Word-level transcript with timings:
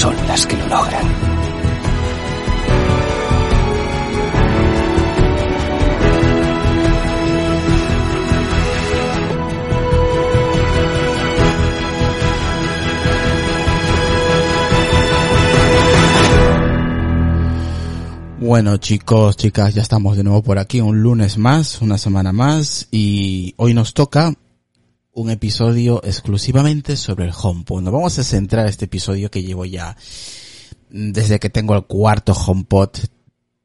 son 0.00 0.16
las 0.26 0.46
que 0.46 0.56
lo 0.56 0.66
logran. 0.66 1.06
Bueno 18.38 18.78
chicos, 18.78 19.36
chicas, 19.36 19.74
ya 19.74 19.82
estamos 19.82 20.16
de 20.16 20.24
nuevo 20.24 20.42
por 20.42 20.58
aquí, 20.58 20.80
un 20.80 21.02
lunes 21.02 21.36
más, 21.36 21.82
una 21.82 21.98
semana 21.98 22.32
más, 22.32 22.88
y 22.90 23.52
hoy 23.58 23.74
nos 23.74 23.92
toca 23.92 24.32
un 25.12 25.30
episodio 25.30 26.00
exclusivamente 26.04 26.96
sobre 26.96 27.24
el 27.24 27.32
HomePod. 27.32 27.82
Nos 27.82 27.92
vamos 27.92 28.18
a 28.18 28.24
centrar 28.24 28.66
este 28.66 28.84
episodio 28.84 29.30
que 29.30 29.42
llevo 29.42 29.64
ya 29.64 29.96
desde 30.88 31.38
que 31.38 31.50
tengo 31.50 31.74
el 31.74 31.84
cuarto 31.84 32.32
HomePod. 32.32 32.90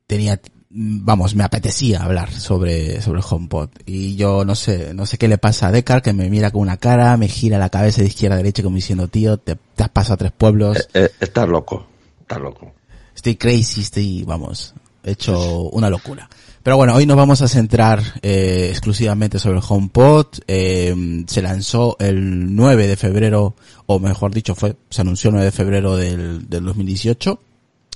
Tenía, 0.07 0.39
vamos, 0.69 1.35
me 1.35 1.43
apetecía 1.43 2.03
hablar 2.03 2.31
sobre, 2.31 3.01
sobre 3.01 3.19
el 3.19 3.25
HomePod. 3.29 3.69
Y 3.85 4.15
yo 4.15 4.45
no 4.45 4.55
sé, 4.55 4.93
no 4.93 5.05
sé 5.05 5.17
qué 5.17 5.27
le 5.27 5.37
pasa 5.37 5.67
a 5.67 5.71
Decar, 5.71 6.01
que 6.01 6.13
me 6.13 6.29
mira 6.29 6.51
con 6.51 6.61
una 6.61 6.77
cara, 6.77 7.15
me 7.17 7.27
gira 7.27 7.57
la 7.57 7.69
cabeza 7.69 8.01
de 8.01 8.07
izquierda 8.07 8.35
a 8.35 8.37
derecha 8.37 8.63
como 8.63 8.75
diciendo, 8.75 9.07
tío, 9.07 9.37
te, 9.37 9.55
te 9.55 9.83
has 9.83 9.89
pasado 9.89 10.15
a 10.15 10.17
tres 10.17 10.31
pueblos. 10.31 10.77
Eh, 10.77 11.05
eh, 11.05 11.11
estás 11.19 11.47
loco, 11.47 11.87
estás 12.21 12.39
loco. 12.39 12.73
Estoy 13.15 13.35
crazy, 13.35 13.81
estoy, 13.81 14.23
vamos, 14.23 14.73
hecho 15.03 15.69
una 15.69 15.89
locura. 15.89 16.29
Pero 16.65 16.77
bueno, 16.77 16.95
hoy 16.95 17.05
nos 17.05 17.15
vamos 17.15 17.43
a 17.43 17.47
centrar 17.47 18.01
eh, 18.23 18.69
exclusivamente 18.71 19.37
sobre 19.37 19.59
el 19.59 19.63
HomePod. 19.69 20.25
Eh, 20.47 21.23
se 21.27 21.43
lanzó 21.43 21.95
el 21.99 22.55
9 22.55 22.87
de 22.87 22.95
febrero, 22.95 23.55
o 23.85 23.99
mejor 23.99 24.33
dicho, 24.33 24.55
fue 24.55 24.75
se 24.89 25.01
anunció 25.01 25.27
el 25.27 25.35
9 25.35 25.45
de 25.45 25.51
febrero 25.51 25.95
del, 25.95 26.49
del 26.49 26.65
2018. 26.65 27.39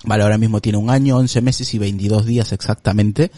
Vale, 0.04 0.22
ahora 0.22 0.38
mismo 0.38 0.62
tiene 0.62 0.78
un 0.78 0.92
año, 0.92 1.18
11 1.18 1.42
meses 1.42 1.74
y 1.74 1.80
22 1.80 2.28
días 2.28 2.52
exactamente 2.52 3.32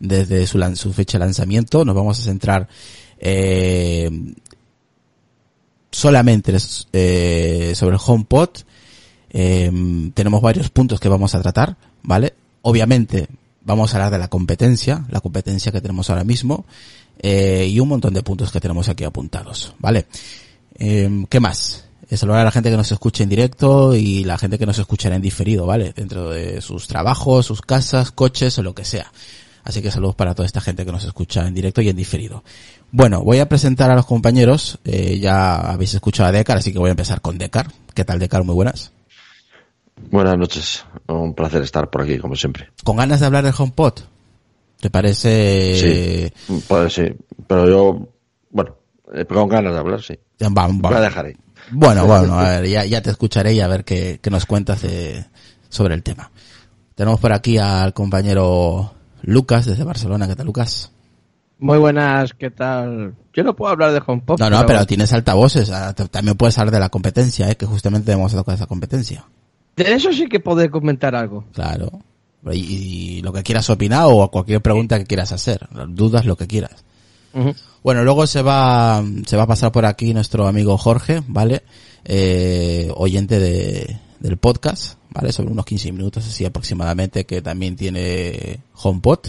desde 0.00 0.48
su, 0.48 0.92
fecha 0.92 1.16
de 1.16 1.26
lanzamiento. 1.26 1.84
Nos 1.84 1.94
vamos 1.94 2.18
a 2.18 2.22
centrar 2.24 2.66
eh, 3.20 4.10
solamente 5.92 6.58
sobre 6.58 7.94
el 7.94 8.02
HomePod. 8.04 8.48
Eh, 9.30 10.10
tenemos 10.12 10.42
varios 10.42 10.70
puntos 10.70 10.98
que 10.98 11.08
vamos 11.08 11.36
a 11.36 11.40
tratar, 11.40 11.76
¿vale? 12.02 12.34
Obviamente 12.62 13.28
vamos 13.64 13.92
a 13.92 13.96
hablar 13.96 14.12
de 14.12 14.18
la 14.18 14.28
competencia, 14.28 15.04
la 15.10 15.20
competencia 15.20 15.72
que 15.72 15.80
tenemos 15.80 16.10
ahora 16.10 16.24
mismo, 16.24 16.64
eh, 17.20 17.66
y 17.68 17.80
un 17.80 17.88
montón 17.88 18.14
de 18.14 18.22
puntos 18.22 18.50
que 18.50 18.60
tenemos 18.60 18.88
aquí 18.88 19.04
apuntados, 19.04 19.74
¿vale? 19.78 20.06
Eh, 20.74 21.24
¿Qué 21.28 21.40
más? 21.40 21.84
Eh, 22.08 22.16
saludar 22.16 22.40
a 22.40 22.44
la 22.44 22.50
gente 22.50 22.70
que 22.70 22.76
nos 22.76 22.92
escucha 22.92 23.22
en 23.22 23.28
directo 23.28 23.94
y 23.94 24.24
la 24.24 24.36
gente 24.36 24.58
que 24.58 24.66
nos 24.66 24.78
escuchará 24.78 25.16
en 25.16 25.22
diferido, 25.22 25.66
¿vale? 25.66 25.92
Dentro 25.94 26.30
de 26.30 26.60
sus 26.60 26.86
trabajos, 26.86 27.46
sus 27.46 27.62
casas, 27.62 28.10
coches 28.10 28.58
o 28.58 28.62
lo 28.62 28.74
que 28.74 28.84
sea. 28.84 29.10
Así 29.64 29.80
que 29.80 29.90
saludos 29.90 30.16
para 30.16 30.34
toda 30.34 30.46
esta 30.46 30.60
gente 30.60 30.84
que 30.84 30.92
nos 30.92 31.04
escucha 31.04 31.46
en 31.46 31.54
directo 31.54 31.80
y 31.80 31.88
en 31.88 31.96
diferido. 31.96 32.42
Bueno, 32.90 33.22
voy 33.22 33.38
a 33.38 33.48
presentar 33.48 33.90
a 33.90 33.94
los 33.94 34.06
compañeros. 34.06 34.78
Eh, 34.84 35.18
ya 35.20 35.56
habéis 35.56 35.94
escuchado 35.94 36.28
a 36.28 36.32
Decar, 36.32 36.58
así 36.58 36.72
que 36.72 36.78
voy 36.78 36.88
a 36.88 36.90
empezar 36.90 37.20
con 37.20 37.38
Decar. 37.38 37.72
¿Qué 37.94 38.04
tal, 38.04 38.18
Decar? 38.18 38.44
Muy 38.44 38.54
buenas. 38.54 38.92
Buenas 40.10 40.36
noches, 40.36 40.84
un 41.08 41.34
placer 41.34 41.62
estar 41.62 41.88
por 41.90 42.02
aquí, 42.02 42.18
como 42.18 42.34
siempre. 42.36 42.68
¿Con 42.84 42.96
ganas 42.96 43.20
de 43.20 43.26
hablar 43.26 43.44
del 43.44 43.54
HomePod? 43.56 43.94
¿Te 44.80 44.90
parece...? 44.90 46.30
Sí, 46.44 46.60
pues 46.68 46.92
sí, 46.94 47.04
pero 47.46 47.68
yo, 47.68 48.08
bueno, 48.50 48.74
eh, 49.14 49.24
con 49.24 49.48
ganas 49.48 49.72
de 49.72 49.78
hablar, 49.78 50.02
sí. 50.02 50.18
Ya, 50.38 50.48
va- 50.48 50.66
va- 50.66 50.72
Voy 50.72 50.94
a 50.94 51.00
dejar 51.00 51.26
ahí. 51.26 51.36
Bueno, 51.70 52.06
bueno, 52.06 52.38
a 52.38 52.48
ver, 52.60 52.66
ya, 52.68 52.84
ya 52.84 53.00
te 53.00 53.10
escucharé 53.10 53.52
y 53.54 53.60
a 53.60 53.68
ver 53.68 53.84
qué, 53.84 54.18
qué 54.20 54.30
nos 54.30 54.44
cuentas 54.46 54.82
de- 54.82 55.24
sobre 55.68 55.94
el 55.94 56.02
tema. 56.02 56.30
Tenemos 56.94 57.20
por 57.20 57.32
aquí 57.32 57.58
al 57.58 57.94
compañero 57.94 58.92
Lucas 59.22 59.66
desde 59.66 59.84
Barcelona. 59.84 60.26
¿Qué 60.28 60.36
tal, 60.36 60.46
Lucas? 60.46 60.90
Muy 61.58 61.78
buenas, 61.78 62.34
¿qué 62.34 62.50
tal? 62.50 63.14
Yo 63.32 63.44
no 63.44 63.54
puedo 63.54 63.70
hablar 63.72 63.92
de 63.92 64.02
HomePod. 64.04 64.40
No, 64.40 64.50
no, 64.50 64.66
pero 64.66 64.84
tienes 64.84 65.12
altavoces. 65.12 65.70
ah, 65.70 65.94
También 65.94 66.36
puedes 66.36 66.58
hablar 66.58 66.74
de 66.74 66.80
la 66.80 66.88
competencia, 66.88 67.48
¿eh? 67.48 67.56
que 67.56 67.66
justamente 67.66 68.10
hemos 68.12 68.32
tocado 68.32 68.56
esa 68.56 68.66
competencia. 68.66 69.24
De 69.76 69.92
eso 69.92 70.12
sí 70.12 70.26
que 70.26 70.40
puedo 70.40 70.70
comentar 70.70 71.14
algo. 71.14 71.44
Claro. 71.52 71.90
Y, 72.50 72.58
y 72.58 73.22
lo 73.22 73.32
que 73.32 73.42
quieras 73.42 73.70
opinar 73.70 74.06
o 74.06 74.30
cualquier 74.30 74.60
pregunta 74.60 74.98
que 74.98 75.06
quieras 75.06 75.32
hacer. 75.32 75.68
Dudas, 75.88 76.26
lo 76.26 76.36
que 76.36 76.46
quieras. 76.46 76.84
Bueno, 77.82 78.04
luego 78.04 78.26
se 78.26 78.42
va, 78.42 79.02
se 79.26 79.36
va 79.36 79.44
a 79.44 79.46
pasar 79.46 79.72
por 79.72 79.86
aquí 79.86 80.12
nuestro 80.12 80.46
amigo 80.46 80.76
Jorge, 80.76 81.22
¿vale? 81.26 81.62
Eh, 82.04 82.90
oyente 82.94 83.38
de, 83.38 83.98
del 84.20 84.36
podcast, 84.36 84.98
¿vale? 85.14 85.32
Sobre 85.32 85.52
unos 85.52 85.64
15 85.64 85.92
minutos 85.92 86.26
así 86.26 86.44
aproximadamente, 86.44 87.24
que 87.24 87.42
también 87.42 87.76
tiene 87.76 88.60
HomePod. 88.74 89.20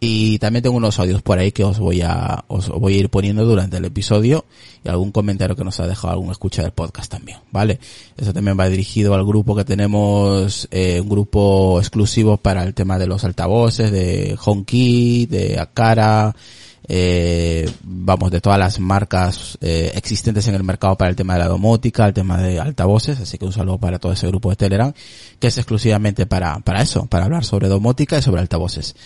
Y 0.00 0.38
también 0.38 0.62
tengo 0.62 0.76
unos 0.76 0.98
audios 1.00 1.22
por 1.22 1.38
ahí 1.38 1.50
que 1.50 1.64
os 1.64 1.80
voy 1.80 2.02
a, 2.02 2.44
os 2.46 2.68
voy 2.68 2.94
a 2.94 2.98
ir 2.98 3.08
poniendo 3.10 3.44
durante 3.44 3.78
el 3.78 3.84
episodio 3.84 4.44
y 4.84 4.88
algún 4.88 5.10
comentario 5.10 5.56
que 5.56 5.64
nos 5.64 5.80
ha 5.80 5.88
dejado 5.88 6.12
algún 6.12 6.30
escucha 6.30 6.62
del 6.62 6.70
podcast 6.70 7.10
también, 7.10 7.38
¿vale? 7.50 7.80
Eso 8.16 8.32
también 8.32 8.56
va 8.58 8.68
dirigido 8.68 9.14
al 9.14 9.26
grupo 9.26 9.56
que 9.56 9.64
tenemos, 9.64 10.68
eh, 10.70 11.00
un 11.00 11.08
grupo 11.08 11.80
exclusivo 11.80 12.36
para 12.36 12.62
el 12.62 12.74
tema 12.74 12.96
de 12.96 13.08
los 13.08 13.24
altavoces, 13.24 13.90
de 13.90 14.38
HomeKey, 14.40 15.26
de 15.26 15.58
Akara, 15.58 16.32
eh, 16.90 17.70
vamos, 17.82 18.30
de 18.30 18.40
todas 18.40 18.58
las 18.58 18.80
marcas 18.80 19.58
eh, 19.60 19.92
existentes 19.94 20.48
en 20.48 20.54
el 20.54 20.64
mercado 20.64 20.96
para 20.96 21.10
el 21.10 21.16
tema 21.16 21.34
de 21.34 21.40
la 21.40 21.48
domótica, 21.48 22.06
el 22.06 22.14
tema 22.14 22.40
de 22.40 22.58
altavoces, 22.58 23.20
así 23.20 23.36
que 23.36 23.44
un 23.44 23.52
saludo 23.52 23.78
para 23.78 23.98
todo 23.98 24.12
ese 24.12 24.26
grupo 24.26 24.48
de 24.48 24.56
Telegram, 24.56 24.92
que 25.38 25.48
es 25.48 25.58
exclusivamente 25.58 26.24
para, 26.24 26.58
para 26.60 26.80
eso, 26.80 27.04
para 27.06 27.26
hablar 27.26 27.44
sobre 27.44 27.68
domótica 27.68 28.18
y 28.18 28.22
sobre 28.22 28.40
altavoces. 28.40 28.96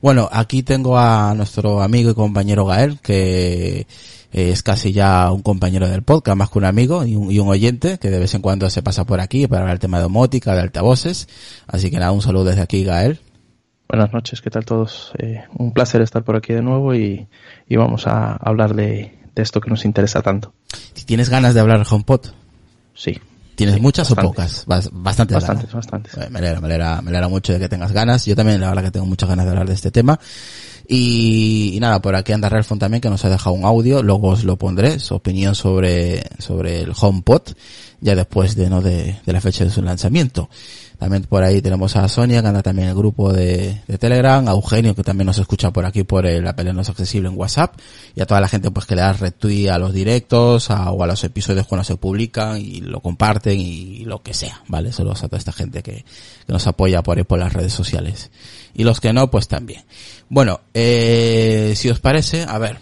Bueno, 0.00 0.28
aquí 0.30 0.62
tengo 0.62 0.96
a 0.96 1.34
nuestro 1.34 1.82
amigo 1.82 2.10
y 2.12 2.14
compañero 2.14 2.64
Gael, 2.64 3.00
que 3.00 3.88
eh, 4.32 4.50
es 4.50 4.62
casi 4.62 4.92
ya 4.92 5.30
un 5.32 5.42
compañero 5.42 5.88
del 5.88 6.02
podcast, 6.02 6.36
más 6.36 6.48
que 6.48 6.58
un 6.58 6.64
amigo 6.64 7.04
y 7.04 7.16
un, 7.16 7.30
y 7.30 7.40
un 7.40 7.48
oyente, 7.48 7.98
que 7.98 8.10
de 8.10 8.20
vez 8.20 8.34
en 8.34 8.42
cuando 8.42 8.70
se 8.70 8.82
pasa 8.82 9.04
por 9.04 9.20
aquí 9.20 9.48
para 9.48 9.62
hablar 9.62 9.74
del 9.74 9.80
tema 9.80 9.98
de 9.98 10.04
domótica, 10.04 10.54
de 10.54 10.60
altavoces. 10.60 11.28
Así 11.66 11.90
que 11.90 11.98
nada, 11.98 12.12
un 12.12 12.22
saludo 12.22 12.44
desde 12.44 12.62
aquí, 12.62 12.84
Gael. 12.84 13.20
Buenas 13.92 14.10
noches, 14.14 14.40
¿qué 14.40 14.48
tal 14.48 14.64
todos? 14.64 15.12
Eh, 15.18 15.44
un 15.58 15.72
placer 15.74 16.00
estar 16.00 16.24
por 16.24 16.34
aquí 16.34 16.54
de 16.54 16.62
nuevo 16.62 16.94
y, 16.94 17.28
y 17.68 17.76
vamos 17.76 18.06
a 18.06 18.32
hablar 18.36 18.74
de, 18.74 19.18
de 19.34 19.42
esto 19.42 19.60
que 19.60 19.68
nos 19.68 19.84
interesa 19.84 20.22
tanto. 20.22 20.54
¿Tienes 21.04 21.28
ganas 21.28 21.52
de 21.52 21.60
hablar 21.60 21.80
de 21.80 21.86
HomePod? 21.94 22.20
Sí, 22.94 23.20
¿Tienes 23.54 23.74
Sí, 23.74 23.80
muchas 23.82 24.10
o 24.10 24.16
pocas? 24.16 24.66
Bas- 24.66 24.88
bastantes. 24.90 25.34
bastantes, 25.34 25.66
ganas. 25.70 25.74
bastantes. 25.74 26.14
Eh, 26.16 26.26
Me 26.30 26.38
alegra, 26.38 26.60
me 26.62 26.66
alegra, 26.68 27.02
me 27.02 27.10
alegra 27.10 27.28
mucho 27.28 27.52
de 27.52 27.58
que 27.58 27.68
tengas 27.68 27.92
ganas. 27.92 28.24
Yo 28.24 28.34
también, 28.34 28.62
la 28.62 28.68
verdad, 28.70 28.84
que 28.84 28.90
tengo 28.92 29.04
muchas 29.04 29.28
ganas 29.28 29.44
de 29.44 29.50
hablar 29.50 29.68
de 29.68 29.74
este 29.74 29.90
tema. 29.90 30.18
Y, 30.88 31.72
y 31.74 31.78
nada, 31.80 32.00
por 32.00 32.16
aquí 32.16 32.32
anda 32.32 32.48
Relfon 32.48 32.78
también, 32.78 33.02
que 33.02 33.10
nos 33.10 33.22
ha 33.26 33.28
dejado 33.28 33.54
un 33.54 33.66
audio. 33.66 34.02
Luego 34.02 34.28
os 34.28 34.44
lo 34.44 34.56
pondré, 34.56 34.98
su 35.00 35.14
opinión 35.16 35.54
sobre, 35.54 36.22
sobre 36.38 36.80
el 36.80 36.92
HomePod, 36.98 37.42
ya 38.00 38.14
después 38.16 38.56
de, 38.56 38.70
¿no? 38.70 38.80
de, 38.80 39.20
de 39.24 39.32
la 39.34 39.40
fecha 39.42 39.64
de 39.64 39.70
su 39.70 39.82
lanzamiento. 39.82 40.48
También 41.02 41.24
por 41.24 41.42
ahí 41.42 41.60
tenemos 41.60 41.96
a 41.96 42.06
Sonia, 42.06 42.42
que 42.42 42.46
anda 42.46 42.62
también 42.62 42.84
en 42.84 42.90
el 42.90 42.96
grupo 42.96 43.32
de, 43.32 43.80
Telegram, 43.98 44.46
a 44.46 44.52
Eugenio, 44.52 44.94
que 44.94 45.02
también 45.02 45.26
nos 45.26 45.36
escucha 45.36 45.72
por 45.72 45.84
aquí 45.84 46.04
por 46.04 46.26
el 46.26 46.46
Apple 46.46 46.72
No 46.72 46.80
es 46.80 46.88
Accesible 46.90 47.28
en 47.28 47.36
WhatsApp, 47.36 47.74
y 48.14 48.20
a 48.20 48.26
toda 48.26 48.40
la 48.40 48.46
gente 48.46 48.70
pues 48.70 48.86
que 48.86 48.94
le 48.94 49.00
da 49.00 49.12
retweet 49.12 49.68
a 49.70 49.78
los 49.78 49.92
directos 49.92 50.70
a, 50.70 50.92
o 50.92 51.02
a 51.02 51.08
los 51.08 51.24
episodios 51.24 51.66
cuando 51.66 51.82
se 51.82 51.96
publican 51.96 52.60
y 52.60 52.82
lo 52.82 53.00
comparten 53.00 53.58
y 53.58 54.04
lo 54.04 54.22
que 54.22 54.32
sea, 54.32 54.62
¿vale? 54.68 54.92
Saludos 54.92 55.24
a 55.24 55.26
toda 55.26 55.38
esta 55.38 55.50
gente 55.50 55.82
que, 55.82 56.04
que 56.46 56.52
nos 56.52 56.68
apoya 56.68 57.02
por 57.02 57.18
ahí 57.18 57.24
por 57.24 57.40
las 57.40 57.52
redes 57.52 57.72
sociales. 57.72 58.30
Y 58.72 58.84
los 58.84 59.00
que 59.00 59.12
no, 59.12 59.28
pues 59.28 59.48
también. 59.48 59.82
Bueno, 60.28 60.60
eh, 60.72 61.72
si 61.74 61.90
os 61.90 61.98
parece, 61.98 62.44
a 62.44 62.58
ver, 62.58 62.78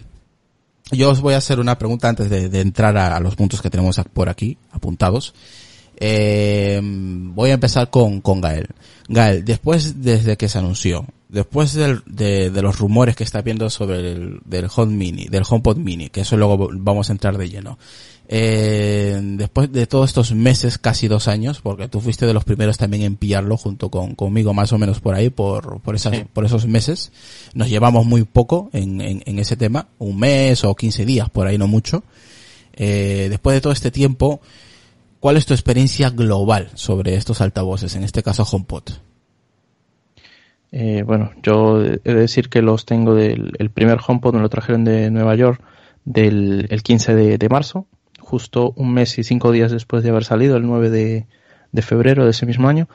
yo 0.92 1.08
os 1.08 1.22
voy 1.22 1.32
a 1.32 1.38
hacer 1.38 1.58
una 1.58 1.78
pregunta 1.78 2.10
antes 2.10 2.28
de, 2.28 2.60
entrar 2.60 2.98
a 2.98 3.18
los 3.20 3.34
puntos 3.34 3.62
que 3.62 3.70
tenemos 3.70 3.98
por 4.12 4.28
aquí 4.28 4.58
apuntados. 4.72 5.32
Eh, 6.02 6.80
voy 6.82 7.50
a 7.50 7.54
empezar 7.54 7.90
con, 7.90 8.22
con 8.22 8.40
Gael. 8.40 8.68
Gael, 9.08 9.44
después, 9.44 10.02
desde 10.02 10.36
que 10.36 10.48
se 10.48 10.58
anunció, 10.58 11.06
después 11.28 11.74
del, 11.74 12.02
de, 12.06 12.50
de, 12.50 12.62
los 12.62 12.78
rumores 12.78 13.14
que 13.16 13.24
está 13.24 13.42
viendo 13.42 13.68
sobre 13.68 14.12
el 14.12 14.40
del 14.44 14.68
Home 14.74 14.94
Mini, 14.94 15.26
del 15.26 15.44
HomePod 15.48 15.76
Mini, 15.76 16.08
que 16.08 16.22
eso 16.22 16.36
luego 16.36 16.70
vamos 16.72 17.10
a 17.10 17.12
entrar 17.12 17.36
de 17.36 17.48
lleno. 17.50 17.78
Eh, 18.32 19.18
después 19.20 19.72
de 19.72 19.88
todos 19.88 20.08
estos 20.08 20.32
meses, 20.32 20.78
casi 20.78 21.08
dos 21.08 21.26
años, 21.26 21.60
porque 21.60 21.88
tú 21.88 22.00
fuiste 22.00 22.26
de 22.26 22.32
los 22.32 22.44
primeros 22.44 22.78
también 22.78 23.02
en 23.02 23.16
pillarlo 23.16 23.56
junto 23.56 23.90
con, 23.90 24.14
conmigo, 24.14 24.54
más 24.54 24.72
o 24.72 24.78
menos 24.78 25.00
por 25.00 25.16
ahí, 25.16 25.30
por, 25.30 25.80
por 25.80 25.96
esas, 25.96 26.16
sí. 26.16 26.24
por 26.32 26.44
esos 26.44 26.66
meses. 26.66 27.10
Nos 27.54 27.68
llevamos 27.68 28.06
muy 28.06 28.22
poco 28.22 28.70
en, 28.72 29.00
en, 29.00 29.22
en, 29.26 29.38
ese 29.40 29.56
tema, 29.56 29.88
un 29.98 30.18
mes 30.18 30.64
o 30.64 30.76
15 30.76 31.04
días, 31.04 31.28
por 31.28 31.46
ahí 31.48 31.58
no 31.58 31.66
mucho. 31.66 32.04
Eh, 32.72 33.26
después 33.28 33.54
de 33.54 33.60
todo 33.60 33.72
este 33.72 33.90
tiempo, 33.90 34.40
¿Cuál 35.20 35.36
es 35.36 35.44
tu 35.44 35.52
experiencia 35.52 36.08
global 36.08 36.70
sobre 36.74 37.14
estos 37.14 37.42
altavoces, 37.42 37.94
en 37.94 38.04
este 38.04 38.22
caso 38.22 38.42
HomePod? 38.50 38.84
Eh, 40.72 41.02
bueno, 41.04 41.32
yo 41.42 41.82
he 41.82 41.98
de 41.98 42.14
decir 42.14 42.48
que 42.48 42.62
los 42.62 42.86
tengo 42.86 43.14
del 43.14 43.52
el 43.58 43.70
primer 43.70 43.98
HomePod, 44.06 44.34
me 44.34 44.40
lo 44.40 44.48
trajeron 44.48 44.84
de 44.84 45.10
Nueva 45.10 45.34
York 45.34 45.62
del 46.06 46.66
el 46.70 46.82
15 46.82 47.14
de, 47.14 47.48
marzo, 47.50 47.86
justo 48.18 48.72
un 48.76 48.94
mes 48.94 49.18
y 49.18 49.24
cinco 49.24 49.52
días 49.52 49.70
después 49.70 50.02
de 50.02 50.08
haber 50.08 50.24
salido, 50.24 50.56
el 50.56 50.66
9 50.66 50.88
de, 50.88 51.26
de 51.70 51.82
febrero 51.82 52.24
de 52.24 52.30
ese 52.30 52.46
mismo 52.46 52.68
año. 52.68 52.88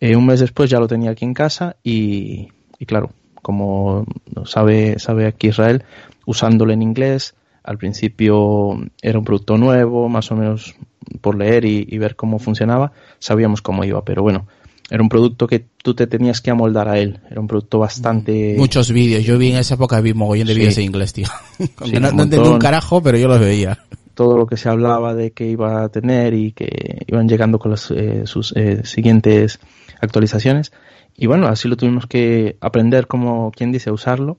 Eh, 0.00 0.16
un 0.16 0.26
mes 0.26 0.40
después 0.40 0.68
ya 0.68 0.80
lo 0.80 0.88
tenía 0.88 1.12
aquí 1.12 1.24
en 1.24 1.32
casa 1.32 1.76
y, 1.82 2.48
y 2.78 2.84
claro, 2.84 3.10
como 3.40 4.04
sabe, 4.44 4.98
sabe 4.98 5.26
aquí 5.26 5.48
Israel, 5.48 5.84
usándolo 6.26 6.74
en 6.74 6.82
inglés, 6.82 7.34
al 7.62 7.78
principio 7.78 8.78
era 9.00 9.18
un 9.18 9.24
producto 9.24 9.56
nuevo, 9.56 10.10
más 10.10 10.30
o 10.30 10.36
menos 10.36 10.74
por 11.20 11.36
leer 11.36 11.64
y, 11.64 11.86
y, 11.88 11.98
ver 11.98 12.16
cómo 12.16 12.38
funcionaba, 12.38 12.92
sabíamos 13.18 13.62
cómo 13.62 13.84
iba, 13.84 14.04
pero 14.04 14.22
bueno, 14.22 14.46
era 14.90 15.02
un 15.02 15.08
producto 15.08 15.46
que 15.46 15.64
tú 15.82 15.94
te 15.94 16.06
tenías 16.06 16.40
que 16.40 16.50
amoldar 16.50 16.88
a 16.88 16.98
él, 16.98 17.20
era 17.30 17.40
un 17.40 17.46
producto 17.46 17.78
bastante... 17.78 18.54
Muchos 18.58 18.92
vídeos, 18.92 19.24
yo 19.24 19.38
vi 19.38 19.50
en 19.50 19.56
esa 19.56 19.74
época, 19.74 20.00
vi 20.00 20.12
mogollón 20.12 20.46
de 20.46 20.54
sí. 20.54 20.58
vídeos 20.58 20.78
en 20.78 20.84
inglés, 20.84 21.12
tío. 21.12 21.26
Sí, 21.58 21.92
no, 21.92 22.12
no 22.12 22.24
entendí 22.24 22.48
un 22.48 22.58
carajo, 22.58 23.02
pero 23.02 23.16
yo 23.16 23.28
los 23.28 23.40
veía. 23.40 23.78
Todo 24.14 24.36
lo 24.36 24.46
que 24.46 24.56
se 24.56 24.68
hablaba 24.68 25.14
de 25.14 25.32
que 25.32 25.46
iba 25.46 25.82
a 25.82 25.88
tener 25.88 26.34
y 26.34 26.52
que 26.52 27.04
iban 27.06 27.28
llegando 27.28 27.58
con 27.58 27.70
las, 27.70 27.90
eh, 27.90 28.22
sus 28.26 28.52
eh, 28.56 28.84
siguientes 28.84 29.58
actualizaciones. 30.00 30.72
Y 31.16 31.26
bueno, 31.26 31.48
así 31.48 31.66
lo 31.66 31.76
tuvimos 31.76 32.06
que 32.06 32.56
aprender, 32.60 33.06
como 33.06 33.50
quien 33.52 33.72
dice, 33.72 33.90
a 33.90 33.92
usarlo. 33.92 34.38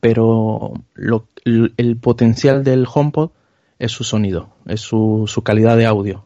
Pero 0.00 0.72
lo, 0.94 1.28
el 1.44 1.96
potencial 1.96 2.64
del 2.64 2.86
HomePod 2.92 3.30
es 3.78 3.92
su 3.92 4.04
sonido, 4.04 4.50
es 4.66 4.80
su, 4.80 5.24
su, 5.26 5.42
calidad 5.42 5.76
de 5.76 5.86
audio. 5.86 6.24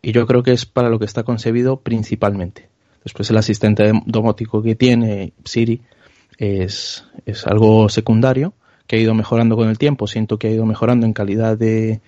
Y 0.00 0.12
yo 0.12 0.26
creo 0.26 0.42
que 0.42 0.52
es 0.52 0.66
para 0.66 0.88
lo 0.88 0.98
que 0.98 1.04
está 1.04 1.22
concebido 1.22 1.80
principalmente. 1.80 2.68
Después 3.04 3.30
el 3.30 3.36
asistente 3.36 3.92
domótico 4.06 4.62
que 4.62 4.74
tiene 4.74 5.32
Siri 5.44 5.80
es, 6.38 7.04
es 7.26 7.46
algo 7.46 7.88
secundario, 7.88 8.52
que 8.86 8.96
ha 8.96 8.98
ido 8.98 9.14
mejorando 9.14 9.56
con 9.56 9.68
el 9.68 9.78
tiempo. 9.78 10.06
Siento 10.06 10.38
que 10.38 10.48
ha 10.48 10.50
ido 10.50 10.66
mejorando 10.66 11.06
en 11.06 11.12
calidad 11.12 11.56
de, 11.56 12.00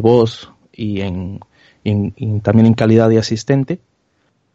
voz 0.00 0.52
y, 0.72 1.00
en, 1.00 1.40
también 2.42 2.66
en 2.66 2.74
calidad 2.74 3.08
de 3.08 3.18
asistente, 3.18 3.80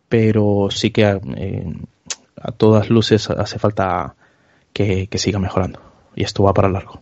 pero 0.07 0.67
sí 0.69 0.91
que 0.91 1.05
a, 1.05 1.19
eh, 1.35 1.73
a 2.39 2.51
todas 2.51 2.89
luces 2.89 3.29
hace 3.29 3.57
falta 3.57 4.15
que 4.71 5.07
siga 5.15 5.39
mejorando. 5.39 5.79
Y 6.15 6.23
esto 6.23 6.43
va 6.43 6.53
para 6.53 6.69
largo. 6.69 7.01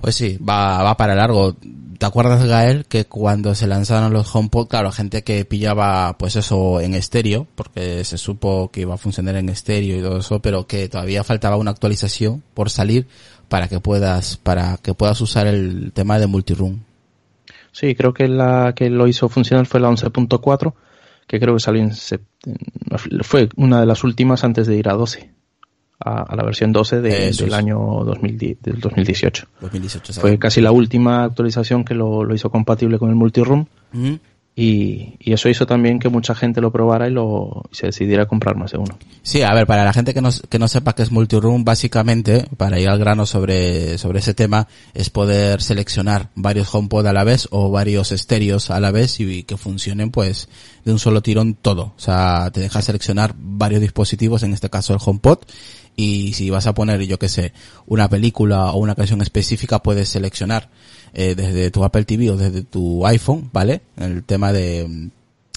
Pues 0.00 0.14
sí, 0.14 0.38
va, 0.38 0.82
va 0.82 0.96
para 0.96 1.14
largo. 1.14 1.56
¿Te 1.98 2.06
acuerdas, 2.06 2.44
Gael, 2.46 2.86
que 2.86 3.06
cuando 3.06 3.56
se 3.56 3.66
lanzaron 3.66 4.12
los 4.12 4.32
HomePod, 4.32 4.68
claro, 4.68 4.92
gente 4.92 5.24
que 5.24 5.44
pillaba, 5.44 6.16
pues 6.16 6.36
eso, 6.36 6.80
en 6.80 6.94
estéreo, 6.94 7.48
porque 7.56 8.04
se 8.04 8.18
supo 8.18 8.70
que 8.70 8.82
iba 8.82 8.94
a 8.94 8.98
funcionar 8.98 9.34
en 9.34 9.48
estéreo 9.48 9.98
y 9.98 10.02
todo 10.02 10.18
eso, 10.18 10.40
pero 10.40 10.68
que 10.68 10.88
todavía 10.88 11.24
faltaba 11.24 11.56
una 11.56 11.72
actualización 11.72 12.44
por 12.54 12.70
salir 12.70 13.08
para 13.48 13.66
que 13.66 13.80
puedas, 13.80 14.36
para 14.36 14.76
que 14.76 14.94
puedas 14.94 15.20
usar 15.20 15.48
el 15.48 15.90
tema 15.92 16.20
de 16.20 16.28
multiroom. 16.28 16.78
Sí, 17.72 17.96
creo 17.96 18.14
que 18.14 18.28
la 18.28 18.74
que 18.76 18.90
lo 18.90 19.08
hizo 19.08 19.28
funcionar 19.28 19.66
fue 19.66 19.80
la 19.80 19.90
11.4, 19.90 20.74
que 21.26 21.40
creo 21.40 21.54
que 21.54 21.60
salió 21.60 21.82
en 21.82 21.92
fue 23.22 23.48
una 23.56 23.80
de 23.80 23.86
las 23.86 24.04
últimas 24.04 24.44
antes 24.44 24.68
de 24.68 24.76
ir 24.76 24.88
a 24.88 24.94
12 24.94 25.37
a, 26.00 26.22
a 26.22 26.36
la 26.36 26.44
versión 26.44 26.72
12 26.72 27.00
de, 27.00 27.32
del 27.32 27.54
año 27.54 27.78
2010, 28.04 28.62
del 28.62 28.80
2018. 28.80 29.46
2018 29.60 30.12
Fue 30.20 30.38
casi 30.38 30.60
la 30.60 30.72
última 30.72 31.24
actualización 31.24 31.84
que 31.84 31.94
lo, 31.94 32.24
lo 32.24 32.34
hizo 32.34 32.50
compatible 32.50 32.98
con 32.98 33.10
el 33.10 33.16
multiroom. 33.16 33.66
Uh 33.92 33.96
-huh. 33.96 34.20
Y, 34.60 35.14
y, 35.20 35.32
eso 35.34 35.48
hizo 35.48 35.66
también 35.66 36.00
que 36.00 36.08
mucha 36.08 36.34
gente 36.34 36.60
lo 36.60 36.72
probara 36.72 37.06
y, 37.06 37.12
lo, 37.12 37.62
y 37.70 37.76
se 37.76 37.86
decidiera 37.86 38.24
a 38.24 38.26
comprar 38.26 38.56
más 38.56 38.72
de 38.72 38.78
uno. 38.78 38.98
Sí, 39.22 39.42
a 39.42 39.54
ver, 39.54 39.68
para 39.68 39.84
la 39.84 39.92
gente 39.92 40.12
que 40.12 40.20
no, 40.20 40.30
que 40.48 40.58
no 40.58 40.66
sepa 40.66 40.96
qué 40.96 41.04
es 41.04 41.12
multiroom, 41.12 41.62
básicamente, 41.62 42.44
para 42.56 42.80
ir 42.80 42.88
al 42.88 42.98
grano 42.98 43.24
sobre, 43.24 43.98
sobre 43.98 44.18
ese 44.18 44.34
tema, 44.34 44.66
es 44.94 45.10
poder 45.10 45.62
seleccionar 45.62 46.30
varios 46.34 46.74
HomePod 46.74 47.06
a 47.06 47.12
la 47.12 47.22
vez 47.22 47.46
o 47.52 47.70
varios 47.70 48.10
estéreos 48.10 48.72
a 48.72 48.80
la 48.80 48.90
vez 48.90 49.20
y, 49.20 49.30
y 49.30 49.42
que 49.44 49.56
funcionen 49.56 50.10
pues 50.10 50.48
de 50.84 50.90
un 50.90 50.98
solo 50.98 51.22
tirón 51.22 51.54
todo. 51.54 51.92
O 51.96 52.00
sea, 52.00 52.50
te 52.52 52.58
deja 52.58 52.82
seleccionar 52.82 53.36
varios 53.38 53.80
dispositivos, 53.80 54.42
en 54.42 54.54
este 54.54 54.68
caso 54.68 54.92
el 54.92 54.98
HomePod, 55.00 55.38
y 56.00 56.32
si 56.34 56.48
vas 56.48 56.68
a 56.68 56.74
poner, 56.74 57.02
yo 57.02 57.18
que 57.18 57.28
sé, 57.28 57.52
una 57.86 58.08
película 58.08 58.70
o 58.70 58.78
una 58.78 58.94
canción 58.94 59.20
específica, 59.20 59.82
puedes 59.82 60.08
seleccionar 60.08 60.70
eh, 61.12 61.34
desde 61.34 61.72
tu 61.72 61.82
Apple 61.82 62.04
TV 62.04 62.30
o 62.30 62.36
desde 62.36 62.62
tu 62.62 63.04
iPhone, 63.04 63.50
¿vale? 63.52 63.80
El 63.96 64.22
tema 64.22 64.52
de 64.52 65.10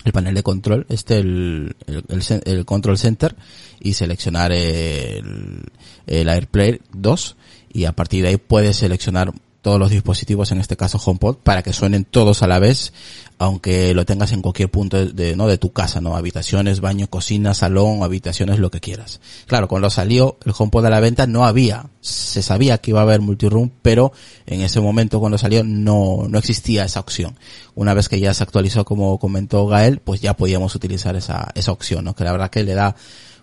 el 0.03 0.11
panel 0.11 0.33
de 0.33 0.41
control, 0.41 0.87
este 0.89 1.19
el, 1.19 1.75
el, 1.85 2.03
el, 2.09 2.41
el 2.43 2.65
control 2.65 2.97
center 2.97 3.35
y 3.79 3.93
seleccionar 3.93 4.51
el, 4.51 5.61
el 6.07 6.27
AirPlay 6.27 6.81
2 6.91 7.35
y 7.73 7.85
a 7.85 7.91
partir 7.91 8.23
de 8.23 8.29
ahí 8.29 8.37
puedes 8.37 8.77
seleccionar 8.77 9.31
todos 9.61 9.79
los 9.79 9.91
dispositivos, 9.91 10.51
en 10.51 10.59
este 10.59 10.75
caso 10.75 10.99
HomePod, 11.03 11.37
para 11.37 11.61
que 11.61 11.71
suenen 11.71 12.03
todos 12.03 12.41
a 12.41 12.47
la 12.47 12.59
vez, 12.59 12.93
aunque 13.37 13.93
lo 13.93 14.05
tengas 14.05 14.31
en 14.31 14.41
cualquier 14.41 14.69
punto 14.69 15.05
de, 15.05 15.35
no 15.35 15.47
de 15.47 15.57
tu 15.57 15.71
casa, 15.71 16.01
no 16.01 16.15
habitaciones, 16.15 16.79
baño, 16.79 17.07
cocina, 17.07 17.53
salón, 17.53 18.01
habitaciones, 18.01 18.59
lo 18.59 18.71
que 18.71 18.79
quieras. 18.79 19.21
Claro, 19.45 19.67
cuando 19.67 19.89
salió 19.89 20.37
el 20.45 20.53
HomePod 20.57 20.85
a 20.85 20.89
la 20.89 20.99
venta 20.99 21.27
no 21.27 21.45
había, 21.45 21.85
se 22.01 22.41
sabía 22.41 22.79
que 22.79 22.91
iba 22.91 23.01
a 23.01 23.03
haber 23.03 23.21
multiroom, 23.21 23.69
pero 23.81 24.13
en 24.47 24.61
ese 24.61 24.79
momento 24.79 25.19
cuando 25.19 25.37
salió 25.37 25.63
no 25.63 26.25
no 26.27 26.37
existía 26.39 26.83
esa 26.83 26.99
opción. 26.99 27.37
Una 27.75 27.93
vez 27.93 28.09
que 28.09 28.19
ya 28.19 28.33
se 28.33 28.43
actualizó 28.43 28.83
como 28.83 29.19
comentó 29.19 29.67
Gael, 29.67 29.99
pues 29.99 30.21
ya 30.21 30.35
podíamos 30.35 30.73
utilizar 30.75 31.15
esa 31.15 31.51
esa 31.55 31.71
opción, 31.71 32.05
¿no? 32.05 32.15
Que 32.15 32.23
la 32.23 32.31
verdad 32.31 32.49
que 32.49 32.63
le 32.63 32.73
da 32.73 32.95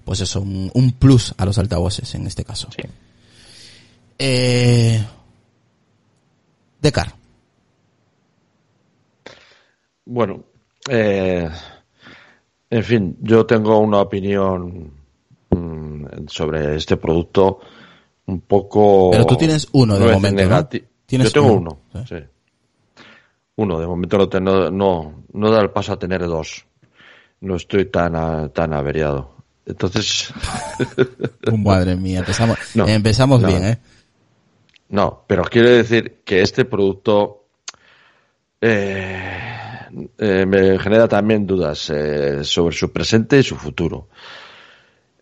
pues 0.04 0.20
eso 0.20 0.40
un, 0.40 0.70
un 0.75 0.92
plus 0.92 1.34
a 1.37 1.44
los 1.44 1.58
altavoces 1.58 2.14
en 2.14 2.26
este 2.26 2.44
caso. 2.44 2.68
Sí. 2.75 2.88
Eh, 4.18 5.04
de 6.80 6.92
Car. 6.92 7.12
Bueno, 10.04 10.44
eh, 10.88 11.49
en 12.70 12.85
fin, 12.85 13.16
yo 13.20 13.44
tengo 13.44 13.78
una 13.78 14.00
opinión 14.00 14.92
mmm, 15.50 16.06
sobre 16.28 16.76
este 16.76 16.97
producto 16.97 17.61
un 18.26 18.40
poco. 18.40 19.11
Pero 19.11 19.26
tú 19.26 19.37
tienes 19.37 19.68
uno 19.73 19.99
de 19.99 20.12
momento. 20.12 20.49
¿no? 20.49 20.68
¿Tienes 21.06 21.28
yo 21.28 21.32
tengo 21.32 21.54
uno, 21.54 21.80
uno 21.92 22.06
¿sí? 22.06 22.16
sí. 22.16 22.25
Uno, 23.56 23.80
de 23.80 23.87
momento 23.87 24.18
no, 24.18 24.28
tengo, 24.28 24.70
no, 24.70 25.25
no 25.32 25.50
da 25.50 25.61
el 25.61 25.70
paso 25.70 25.92
a 25.92 25.99
tener 25.99 26.20
dos. 26.26 26.64
No 27.40 27.56
estoy 27.56 27.87
tan, 27.87 28.50
tan 28.52 28.73
averiado. 28.73 29.37
Entonces. 29.66 30.32
Madre 31.58 31.97
mía, 31.97 32.20
empezamos, 32.20 32.58
no, 32.75 32.87
empezamos 32.87 33.40
no. 33.42 33.49
bien, 33.49 33.64
¿eh? 33.64 33.78
No, 34.90 35.25
pero 35.26 35.45
quiero 35.45 35.68
decir 35.71 36.23
que 36.25 36.40
este 36.40 36.64
producto 36.64 37.45
eh, 38.61 39.49
eh, 40.18 40.47
me 40.47 40.78
genera 40.78 41.07
también 41.09 41.47
dudas 41.47 41.90
eh, 41.90 42.42
sobre 42.42 42.75
su 42.75 42.90
presente 42.92 43.38
y 43.38 43.42
su 43.42 43.57
futuro. 43.57 44.09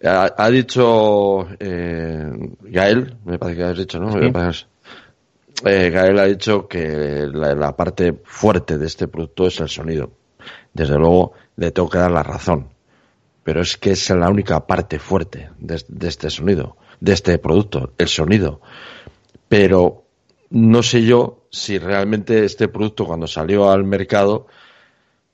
Ha, 0.04 0.34
ha 0.36 0.50
dicho 0.50 1.48
eh, 1.58 2.30
Gael, 2.60 3.16
me 3.24 3.38
parece 3.38 3.58
que 3.58 3.64
has 3.64 3.78
dicho, 3.78 3.98
¿no? 3.98 4.12
Sí. 4.12 4.66
Eh, 5.64 5.90
Gael 5.90 6.18
ha 6.18 6.26
dicho 6.26 6.68
que 6.68 7.26
la, 7.32 7.54
la, 7.54 7.74
parte 7.74 8.20
fuerte 8.24 8.76
de 8.76 8.86
este 8.86 9.08
producto 9.08 9.46
es 9.46 9.58
el 9.60 9.68
sonido. 9.68 10.12
Desde 10.72 10.98
luego, 10.98 11.32
le 11.56 11.70
tengo 11.70 11.88
que 11.88 11.98
dar 11.98 12.10
la 12.10 12.22
razón. 12.22 12.68
Pero 13.42 13.62
es 13.62 13.76
que 13.76 13.92
es 13.92 14.10
la 14.10 14.28
única 14.28 14.66
parte 14.66 14.98
fuerte 14.98 15.50
de, 15.58 16.08
este 16.08 16.30
sonido, 16.30 16.76
de 17.00 17.12
este 17.12 17.38
producto, 17.38 17.92
el 17.96 18.08
sonido. 18.08 18.60
Pero 19.48 20.04
no 20.50 20.82
sé 20.82 21.04
yo 21.04 21.46
si 21.50 21.78
realmente 21.78 22.44
este 22.44 22.68
producto 22.68 23.06
cuando 23.06 23.26
salió 23.26 23.70
al 23.70 23.84
mercado, 23.84 24.46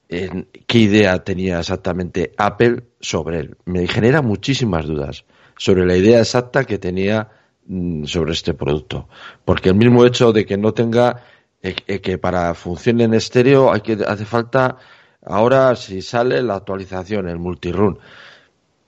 qué 0.09 0.79
idea 0.79 1.25
tenía 1.25 1.61
exactamente 1.61 2.33
Apple 2.37 2.85
sobre 3.01 3.41
él. 3.41 3.57
Me 3.65 3.87
genera 3.87 4.23
muchísimas 4.23 4.87
dudas 4.87 5.25
sobre 5.57 5.87
la 5.87 5.97
idea 5.97 6.21
exacta 6.21 6.65
que 6.65 6.79
tenía 6.79 7.29
mm, 7.67 8.05
sobre 8.05 8.33
este 8.33 8.55
producto. 8.55 9.09
Porque 9.45 9.71
el 9.71 9.77
mismo 9.77 10.05
hecho 10.05 10.33
de 10.33 10.45
que 10.45 10.57
no 10.57 10.73
tenga, 10.73 11.23
eh, 11.63 11.75
eh, 11.87 12.01
que 12.01 12.19
para 12.19 12.55
funcione 12.55 13.05
en 13.05 13.15
estéreo 13.15 13.73
hay 13.73 13.81
que, 13.81 13.99
hace 14.07 14.25
falta 14.25 14.77
ahora 15.25 15.75
si 15.77 16.03
sale 16.03 16.43
la 16.43 16.57
actualización, 16.57 17.29
el 17.29 17.39
multirun. 17.39 17.99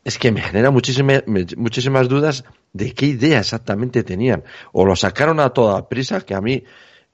Es 0.04 0.18
que 0.18 0.30
me 0.30 0.42
genera 0.42 0.70
muchísimas, 0.70 1.24
muchísimas 1.56 2.08
dudas 2.08 2.44
de 2.72 2.92
qué 2.92 3.06
idea 3.06 3.40
exactamente 3.40 4.02
tenían. 4.02 4.44
O 4.72 4.84
lo 4.84 4.96
sacaron 4.96 5.40
a 5.40 5.50
toda 5.50 5.88
prisa, 5.88 6.20
que 6.20 6.34
a 6.34 6.40
mí 6.40 6.64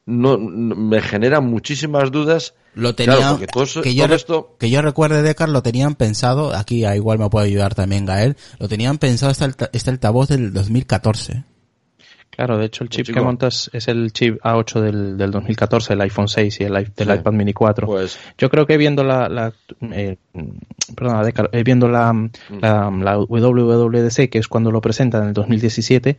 no, 0.06 0.38
me 0.38 1.00
genera 1.00 1.40
muchísimas 1.40 2.11
dudas. 2.11 2.54
Lo 2.75 2.94
tenían, 2.94 3.38
que, 3.38 3.94
yo, 3.94 4.04
esto... 4.06 4.56
que 4.59 4.70
yo 4.70 4.82
recuerde, 4.82 5.23
Decar, 5.23 5.49
lo 5.49 5.62
tenían 5.62 5.94
pensado, 5.94 6.54
aquí 6.54 6.85
igual 6.87 7.18
me 7.18 7.28
puede 7.28 7.47
ayudar 7.47 7.75
también 7.75 8.06
Gael, 8.06 8.37
lo 8.59 8.68
tenían 8.68 8.99
pensado 8.99 9.32
este, 9.32 9.68
este 9.73 9.90
altavoz 9.90 10.28
del 10.28 10.52
2014. 10.52 11.44
Claro, 12.40 12.56
de 12.56 12.64
hecho 12.64 12.85
el 12.85 12.88
chip 12.88 13.06
que 13.12 13.20
montas 13.20 13.68
es 13.75 13.87
el 13.88 14.14
chip 14.14 14.40
A8 14.40 14.80
del, 14.80 15.18
del 15.18 15.30
2014, 15.30 15.92
el 15.92 16.00
iPhone 16.00 16.26
6 16.26 16.61
y 16.61 16.64
el 16.64 16.90
del 16.97 17.14
iPad 17.14 17.32
Mini 17.32 17.52
4. 17.52 17.87
Pues, 17.87 18.18
Yo 18.38 18.49
creo 18.49 18.66
que 18.66 18.78
viendo 18.78 19.04
la, 19.04 19.28
la 19.28 19.52
eh, 19.92 20.16
eh, 21.52 21.62
viendo 21.62 21.88
la, 21.88 22.14
mm. 22.14 22.30
la, 22.62 22.90
la, 22.90 23.18
WWDC, 23.18 24.30
que 24.30 24.38
es 24.38 24.49
cuando 24.49 24.70
lo 24.70 24.80
presentan 24.80 25.25
en 25.25 25.28
el 25.28 25.35
2017, 25.35 26.16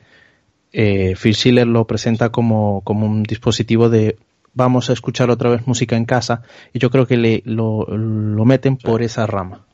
eh, 0.74 1.16
Phil 1.20 1.34
Schiller 1.34 1.66
lo 1.66 1.88
presenta 1.88 2.30
como, 2.30 2.82
como 2.82 3.08
un 3.08 3.24
dispositivo 3.24 3.90
de 3.90 4.20
vamos 4.54 4.92
a 4.92 4.94
escuchar 4.94 5.32
otra 5.32 5.50
vez 5.50 5.66
música 5.66 5.98
en 5.98 6.06
casa 6.06 6.44
y 6.72 6.78
yo 6.78 6.92
creo 6.92 7.08
que 7.08 7.18
le, 7.18 7.42
lo, 7.46 7.88
lo 7.88 8.46
meten 8.46 8.78
por 8.78 9.02
esa 9.02 9.26
rama. 9.26 9.66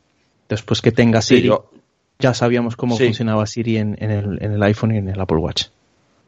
Después 0.47 0.81
que 0.81 0.93
tenga 0.93 1.21
Siri, 1.21 1.51
ya 2.19 2.33
sabíamos 2.33 2.77
cómo 2.77 2.97
funcionaba 2.97 3.45
Siri 3.45 3.79
en, 3.79 3.97
en, 3.99 4.11
el, 4.11 4.41
en 4.41 4.53
el 4.53 4.63
iPhone 4.63 4.95
y 4.95 4.97
en 4.99 5.09
el 5.09 5.19
Apple 5.19 5.39
Watch. 5.39 5.65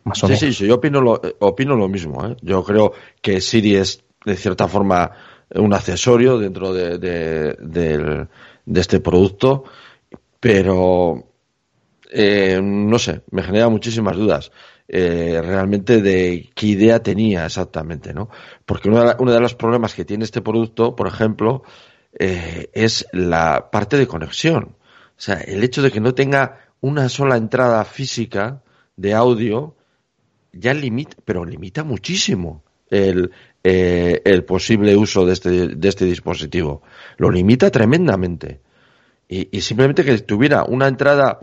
Más 0.04 0.24
o 0.24 0.28
sí, 0.28 0.36
sí, 0.36 0.54
sí, 0.54 0.68
yo 0.68 0.76
opino 0.76 1.02
lo, 1.02 1.22
opino 1.40 1.76
lo 1.76 1.88
mismo. 1.88 2.26
¿eh? 2.26 2.36
Yo 2.42 2.64
creo 2.64 2.94
que 3.22 3.42
Siri 3.42 3.76
es, 3.76 4.04
de 4.26 4.36
cierta 4.36 4.68
forma, 4.68 5.12
un 5.56 5.74
accesorio 5.74 6.38
dentro 6.38 6.74
de, 6.74 6.98
de, 6.98 7.54
de, 7.60 8.28
de 8.66 8.82
este 8.82 9.00
producto, 9.00 9.66
pero 10.40 11.30
eh, 12.10 12.60
no 12.62 12.98
sé, 12.98 13.22
me 13.32 13.44
genera 13.44 13.70
muchísimas 13.70 14.18
dudas. 14.18 14.52
Eh, 14.92 15.40
realmente 15.44 16.02
de 16.02 16.50
qué 16.56 16.66
idea 16.66 17.04
tenía 17.04 17.46
exactamente, 17.46 18.12
¿no? 18.12 18.30
Porque 18.66 18.90
uno 18.90 19.32
de, 19.32 19.40
los 19.40 19.54
problemas 19.54 19.94
que 19.94 20.04
tiene 20.04 20.24
este 20.24 20.42
producto, 20.42 20.96
por 20.96 21.08
ejemplo, 21.08 21.62
eh, 22.18 22.72
es 22.74 23.06
la 23.12 23.70
parte 23.72 23.98
de 23.98 24.08
conexión. 24.08 24.76
O 25.16 25.22
sea, 25.22 25.36
el 25.36 25.64
hecho 25.64 25.84
de 25.84 25.92
que 25.92 26.00
no 26.00 26.16
tenga 26.16 26.70
una 26.82 27.08
sola 27.08 27.38
entrada 27.38 27.86
física 27.86 28.64
de 28.96 29.14
audio 29.14 29.76
ya 30.52 30.74
limita, 30.74 31.18
pero 31.26 31.46
limita 31.46 31.84
muchísimo 31.84 32.64
el, 32.90 33.32
el 33.64 34.44
posible 34.46 34.96
uso 34.96 35.26
de 35.26 35.34
este, 35.34 35.68
de 35.68 35.90
este 35.90 36.06
dispositivo. 36.06 36.82
Lo 37.18 37.30
limita 37.30 37.70
tremendamente. 37.70 38.62
Y, 39.28 39.56
y 39.56 39.62
simplemente 39.62 40.04
que 40.04 40.18
tuviera 40.20 40.64
una 40.64 40.88
entrada 40.88 41.40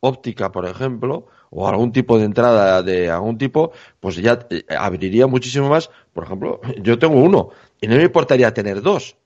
óptica, 0.00 0.50
por 0.50 0.66
ejemplo, 0.66 1.26
o 1.50 1.68
algún 1.68 1.92
tipo 1.92 2.18
de 2.18 2.24
entrada 2.24 2.82
de 2.82 3.10
algún 3.10 3.36
tipo, 3.36 3.72
pues 3.98 4.16
ya 4.16 4.46
eh, 4.50 4.64
abriría 4.68 5.26
muchísimo 5.26 5.68
más. 5.68 5.90
Por 6.12 6.24
ejemplo, 6.24 6.60
yo 6.80 6.98
tengo 6.98 7.16
uno 7.16 7.50
y 7.80 7.86
no 7.86 7.96
me 7.96 8.04
importaría 8.04 8.54
tener 8.54 8.80
dos, 8.80 9.16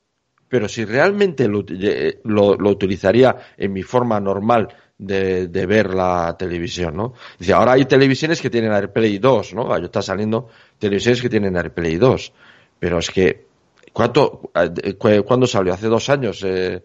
pero 0.49 0.69
si 0.69 0.85
realmente 0.85 1.49
lo, 1.49 1.65
eh, 1.69 2.21
lo, 2.25 2.57
utilizaría 2.71 3.37
en 3.57 3.73
mi 3.73 3.83
forma 3.83 4.21
normal 4.21 4.69
de, 4.99 5.49
de, 5.49 5.67
ver 5.67 5.95
la 5.95 6.37
televisión, 6.39 6.97
¿no? 6.97 7.15
Dice, 7.39 7.53
ahora 7.53 7.73
hay 7.73 7.85
televisiones 7.85 8.41
que 8.41 8.51
tienen 8.51 8.73
AirPlay 8.73 9.19
2, 9.19 9.55
¿no? 9.55 9.73
Ahí 9.73 9.85
está 9.85 10.03
saliendo 10.03 10.49
televisiones 10.79 11.21
que 11.21 11.29
tienen 11.29 11.57
AirPlay 11.57 11.97
2, 11.97 12.33
pero 12.79 12.99
es 12.99 13.11
que, 13.11 13.47
¿cuánto, 13.93 14.51
eh, 14.55 14.95
¿cuándo 15.23 15.47
salió? 15.47 15.75
¿Hace 15.75 15.89
dos 15.89 16.09
años? 16.09 16.45
Eh, 16.45 16.83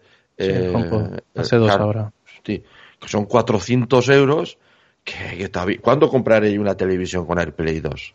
hace 1.34 1.56
dos 1.56 1.70
ahora. 1.70 2.12
Sí 2.44 2.64
que 3.00 3.08
son 3.08 3.24
400 3.24 4.08
euros, 4.10 4.58
que, 5.02 5.50
¿cuándo 5.80 6.08
compraré 6.08 6.58
una 6.58 6.76
televisión 6.76 7.26
con 7.26 7.38
AirPlay 7.38 7.80
2? 7.80 8.14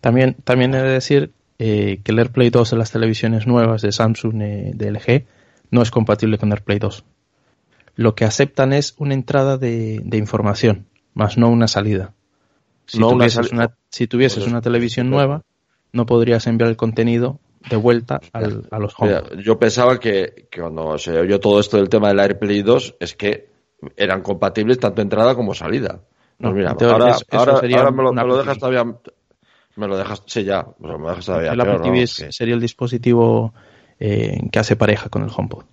También, 0.00 0.36
también 0.44 0.74
he 0.74 0.82
de 0.82 0.90
decir 0.90 1.32
eh, 1.58 2.00
que 2.02 2.12
el 2.12 2.18
AirPlay 2.18 2.50
2 2.50 2.72
en 2.72 2.78
las 2.78 2.90
televisiones 2.90 3.46
nuevas 3.46 3.82
de 3.82 3.92
Samsung 3.92 4.34
y 4.42 4.72
de 4.72 4.90
LG 4.90 5.24
no 5.70 5.82
es 5.82 5.90
compatible 5.90 6.38
con 6.38 6.50
AirPlay 6.50 6.78
2. 6.78 7.04
Lo 7.98 8.14
que 8.14 8.24
aceptan 8.24 8.72
es 8.72 8.94
una 8.98 9.12
entrada 9.12 9.58
de, 9.58 10.00
información, 10.12 10.86
más 11.14 11.36
no 11.36 11.48
una 11.48 11.66
salida. 11.66 12.14
Si 12.86 13.00
tuvieses, 13.00 13.50
una, 13.50 13.76
si 13.90 14.06
tuvieses 14.06 14.46
una 14.46 14.60
televisión 14.60 15.10
nueva, 15.10 15.42
no 15.92 16.06
podrías 16.06 16.46
enviar 16.46 16.70
el 16.70 16.76
contenido 16.76 17.40
de 17.68 17.74
vuelta 17.74 18.20
a 18.32 18.78
los 18.78 18.94
home. 18.96 19.42
yo 19.42 19.58
pensaba 19.58 19.98
que, 19.98 20.46
cuando 20.56 20.96
se 20.96 21.18
oyó 21.18 21.40
todo 21.40 21.58
esto 21.58 21.76
del 21.76 21.88
tema 21.88 22.06
del 22.06 22.20
AirPlay 22.20 22.62
2 22.62 22.98
es 23.00 23.16
que 23.16 23.48
eran 23.96 24.22
compatibles 24.22 24.78
tanto 24.78 25.02
entrada 25.02 25.34
como 25.34 25.52
salida. 25.52 26.00
Pues 26.38 26.54
mira, 26.54 26.76
ahora, 26.78 27.16
ahora, 27.32 27.90
me, 27.90 28.22
lo, 28.22 28.36
dejas 28.36 28.58
todavía. 28.58 28.84
Me 29.74 29.88
lo 29.88 29.96
dejas, 29.96 30.22
sí, 30.26 30.44
ya, 30.44 30.64
me 30.78 30.86
lo 30.86 30.98
dejas 31.08 31.26
todavía. 31.26 31.50
El 31.50 31.60
Apple 31.60 31.80
TV 31.82 32.06
sería 32.06 32.54
el 32.54 32.60
dispositivo 32.60 33.54
eh, 33.98 34.38
que 34.52 34.58
hace 34.60 34.76
pareja 34.76 35.08
con 35.08 35.24
el 35.24 35.30
HomePod. 35.36 35.64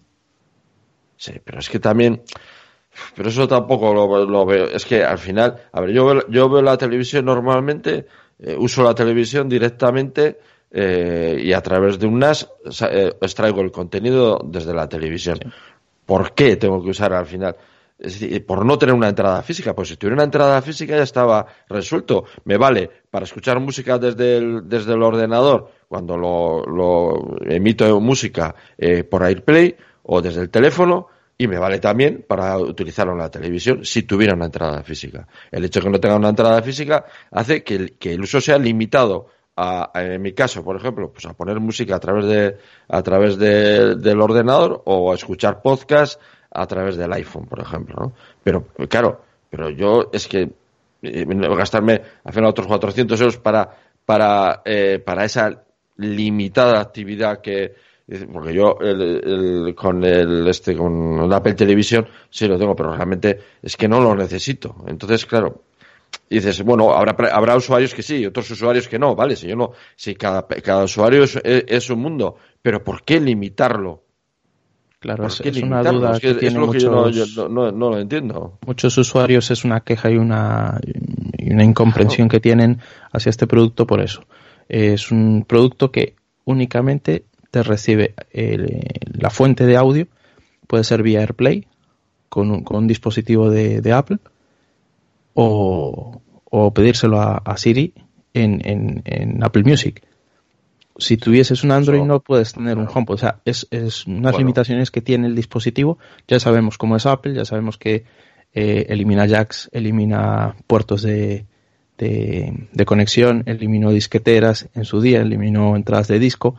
Sí, 1.17 1.33
pero 1.43 1.59
es 1.59 1.69
que 1.69 1.79
también. 1.79 2.21
Pero 3.15 3.29
eso 3.29 3.47
tampoco 3.47 3.93
lo, 3.93 4.45
veo. 4.45 4.65
Es 4.65 4.85
que 4.85 5.03
al 5.03 5.17
final, 5.17 5.55
a 5.71 5.81
ver, 5.81 5.91
yo 5.91 6.05
veo, 6.05 6.27
yo 6.29 6.49
veo 6.49 6.61
la 6.61 6.77
televisión 6.77 7.25
normalmente, 7.25 8.05
eh, 8.39 8.55
uso 8.57 8.83
la 8.83 8.95
televisión 8.95 9.49
directamente 9.49 10.39
eh, 10.71 11.41
y 11.43 11.53
a 11.53 11.61
través 11.61 11.99
de 11.99 12.07
un 12.07 12.19
NAS 12.19 12.49
extraigo 13.21 13.61
el 13.61 13.71
contenido 13.71 14.39
desde 14.45 14.73
la 14.73 14.87
televisión. 14.87 15.39
¿Por 16.05 16.33
qué 16.33 16.55
tengo 16.55 16.83
que 16.83 16.89
usar 16.89 17.13
al 17.13 17.25
final? 17.25 17.55
Es 17.97 18.19
decir, 18.19 18.45
por 18.45 18.65
no 18.65 18.77
tener 18.77 18.93
una 18.93 19.07
entrada 19.07 19.41
física, 19.41 19.73
pues 19.73 19.87
si 19.87 19.95
tuviera 19.95 20.15
una 20.15 20.25
entrada 20.25 20.61
física 20.61 20.97
ya 20.97 21.03
estaba 21.03 21.45
resuelto. 21.69 22.25
Me 22.43 22.57
vale 22.57 22.89
para 23.09 23.23
escuchar 23.23 23.59
música 23.59 23.97
desde 23.97 24.37
el, 24.37 24.67
desde 24.67 24.93
el 24.93 25.01
ordenador 25.01 25.71
cuando 25.87 26.17
lo, 26.17 26.63
lo 26.65 27.37
emito 27.45 27.99
música 28.01 28.53
eh, 28.77 29.03
por 29.03 29.23
AirPlay 29.23 29.75
o 30.05 30.21
desde 30.21 30.41
el 30.41 30.49
teléfono 30.49 31.07
y 31.37 31.47
me 31.47 31.57
vale 31.57 31.79
también 31.79 32.23
para 32.27 32.57
utilizarlo 32.57 33.13
en 33.13 33.19
la 33.19 33.29
televisión 33.29 33.83
si 33.83 34.03
tuviera 34.03 34.33
una 34.33 34.45
entrada 34.45 34.83
física. 34.83 35.27
El 35.51 35.65
hecho 35.65 35.79
de 35.79 35.85
que 35.85 35.91
no 35.91 35.99
tenga 35.99 36.15
una 36.15 36.29
entrada 36.29 36.61
física 36.61 37.05
hace 37.31 37.63
que 37.63 37.95
el, 38.01 38.21
uso 38.21 38.39
sea 38.39 38.57
limitado 38.57 39.27
a, 39.57 39.91
en 39.95 40.21
mi 40.21 40.33
caso, 40.33 40.63
por 40.63 40.75
ejemplo, 40.75 41.11
pues 41.11 41.25
a 41.25 41.33
poner 41.33 41.59
música 41.59 41.95
a 41.95 41.99
través 41.99 42.25
de 42.25 42.57
a 42.87 43.01
través 43.01 43.37
de, 43.37 43.95
del 43.95 44.21
ordenador 44.21 44.81
o 44.85 45.11
a 45.11 45.15
escuchar 45.15 45.61
podcast 45.61 46.21
a 46.51 46.65
través 46.67 46.95
del 46.95 47.11
iPhone, 47.11 47.47
por 47.47 47.59
ejemplo, 47.59 47.95
¿no? 47.99 48.13
Pero, 48.43 48.65
claro, 48.87 49.21
pero 49.49 49.69
yo 49.69 50.09
es 50.13 50.27
que 50.27 50.49
eh, 51.01 51.25
gastarme 51.25 52.01
al 52.23 52.33
final 52.33 52.49
otros 52.49 52.67
400 52.67 53.19
euros 53.19 53.37
para, 53.37 53.69
para, 54.05 54.61
eh, 54.63 54.99
para 55.05 55.25
esa 55.25 55.63
limitada 55.97 56.79
actividad 56.79 57.41
que, 57.41 57.75
porque 58.31 58.53
yo 58.53 58.77
con 59.75 60.03
el 60.03 60.47
este 60.47 60.75
con 60.75 61.31
Apple 61.33 61.53
Televisión 61.55 62.07
sí 62.29 62.47
lo 62.47 62.57
tengo 62.57 62.75
pero 62.75 62.95
realmente 62.95 63.39
es 63.61 63.75
que 63.75 63.87
no 63.87 63.99
lo 63.99 64.15
necesito. 64.15 64.75
Entonces 64.87 65.25
claro 65.25 65.63
dices 66.29 66.61
bueno 66.63 66.93
habrá 66.93 67.15
habrá 67.31 67.55
usuarios 67.55 67.93
que 67.93 68.03
sí 68.03 68.25
otros 68.25 68.49
usuarios 68.51 68.87
que 68.87 68.99
no. 68.99 69.15
Vale 69.15 69.35
si 69.35 69.47
yo 69.47 69.55
no 69.55 69.71
si 69.95 70.15
cada 70.15 70.45
cada 70.47 70.83
usuario 70.83 71.23
es 71.23 71.89
un 71.89 71.99
mundo 71.99 72.37
pero 72.61 72.83
por 72.83 73.03
qué 73.03 73.19
limitarlo 73.19 74.05
Claro, 75.05 75.27
es, 75.27 75.61
una 75.61 75.83
duda 75.83 76.19
que, 76.19 76.33
tiene 76.33 76.57
muchos, 76.57 76.81
yo 76.81 77.47
no, 77.47 77.71
lo 77.71 77.99
entiendo. 77.99 78.57
Muchos 78.65 78.97
usuarios 78.97 79.51
es 79.51 79.63
una 79.63 79.81
queja 79.81 80.09
y 80.09 80.17
una, 80.17 80.79
y 81.37 81.53
una 81.53 81.63
incomprensión 81.63 82.27
que 82.27 82.39
tienen 82.39 82.79
hacia 83.11 83.29
este 83.29 83.45
producto 83.45 83.85
por 83.85 84.01
eso. 84.01 84.23
Es 84.67 85.11
un 85.11 85.45
producto 85.47 85.91
que 85.91 86.15
únicamente 86.45 87.25
te 87.55 87.63
recibe 87.63 88.13
la 89.13 89.29
fuente 89.29 89.65
de 89.65 89.77
audio, 89.77 90.07
puede 90.67 90.83
ser 90.83 91.01
vía 91.03 91.21
AirPlay, 91.21 91.65
con 92.27 92.51
un, 92.51 92.63
con 92.65 92.79
un 92.79 92.87
dispositivo 92.87 93.49
de, 93.49 93.93
Apple, 93.93 94.17
o, 95.35 96.21
o 96.43 96.73
pedírselo 96.73 97.21
a, 97.21 97.55
Siri 97.55 97.93
en, 98.33 98.61
en, 98.67 99.01
en 99.05 99.41
Apple 99.41 99.63
Music 99.63 100.03
si 100.97 101.15
tuvieses 101.15 101.63
un 101.63 101.71
Android 101.71 102.03
no 102.03 102.19
puedes 102.21 102.53
tener 102.53 102.77
un 102.77 102.87
HomePod. 102.93 103.15
O 103.15 103.17
sea, 103.17 103.39
es, 103.43 103.67
es 103.71 104.05
unas 104.05 104.21
Bueno. 104.21 104.37
limitaciones 104.39 104.91
que 104.91 105.01
tiene 105.01 105.27
el 105.27 105.35
dispositivo. 105.35 105.97
Ya 106.25 106.39
sabemos 106.39 106.77
cómo 106.77 106.95
es 106.95 107.05
Apple, 107.05 107.33
ya 107.33 107.43
sabemos 107.43 107.77
que 107.77 108.05
eh, 108.53 108.85
elimina 108.87 109.25
jacks, 109.25 109.69
elimina 109.73 110.55
puertos 110.67 111.01
de, 111.01 111.45
de, 111.97 112.67
de 112.71 112.85
conexión, 112.85 113.43
eliminó 113.45 113.91
disqueteras 113.91 114.69
en 114.73 114.85
su 114.85 115.01
día, 115.01 115.19
eliminó 115.21 115.75
entradas 115.75 116.07
de 116.07 116.19
disco. 116.19 116.55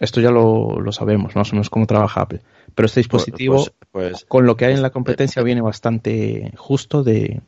Esto 0.00 0.20
ya 0.20 0.30
lo, 0.30 0.80
lo 0.80 0.90
sabemos, 0.92 1.36
más 1.36 1.50
o 1.52 1.54
menos 1.54 1.70
cómo 1.70 1.86
trabaja 1.86 2.22
Apple. 2.22 2.40
Pero 2.74 2.86
este 2.86 3.00
dispositivo, 3.00 3.56
Pues, 3.56 3.72
pues, 4.12 4.24
con 4.26 4.46
lo 4.46 4.56
que 4.56 4.64
hay 4.66 4.74
en 4.74 4.82
la 4.82 4.90
competencia, 4.90 5.42
viene 5.42 5.60
bastante 5.60 6.52
justo 6.56 7.02
de, 7.02 7.40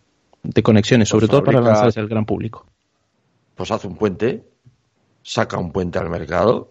de 0.42 0.62
conexiones, 0.62 1.08
sobre 1.08 1.26
Pues 1.26 1.30
todo 1.30 1.44
para 1.44 1.60
lanzarse 1.60 1.98
al 2.00 2.08
gran 2.08 2.26
público. 2.26 2.66
pues 3.56 3.70
hace 3.70 3.86
un 3.86 3.96
puente, 3.96 4.44
saca 5.22 5.58
un 5.58 5.72
puente 5.72 5.98
al 5.98 6.10
mercado. 6.10 6.70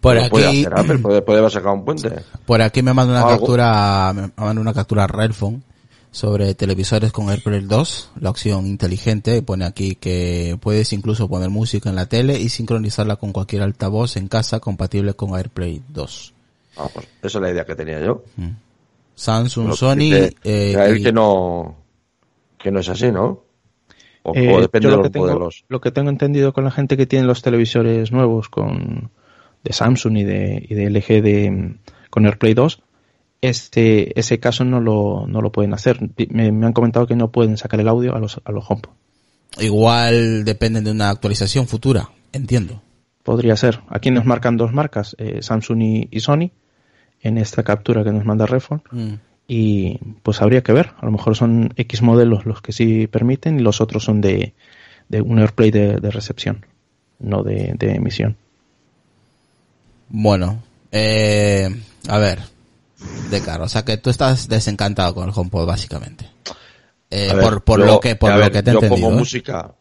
Por 0.00 0.16
Lo 0.16 0.28
puede 0.30 0.48
aquí, 0.48 0.60
hacer 0.64 0.78
Apple, 0.78 0.98
puede, 0.98 1.22
puede 1.22 1.38
haber 1.40 1.50
sacado 1.50 1.74
un 1.74 1.84
puente. 1.84 2.10
por 2.46 2.60
aquí 2.62 2.82
me 2.82 2.92
manda 2.94 3.12
una 3.12 3.20
Algo. 3.22 3.32
captura, 3.38 4.12
me 4.14 4.30
manda 4.36 4.60
una 4.62 4.72
captura 4.74 5.06
Redphone 5.06 5.62
sobre 6.12 6.54
televisores 6.54 7.12
con 7.12 7.30
AirPlay 7.30 7.60
2, 7.60 8.12
la 8.20 8.30
opción 8.30 8.66
inteligente, 8.66 9.42
pone 9.42 9.64
aquí 9.64 9.94
que 9.94 10.58
puedes 10.60 10.92
incluso 10.92 11.28
poner 11.28 11.50
música 11.50 11.88
en 11.90 11.96
la 11.96 12.06
tele 12.06 12.38
y 12.38 12.48
sincronizarla 12.48 13.16
con 13.16 13.32
cualquier 13.32 13.62
altavoz 13.62 14.16
en 14.16 14.26
casa 14.28 14.58
compatible 14.60 15.14
con 15.14 15.34
AirPlay 15.36 15.82
2. 15.88 16.34
Vamos, 16.76 16.92
esa 17.22 17.38
es 17.38 17.42
la 17.42 17.50
idea 17.50 17.64
que 17.64 17.74
tenía 17.76 18.00
yo. 18.04 18.24
Samsung, 19.14 19.66
Pero 19.66 19.76
Sony, 19.76 19.96
dice 19.96 20.34
eh, 20.44 20.76
a 20.76 20.86
él 20.86 20.98
y- 20.98 21.02
que 21.02 21.12
no, 21.12 21.76
que 22.58 22.70
no 22.70 22.80
es 22.80 22.88
así, 22.88 23.10
¿no? 23.12 23.42
O, 24.22 24.34
Eh, 24.34 24.52
o 24.54 24.60
depende 24.60 24.84
yo 24.84 24.90
de 24.90 24.96
lo 24.96 25.02
los 25.02 25.06
que, 25.08 25.12
tengo, 25.12 25.26
modelos. 25.26 25.64
lo 25.68 25.80
que 25.80 25.90
tengo 25.90 26.10
entendido 26.10 26.52
con 26.52 26.64
la 26.64 26.70
gente 26.70 26.96
que 26.96 27.06
tiene 27.06 27.24
los 27.26 27.40
televisores 27.42 28.12
nuevos 28.12 28.48
con 28.48 29.10
de 29.62 29.72
Samsung 29.72 30.16
y 30.18 30.24
de, 30.24 30.66
y 30.68 30.74
de 30.74 30.86
LG 30.90 31.22
de, 31.22 31.50
mm, 31.50 31.78
con 32.10 32.24
AirPlay 32.26 32.54
2, 32.54 32.80
este, 33.40 34.18
ese 34.18 34.38
caso 34.38 34.64
no 34.64 34.80
lo, 34.80 35.26
no 35.26 35.40
lo 35.40 35.52
pueden 35.52 35.74
hacer. 35.74 35.98
Me, 36.30 36.52
me 36.52 36.66
han 36.66 36.72
comentado 36.72 37.06
que 37.06 37.16
no 37.16 37.30
pueden 37.30 37.56
sacar 37.56 37.80
el 37.80 37.88
audio 37.88 38.14
a 38.14 38.18
los, 38.18 38.40
a 38.44 38.52
los 38.52 38.64
HomePod. 38.68 38.90
igual 39.58 40.44
dependen 40.44 40.84
de 40.84 40.90
una 40.90 41.10
actualización 41.10 41.66
futura, 41.66 42.10
entiendo. 42.32 42.82
Podría 43.22 43.56
ser. 43.56 43.80
Aquí 43.88 44.10
nos 44.10 44.24
marcan 44.24 44.56
dos 44.56 44.72
marcas, 44.72 45.14
eh, 45.18 45.40
Samsung 45.42 45.82
y, 45.82 46.08
y 46.10 46.20
Sony, 46.20 46.50
en 47.20 47.38
esta 47.38 47.62
captura 47.62 48.02
que 48.04 48.12
nos 48.12 48.24
manda 48.24 48.46
Refon. 48.46 48.82
Mm. 48.90 49.14
Y 49.46 49.98
pues 50.22 50.40
habría 50.42 50.62
que 50.62 50.72
ver. 50.72 50.92
A 50.98 51.06
lo 51.06 51.12
mejor 51.12 51.36
son 51.36 51.72
X 51.76 52.02
modelos 52.02 52.46
los 52.46 52.62
que 52.62 52.72
sí 52.72 53.08
permiten 53.08 53.58
y 53.58 53.62
los 53.62 53.80
otros 53.80 54.04
son 54.04 54.20
de, 54.20 54.54
de 55.08 55.20
un 55.20 55.38
AirPlay 55.40 55.70
de, 55.70 55.96
de 55.96 56.10
recepción, 56.10 56.64
no 57.18 57.42
de, 57.42 57.74
de 57.76 57.94
emisión. 57.94 58.36
Bueno, 60.08 60.62
eh, 60.92 61.68
a 62.08 62.18
ver, 62.18 62.40
de 63.30 63.40
caro, 63.40 63.64
o 63.64 63.68
sea 63.68 63.84
que 63.84 63.96
tú 63.96 64.10
estás 64.10 64.48
desencantado 64.48 65.14
con 65.14 65.28
el 65.28 65.34
HomePod 65.34 65.66
básicamente. 65.66 66.28
Eh, 67.10 67.32
ver, 67.34 67.42
por 67.42 67.62
por 67.64 67.80
yo- 67.80 67.86
lo 67.86 68.00
que 68.00 68.16
por 68.16 68.30
lo 68.32 68.38
ver, 68.38 68.52
que 68.52 68.62
te 68.62 68.70
he 68.70 68.72
yo 68.74 68.78
entendido. 68.80 69.06
pongo 69.08 69.16
¿eh? 69.16 69.18
música. 69.18 69.74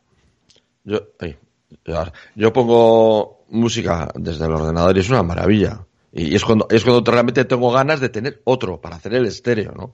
Yo, 0.83 0.99
ay, 1.19 1.37
ya, 1.85 2.11
yo 2.35 2.53
pongo 2.53 3.43
música 3.49 4.09
desde 4.15 4.45
el 4.45 4.51
ordenador 4.53 4.95
y 4.97 5.01
es 5.01 5.09
una 5.09 5.23
maravilla. 5.23 5.85
Y 6.11 6.33
es 6.35 6.43
cuando 6.43 6.67
es 6.71 6.83
cuando 6.83 7.09
realmente 7.11 7.45
tengo 7.45 7.71
ganas 7.71 7.99
de 7.99 8.09
tener 8.09 8.41
otro 8.45 8.81
para 8.81 8.95
hacer 8.95 9.13
el 9.13 9.25
estéreo, 9.27 9.73
¿no? 9.75 9.93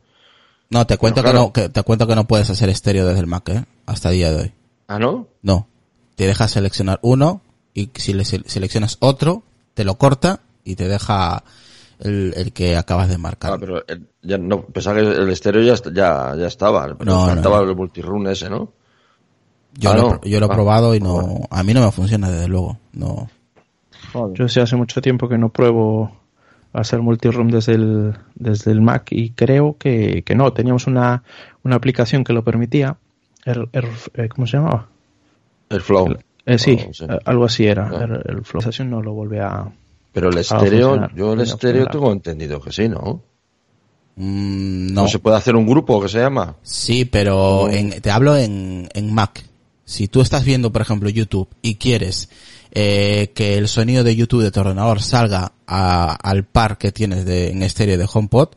No, 0.69 0.87
te 0.87 0.97
cuento 0.97 1.21
que 1.23 1.33
no 1.33 1.51
que 1.51 1.69
te 1.69 1.83
cuento 1.83 2.07
que 2.07 2.15
no 2.15 2.25
puedes 2.25 2.49
hacer 2.49 2.69
estéreo 2.69 3.05
desde 3.05 3.19
el 3.19 3.27
Mac, 3.27 3.49
¿eh? 3.49 3.65
Hasta 3.85 4.09
el 4.09 4.15
día 4.15 4.31
de 4.31 4.41
hoy. 4.43 4.53
Ah, 4.87 4.97
¿no? 4.99 5.27
No. 5.41 5.67
Te 6.15 6.25
deja 6.27 6.47
seleccionar 6.47 6.99
uno 7.01 7.41
y 7.73 7.89
si 7.95 8.13
le 8.13 8.23
se- 8.23 8.47
seleccionas 8.47 8.95
otro, 9.01 9.43
te 9.73 9.83
lo 9.83 9.95
corta 9.97 10.39
y 10.63 10.75
te 10.75 10.87
deja 10.87 11.43
el, 11.99 12.33
el 12.35 12.51
que 12.53 12.75
acabas 12.77 13.09
de 13.09 13.17
marcar. 13.17 13.53
Ah, 13.53 13.57
pero 13.59 13.79
eh, 13.87 13.99
ya 14.21 14.37
no, 14.37 14.61
pensaba 14.65 14.97
que 14.99 15.05
el 15.07 15.29
estéreo 15.29 15.61
ya, 15.63 15.75
ya, 15.93 16.35
ya 16.37 16.47
estaba. 16.47 16.95
Pero 16.97 17.11
No, 17.11 17.21
no, 17.27 17.33
faltaba 17.33 17.61
no. 17.61 17.69
el 17.69 17.75
multirun 17.75 18.27
ese, 18.27 18.49
¿no? 18.49 18.71
yo, 19.77 19.89
ah, 19.91 19.95
lo, 19.95 19.99
he 19.99 20.11
no. 20.11 20.21
yo 20.23 20.39
lo 20.39 20.45
he 20.45 20.49
Ah, 20.49 20.53
probado 20.55 20.95
y 20.95 20.99
no, 20.99 21.13
bueno. 21.13 21.47
a 21.49 21.63
mí 21.63 21.73
no 21.73 21.81
me 21.85 21.91
funciona 21.91 22.29
desde 22.29 22.47
luego. 22.47 22.77
No. 22.93 23.29
Joder. 24.13 24.37
Yo 24.37 24.47
sí 24.47 24.59
hace 24.59 24.75
mucho 24.75 25.01
tiempo 25.01 25.27
que 25.27 25.37
no 25.37 25.49
pruebo 25.49 26.15
hacer 26.73 27.01
multiroom 27.01 27.49
desde 27.49 27.73
el, 27.73 28.15
desde 28.35 28.71
el 28.71 28.81
Mac 28.81 29.07
y 29.11 29.31
creo 29.31 29.75
que, 29.77 30.23
que 30.23 30.35
no. 30.35 30.53
Teníamos 30.53 30.87
una, 30.87 31.23
una 31.63 31.75
aplicación 31.75 32.23
que 32.23 32.33
lo 32.33 32.43
permitía. 32.43 32.97
Er- 33.45 33.69
er- 33.73 34.11
eh, 34.15 34.29
¿Cómo 34.29 34.47
se 34.47 34.57
llamaba? 34.57 34.87
El 35.69 35.81
flow. 35.81 36.15
Eh, 36.45 36.57
sí, 36.59 36.77
Oh, 36.87 36.93
sí. 36.93 37.05
algo 37.25 37.45
así 37.45 37.65
era. 37.65 37.89
Ah. 37.91 38.03
El, 38.03 38.11
el 38.37 38.43
Flow. 38.45 38.59
La 38.61 38.67
aplicación 38.67 38.89
no 38.89 39.01
lo 39.01 39.13
vuelve 39.13 39.41
a... 39.41 39.71
Pero 40.15 40.29
el 40.29 40.37
estéreo, 40.37 41.09
yo 41.13 41.33
el 41.33 41.41
estéreo 41.41 41.87
tengo 41.87 42.11
entendido 42.11 42.61
que 42.61 42.71
sí, 42.71 42.87
¿no? 42.89 43.21
Mm, 44.15 44.93
¿No 44.93 45.01
no. 45.03 45.07
se 45.09 45.19
puede 45.19 45.35
hacer 45.35 45.55
un 45.57 45.67
grupo 45.67 46.01
que 46.01 46.07
se 46.07 46.19
llama? 46.19 46.55
Sí, 46.63 47.03
pero 47.05 47.69
en, 47.69 47.99
te 48.01 48.11
hablo 48.11 48.37
en, 48.37 48.87
en 48.93 49.13
Mac. 49.13 49.43
Si 49.83 50.07
tú 50.07 50.21
estás 50.21 50.45
viendo, 50.45 50.71
por 50.71 50.81
ejemplo, 50.81 51.09
YouTube 51.09 51.49
y 51.61 51.75
quieres 51.75 52.29
eh, 52.71 53.31
que 53.35 53.57
el 53.57 53.67
sonido 53.67 54.05
de 54.05 54.15
YouTube 54.15 54.41
de 54.41 54.51
tu 54.51 54.61
ordenador 54.61 55.01
salga 55.01 55.51
a- 55.67 56.13
al 56.15 56.45
par 56.45 56.77
que 56.77 56.93
tienes 56.93 57.25
de, 57.25 57.49
en 57.51 57.61
estéreo 57.61 57.97
de 57.97 58.07
HomePod, 58.11 58.49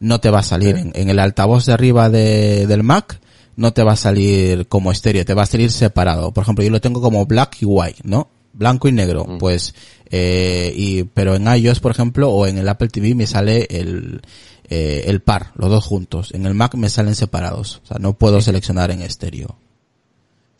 no 0.00 0.20
te 0.20 0.30
va 0.30 0.38
a 0.38 0.42
salir 0.42 0.76
en, 0.76 0.92
en 0.94 1.10
el 1.10 1.18
altavoz 1.18 1.66
de 1.66 1.74
arriba 1.74 2.08
de, 2.08 2.66
del 2.66 2.82
Mac, 2.82 3.20
no 3.56 3.72
te 3.74 3.82
va 3.82 3.92
a 3.92 3.96
salir 3.96 4.66
como 4.68 4.90
estéreo, 4.90 5.24
te 5.26 5.34
va 5.34 5.42
a 5.42 5.46
salir 5.46 5.70
separado. 5.70 6.32
Por 6.32 6.42
ejemplo, 6.44 6.64
yo 6.64 6.70
lo 6.70 6.80
tengo 6.80 7.00
como 7.02 7.26
black 7.26 7.58
y 7.60 7.66
white, 7.66 8.00
¿no? 8.04 8.28
Blanco 8.54 8.88
y 8.88 8.92
negro, 8.92 9.26
pues, 9.38 9.74
eh, 10.10 10.72
y, 10.74 11.02
pero 11.04 11.34
en 11.34 11.46
iOS, 11.46 11.80
por 11.80 11.90
ejemplo, 11.92 12.30
o 12.30 12.46
en 12.46 12.56
el 12.58 12.68
Apple 12.68 12.88
TV 12.88 13.14
me 13.14 13.26
sale 13.26 13.66
el, 13.68 14.22
eh, 14.68 15.04
el 15.06 15.20
par, 15.20 15.48
los 15.56 15.68
dos 15.70 15.84
juntos. 15.84 16.32
En 16.32 16.46
el 16.46 16.54
Mac 16.54 16.74
me 16.76 16.88
salen 16.88 17.14
separados. 17.14 17.80
O 17.84 17.86
sea, 17.86 17.96
no 18.00 18.12
puedo 18.14 18.40
seleccionar 18.40 18.90
en 18.90 19.02
estéreo. 19.02 19.56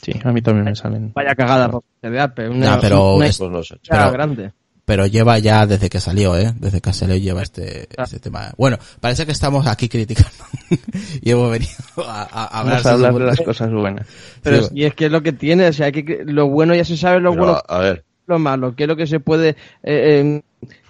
Sí, 0.02 0.12
a 0.22 0.32
mí 0.32 0.42
también 0.42 0.64
me 0.66 0.74
salen. 0.76 1.12
Vaya 1.14 1.34
cagada 1.34 1.68
Rob, 1.68 1.82
de 2.02 2.20
Apple. 2.20 2.50
Una, 2.50 2.72
Nah, 2.72 2.78
pero 2.80 3.14
una 3.14 3.26
es- 3.26 3.38
Pues 3.38 3.50
no 3.50 3.62
sé. 3.62 3.74
idea 3.76 4.00
pero- 4.00 4.12
grande. 4.12 4.52
Pero 4.86 5.06
lleva 5.06 5.38
ya 5.38 5.66
desde 5.66 5.88
que 5.88 5.98
salió, 5.98 6.36
¿eh? 6.36 6.52
Desde 6.58 6.80
que 6.82 6.92
salió 6.92 7.16
lleva 7.16 7.42
este, 7.42 7.88
este 7.96 8.18
tema. 8.20 8.52
Bueno, 8.58 8.78
parece 9.00 9.24
que 9.24 9.32
estamos 9.32 9.66
aquí 9.66 9.88
criticando. 9.88 10.30
y 11.22 11.30
hemos 11.30 11.50
venido 11.50 11.72
a, 12.06 12.22
a- 12.22 12.44
a 12.44 12.60
hablar, 12.60 12.74
Vamos 12.82 12.86
a 12.86 12.90
hablar 12.92 13.14
de 13.14 13.20
las 13.24 13.40
cosas 13.40 13.70
buenas. 13.72 14.06
Pero 14.42 14.64
Sí, 14.64 14.68
y 14.74 14.84
es 14.84 14.94
que 14.94 15.06
es 15.06 15.10
lo 15.12 15.22
que 15.22 15.32
tiene, 15.32 15.68
o 15.68 15.72
sea, 15.72 15.86
hay 15.86 15.92
que, 15.92 16.22
lo 16.26 16.48
bueno 16.48 16.74
ya 16.74 16.84
se 16.84 16.96
sabe, 16.98 17.20
lo 17.20 17.30
Pero, 17.32 17.44
bueno, 17.44 17.62
a 17.66 17.78
ver, 17.78 18.04
lo 18.26 18.38
malo. 18.38 18.74
¿Qué 18.76 18.82
es 18.84 18.88
lo 18.88 18.96
que 18.96 19.06
se 19.06 19.20
puede 19.20 19.50
eh, 19.50 19.56
eh, 19.84 20.42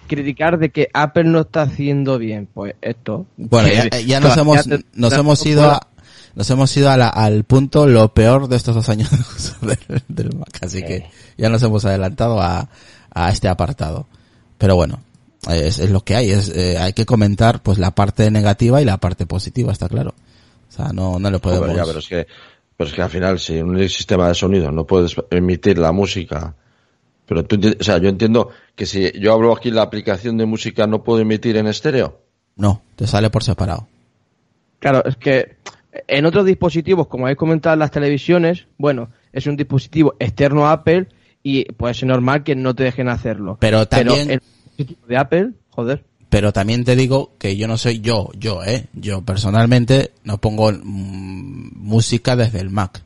criticar 0.07 0.59
de 0.59 0.69
que 0.71 0.89
Apple 0.93 1.23
no 1.25 1.41
está 1.41 1.61
haciendo 1.63 2.17
bien? 2.17 2.47
Pues 2.53 2.75
esto. 2.81 3.25
Bueno, 3.37 3.69
ya, 3.69 3.99
ya 3.99 4.19
nos 4.19 4.35
hemos, 4.37 4.65
ya 4.65 4.77
te- 4.77 4.85
nos 4.93 5.13
hemos 5.13 5.45
ido 5.45 5.71
a, 5.71 5.87
nos 6.35 6.49
hemos 6.49 6.75
ido 6.75 6.89
a 6.89 6.97
la- 6.97 7.07
al 7.09 7.45
punto 7.45 7.87
lo 7.87 8.13
peor 8.13 8.49
de 8.49 8.57
estos 8.57 8.75
dos 8.75 8.89
años 8.89 9.09
del, 9.61 10.01
del 10.09 10.35
Mac, 10.35 10.59
así 10.61 10.83
que 10.83 11.05
ya 11.37 11.47
nos 11.49 11.63
hemos 11.63 11.85
adelantado 11.85 12.41
a, 12.41 12.69
a 13.15 13.31
este 13.31 13.47
apartado. 13.47 14.05
Pero 14.59 14.75
bueno, 14.75 14.99
es, 15.49 15.79
es 15.79 15.89
lo 15.89 16.01
que 16.01 16.15
hay, 16.15 16.29
es, 16.29 16.49
eh, 16.49 16.77
hay 16.77 16.93
que 16.93 17.05
comentar 17.05 17.63
pues 17.63 17.79
la 17.79 17.91
parte 17.91 18.29
negativa 18.29 18.81
y 18.81 18.85
la 18.85 18.97
parte 18.97 19.25
positiva, 19.25 19.71
está 19.71 19.89
claro. 19.89 20.13
O 20.69 20.71
sea, 20.71 20.93
no, 20.93 21.17
no 21.17 21.31
le 21.31 21.39
podemos... 21.39 21.69
joder, 21.69 21.77
ya, 21.77 21.85
pero 21.85 21.99
es 21.99 22.07
que, 22.07 22.27
pero 22.77 22.89
es 22.89 22.95
que 22.95 23.01
al 23.01 23.09
final, 23.09 23.39
si 23.39 23.57
en 23.57 23.69
un 23.69 23.89
sistema 23.89 24.27
de 24.27 24.35
sonido 24.35 24.71
no 24.71 24.85
puedes 24.85 25.15
emitir 25.31 25.77
la 25.77 25.91
música, 25.91 26.53
pero 27.25 27.43
tú, 27.43 27.59
o 27.79 27.83
sea, 27.83 27.97
yo 27.97 28.09
entiendo 28.09 28.49
que 28.75 28.85
si 28.85 29.11
yo 29.19 29.33
hablo 29.33 29.53
aquí 29.53 29.71
la 29.71 29.81
aplicación 29.81 30.37
de 30.37 30.45
música 30.45 30.85
no 30.85 31.03
puedo 31.03 31.21
emitir 31.21 31.57
en 31.57 31.67
estéreo. 31.67 32.19
No, 32.57 32.81
te 32.95 33.07
sale 33.07 33.29
por 33.29 33.43
separado. 33.43 33.87
Claro, 34.79 35.03
es 35.05 35.15
que 35.17 35.57
en 36.07 36.25
otros 36.25 36.45
dispositivos, 36.45 37.07
como 37.07 37.25
habéis 37.25 37.37
comentado 37.37 37.73
en 37.73 37.79
las 37.79 37.91
televisiones, 37.91 38.67
bueno, 38.77 39.09
es 39.31 39.47
un 39.47 39.55
dispositivo 39.55 40.15
externo 40.19 40.67
a 40.67 40.73
Apple 40.73 41.07
y 41.47 41.65
puede 41.73 41.93
ser 41.93 42.07
normal 42.09 42.43
que 42.43 42.55
no 42.55 42.73
te 42.73 42.83
dejen 42.85 43.07
hacerlo. 43.07 43.57
Pero 43.59 43.87
también- 43.87 44.31
el 44.31 44.39
dispositivo 44.39 45.07
de 45.07 45.17
Apple, 45.17 45.49
joder. 45.69 46.03
Pero 46.27 46.51
también 46.51 46.83
te 46.83 46.95
digo 46.95 47.33
que 47.37 47.55
yo 47.55 47.67
no 47.67 47.77
soy 47.77 48.01
yo, 48.01 48.31
yo, 48.37 48.63
eh. 48.63 48.87
Yo 48.93 49.21
personalmente 49.21 50.11
no 50.23 50.39
pongo 50.39 50.71
mm, 50.71 51.69
música 51.75 52.35
desde 52.35 52.59
el 52.61 52.71
Mac. 52.71 53.03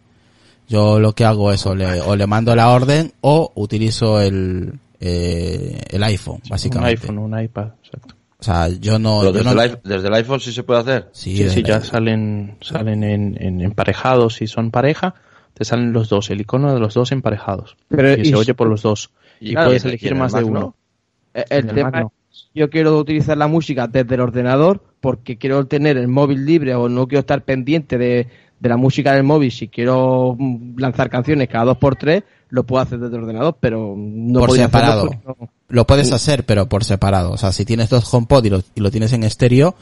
Yo 0.70 1.00
lo 1.00 1.14
que 1.14 1.26
hago 1.26 1.52
es 1.52 1.66
o 1.66 1.76
le, 1.76 2.00
o 2.02 2.16
le 2.16 2.28
mando 2.28 2.56
la 2.56 2.70
orden 2.70 3.12
o 3.22 3.52
utilizo 3.56 4.22
el, 4.22 4.74
eh, 5.02 5.82
el 5.90 6.04
iPhone, 6.04 6.40
Un 6.46 6.50
básicamente. 6.50 7.02
iPhone, 7.02 7.18
un 7.20 7.40
iPad, 7.44 7.68
exacto. 7.84 8.16
O 8.40 8.44
sea, 8.44 8.70
yo 8.70 8.98
no, 9.00 9.20
Pero 9.20 9.32
yo 9.34 9.40
desde, 9.40 9.44
no- 9.56 9.62
el, 9.62 9.70
iPhone- 9.70 9.82
desde 9.84 10.08
el 10.08 10.14
iPhone 10.14 10.40
sí 10.40 10.54
se 10.54 10.64
puede 10.64 10.80
hacer. 10.80 11.10
sí, 11.12 11.36
Sí, 11.38 11.50
sí, 11.50 11.60
el 11.60 11.66
ya 11.66 11.76
iPhone. 11.76 11.90
salen, 11.92 12.58
salen 12.62 13.04
en, 13.04 13.38
en 13.42 13.62
emparejados. 13.62 14.36
Si 14.36 14.48
son 14.48 14.72
pareja, 14.72 15.14
te 15.60 15.66
salen 15.66 15.92
los 15.94 16.08
dos, 16.08 16.30
el 16.32 16.40
icono 16.42 16.74
de 16.74 16.80
los 16.80 16.94
dos 16.94 17.12
emparejados. 17.12 17.76
Pero, 17.90 18.14
y, 18.18 18.22
y 18.22 18.26
se 18.26 18.36
oye 18.36 18.54
por 18.54 18.70
los 18.70 18.82
dos. 18.82 19.12
Y, 19.42 19.52
claro, 19.52 19.68
puedes 19.68 19.84
elegir 19.84 20.14
el 20.14 20.18
más 20.18 20.32
de 20.34 20.44
uno. 20.46 20.60
no. 20.62 20.76
Eh, 21.34 21.44
El 21.50 21.68
tema 21.68 21.92
Mac 21.92 22.02
no. 22.04 22.14
es, 22.32 22.48
yo 22.56 22.70
quiero 22.70 22.98
utilizar 22.98 23.38
la 23.38 23.48
música 23.48 23.86
desde 23.88 24.16
el 24.16 24.22
ordenador 24.22 24.82
porque 25.02 25.38
quiero 25.38 25.68
tener 25.68 25.98
el 25.98 26.08
móvil 26.08 26.46
libre 26.46 26.74
o 26.76 26.88
no 26.88 27.08
quiero 27.08 27.20
estar 27.20 27.44
pendiente 27.44 27.98
de, 27.98 28.28
de 28.58 28.70
la 28.70 28.78
música 28.78 29.14
del 29.14 29.24
móvil, 29.24 29.52
si 29.52 29.68
quiero 29.68 30.36
mm, 30.40 30.80
lanzar 30.80 31.10
canciones 31.10 31.50
cada 31.50 31.66
dos 31.66 31.78
por 31.78 31.98
tres, 31.98 32.24
lo 32.50 32.64
puedo 32.64 32.82
hacer 32.82 33.00
desde 33.00 33.18
el 33.18 33.24
ordenador, 33.24 33.58
pero 33.60 33.96
no 33.98 34.40
por 34.40 34.56
separado. 34.56 35.08
hacerlo 35.08 35.22
porque 35.26 35.44
no- 35.46 35.50
Lo 35.68 35.86
puedes 35.86 36.12
hacer, 36.14 36.46
pero 36.46 36.68
por 36.70 36.86
separado. 36.86 37.32
O 37.32 37.38
sea, 37.38 37.52
si 37.52 37.66
tienes 37.66 37.90
dos 37.90 38.12
HomePod 38.14 38.46
y 38.46 38.50
lo, 38.50 38.62
y 38.76 38.80
lo 38.80 38.90
tienes 38.92 39.12
en 39.14 39.24
estéreo, 39.24 39.76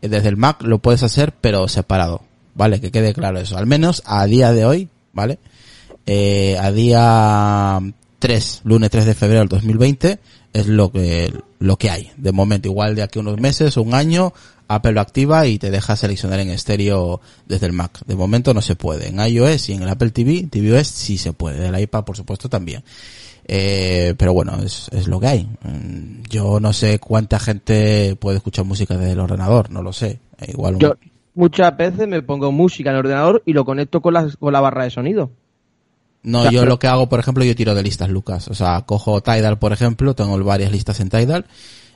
eh, 0.00 0.08
desde 0.08 0.28
el 0.28 0.36
Mac 0.36 0.62
lo 0.62 0.78
puedes 0.78 1.02
hacer, 1.02 1.32
pero 1.40 1.66
separado. 1.68 2.22
¿Vale? 2.56 2.80
Que 2.80 2.92
quede 2.92 3.12
claro 3.14 3.40
eso. 3.40 3.58
Al 3.58 3.66
menos 3.66 4.00
a 4.06 4.24
día 4.26 4.52
de 4.52 4.64
hoy, 4.64 4.88
¿vale? 5.14 5.38
Eh, 6.06 6.58
a 6.60 6.70
día 6.72 7.80
3, 8.18 8.60
lunes 8.64 8.90
3 8.90 9.06
de 9.06 9.14
febrero 9.14 9.40
del 9.40 9.48
2020, 9.48 10.18
es 10.52 10.66
lo 10.66 10.92
que, 10.92 11.32
lo 11.58 11.76
que 11.76 11.90
hay. 11.90 12.10
De 12.16 12.32
momento, 12.32 12.68
igual 12.68 12.94
de 12.94 13.02
aquí 13.02 13.18
unos 13.18 13.40
meses 13.40 13.76
un 13.76 13.94
año, 13.94 14.32
Apple 14.68 14.92
lo 14.92 15.00
activa 15.00 15.46
y 15.46 15.58
te 15.58 15.70
deja 15.70 15.96
seleccionar 15.96 16.40
en 16.40 16.50
estéreo 16.50 17.20
desde 17.46 17.66
el 17.66 17.72
Mac. 17.72 18.00
De 18.06 18.14
momento 18.16 18.54
no 18.54 18.60
se 18.62 18.76
puede. 18.76 19.08
En 19.08 19.18
iOS 19.20 19.68
y 19.68 19.72
en 19.74 19.82
el 19.82 19.88
Apple 19.88 20.10
TV, 20.10 20.46
tvOS 20.50 20.86
sí 20.88 21.18
se 21.18 21.32
puede. 21.32 21.58
Del 21.60 21.78
iPad, 21.80 22.04
por 22.04 22.16
supuesto, 22.16 22.48
también. 22.48 22.82
Eh, 23.46 24.14
pero 24.16 24.32
bueno, 24.32 24.56
es, 24.62 24.88
es 24.92 25.06
lo 25.06 25.20
que 25.20 25.26
hay. 25.26 25.42
Mm, 25.62 26.22
Yo 26.30 26.60
no 26.60 26.72
sé 26.72 26.98
cuánta 26.98 27.38
gente 27.38 28.16
puede 28.16 28.38
escuchar 28.38 28.64
música 28.64 28.96
desde 28.96 29.12
el 29.12 29.20
ordenador, 29.20 29.70
no 29.70 29.82
lo 29.82 29.92
sé. 29.92 30.20
Eh, 30.40 30.46
Igual 30.52 30.74
un- 30.74 30.80
muchas 31.34 31.76
veces 31.76 32.06
me 32.08 32.22
pongo 32.22 32.52
música 32.52 32.90
en 32.90 32.96
el 32.96 33.00
ordenador 33.00 33.42
y 33.46 33.52
lo 33.52 33.64
conecto 33.64 34.00
con 34.00 34.14
la, 34.14 34.28
con 34.38 34.52
la 34.52 34.60
barra 34.60 34.84
de 34.84 34.90
sonido. 34.90 35.30
No, 36.22 36.40
O 36.40 36.42
sea, 36.42 36.50
yo 36.52 36.60
pero- 36.60 36.70
lo 36.70 36.78
que 36.78 36.86
hago, 36.86 37.08
por 37.08 37.20
ejemplo, 37.20 37.44
yo 37.44 37.54
tiro 37.54 37.74
de 37.74 37.82
listas, 37.82 38.08
Lucas. 38.08 38.48
O 38.48 38.54
sea, 38.54 38.82
cojo 38.86 39.22
Tidal, 39.22 39.58
por 39.58 39.72
ejemplo, 39.72 40.14
tengo 40.14 40.42
varias 40.42 40.72
listas 40.72 41.00
en 41.00 41.10
Tidal, 41.10 41.44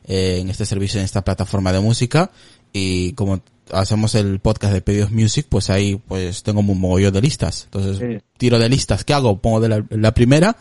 eh, 0.04 0.38
en 0.40 0.50
este 0.50 0.66
servicio, 0.66 1.00
en 1.00 1.04
esta 1.04 1.22
plataforma 1.24 1.72
de 1.72 1.80
música, 1.80 2.30
y 2.72 3.12
como 3.12 3.40
hacemos 3.72 4.14
el 4.14 4.38
podcast 4.40 4.72
de 4.74 4.80
Pedidos 4.82 5.10
Music, 5.12 5.46
pues 5.48 5.70
ahí, 5.70 5.96
pues 5.96 6.42
tengo 6.42 6.60
un 6.60 6.78
mogollón 6.80 7.12
de 7.12 7.20
listas. 7.22 7.64
Entonces, 7.64 7.98
Sí. 7.98 8.24
tiro 8.36 8.58
de 8.58 8.68
listas. 8.68 9.04
¿Qué 9.04 9.14
hago? 9.14 9.38
Pongo 9.40 9.60
de 9.60 9.68
la, 9.70 9.84
la 9.90 10.12
primera, 10.12 10.56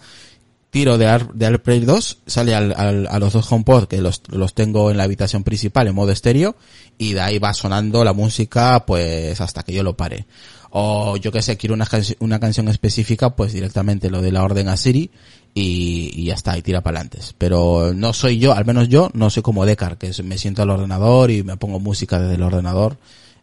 tiro 0.78 0.98
de, 1.00 1.06
Air- 1.08 1.34
de 1.34 1.46
AirPlay 1.48 1.80
2, 1.80 2.18
sale 2.28 2.54
al, 2.54 2.72
al- 2.78 3.08
a 3.10 3.18
los 3.20 3.34
dos 3.34 3.52
HomePod, 3.52 3.86
que 3.88 4.00
los, 4.00 4.22
los 4.30 4.54
tengo 4.54 4.92
en 4.92 4.98
la 4.98 5.04
habitación 5.04 5.44
principal 5.44 5.88
en 5.88 5.96
modo 5.96 6.12
estéreo, 6.12 6.56
y 7.00 7.14
de 7.14 7.22
ahí 7.22 7.40
va 7.40 7.54
sonando 7.56 8.04
la 8.04 8.14
música, 8.14 8.86
pues 8.86 9.42
hasta 9.42 9.64
que 9.64 9.74
yo 9.74 9.82
lo 9.82 9.98
pare. 9.98 10.28
O 10.70 11.18
yo 11.18 11.32
que 11.32 11.42
sé, 11.42 11.58
quiero 11.58 11.74
una, 11.74 11.86
canci- 11.86 12.16
una 12.20 12.40
canción 12.40 12.68
específica, 12.68 13.36
pues 13.36 13.54
directamente 13.54 14.12
lo 14.12 14.22
de 14.22 14.32
la 14.32 14.44
orden 14.44 14.68
a 14.68 14.78
Siri, 14.78 15.10
y, 15.56 16.12
y 16.14 16.26
ya 16.26 16.36
está, 16.36 16.56
y 16.56 16.62
tira 16.62 16.82
para 16.82 17.00
adelante. 17.00 17.20
Pero 17.40 17.94
no 17.96 18.14
soy 18.14 18.38
yo, 18.38 18.54
al 18.54 18.66
menos 18.66 18.88
yo, 18.88 19.10
no 19.16 19.32
soy 19.32 19.42
como 19.42 19.66
Decar, 19.66 19.98
que 19.98 20.12
me 20.24 20.38
siento 20.38 20.62
al 20.62 20.70
ordenador 20.70 21.32
y 21.32 21.42
me 21.44 21.58
pongo 21.58 21.80
música 21.80 22.20
desde 22.20 22.36
el 22.36 22.44
ordenador. 22.44 22.98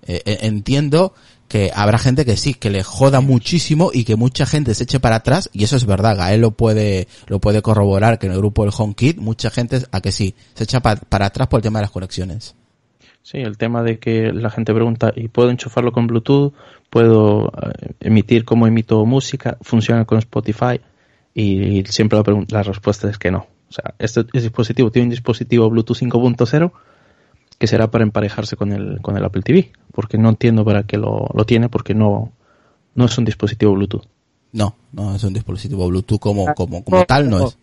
Eh, 0.07 0.21
eh, 0.27 0.39
entiendo 0.43 1.15
que 1.55 1.71
habrá 1.73 1.99
gente 1.99 2.25
que 2.25 2.37
sí, 2.37 2.55
que 2.55 2.69
le 2.69 2.83
joda 2.83 3.21
muchísimo 3.21 3.93
y 3.95 4.03
que 4.03 4.17
mucha 4.17 4.45
gente 4.45 4.75
se 4.75 4.83
eche 4.83 4.99
para 4.99 5.15
atrás, 5.15 5.49
y 5.53 5.63
eso 5.63 5.77
es 5.77 5.87
verdad, 5.87 6.17
Gael 6.17 6.41
lo 6.41 6.51
puede, 6.51 7.07
lo 7.29 7.39
puede 7.39 7.63
corroborar, 7.63 8.19
que 8.19 8.27
en 8.27 8.33
el 8.33 8.39
grupo 8.39 8.65
del 8.65 8.73
HomeKit, 8.77 9.19
mucha 9.19 9.51
gente, 9.51 9.83
a 9.93 10.01
que 10.01 10.11
sí, 10.11 10.35
se 10.55 10.65
echa 10.65 10.81
pa- 10.81 10.97
para 10.97 11.27
atrás 11.27 11.47
por 11.47 11.59
el 11.59 11.63
tema 11.63 11.79
de 11.79 11.85
las 11.85 11.93
conexiones. 11.93 12.57
Sí, 13.23 13.39
el 13.39 13.57
tema 13.57 13.85
de 13.85 14.01
que 14.01 14.33
la 14.33 14.51
gente 14.51 14.75
pregunta, 14.75 15.13
¿y 15.15 15.29
puedo 15.29 15.49
enchufarlo 15.51 15.93
con 15.93 16.09
Bluetooth? 16.09 16.53
¿Puedo 16.91 17.47
eh, 17.47 17.93
emitir 18.01 18.45
como 18.45 18.67
emito 18.67 19.07
música? 19.07 19.57
¿Funciona 19.61 20.05
con 20.07 20.19
Spotify? 20.19 20.81
Y 21.35 21.85
siempre 21.87 22.19
la, 22.19 22.45
la 22.49 22.63
respuesta 22.65 23.09
es 23.09 23.17
que 23.17 23.31
no. 23.31 23.47
O 23.69 23.73
sea, 23.73 23.95
este 24.01 24.25
dispositivo 24.33 24.91
tiene 24.91 25.05
un 25.07 25.11
dispositivo 25.11 25.71
Bluetooth 25.71 25.99
5.0 25.99 26.73
que 27.65 27.69
será 27.69 27.91
para 27.91 28.05
emparejarse 28.05 28.57
con 28.57 28.73
el, 28.73 29.01
con 29.01 29.17
el 29.17 29.25
Apple 29.25 29.43
TV. 29.43 29.73
Porque 29.93 30.19
no 30.19 30.29
entiendo 30.29 30.65
para 30.65 30.83
qué 30.83 30.99
lo, 30.99 31.29
lo 31.33 31.45
tiene, 31.47 31.69
porque 31.71 31.95
no, 31.95 32.33
no 32.95 33.05
es 33.07 33.17
un 33.17 33.25
dispositivo 33.25 33.73
Bluetooth. 33.75 34.05
No, 34.53 34.77
no 34.93 35.15
es 35.15 35.25
un 35.25 35.33
dispositivo 35.33 35.89
Bluetooth 35.89 36.19
como, 36.21 36.49
Ah, 36.49 36.55
como, 36.55 36.85
como 36.85 37.05
tal, 37.05 37.31
no 37.31 37.47
es. 37.47 37.59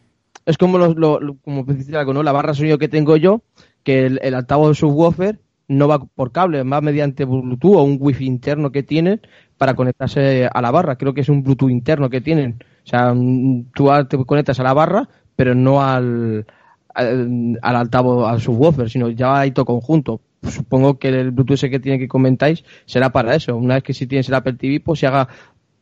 Es 0.46 0.58
como 0.58 0.78
los, 0.80 0.96
lo- 0.96 1.20
lo- 1.20 1.36
como 1.44 1.66
algo, 1.96 2.14
¿no? 2.14 2.24
La 2.24 2.32
barra 2.32 2.52
de 2.52 2.58
sonido 2.58 2.78
que 2.80 2.88
tengo 2.88 3.16
yo, 3.16 3.42
que 3.84 4.06
el, 4.08 4.20
el 4.24 4.34
altavoz 4.34 4.70
de 4.70 4.76
subwoofer 4.76 5.40
no 5.68 5.88
va 5.88 6.00
por 6.04 6.32
cable, 6.32 6.64
va 6.64 6.82
mediante 6.82 7.26
Bluetooth 7.26 7.76
o 7.76 7.84
un 7.84 7.98
wifi 8.00 8.26
interno 8.26 8.72
que 8.72 8.82
tienen 8.84 9.22
para 9.58 9.76
conectarse 9.76 10.50
a 10.52 10.62
la 10.62 10.72
barra. 10.72 10.96
Creo 10.98 11.14
que 11.14 11.22
es 11.22 11.30
un 11.30 11.44
Bluetooth 11.44 11.70
interno 11.70 12.10
que 12.10 12.22
tienen. 12.22 12.58
O 12.86 12.90
sea, 12.90 13.14
mm, 13.14 13.66
tú 13.76 13.90
te 14.10 14.18
conectas 14.26 14.60
a 14.60 14.64
la 14.64 14.74
barra, 14.74 15.08
pero 15.36 15.54
no 15.54 15.82
al, 15.84 16.46
al, 16.94 17.60
al 17.62 17.76
altavoz, 17.76 18.28
al 18.30 18.42
subwoofer, 18.42 18.90
sino 18.90 19.10
ya 19.10 19.40
ahí 19.40 19.52
todo 19.52 19.66
conjunto. 19.66 20.22
Supongo 20.48 20.98
que 20.98 21.10
el 21.10 21.32
Bluetooth 21.32 21.56
ese 21.56 21.70
que 21.70 21.80
tiene 21.80 22.00
que 22.00 22.08
comentáis 22.08 22.64
será 22.86 23.12
para 23.12 23.36
eso. 23.36 23.56
Una 23.56 23.76
vez 23.76 23.84
que 23.84 23.94
si 23.94 24.08
tienes 24.08 24.28
el 24.28 24.34
Apple 24.36 24.54
TV, 24.54 24.80
pues 24.80 25.00
se 25.00 25.08
haga 25.08 25.28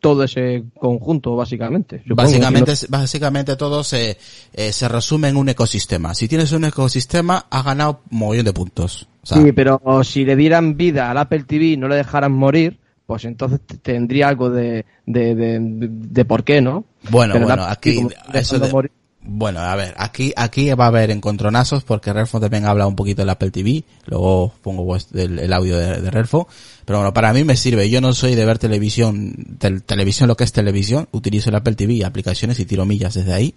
todo 0.01 0.23
ese 0.23 0.63
conjunto, 0.79 1.35
básicamente. 1.35 1.99
Supongo, 2.07 2.23
Básicamente, 2.23 2.75
si 2.75 2.87
básicamente 2.89 3.55
todo 3.57 3.83
se, 3.83 4.17
eh, 4.53 4.71
se 4.71 4.87
resume 4.87 5.27
en 5.29 5.37
un 5.37 5.49
ecosistema. 5.49 6.13
Si 6.15 6.27
tienes 6.27 6.51
un 6.53 6.65
ecosistema, 6.65 7.45
has 7.49 7.65
ganado 7.65 8.01
un 8.11 8.19
mogollón 8.19 8.45
de 8.45 8.53
puntos. 8.53 9.07
O 9.23 9.25
sea, 9.25 9.41
Sí, 9.41 9.51
pero 9.51 9.81
si 10.03 10.23
le 10.25 10.35
dieran 10.37 10.77
vida 10.77 11.11
al 11.11 11.17
Apple 11.17 11.43
TV 11.43 11.65
y 11.65 11.77
no 11.77 11.87
le 11.89 11.95
dejaran 11.95 12.31
morir, 12.31 12.79
pues 13.05 13.25
entonces 13.25 13.59
tendría 13.81 14.27
algo 14.29 14.49
de, 14.49 14.85
de, 15.05 15.35
de, 15.35 15.57
de 15.61 16.25
por 16.25 16.43
qué, 16.43 16.61
¿no? 16.61 16.85
Bueno, 17.09 17.33
Pero 17.33 17.45
bueno, 17.47 17.63
Apple 17.63 17.73
aquí, 17.73 17.95
como 17.95 18.09
eso 18.33 18.59
de- 18.59 18.71
morir- 18.71 18.91
bueno, 19.21 19.59
a 19.59 19.75
ver, 19.75 19.93
aquí, 19.97 20.31
aquí 20.37 20.71
va 20.71 20.85
a 20.85 20.87
haber 20.87 21.11
encontronazos 21.11 21.83
porque 21.83 22.13
Relfo 22.13 22.39
también 22.39 22.65
habla 22.65 22.87
un 22.87 22.95
poquito 22.95 23.21
del 23.21 23.29
Apple 23.29 23.51
TV, 23.51 23.83
luego 24.05 24.53
pongo 24.61 24.95
el, 25.13 25.53
audio 25.53 25.77
de, 25.77 26.01
de 26.01 26.09
Relfo, 26.09 26.47
pero 26.85 26.99
bueno, 26.99 27.13
para 27.13 27.33
mí 27.33 27.43
me 27.43 27.57
sirve, 27.57 27.89
yo 27.89 27.99
no 27.99 28.13
soy 28.13 28.35
de 28.35 28.45
ver 28.45 28.59
televisión, 28.59 29.57
tel- 29.59 29.83
televisión 29.83 30.27
lo 30.29 30.37
que 30.37 30.45
es 30.45 30.53
televisión, 30.53 31.09
utilizo 31.11 31.49
el 31.49 31.55
Apple 31.55 31.75
TV 31.75 32.05
aplicaciones 32.05 32.59
y 32.59 32.65
tiro 32.65 32.85
millas 32.85 33.13
desde 33.13 33.33
ahí, 33.33 33.55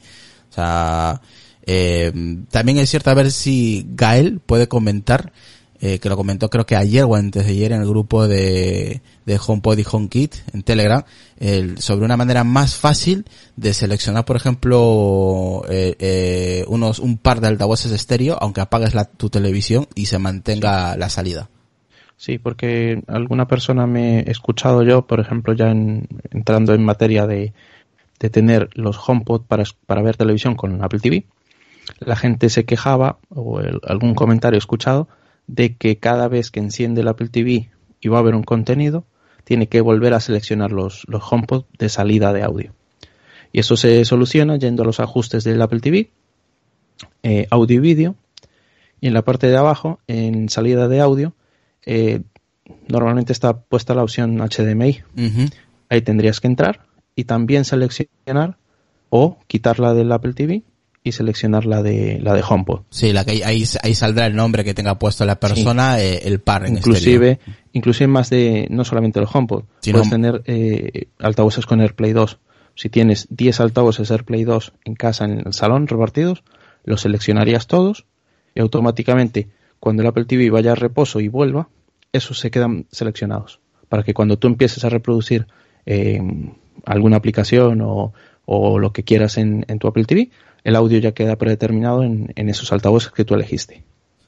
o 0.50 0.52
sea, 0.54 1.20
eh, 1.64 2.12
también 2.50 2.78
es 2.78 2.90
cierto 2.90 3.10
a 3.10 3.14
ver 3.14 3.30
si 3.30 3.86
Gael 3.90 4.40
puede 4.40 4.66
comentar, 4.66 5.32
eh, 5.84 5.98
que 5.98 6.08
lo 6.08 6.16
comentó 6.16 6.48
creo 6.48 6.64
que 6.64 6.76
ayer 6.76 7.02
o 7.04 7.16
antes 7.16 7.44
de 7.44 7.50
ayer 7.50 7.72
en 7.72 7.82
el 7.82 7.88
grupo 7.88 8.28
de, 8.28 9.02
de 9.26 9.40
HomePod 9.44 9.76
y 9.78 9.84
HomeKit 9.90 10.34
en 10.54 10.62
Telegram, 10.62 11.02
el- 11.40 11.78
sobre 11.78 12.04
una 12.04 12.16
manera 12.16 12.44
más 12.44 12.76
fácil 12.76 13.24
de 13.56 13.74
seleccionar, 13.74 14.24
por 14.24 14.36
ejemplo, 14.36 15.64
eh, 15.68 15.96
eh, 15.98 16.64
unos, 16.68 16.98
un 17.00 17.18
par 17.18 17.40
de 17.40 17.48
altavoces 17.48 17.90
estéreo, 17.92 18.38
aunque 18.40 18.60
apagues 18.60 18.94
la, 18.94 19.04
tu 19.06 19.28
televisión 19.28 19.86
y 19.96 20.06
se 20.06 20.18
mantenga 20.18 20.96
la 20.96 21.08
salida. 21.08 21.50
Sí, 22.16 22.38
porque 22.38 23.02
alguna 23.08 23.48
persona 23.48 23.86
me 23.88 24.20
he 24.20 24.30
escuchado 24.30 24.84
yo, 24.84 25.06
por 25.08 25.18
ejemplo, 25.18 25.52
ya 25.54 25.70
en- 25.70 26.06
entrando 26.30 26.74
en 26.74 26.84
materia 26.84 27.26
de, 27.26 27.52
de 28.20 28.30
tener 28.30 28.68
los 28.74 28.96
HomePod 29.04 29.42
para, 29.48 29.64
para 29.86 30.02
ver 30.02 30.16
televisión 30.16 30.54
con 30.54 30.84
Apple 30.84 31.00
TV, 31.00 31.24
la 31.98 32.14
gente 32.14 32.48
se 32.50 32.64
quejaba, 32.64 33.18
o 33.30 33.58
el- 33.58 33.80
algún 33.84 34.14
comentario 34.14 34.56
escuchado, 34.58 35.08
de 35.52 35.76
que 35.76 35.98
cada 35.98 36.28
vez 36.28 36.50
que 36.50 36.60
enciende 36.60 37.02
el 37.02 37.08
Apple 37.08 37.28
TV 37.28 37.70
y 38.00 38.08
va 38.08 38.18
a 38.18 38.22
ver 38.22 38.34
un 38.34 38.42
contenido, 38.42 39.04
tiene 39.44 39.68
que 39.68 39.82
volver 39.82 40.14
a 40.14 40.20
seleccionar 40.20 40.72
los, 40.72 41.04
los 41.08 41.22
HomePod 41.30 41.64
de 41.78 41.90
salida 41.90 42.32
de 42.32 42.42
audio. 42.42 42.72
Y 43.52 43.60
eso 43.60 43.76
se 43.76 44.02
soluciona 44.06 44.56
yendo 44.56 44.82
a 44.82 44.86
los 44.86 44.98
ajustes 44.98 45.44
del 45.44 45.60
Apple 45.60 45.80
TV, 45.80 46.10
eh, 47.22 47.46
audio 47.50 47.76
y 47.76 47.80
vídeo, 47.80 48.14
y 48.98 49.08
en 49.08 49.14
la 49.14 49.22
parte 49.22 49.48
de 49.48 49.56
abajo, 49.58 50.00
en 50.06 50.48
salida 50.48 50.88
de 50.88 51.00
audio, 51.00 51.34
eh, 51.84 52.22
normalmente 52.88 53.34
está 53.34 53.60
puesta 53.60 53.94
la 53.94 54.04
opción 54.04 54.38
HDMI. 54.38 55.02
Ahí 55.90 56.00
tendrías 56.00 56.40
que 56.40 56.46
entrar 56.46 56.86
y 57.14 57.24
también 57.24 57.66
seleccionar 57.66 58.56
o 59.10 59.38
quitar 59.48 59.80
la 59.80 59.92
del 59.92 60.12
Apple 60.12 60.32
TV 60.32 60.62
y 61.04 61.12
seleccionar 61.12 61.66
la 61.66 61.82
de 61.82 62.20
la 62.20 62.34
de 62.34 62.42
HomePod. 62.48 62.82
Sí, 62.90 63.12
la 63.12 63.24
que 63.24 63.44
ahí, 63.44 63.64
ahí 63.82 63.94
saldrá 63.94 64.26
el 64.26 64.36
nombre 64.36 64.64
que 64.64 64.74
tenga 64.74 64.98
puesto 64.98 65.24
la 65.24 65.40
persona, 65.40 66.00
eh, 66.00 66.20
el 66.24 66.40
par 66.40 66.64
en 66.66 66.76
Inclusive, 66.76 67.32
estéreo. 67.32 67.56
inclusive 67.72 68.06
más 68.06 68.30
de 68.30 68.68
no 68.70 68.84
solamente 68.84 69.18
el 69.18 69.26
HomePod, 69.32 69.64
puedes 69.90 70.10
tener 70.10 70.42
eh, 70.46 71.08
altavoces 71.18 71.66
con 71.66 71.80
AirPlay 71.80 72.12
2. 72.12 72.38
Si 72.74 72.88
tienes 72.88 73.26
10 73.30 73.60
altavoces 73.60 74.10
AirPlay 74.10 74.44
2 74.44 74.72
en 74.84 74.94
casa 74.94 75.24
en 75.24 75.42
el 75.46 75.52
salón 75.52 75.88
repartidos, 75.88 76.44
los 76.84 77.02
seleccionarías 77.02 77.66
todos 77.66 78.06
y 78.54 78.60
automáticamente 78.60 79.48
cuando 79.80 80.02
el 80.02 80.08
Apple 80.08 80.24
TV 80.24 80.50
vaya 80.50 80.72
a 80.72 80.76
reposo 80.76 81.20
y 81.20 81.28
vuelva, 81.28 81.68
esos 82.12 82.38
se 82.38 82.50
quedan 82.50 82.86
seleccionados 82.92 83.60
para 83.88 84.04
que 84.04 84.14
cuando 84.14 84.38
tú 84.38 84.46
empieces 84.46 84.84
a 84.84 84.88
reproducir 84.88 85.46
eh, 85.84 86.20
alguna 86.86 87.16
aplicación 87.16 87.80
o, 87.82 88.12
o 88.58 88.78
lo 88.78 88.92
que 88.92 89.02
quieras 89.02 89.36
en, 89.38 89.64
en 89.68 89.78
tu 89.78 89.88
Apple 89.88 90.04
TV, 90.04 90.30
el 90.64 90.76
audio 90.76 90.98
ya 90.98 91.12
queda 91.12 91.36
predeterminado 91.36 92.02
en, 92.04 92.32
en 92.36 92.48
esos 92.48 92.72
altavoces 92.72 93.12
que 93.12 93.24
tú 93.24 93.34
elegiste. 93.34 93.82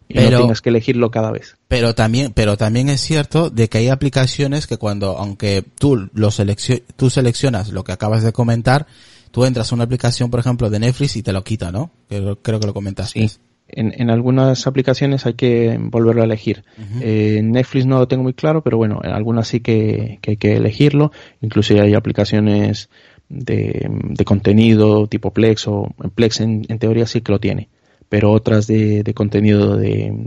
Y 0.09 0.15
Pero- 0.15 0.33
no 0.33 0.39
tengas 0.43 0.61
que 0.61 0.69
elegirlo 0.69 1.11
cada 1.11 1.31
vez. 1.31 1.57
Pero 1.69 1.95
también, 1.95 2.33
pero 2.35 2.57
también 2.57 2.89
es 2.91 3.01
cierto 3.01 3.49
de 3.51 3.69
que 3.69 3.79
hay 3.79 3.89
aplicaciones 3.89 4.67
que 4.67 4.77
cuando, 4.77 5.17
aunque 5.17 5.65
tú 5.79 6.11
lo 6.13 6.31
seleccio- 6.31 6.83
tú 6.97 7.09
seleccionas 7.09 7.71
lo 7.71 7.85
que 7.85 7.93
acabas 7.93 8.23
de 8.23 8.33
comentar, 8.33 8.87
tú 9.31 9.45
entras 9.47 9.73
a 9.73 9.75
una 9.75 9.85
aplicación, 9.85 10.31
por 10.31 10.41
ejemplo, 10.41 10.69
de 10.71 10.79
Netflix 10.79 11.17
y 11.17 11.23
te 11.23 11.33
lo 11.33 11.43
quita, 11.43 11.73
¿no? 11.73 11.91
Creo, 12.09 12.37
creo 12.43 12.61
que 12.61 12.67
lo 12.67 12.75
comentaste. 12.75 13.29
Sí. 13.29 13.37
en, 13.69 13.95
en, 14.01 14.11
algunas 14.11 14.67
aplicaciones 14.67 15.25
hay 15.27 15.35
que 15.35 15.79
volverlo 15.81 16.21
a 16.21 16.27
elegir. 16.27 16.65
eh, 17.01 17.37
en 17.39 17.53
Netflix 17.53 17.87
no 17.87 17.99
lo 17.99 18.07
tengo 18.07 18.23
muy 18.25 18.35
claro, 18.35 18.63
pero 18.63 18.77
bueno, 18.77 19.01
en 19.03 19.11
algunas 19.11 19.49
sí 19.49 19.61
que, 19.61 20.19
que 20.21 20.33
hay 20.33 20.37
que 20.37 20.57
elegirlo. 20.57 21.13
Incluso 21.41 21.73
hay 21.81 21.95
aplicaciones 21.95 22.91
de, 23.29 23.89
de, 23.91 24.25
contenido 24.25 25.07
tipo 25.07 25.33
Plex 25.33 25.69
o 25.69 25.95
Plex 26.15 26.41
en, 26.41 26.67
en, 26.69 26.79
teoría 26.79 27.07
sí 27.07 27.21
que 27.21 27.33
lo 27.33 27.41
tiene, 27.41 27.69
pero 28.09 28.33
otras 28.33 28.67
de, 28.67 29.03
de 29.03 29.15
contenido 29.15 29.77
de, 29.77 30.27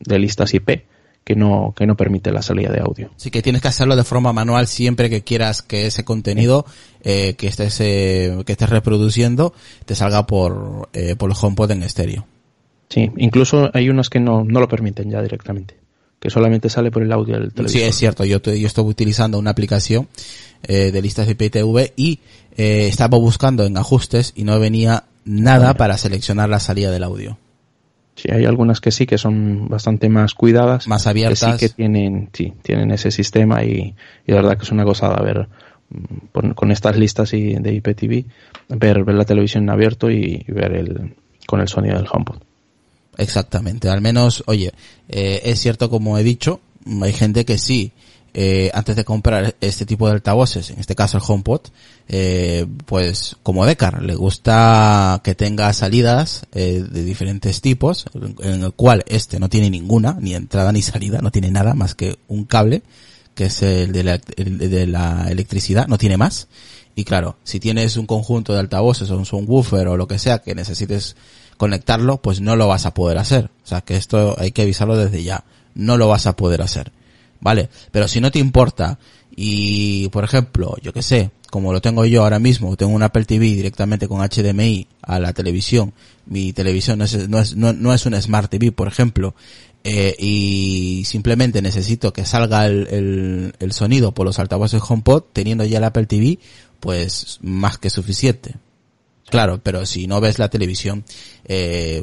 de 0.00 0.18
listas 0.18 0.54
IP 0.54 0.82
que 1.26 1.34
no, 1.34 1.74
que 1.76 1.88
no 1.88 1.96
permite 1.96 2.30
la 2.30 2.40
salida 2.40 2.70
de 2.70 2.78
audio. 2.78 3.10
Sí 3.16 3.32
que 3.32 3.42
tienes 3.42 3.60
que 3.60 3.66
hacerlo 3.66 3.96
de 3.96 4.04
forma 4.04 4.32
manual 4.32 4.68
siempre 4.68 5.10
que 5.10 5.22
quieras 5.22 5.60
que 5.60 5.86
ese 5.86 6.04
contenido 6.04 6.64
eh, 7.02 7.34
que 7.34 7.48
estés 7.48 7.80
eh, 7.80 8.38
que 8.46 8.52
estés 8.52 8.70
reproduciendo 8.70 9.52
te 9.86 9.96
salga 9.96 10.24
por, 10.28 10.88
eh, 10.92 11.16
por 11.16 11.28
el 11.28 11.36
HomePod 11.38 11.72
en 11.72 11.82
estéreo. 11.82 12.26
Sí, 12.88 13.10
incluso 13.16 13.70
hay 13.74 13.88
unos 13.90 14.08
que 14.08 14.20
no, 14.20 14.44
no 14.44 14.60
lo 14.60 14.68
permiten 14.68 15.10
ya 15.10 15.20
directamente, 15.20 15.74
que 16.20 16.30
solamente 16.30 16.68
sale 16.68 16.90
por 16.90 17.02
el 17.02 17.12
audio 17.12 17.38
del 17.38 17.52
televisor. 17.52 17.80
Sí, 17.80 17.86
es 17.86 17.96
cierto, 17.96 18.24
yo, 18.24 18.40
yo 18.40 18.66
estoy 18.66 18.84
utilizando 18.84 19.38
una 19.38 19.50
aplicación 19.50 20.08
eh, 20.62 20.90
de 20.90 21.02
listas 21.02 21.26
de 21.26 21.32
IPTV 21.32 21.92
y 21.96 22.20
eh, 22.56 22.86
estaba 22.88 23.18
buscando 23.18 23.64
en 23.64 23.76
ajustes 23.76 24.32
y 24.34 24.44
no 24.44 24.58
venía 24.58 25.04
nada 25.24 25.74
para 25.74 25.98
seleccionar 25.98 26.48
la 26.48 26.60
salida 26.60 26.90
del 26.90 27.02
audio. 27.02 27.38
Sí, 28.14 28.30
hay 28.32 28.46
algunas 28.46 28.80
que 28.80 28.90
sí 28.90 29.04
que 29.04 29.18
son 29.18 29.68
bastante 29.68 30.08
más 30.08 30.32
cuidadas, 30.32 30.88
más 30.88 31.06
abiertas, 31.06 31.58
que 31.58 31.68
sí 31.68 31.68
que 31.68 31.76
tienen, 31.76 32.30
sí, 32.32 32.54
tienen 32.62 32.90
ese 32.90 33.10
sistema 33.10 33.62
y, 33.62 33.94
y 34.26 34.32
la 34.32 34.36
verdad 34.36 34.56
que 34.56 34.64
es 34.64 34.72
una 34.72 34.84
gozada 34.84 35.22
ver 35.22 35.48
por, 36.32 36.54
con 36.54 36.72
estas 36.72 36.96
listas 36.96 37.34
y 37.34 37.54
de 37.54 37.74
IPTV, 37.74 38.24
ver, 38.70 39.04
ver 39.04 39.14
la 39.14 39.24
televisión 39.26 39.64
en 39.64 39.70
abierto 39.70 40.10
y, 40.10 40.44
y 40.48 40.52
ver 40.52 40.72
el 40.72 41.14
con 41.46 41.60
el 41.60 41.68
sonido 41.68 41.96
del 41.96 42.08
HomePod. 42.10 42.45
Exactamente, 43.16 43.88
al 43.88 44.00
menos, 44.00 44.44
oye, 44.46 44.72
eh, 45.08 45.40
es 45.44 45.60
cierto 45.60 45.88
como 45.88 46.18
he 46.18 46.22
dicho, 46.22 46.60
hay 47.02 47.12
gente 47.12 47.44
que 47.44 47.58
sí, 47.58 47.92
eh, 48.38 48.70
antes 48.74 48.96
de 48.96 49.04
comprar 49.06 49.56
este 49.62 49.86
tipo 49.86 50.06
de 50.06 50.12
altavoces, 50.12 50.68
en 50.68 50.78
este 50.78 50.94
caso 50.94 51.16
el 51.16 51.22
HomePod, 51.26 51.62
eh, 52.06 52.66
pues 52.84 53.34
como 53.42 53.64
Decar, 53.64 54.02
le 54.02 54.14
gusta 54.14 55.22
que 55.24 55.34
tenga 55.34 55.72
salidas 55.72 56.42
eh, 56.52 56.84
de 56.86 57.02
diferentes 57.02 57.62
tipos, 57.62 58.04
en 58.42 58.62
el 58.62 58.72
cual 58.74 59.04
este 59.06 59.40
no 59.40 59.48
tiene 59.48 59.70
ninguna, 59.70 60.18
ni 60.20 60.34
entrada 60.34 60.70
ni 60.70 60.82
salida, 60.82 61.20
no 61.22 61.30
tiene 61.30 61.50
nada 61.50 61.72
más 61.72 61.94
que 61.94 62.18
un 62.28 62.44
cable, 62.44 62.82
que 63.34 63.46
es 63.46 63.62
el 63.62 63.92
de 63.92 64.04
la, 64.04 64.20
el 64.36 64.58
de 64.58 64.86
la 64.86 65.28
electricidad, 65.30 65.86
no 65.88 65.96
tiene 65.96 66.18
más. 66.18 66.48
Y 66.94 67.04
claro, 67.04 67.38
si 67.42 67.58
tienes 67.58 67.96
un 67.96 68.06
conjunto 68.06 68.52
de 68.52 68.60
altavoces 68.60 69.10
o 69.10 69.16
un 69.16 69.24
subwoofer 69.24 69.88
o 69.88 69.96
lo 69.96 70.06
que 70.06 70.18
sea 70.18 70.40
que 70.40 70.54
necesites 70.54 71.16
conectarlo, 71.56 72.18
pues 72.18 72.40
no 72.40 72.56
lo 72.56 72.68
vas 72.68 72.86
a 72.86 72.94
poder 72.94 73.18
hacer. 73.18 73.50
O 73.64 73.66
sea 73.66 73.80
que 73.80 73.96
esto 73.96 74.36
hay 74.38 74.52
que 74.52 74.62
avisarlo 74.62 74.96
desde 74.96 75.22
ya. 75.22 75.44
No 75.74 75.96
lo 75.96 76.08
vas 76.08 76.26
a 76.26 76.36
poder 76.36 76.62
hacer. 76.62 76.92
¿Vale? 77.40 77.68
Pero 77.92 78.08
si 78.08 78.20
no 78.20 78.30
te 78.30 78.38
importa 78.38 78.98
y, 79.34 80.08
por 80.08 80.24
ejemplo, 80.24 80.76
yo 80.82 80.92
que 80.92 81.02
sé, 81.02 81.30
como 81.50 81.72
lo 81.72 81.82
tengo 81.82 82.06
yo 82.06 82.22
ahora 82.22 82.38
mismo, 82.38 82.76
tengo 82.76 82.92
un 82.92 83.02
Apple 83.02 83.26
TV 83.26 83.46
directamente 83.46 84.08
con 84.08 84.26
HDMI 84.26 84.86
a 85.02 85.18
la 85.18 85.34
televisión, 85.34 85.92
mi 86.24 86.54
televisión 86.54 86.98
no 86.98 87.04
es, 87.04 87.28
no 87.28 87.38
es, 87.38 87.54
no, 87.54 87.74
no 87.74 87.92
es 87.92 88.06
un 88.06 88.20
Smart 88.20 88.50
TV, 88.50 88.72
por 88.72 88.88
ejemplo, 88.88 89.34
eh, 89.84 90.16
y 90.18 91.04
simplemente 91.04 91.62
necesito 91.62 92.12
que 92.12 92.24
salga 92.24 92.66
el, 92.66 92.88
el, 92.88 93.54
el 93.60 93.72
sonido 93.72 94.12
por 94.12 94.26
los 94.26 94.38
altavoces 94.38 94.82
HomePod, 94.86 95.24
teniendo 95.32 95.64
ya 95.64 95.78
el 95.78 95.84
Apple 95.84 96.06
TV, 96.06 96.38
pues 96.80 97.38
más 97.42 97.78
que 97.78 97.90
suficiente. 97.90 98.56
Claro, 99.28 99.60
pero 99.62 99.84
si 99.86 100.06
no 100.06 100.20
ves 100.20 100.38
la 100.38 100.48
televisión, 100.48 101.04
eh, 101.44 102.02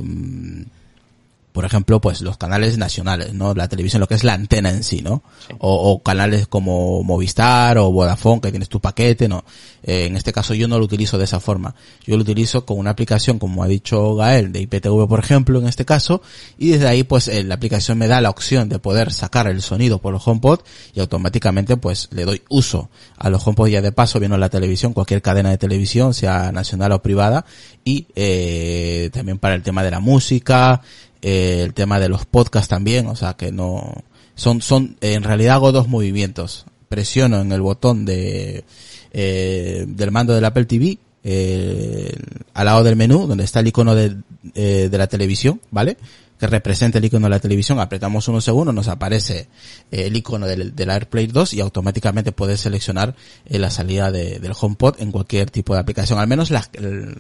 por 1.54 1.66
ejemplo, 1.66 2.02
pues 2.02 2.22
los 2.22 2.38
canales 2.38 2.78
nacionales, 2.78 3.34
¿no? 3.34 3.54
La 3.54 3.70
televisión, 3.70 4.00
lo 4.00 4.08
que 4.08 4.16
es 4.16 4.24
la 4.24 4.34
antena 4.34 4.72
en 4.72 4.84
sí, 4.84 5.02
¿no? 5.02 5.24
Sí. 5.48 5.56
O, 5.60 5.92
o, 5.92 6.04
canales 6.04 6.48
como 6.48 7.04
Movistar 7.04 7.78
o 7.78 7.92
Vodafone, 7.92 8.42
que 8.42 8.50
tienes 8.50 8.70
tu 8.70 8.82
paquete, 8.82 9.30
¿no? 9.30 9.46
Eh, 9.84 10.06
en 10.06 10.16
este 10.16 10.32
caso 10.32 10.54
yo 10.54 10.68
no 10.68 10.80
lo 10.80 10.86
utilizo 10.86 11.18
de 11.18 11.26
esa 11.26 11.40
forma. 11.40 11.76
Yo 12.06 12.16
lo 12.16 12.24
utilizo 12.24 12.66
con 12.66 12.80
una 12.80 12.90
aplicación, 12.90 13.38
como 13.38 13.64
ha 13.64 13.68
dicho 13.68 14.16
Gael, 14.16 14.52
de 14.52 14.62
IPTV, 14.62 15.08
por 15.08 15.20
ejemplo, 15.20 15.60
en 15.60 15.68
este 15.68 15.86
caso, 15.86 16.22
y 16.58 16.70
desde 16.70 16.88
ahí, 16.88 17.04
pues, 17.04 17.28
eh, 17.28 17.44
la 17.44 17.56
aplicación 17.56 17.98
me 17.98 18.08
da 18.08 18.22
la 18.22 18.30
opción 18.30 18.70
de 18.70 18.80
poder 18.80 19.12
sacar 19.12 19.48
el 19.48 19.62
sonido 19.62 20.00
por 20.00 20.14
los 20.14 20.28
HomePod 20.28 20.62
y 20.94 21.02
automáticamente, 21.02 21.78
pues, 21.78 22.10
le 22.12 22.26
doy 22.26 22.42
uso 22.50 22.90
a 23.18 23.30
los 23.30 23.46
HomePod 23.46 23.68
ya 23.68 23.82
de 23.82 23.92
paso, 23.92 24.20
viendo 24.20 24.38
la 24.38 24.50
televisión, 24.50 24.94
cualquier 24.94 25.22
cadena 25.22 25.50
de 25.50 25.58
televisión, 25.58 26.14
sea 26.14 26.52
nacional 26.52 26.94
o 26.94 27.02
privada, 27.02 27.46
y 27.84 28.08
eh, 28.16 29.10
también 29.14 29.38
para 29.38 29.56
el 29.56 29.64
tema 29.64 29.84
de 29.84 29.92
la 29.92 30.00
música, 30.00 30.82
eh, 31.24 31.62
el 31.64 31.74
tema 31.74 32.00
de 32.00 32.10
los 32.10 32.26
podcasts 32.26 32.70
también, 32.70 33.08
o 33.08 33.16
sea 33.16 33.34
que 33.34 33.52
no 33.52 34.04
son 34.36 34.62
son 34.62 34.98
en 35.02 35.24
realidad 35.24 35.56
hago 35.56 35.72
dos 35.72 35.88
movimientos. 35.88 36.66
Presiono 36.90 37.42
en 37.42 37.52
el 37.52 37.62
botón 37.62 38.06
de 38.06 38.64
eh, 39.12 39.86
del 39.88 40.12
mando 40.12 40.36
del 40.36 40.46
Apple 40.46 40.66
TV 40.66 41.00
eh, 41.24 42.14
al 42.54 42.66
lado 42.66 42.84
del 42.84 42.98
menú 42.98 43.28
donde 43.28 43.46
está 43.46 43.62
el 43.62 43.68
icono 43.68 43.96
de, 43.96 44.18
eh, 44.56 44.90
de 44.92 44.98
la 44.98 45.08
televisión, 45.08 45.62
¿vale? 45.72 45.98
Que 46.44 46.48
representa 46.48 46.98
el 46.98 47.06
icono 47.06 47.28
de 47.28 47.30
la 47.30 47.40
televisión, 47.40 47.80
apretamos 47.80 48.28
unos 48.28 48.44
segundos, 48.44 48.76
nos 48.76 48.90
aparece 48.90 49.48
eh, 49.92 50.08
el 50.08 50.16
icono 50.18 50.46
del, 50.46 50.76
del, 50.76 50.90
AirPlay 50.90 51.28
2 51.28 51.54
y 51.54 51.62
automáticamente 51.62 52.34
puedes 52.34 52.60
seleccionar 52.60 53.16
eh, 53.46 53.60
la 53.60 53.70
salida 53.70 54.12
de, 54.12 54.40
del 54.40 54.52
HomePod 54.60 55.00
en 55.00 55.14
cualquier 55.14 55.50
tipo 55.52 55.74
de 55.74 55.80
aplicación, 55.80 56.20
al 56.20 56.28
menos 56.28 56.52
la, 56.52 56.68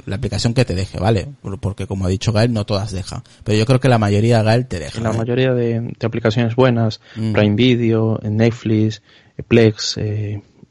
la, 0.05 0.17
aplicación 0.17 0.53
que 0.53 0.65
te 0.65 0.75
deje, 0.75 0.99
¿vale? 0.99 1.29
Porque 1.61 1.87
como 1.87 2.05
ha 2.05 2.09
dicho 2.09 2.33
Gael, 2.33 2.51
no 2.51 2.65
todas 2.65 2.91
dejan, 2.91 3.23
pero 3.45 3.57
yo 3.57 3.65
creo 3.65 3.79
que 3.79 3.87
la 3.87 3.97
mayoría 3.97 4.43
Gael 4.43 4.67
te 4.67 4.79
deja. 4.79 4.99
La 4.99 5.11
¿eh? 5.11 5.17
mayoría 5.17 5.53
de, 5.53 5.79
de, 5.79 6.05
aplicaciones 6.05 6.57
buenas, 6.57 6.99
mm. 7.15 7.31
Prime 7.31 7.55
Video, 7.55 8.19
Netflix, 8.23 9.01
Plex, 9.47 9.99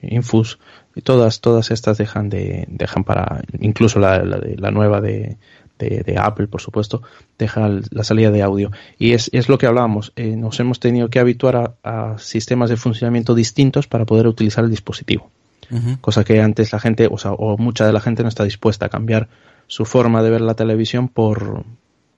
Infus, 0.02 0.58
y 0.94 1.00
todas, 1.00 1.40
todas 1.40 1.70
estas 1.70 1.96
dejan 1.96 2.28
de, 2.28 2.66
dejan 2.68 3.02
para, 3.04 3.40
incluso 3.60 3.98
la, 3.98 4.22
la, 4.22 4.38
la 4.58 4.70
nueva 4.70 5.00
de, 5.00 5.38
de, 5.82 6.02
de, 6.02 6.18
Apple, 6.18 6.46
por 6.46 6.60
supuesto, 6.60 7.02
deja 7.38 7.68
la 7.90 8.04
salida 8.04 8.30
de 8.30 8.42
audio. 8.42 8.70
Y 8.98 9.12
es, 9.12 9.30
es 9.32 9.48
lo 9.48 9.58
que 9.58 9.66
hablábamos, 9.66 10.12
eh, 10.16 10.36
nos 10.36 10.58
hemos 10.60 10.80
tenido 10.80 11.08
que 11.08 11.18
habituar 11.18 11.56
a, 11.56 11.74
a, 11.82 12.18
sistemas 12.18 12.70
de 12.70 12.76
funcionamiento 12.76 13.34
distintos 13.34 13.86
para 13.86 14.04
poder 14.04 14.26
utilizar 14.26 14.64
el 14.64 14.70
dispositivo. 14.70 15.30
Uh 15.70 15.76
-huh. 15.76 16.00
Cosa 16.00 16.24
que 16.24 16.40
antes 16.40 16.72
la 16.72 16.78
gente, 16.78 17.08
o, 17.10 17.18
sea, 17.18 17.32
o 17.32 17.56
mucha 17.58 17.86
de 17.86 17.92
la 17.92 18.00
gente 18.00 18.22
no 18.22 18.28
está 18.28 18.44
dispuesta 18.44 18.86
a 18.86 18.88
cambiar 18.88 19.28
su 19.66 19.84
forma 19.84 20.22
de 20.22 20.30
ver 20.30 20.40
la 20.40 20.54
televisión 20.54 21.08
por, 21.08 21.64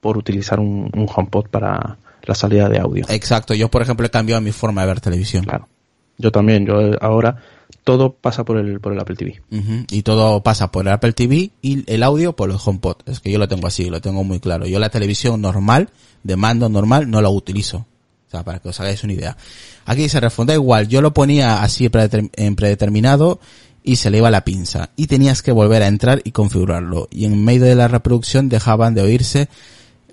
por 0.01 0.17
utilizar 0.17 0.59
un, 0.59 0.89
un 0.93 1.07
HomePod 1.13 1.47
para 1.49 1.97
la 2.23 2.35
salida 2.35 2.69
de 2.69 2.79
audio. 2.79 3.05
Exacto, 3.09 3.53
yo 3.53 3.69
por 3.69 3.81
ejemplo 3.81 4.05
he 4.05 4.09
cambiado 4.09 4.41
mi 4.41 4.51
forma 4.51 4.81
de 4.81 4.87
ver 4.87 4.99
televisión. 4.99 5.45
Claro. 5.45 5.67
Yo 6.17 6.31
también, 6.31 6.65
yo 6.65 6.91
ahora 7.01 7.37
todo 7.83 8.13
pasa 8.13 8.43
por 8.45 8.57
el, 8.57 8.79
por 8.79 8.93
el 8.93 8.99
Apple 8.99 9.15
TV. 9.15 9.41
Y 9.91 10.01
todo 10.01 10.41
pasa 10.41 10.71
por 10.71 10.87
el 10.87 10.93
Apple 10.93 11.13
TV 11.13 11.51
y 11.61 11.91
el 11.91 12.03
audio 12.03 12.35
por 12.35 12.49
el 12.49 12.57
HomePod. 12.63 12.97
Es 13.05 13.19
que 13.19 13.31
yo 13.31 13.39
lo 13.39 13.47
tengo 13.47 13.67
así, 13.67 13.89
lo 13.89 14.01
tengo 14.01 14.23
muy 14.23 14.39
claro. 14.39 14.65
Yo 14.65 14.79
la 14.79 14.89
televisión 14.89 15.41
normal, 15.41 15.89
de 16.23 16.35
mando 16.35 16.69
normal, 16.69 17.09
no 17.09 17.21
la 17.21 17.29
utilizo. 17.29 17.85
O 18.27 18.31
sea, 18.31 18.43
para 18.43 18.59
que 18.59 18.69
os 18.69 18.79
hagáis 18.79 19.03
una 19.03 19.13
idea. 19.13 19.37
Aquí 19.85 20.09
se 20.09 20.19
responde 20.19 20.53
igual. 20.53 20.87
Yo 20.87 21.01
lo 21.01 21.13
ponía 21.13 21.61
así 21.61 21.89
en 21.91 22.55
predeterminado 22.55 23.39
y 23.83 23.97
se 23.97 24.09
le 24.09 24.17
iba 24.17 24.31
la 24.31 24.43
pinza. 24.43 24.89
Y 24.95 25.07
tenías 25.07 25.41
que 25.41 25.51
volver 25.51 25.83
a 25.83 25.87
entrar 25.87 26.21
y 26.23 26.31
configurarlo. 26.31 27.07
Y 27.11 27.25
en 27.25 27.43
medio 27.43 27.65
de 27.65 27.75
la 27.75 27.87
reproducción 27.87 28.49
dejaban 28.49 28.95
de 28.95 29.03
oírse 29.03 29.47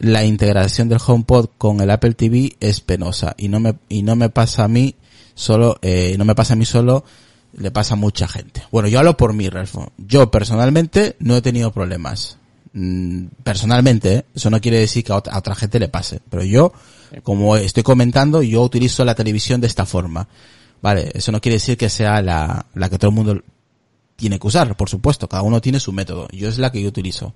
la 0.03 0.25
integración 0.25 0.89
del 0.89 0.99
HomePod 1.05 1.51
con 1.57 1.81
el 1.81 1.91
Apple 1.91 2.15
TV 2.15 2.57
es 2.59 2.81
penosa 2.81 3.35
y 3.39 3.49
no 3.49 3.61
me 3.61 3.77
y 3.89 4.03
no 4.03 4.17
me 4.17 4.31
pasa 4.31 4.65
a 4.65 4.69
mí 4.69 4.97
solo 5.35 5.79
eh, 5.81 6.17
no 6.19 6.25
me 6.25 6.35
pasa 6.35 6.55
a 6.55 6.57
mí 6.57 6.65
solo 6.65 7.05
le 7.55 7.71
pasa 7.71 7.95
a 7.95 7.97
mucha 7.97 8.29
gente. 8.29 8.63
Bueno, 8.71 8.89
yo 8.89 8.99
hablo 8.99 9.17
por 9.17 9.33
mí, 9.33 9.49
Ralfo. 9.49 9.93
Yo 9.99 10.31
personalmente 10.31 11.17
no 11.19 11.37
he 11.37 11.43
tenido 11.43 11.73
problemas. 11.73 12.39
Mm, 12.73 13.27
personalmente, 13.43 14.15
¿eh? 14.15 14.25
eso 14.35 14.49
no 14.49 14.61
quiere 14.61 14.79
decir 14.79 15.05
que 15.05 15.13
a 15.13 15.17
otra, 15.17 15.55
gente 15.55 15.79
le 15.79 15.89
pase. 15.89 16.21
Pero 16.31 16.45
yo, 16.45 16.73
como 17.23 17.57
estoy 17.57 17.83
comentando, 17.83 18.43
yo 18.43 18.63
utilizo 18.63 19.05
la 19.05 19.15
televisión 19.15 19.61
de 19.61 19.67
esta 19.67 19.87
forma. 19.87 20.29
Vale, 20.81 21.11
eso 21.15 21.31
no 21.31 21.41
quiere 21.41 21.57
decir 21.57 21.77
que 21.77 21.89
sea 21.89 22.23
la, 22.23 22.67
la 22.75 22.89
que 22.89 22.99
todo 22.99 23.11
el 23.11 23.17
mundo 23.17 23.43
tiene 24.23 24.39
que 24.39 24.47
usar, 24.47 24.77
por 24.77 24.89
supuesto, 24.89 25.29
cada 25.29 25.43
uno 25.43 25.61
tiene 25.61 25.81
su 25.81 25.93
método. 25.93 26.29
Yo 26.31 26.49
es 26.49 26.57
la 26.57 26.71
que 26.71 26.81
yo 26.81 26.87
utilizo. 26.87 27.35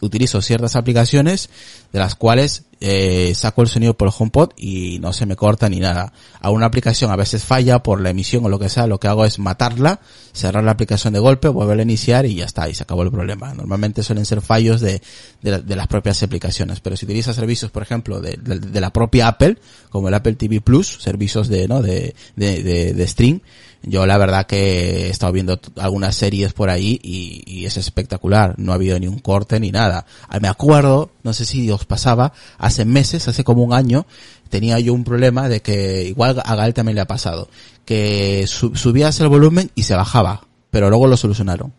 Utilizo 0.00 0.40
ciertas 0.40 0.76
aplicaciones 0.76 1.50
de 1.92 1.98
las 1.98 2.14
cuales 2.14 2.62
eh, 2.80 3.32
saco 3.34 3.62
el 3.62 3.66
sonido 3.66 3.94
por 3.94 4.06
el 4.06 4.14
HomePod 4.16 4.50
y 4.56 5.00
no 5.00 5.12
se 5.12 5.26
me 5.26 5.34
corta 5.34 5.68
ni 5.68 5.80
nada. 5.80 6.12
A 6.40 6.50
una 6.50 6.66
aplicación 6.66 7.10
a 7.10 7.16
veces 7.16 7.42
falla 7.42 7.82
por 7.82 8.00
la 8.00 8.10
emisión 8.10 8.44
o 8.44 8.48
lo 8.48 8.60
que 8.60 8.68
sea, 8.68 8.86
lo 8.86 9.00
que 9.00 9.08
hago 9.08 9.24
es 9.24 9.40
matarla, 9.40 9.98
cerrar 10.32 10.62
la 10.62 10.70
aplicación 10.70 11.12
de 11.12 11.18
golpe, 11.18 11.48
volver 11.48 11.80
a 11.80 11.82
iniciar 11.82 12.24
y 12.24 12.36
ya 12.36 12.44
está, 12.44 12.68
y 12.68 12.74
se 12.74 12.84
acabó 12.84 13.02
el 13.02 13.10
problema. 13.10 13.52
Normalmente 13.52 14.04
suelen 14.04 14.24
ser 14.24 14.40
fallos 14.40 14.80
de, 14.80 15.02
de, 15.42 15.62
de 15.62 15.74
las 15.74 15.88
propias 15.88 16.22
aplicaciones, 16.22 16.78
pero 16.78 16.96
si 16.96 17.04
utilizas 17.04 17.34
servicios, 17.34 17.72
por 17.72 17.82
ejemplo, 17.82 18.20
de, 18.20 18.36
de, 18.36 18.80
la 18.80 18.92
propia 18.92 19.26
Apple, 19.26 19.58
como 19.90 20.06
el 20.06 20.14
Apple 20.14 20.34
TV 20.34 20.60
Plus, 20.60 20.98
servicios 21.00 21.48
de, 21.48 21.66
¿no? 21.66 21.82
de, 21.82 22.14
de, 22.36 22.62
de 22.94 23.08
stream, 23.08 23.40
yo 23.82 24.06
la 24.06 24.18
verdad 24.18 24.46
que 24.46 25.06
he 25.06 25.10
estado 25.10 25.32
viendo 25.32 25.60
algunas 25.76 26.16
series 26.16 26.52
por 26.52 26.68
ahí 26.70 26.98
y, 27.02 27.42
y, 27.46 27.66
es 27.66 27.76
espectacular. 27.76 28.54
No 28.58 28.72
ha 28.72 28.74
habido 28.74 28.98
ni 28.98 29.06
un 29.06 29.18
corte 29.18 29.60
ni 29.60 29.70
nada. 29.70 30.04
Me 30.40 30.48
acuerdo, 30.48 31.10
no 31.22 31.32
sé 31.32 31.44
si 31.44 31.70
os 31.70 31.84
pasaba, 31.84 32.32
hace 32.58 32.84
meses, 32.84 33.28
hace 33.28 33.44
como 33.44 33.62
un 33.62 33.72
año, 33.72 34.06
tenía 34.48 34.78
yo 34.80 34.94
un 34.94 35.04
problema 35.04 35.48
de 35.48 35.60
que 35.60 36.04
igual 36.04 36.42
a 36.44 36.54
Gael 36.56 36.74
también 36.74 36.96
le 36.96 37.02
ha 37.02 37.06
pasado, 37.06 37.48
que 37.84 38.46
subías 38.46 39.20
el 39.20 39.28
volumen 39.28 39.70
y 39.74 39.84
se 39.84 39.94
bajaba, 39.94 40.42
pero 40.70 40.90
luego 40.90 41.06
lo 41.06 41.16
solucionaron. 41.16 41.72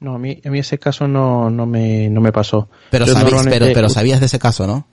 No, 0.00 0.14
a 0.14 0.18
mí, 0.18 0.40
a 0.44 0.50
mí 0.50 0.60
ese 0.60 0.78
caso 0.78 1.08
no, 1.08 1.50
no, 1.50 1.66
me, 1.66 2.08
no 2.08 2.20
me 2.20 2.30
pasó. 2.30 2.68
Pero, 2.90 3.04
pero, 3.50 3.66
pero 3.74 3.88
sabías 3.88 4.20
de 4.20 4.26
ese 4.26 4.38
caso, 4.38 4.66
¿no? 4.66 4.86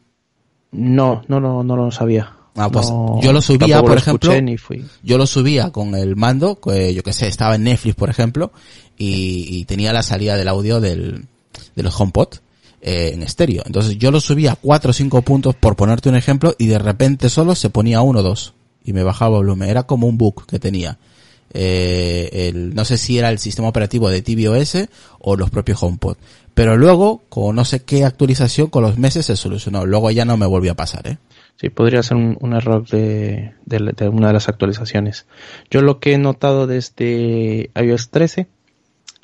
No, 0.71 1.21
no, 1.28 1.39
no, 1.39 1.63
no 1.63 1.76
lo 1.76 1.91
sabía. 1.91 2.34
Ah, 2.56 2.70
pues 2.70 2.88
yo 3.22 3.34
lo 3.34 3.41
subía, 3.41 3.82
por 3.82 3.98
ejemplo, 3.98 4.34
yo 5.04 5.18
lo 5.18 5.28
subía 5.28 5.72
con 5.72 5.94
el 5.94 6.15
mando, 6.15 6.58
yo 6.65 7.04
que 7.04 7.12
sé, 7.12 7.28
estaba 7.28 7.56
en 7.56 7.65
Netflix, 7.65 7.96
por 7.96 8.10
ejemplo, 8.10 8.54
y, 8.98 9.65
tenía 9.65 9.91
la 9.91 10.04
salida 10.04 10.38
del 10.38 10.48
audio 10.48 10.80
del, 10.80 11.26
del 11.76 11.88
HomePod 11.88 12.36
eh, 12.82 13.12
en 13.13 13.24
estéreo. 13.24 13.63
Entonces 13.65 13.98
yo 13.98 14.10
lo 14.10 14.22
subía 14.22 14.54
a 14.54 14.56
4 14.56 14.89
o 14.89 14.94
5 14.94 15.22
puntos, 15.24 15.56
por 15.56 15.76
ponerte 15.76 16.08
un 16.08 16.15
ejemplo, 16.15 16.56
y 16.58 16.68
de 16.68 16.80
repente 16.80 17.30
solo 17.30 17.56
se 17.56 17.70
ponía 17.70 18.02
uno 18.02 18.20
o 18.20 18.24
dos, 18.24 18.54
y 18.86 18.94
me 18.94 19.04
bajaba 19.04 19.38
el 19.38 19.46
volumen. 19.46 19.70
Era 19.70 19.84
como 19.84 20.08
un 20.08 20.18
bug 20.18 20.46
que 20.46 20.60
tenía. 20.60 20.98
Eh, 21.54 22.50
el, 22.50 22.74
no 22.74 22.86
sé 22.86 22.98
si 22.98 23.18
era 23.18 23.30
el 23.30 23.39
sistema 23.39 23.68
operativo 23.68 24.10
de 24.10 24.22
tvOS 24.22 24.88
o 25.20 25.36
los 25.36 25.50
propios 25.50 25.82
HomePod. 25.82 26.18
Pero 26.54 26.78
luego, 26.78 27.24
con 27.28 27.56
no 27.56 27.65
sé 27.65 27.84
qué 27.84 28.06
actualización, 28.06 28.68
con 28.68 28.84
los 28.84 28.98
meses 28.98 29.26
se 29.26 29.36
solucionó. 29.36 29.86
Luego 29.86 30.10
ya 30.12 30.24
no 30.24 30.38
me 30.38 30.46
volvió 30.46 30.72
a 30.72 30.76
pasar, 30.76 31.08
¿eh? 31.08 31.18
Sí, 31.58 31.70
podría 31.70 32.04
ser 32.04 32.18
un, 32.18 32.54
error 32.54 32.86
de, 32.86 33.54
de, 33.65 34.10
una 34.10 34.28
de 34.28 34.34
las 34.34 34.50
actualizaciones. 34.50 35.26
Yo 35.70 35.82
lo 35.82 36.00
que 36.00 36.13
he 36.13 36.18
notado 36.18 36.68
desde 36.68 37.70
iOS 37.76 38.10
13 38.10 38.48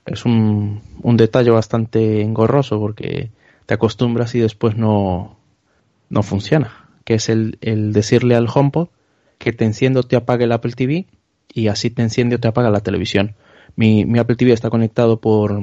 es 0.05 0.25
un, 0.25 0.81
un 1.01 1.17
detalle 1.17 1.51
bastante 1.51 2.21
engorroso 2.21 2.79
porque 2.79 3.31
te 3.65 3.73
acostumbras 3.73 4.33
y 4.35 4.39
después 4.39 4.77
no, 4.77 5.37
no 6.09 6.23
funciona. 6.23 6.89
Que 7.03 7.15
es 7.15 7.27
el, 7.27 7.57
el 7.59 7.91
decirle 7.91 8.35
al 8.35 8.47
HomePod 8.53 8.87
que 9.37 9.51
te 9.51 9.65
enciende 9.65 9.99
o 9.99 10.03
te 10.03 10.15
apague 10.15 10.45
el 10.45 10.53
Apple 10.53 10.71
TV 10.71 11.07
y 11.53 11.67
así 11.67 11.89
te 11.89 12.01
enciende 12.01 12.35
o 12.35 12.39
te 12.39 12.47
apaga 12.47 12.69
la 12.69 12.81
televisión. 12.81 13.35
Mi, 13.75 14.05
mi 14.05 14.19
Apple 14.19 14.37
TV 14.37 14.53
está 14.53 14.69
conectado 14.69 15.19
por, 15.19 15.59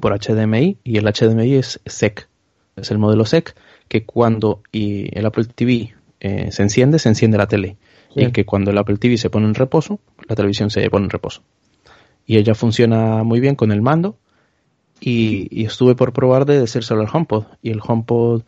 por 0.00 0.18
HDMI 0.18 0.78
y 0.82 0.96
el 0.96 1.04
HDMI 1.04 1.54
es 1.54 1.80
SEC, 1.86 2.28
es 2.76 2.90
el 2.90 2.98
modelo 2.98 3.24
SEC 3.24 3.54
que 3.88 4.04
cuando 4.04 4.62
y 4.70 5.16
el 5.18 5.26
Apple 5.26 5.46
TV 5.46 5.94
eh, 6.20 6.50
se 6.52 6.62
enciende, 6.62 6.98
se 6.98 7.08
enciende 7.08 7.38
la 7.38 7.48
tele. 7.48 7.76
Y 8.14 8.32
que 8.32 8.44
cuando 8.44 8.72
el 8.72 8.78
Apple 8.78 8.96
TV 8.96 9.16
se 9.16 9.30
pone 9.30 9.46
en 9.46 9.54
reposo, 9.54 10.00
la 10.28 10.34
televisión 10.34 10.70
se 10.70 10.88
pone 10.90 11.04
en 11.04 11.10
reposo. 11.10 11.42
Y 12.26 12.36
ella 12.36 12.54
funciona 12.54 13.22
muy 13.22 13.38
bien 13.38 13.54
con 13.54 13.70
el 13.70 13.80
mando. 13.80 14.18
Y, 15.00 15.64
estuve 15.64 15.94
por 15.94 16.12
probar 16.12 16.44
de 16.44 16.58
decírselo 16.58 17.00
al 17.00 17.08
HomePod. 17.12 17.44
Y 17.62 17.70
el 17.70 17.80
HomePod 17.86 18.42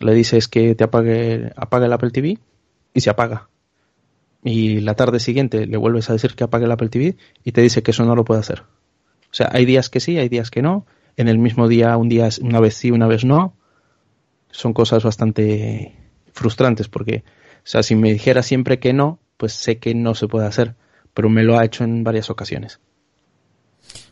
le 0.00 0.14
dices 0.14 0.48
que 0.48 0.74
te 0.74 0.84
apague, 0.84 1.52
apague 1.56 1.86
el 1.86 1.92
Apple 1.92 2.10
TV 2.10 2.38
y 2.94 3.00
se 3.00 3.10
apaga. 3.10 3.48
Y 4.42 4.80
la 4.80 4.94
tarde 4.94 5.20
siguiente 5.20 5.66
le 5.66 5.76
vuelves 5.76 6.08
a 6.08 6.14
decir 6.14 6.34
que 6.34 6.44
apague 6.44 6.64
el 6.64 6.72
Apple 6.72 6.88
TV 6.88 7.16
y 7.44 7.52
te 7.52 7.60
dice 7.60 7.82
que 7.82 7.90
eso 7.90 8.06
no 8.06 8.16
lo 8.16 8.24
puede 8.24 8.40
hacer. 8.40 8.62
O 8.62 9.34
sea, 9.34 9.50
hay 9.52 9.66
días 9.66 9.90
que 9.90 10.00
sí, 10.00 10.16
hay 10.16 10.30
días 10.30 10.50
que 10.50 10.62
no. 10.62 10.86
En 11.18 11.28
el 11.28 11.38
mismo 11.38 11.68
día, 11.68 11.94
un 11.98 12.08
día, 12.08 12.30
una 12.40 12.60
vez 12.60 12.74
sí, 12.74 12.90
una 12.90 13.06
vez 13.06 13.26
no 13.26 13.54
son 14.50 14.72
cosas 14.72 15.04
bastante 15.04 15.94
frustrantes 16.32 16.88
porque, 16.88 17.24
o 17.58 17.66
sea, 17.66 17.82
si 17.82 17.94
me 17.94 18.12
dijera 18.12 18.42
siempre 18.42 18.78
que 18.78 18.92
no, 18.92 19.18
pues 19.36 19.52
sé 19.52 19.78
que 19.78 19.94
no 19.94 20.14
se 20.14 20.28
puede 20.28 20.46
hacer, 20.46 20.74
pero 21.14 21.28
me 21.28 21.42
lo 21.42 21.58
ha 21.58 21.64
hecho 21.64 21.84
en 21.84 22.04
varias 22.04 22.30
ocasiones. 22.30 22.80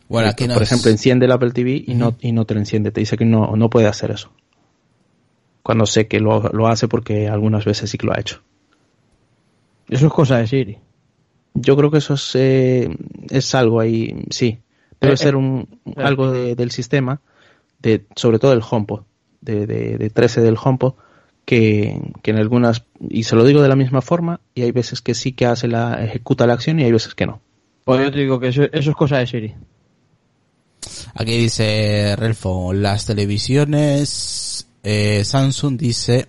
Bueno, 0.07 0.29
aquí 0.29 0.47
Por 0.47 0.63
ejemplo, 0.63 0.89
enciende 0.89 1.27
el 1.27 1.31
Apple 1.31 1.51
TV 1.51 1.83
y, 1.85 1.93
no, 1.93 2.15
y 2.19 2.31
no 2.31 2.45
te 2.45 2.55
lo 2.55 2.59
enciende, 2.59 2.91
te 2.91 2.99
dice 2.99 3.15
que 3.15 3.25
no, 3.25 3.55
no 3.55 3.69
puede 3.69 3.87
hacer 3.87 4.09
eso. 4.09 4.31
Cuando 5.61 5.85
sé 5.85 6.07
que 6.07 6.19
lo, 6.19 6.49
lo 6.49 6.67
hace 6.67 6.87
porque 6.87 7.27
algunas 7.27 7.63
veces 7.63 7.91
sí 7.91 7.97
que 7.97 8.07
lo 8.07 8.13
ha 8.13 8.19
hecho. 8.19 8.41
Eso 9.87 10.07
es 10.07 10.13
cosa 10.13 10.37
de 10.37 10.47
Siri. 10.47 10.77
Yo 11.53 11.75
creo 11.75 11.91
que 11.91 11.99
eso 11.99 12.15
es, 12.15 12.31
eh, 12.35 12.89
es 13.29 13.53
algo 13.53 13.79
ahí, 13.79 14.25
sí. 14.31 14.59
Debe 14.99 15.13
eh, 15.13 15.17
ser 15.17 15.35
un, 15.35 15.79
eh, 15.85 15.93
algo 15.97 16.31
del 16.31 16.71
sistema, 16.71 17.21
de, 17.79 18.05
sobre 18.15 18.39
todo 18.39 18.53
el 18.53 18.63
HomePod 18.67 19.03
de, 19.41 19.65
de, 19.65 20.09
13 20.09 20.41
del 20.41 20.57
HomePod 20.61 20.93
que, 21.45 21.99
que, 22.21 22.31
en 22.31 22.37
algunas, 22.37 22.83
y 23.09 23.23
se 23.23 23.35
lo 23.35 23.43
digo 23.43 23.61
de 23.61 23.69
la 23.69 23.75
misma 23.75 24.01
forma, 24.01 24.39
y 24.53 24.61
hay 24.61 24.71
veces 24.71 25.01
que 25.01 25.15
sí 25.15 25.31
que 25.31 25.45
hace 25.45 25.67
la, 25.67 26.03
ejecuta 26.03 26.45
la 26.45 26.53
acción 26.53 26.79
y 26.79 26.83
hay 26.83 26.91
veces 26.91 27.15
que 27.15 27.25
no. 27.25 27.41
Pues 27.85 28.01
yo 28.01 28.11
te 28.11 28.19
digo 28.19 28.39
que 28.39 28.49
eso, 28.49 28.63
es 28.71 28.89
cosa 28.95 29.17
de 29.17 29.27
Siri. 29.27 29.55
Aquí 31.15 31.37
dice 31.37 32.15
Relfo, 32.15 32.71
las 32.73 33.05
televisiones 33.05 34.67
eh, 34.83 35.23
Samsung 35.25 35.77
dice 35.77 36.27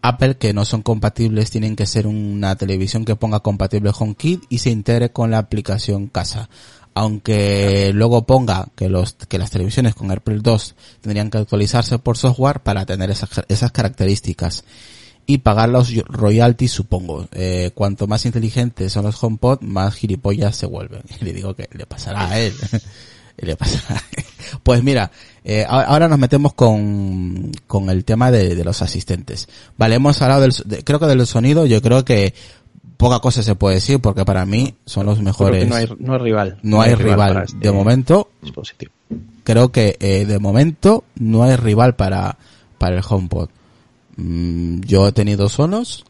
Apple 0.00 0.36
que 0.36 0.52
no 0.52 0.64
son 0.64 0.82
compatibles, 0.82 1.50
tienen 1.50 1.76
que 1.76 1.86
ser 1.86 2.06
una 2.06 2.56
televisión 2.56 3.04
que 3.04 3.14
ponga 3.16 3.40
compatible 3.40 3.92
HomeKit 3.96 4.44
y 4.48 4.58
se 4.58 4.70
integre 4.70 5.12
con 5.12 5.30
la 5.30 5.38
aplicación 5.38 6.08
casa 6.08 6.48
aunque 6.94 7.90
luego 7.94 8.26
ponga 8.26 8.68
que 8.74 8.88
los 8.88 9.14
que 9.14 9.38
las 9.38 9.50
televisiones 9.50 9.94
con 9.94 10.10
AirPlay 10.10 10.38
2 10.40 10.74
tendrían 11.00 11.30
que 11.30 11.38
actualizarse 11.38 11.98
por 11.98 12.16
software 12.16 12.60
para 12.60 12.86
tener 12.86 13.10
esas, 13.10 13.30
esas 13.48 13.72
características. 13.72 14.64
Y 15.24 15.38
pagar 15.38 15.68
los 15.68 15.94
royalties 16.06 16.72
supongo. 16.72 17.28
Eh, 17.32 17.70
cuanto 17.74 18.08
más 18.08 18.26
inteligentes 18.26 18.92
son 18.92 19.04
los 19.04 19.22
HomePod 19.22 19.60
más 19.60 19.94
gilipollas 19.94 20.56
se 20.56 20.66
vuelven. 20.66 21.02
Y 21.20 21.24
le 21.24 21.32
digo 21.32 21.54
que 21.54 21.68
le 21.72 21.86
pasará 21.86 22.28
a 22.28 22.38
él. 22.38 22.54
Le 23.38 23.56
pasará 23.56 24.00
pues 24.62 24.82
mira 24.82 25.10
eh, 25.44 25.64
ahora 25.66 26.06
nos 26.06 26.18
metemos 26.18 26.52
con, 26.52 27.50
con 27.66 27.90
el 27.90 28.04
tema 28.04 28.30
de, 28.30 28.54
de 28.54 28.64
los 28.64 28.82
asistentes. 28.82 29.48
Vale 29.76 29.96
hemos 29.96 30.20
hablado 30.22 30.42
del 30.42 30.84
creo 30.84 31.00
que 31.00 31.06
del 31.06 31.26
sonido. 31.26 31.66
Yo 31.66 31.82
creo 31.82 32.04
que 32.04 32.34
poca 33.02 33.18
cosa 33.18 33.42
se 33.42 33.56
puede 33.56 33.76
decir 33.76 34.00
porque 34.00 34.24
para 34.24 34.46
mí 34.46 34.74
son 34.86 35.06
los 35.06 35.20
mejores. 35.20 35.68
no 35.68 35.74
hay, 35.74 35.88
no 35.98 36.12
hay 36.14 36.18
rival. 36.20 36.58
No, 36.62 36.80
hay, 36.80 36.94
rival. 36.94 37.34
de 37.34 37.44
este 37.44 37.72
momento, 37.72 38.30
creo 39.42 39.72
que 39.72 39.96
eh, 39.98 40.24
de 40.24 40.38
momento 40.38 41.02
no 41.16 41.42
hay 41.42 41.56
rival 41.56 41.96
para, 41.96 42.38
para 42.78 42.96
el 42.96 43.02
HomePod. 43.06 43.48
Mm, 44.16 44.82
yo 44.82 45.08
he 45.08 45.12
tenido 45.12 45.48
sonos, 45.48 46.04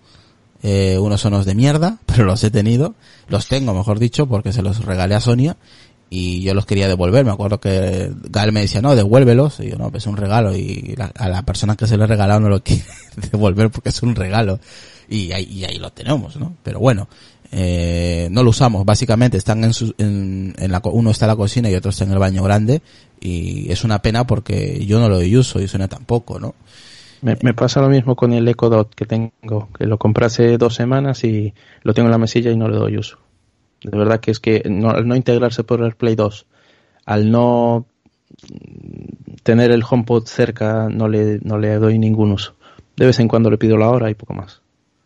eh, 0.62 0.98
unos 0.98 1.22
sonos 1.22 1.46
de 1.46 1.54
mierda, 1.54 1.98
pero 2.06 2.24
los 2.24 2.44
he 2.44 2.50
tenido. 2.50 2.94
Los 3.28 3.48
tengo, 3.48 3.72
mejor 3.72 3.98
dicho, 3.98 4.26
porque 4.26 4.52
se 4.52 4.60
los 4.60 4.84
regalé 4.84 5.14
a 5.14 5.20
Sonia 5.20 5.56
y 6.10 6.42
yo 6.42 6.52
los 6.52 6.66
quería 6.66 6.88
devolver. 6.88 7.24
Me 7.24 7.30
acuerdo 7.30 7.58
que 7.58 8.12
Gal 8.28 8.52
me 8.52 8.60
decía, 8.60 8.82
no, 8.82 8.94
devuélvelos. 8.94 9.60
Y 9.60 9.70
yo, 9.70 9.78
no, 9.78 9.90
pues 9.90 10.02
es 10.02 10.06
un 10.08 10.18
regalo. 10.18 10.54
Y 10.54 10.94
a 10.98 11.28
la 11.30 11.42
persona 11.42 11.74
que 11.74 11.86
se 11.86 11.96
lo 11.96 12.04
he 12.04 12.06
regalado 12.06 12.40
no 12.40 12.50
lo 12.50 12.60
quiere 12.62 12.84
devolver 13.30 13.70
porque 13.70 13.88
es 13.88 14.02
un 14.02 14.14
regalo 14.14 14.60
y 15.12 15.32
ahí, 15.64 15.78
lo 15.78 15.90
tenemos, 15.90 16.36
¿no? 16.36 16.54
Pero 16.62 16.80
bueno, 16.80 17.08
eh, 17.50 18.28
no 18.30 18.42
lo 18.42 18.50
usamos, 18.50 18.84
básicamente 18.84 19.36
están 19.36 19.62
en, 19.62 19.74
su, 19.74 19.94
en, 19.98 20.54
en, 20.58 20.72
la, 20.72 20.80
uno 20.84 21.10
está 21.10 21.26
en 21.26 21.30
la 21.30 21.36
cocina 21.36 21.70
y 21.70 21.74
otro 21.74 21.90
está 21.90 22.04
en 22.04 22.12
el 22.12 22.18
baño 22.18 22.42
grande 22.42 22.80
y 23.20 23.70
es 23.70 23.84
una 23.84 24.00
pena 24.00 24.26
porque 24.26 24.84
yo 24.86 24.98
no 24.98 25.08
lo 25.08 25.18
uso 25.38 25.60
y 25.60 25.68
suena 25.68 25.88
tampoco, 25.88 26.40
¿no? 26.40 26.54
Me, 27.20 27.36
me, 27.42 27.54
pasa 27.54 27.80
lo 27.80 27.88
mismo 27.88 28.16
con 28.16 28.32
el 28.32 28.48
Echo 28.48 28.68
Dot 28.68 28.94
que 28.94 29.04
tengo, 29.04 29.68
que 29.78 29.86
lo 29.86 29.98
compré 29.98 30.26
hace 30.26 30.58
dos 30.58 30.74
semanas 30.74 31.22
y 31.24 31.54
lo 31.82 31.94
tengo 31.94 32.08
en 32.08 32.12
la 32.12 32.18
mesilla 32.18 32.50
y 32.50 32.56
no 32.56 32.68
le 32.68 32.78
doy 32.78 32.96
uso. 32.96 33.18
De 33.84 33.96
verdad 33.96 34.18
que 34.18 34.30
es 34.32 34.40
que 34.40 34.62
no, 34.68 34.90
al 34.90 35.06
no 35.06 35.14
integrarse 35.14 35.62
por 35.62 35.82
el 35.84 35.94
Play 35.94 36.16
2, 36.16 36.46
al 37.04 37.30
no 37.30 37.86
tener 39.44 39.70
el 39.70 39.84
HomePod 39.88 40.26
cerca, 40.26 40.88
no 40.88 41.06
le, 41.06 41.38
no 41.42 41.58
le 41.58 41.74
doy 41.76 41.98
ningún 41.98 42.32
uso. 42.32 42.56
De 42.96 43.06
vez 43.06 43.20
en 43.20 43.28
cuando 43.28 43.50
le 43.50 43.58
pido 43.58 43.76
la 43.76 43.90
hora 43.90 44.10
y 44.10 44.14
poco 44.14 44.34
más 44.34 44.62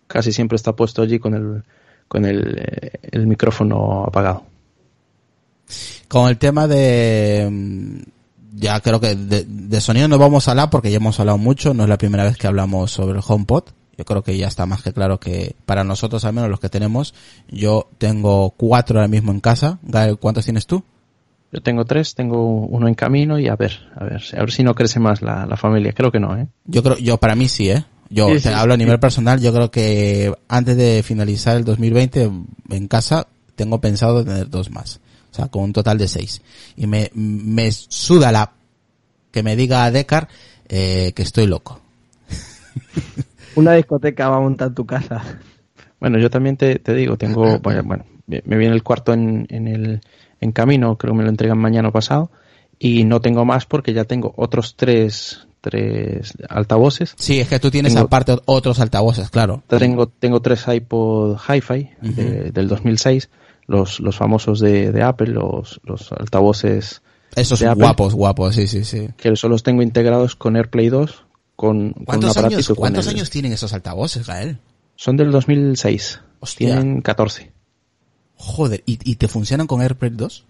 casi 0.06 0.32
siempre 0.32 0.56
está 0.56 0.74
puesto 0.74 1.02
allí 1.02 1.18
con 1.18 1.34
el, 1.34 1.62
con 2.08 2.24
el, 2.24 2.58
eh, 2.58 2.90
el 3.12 3.26
micrófono 3.26 4.04
apagado. 4.04 4.44
Con 6.08 6.28
el 6.28 6.38
tema 6.38 6.68
de, 6.68 7.48
mm, 7.50 7.98
ya 8.56 8.80
creo 8.80 9.00
que 9.00 9.14
de, 9.14 9.80
sonido 9.80 10.08
no 10.08 10.18
vamos 10.18 10.48
a 10.48 10.52
hablar 10.52 10.70
porque 10.70 10.90
ya 10.90 10.96
hemos 10.96 11.18
hablado 11.20 11.38
mucho, 11.38 11.74
no 11.74 11.82
es 11.82 11.88
la 11.88 11.98
primera 11.98 12.24
vez 12.24 12.36
que 12.36 12.46
hablamos 12.46 12.90
sobre 12.90 13.18
el 13.18 13.24
HomePod. 13.26 13.64
Yo 13.98 14.04
creo 14.04 14.22
que 14.22 14.36
ya 14.36 14.46
está 14.46 14.66
más 14.66 14.82
que 14.82 14.92
claro 14.92 15.18
que 15.18 15.56
para 15.64 15.82
nosotros 15.82 16.24
al 16.24 16.34
menos 16.34 16.50
los 16.50 16.60
que 16.60 16.68
tenemos, 16.68 17.14
yo 17.48 17.88
tengo 17.98 18.50
cuatro 18.50 18.98
ahora 18.98 19.08
mismo 19.08 19.32
en 19.32 19.40
casa. 19.40 19.78
Gael, 19.82 20.18
¿cuántos 20.18 20.44
tienes 20.44 20.66
tú? 20.66 20.84
Yo 21.50 21.62
tengo 21.62 21.84
tres, 21.84 22.14
tengo 22.14 22.66
uno 22.66 22.88
en 22.88 22.94
camino 22.94 23.38
y 23.38 23.48
a 23.48 23.56
ver, 23.56 23.72
a 23.94 24.04
ver, 24.04 24.22
a 24.36 24.40
ver 24.40 24.50
si 24.50 24.62
no 24.62 24.74
crece 24.74 25.00
más 25.00 25.22
la, 25.22 25.46
la 25.46 25.56
familia. 25.56 25.92
Creo 25.92 26.12
que 26.12 26.20
no, 26.20 26.36
¿eh? 26.36 26.46
Yo 26.66 26.82
creo, 26.82 26.98
yo 26.98 27.16
para 27.16 27.34
mí 27.34 27.48
sí, 27.48 27.70
¿eh? 27.70 27.84
Yo 28.08 28.28
te 28.40 28.48
hablo 28.50 28.74
a 28.74 28.76
nivel 28.76 28.98
personal, 29.00 29.40
yo 29.40 29.52
creo 29.52 29.70
que 29.70 30.32
antes 30.48 30.76
de 30.76 31.02
finalizar 31.02 31.56
el 31.56 31.64
2020 31.64 32.30
en 32.70 32.88
casa 32.88 33.26
tengo 33.54 33.80
pensado 33.80 34.24
tener 34.24 34.48
dos 34.48 34.70
más. 34.70 35.00
O 35.32 35.34
sea, 35.34 35.48
con 35.48 35.64
un 35.64 35.72
total 35.72 35.98
de 35.98 36.08
seis. 36.08 36.40
Y 36.76 36.86
me, 36.86 37.10
me 37.14 37.70
suda 37.72 38.32
la 38.32 38.52
que 39.30 39.42
me 39.42 39.56
diga 39.56 39.84
a 39.84 39.90
Decar 39.90 40.28
eh, 40.68 41.12
que 41.14 41.22
estoy 41.22 41.46
loco. 41.46 41.80
Una 43.56 43.72
discoteca 43.72 44.28
va 44.28 44.36
a 44.36 44.40
montar 44.40 44.72
tu 44.74 44.86
casa. 44.86 45.22
Bueno, 46.00 46.18
yo 46.18 46.30
también 46.30 46.56
te, 46.56 46.78
te 46.78 46.94
digo, 46.94 47.16
tengo, 47.16 47.58
bueno, 47.58 48.04
me 48.26 48.56
viene 48.56 48.74
el 48.74 48.82
cuarto 48.82 49.12
en, 49.12 49.46
en 49.50 49.68
el 49.68 50.00
en 50.40 50.52
camino, 50.52 50.96
creo 50.96 51.12
que 51.12 51.18
me 51.18 51.24
lo 51.24 51.30
entregan 51.30 51.58
mañana 51.58 51.88
o 51.88 51.92
pasado, 51.92 52.30
y 52.78 53.04
no 53.04 53.20
tengo 53.20 53.44
más 53.44 53.64
porque 53.66 53.92
ya 53.92 54.04
tengo 54.04 54.34
otros 54.36 54.76
tres 54.76 55.46
tres 55.70 56.32
altavoces. 56.48 57.14
Sí, 57.18 57.40
es 57.40 57.48
que 57.48 57.58
tú 57.58 57.70
tienes 57.70 57.92
Tengo- 57.94 58.06
aparte 58.06 58.36
otros 58.44 58.78
altavoces, 58.80 59.28
claro. 59.30 59.62
Tengo, 59.66 60.06
tengo 60.06 60.40
tres 60.40 60.64
iPod 60.68 61.36
Hi-Fi 61.48 61.90
de- 62.02 62.50
del 62.52 62.68
2006, 62.68 63.28
los, 63.66 63.98
los 64.00 64.16
famosos 64.16 64.60
de, 64.60 64.92
de 64.92 65.02
Apple, 65.02 65.28
los, 65.32 65.80
los 65.82 66.12
altavoces 66.12 67.02
Esos 67.34 67.58
de 67.58 67.66
Apple, 67.66 67.82
guapos, 67.84 68.14
guapos, 68.14 68.54
sí, 68.54 68.66
sí, 68.68 68.84
sí. 68.84 69.08
que 69.16 69.34
solo 69.34 69.52
los 69.54 69.62
tengo 69.64 69.82
integrados 69.82 70.36
con 70.36 70.54
AirPlay 70.56 70.88
2, 70.88 71.24
con, 71.56 71.90
con 71.92 71.98
un 71.98 72.04
¿Cuántos 72.04 72.36
años, 72.36 72.72
cuántos 72.76 73.08
años 73.08 73.28
tienen 73.30 73.52
esos 73.52 73.72
altavoces, 73.72 74.26
Gael? 74.26 74.58
Son 74.94 75.16
del 75.16 75.30
2006. 75.32 76.20
Hostia. 76.40 76.74
Tienen 76.76 77.00
14. 77.02 77.50
Joder, 78.36 78.82
¿y, 78.86 78.98
y 79.10 79.16
te 79.16 79.28
funcionan 79.28 79.66
con 79.66 79.80
AirPlay 79.82 80.10
2? 80.14 80.44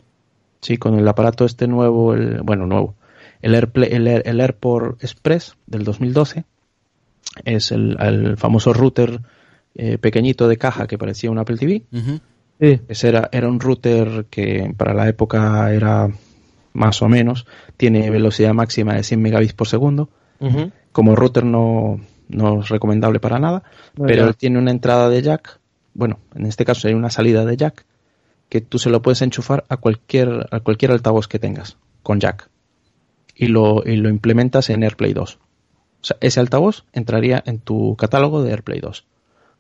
Sí, 0.61 0.77
con 0.79 0.99
el 0.99 1.07
aparato 1.07 1.45
este 1.45 1.67
nuevo, 1.69 2.15
el, 2.15 2.43
bueno, 2.43 2.67
nuevo. 2.67 2.95
El, 3.43 3.55
AirPlay, 3.55 3.89
el, 3.93 4.07
Air- 4.07 4.23
el 4.27 4.41
AirPort 4.41 5.03
Express 5.03 5.57
del 5.67 5.85
2012 5.85 6.45
es 7.45 7.73
el, 7.73 7.97
el 8.01 8.37
famoso 8.37 8.73
router 8.73 9.21
eh, 9.75 9.99
pequeñito 9.99 10.49
de 10.49 10.57
caja 10.57 10.87
que 10.87 10.99
parecía 10.99 11.31
un 11.31 11.39
Apple 11.39 11.57
TV. 11.59 11.83
Ujú. 11.93 12.21
Sí. 12.61 12.81
Ese 12.89 13.09
era, 13.09 13.29
era 13.33 13.49
un 13.49 13.61
router 13.61 14.27
que 14.31 14.73
para 14.77 14.95
la 14.95 15.09
época 15.09 15.71
era 15.73 16.09
más 16.73 17.03
o 17.03 17.09
menos. 17.09 17.47
Tiene 17.77 18.09
velocidad 18.11 18.55
máxima 18.55 18.95
de 18.95 19.03
100 19.03 19.21
megabits 19.21 19.53
por 19.53 19.69
segundo. 19.69 20.09
Como 20.93 21.15
router 21.15 21.45
no, 21.45 22.01
no 22.29 22.61
es 22.61 22.69
recomendable 22.71 23.21
para 23.21 23.39
nada, 23.39 23.63
No, 23.97 24.07
pero 24.07 24.27
ya. 24.29 24.33
tiene 24.33 24.59
una 24.59 24.71
entrada 24.71 25.11
de 25.11 25.21
jack. 25.21 25.59
Bueno, 25.93 26.19
en 26.35 26.47
este 26.47 26.65
caso 26.65 26.89
hay 26.89 26.95
una 26.95 27.11
salida 27.11 27.45
de 27.45 27.57
jack 27.57 27.85
que 28.49 28.61
tú 28.63 28.79
se 28.79 28.89
lo 28.91 29.03
puedes 29.03 29.21
enchufar 29.23 29.65
a 29.69 29.77
cualquier, 29.77 30.47
a 30.51 30.61
cualquier 30.61 30.93
altavoz 30.93 31.29
que 31.29 31.39
tengas 31.39 31.77
con 32.03 32.21
jack. 32.21 32.49
Y 33.39 33.49
lo, 33.49 33.83
y 33.85 33.97
lo 33.97 34.09
implementas 34.09 34.71
en 34.71 34.83
AirPlay 34.83 35.13
2. 35.13 35.35
O 35.35 35.39
sea, 36.01 36.17
ese 36.21 36.41
altavoz 36.41 36.85
entraría 36.93 37.43
en 37.47 37.59
tu 37.59 37.97
catálogo 37.97 38.43
de 38.43 38.51
AirPlay 38.51 38.81
2. 38.81 39.05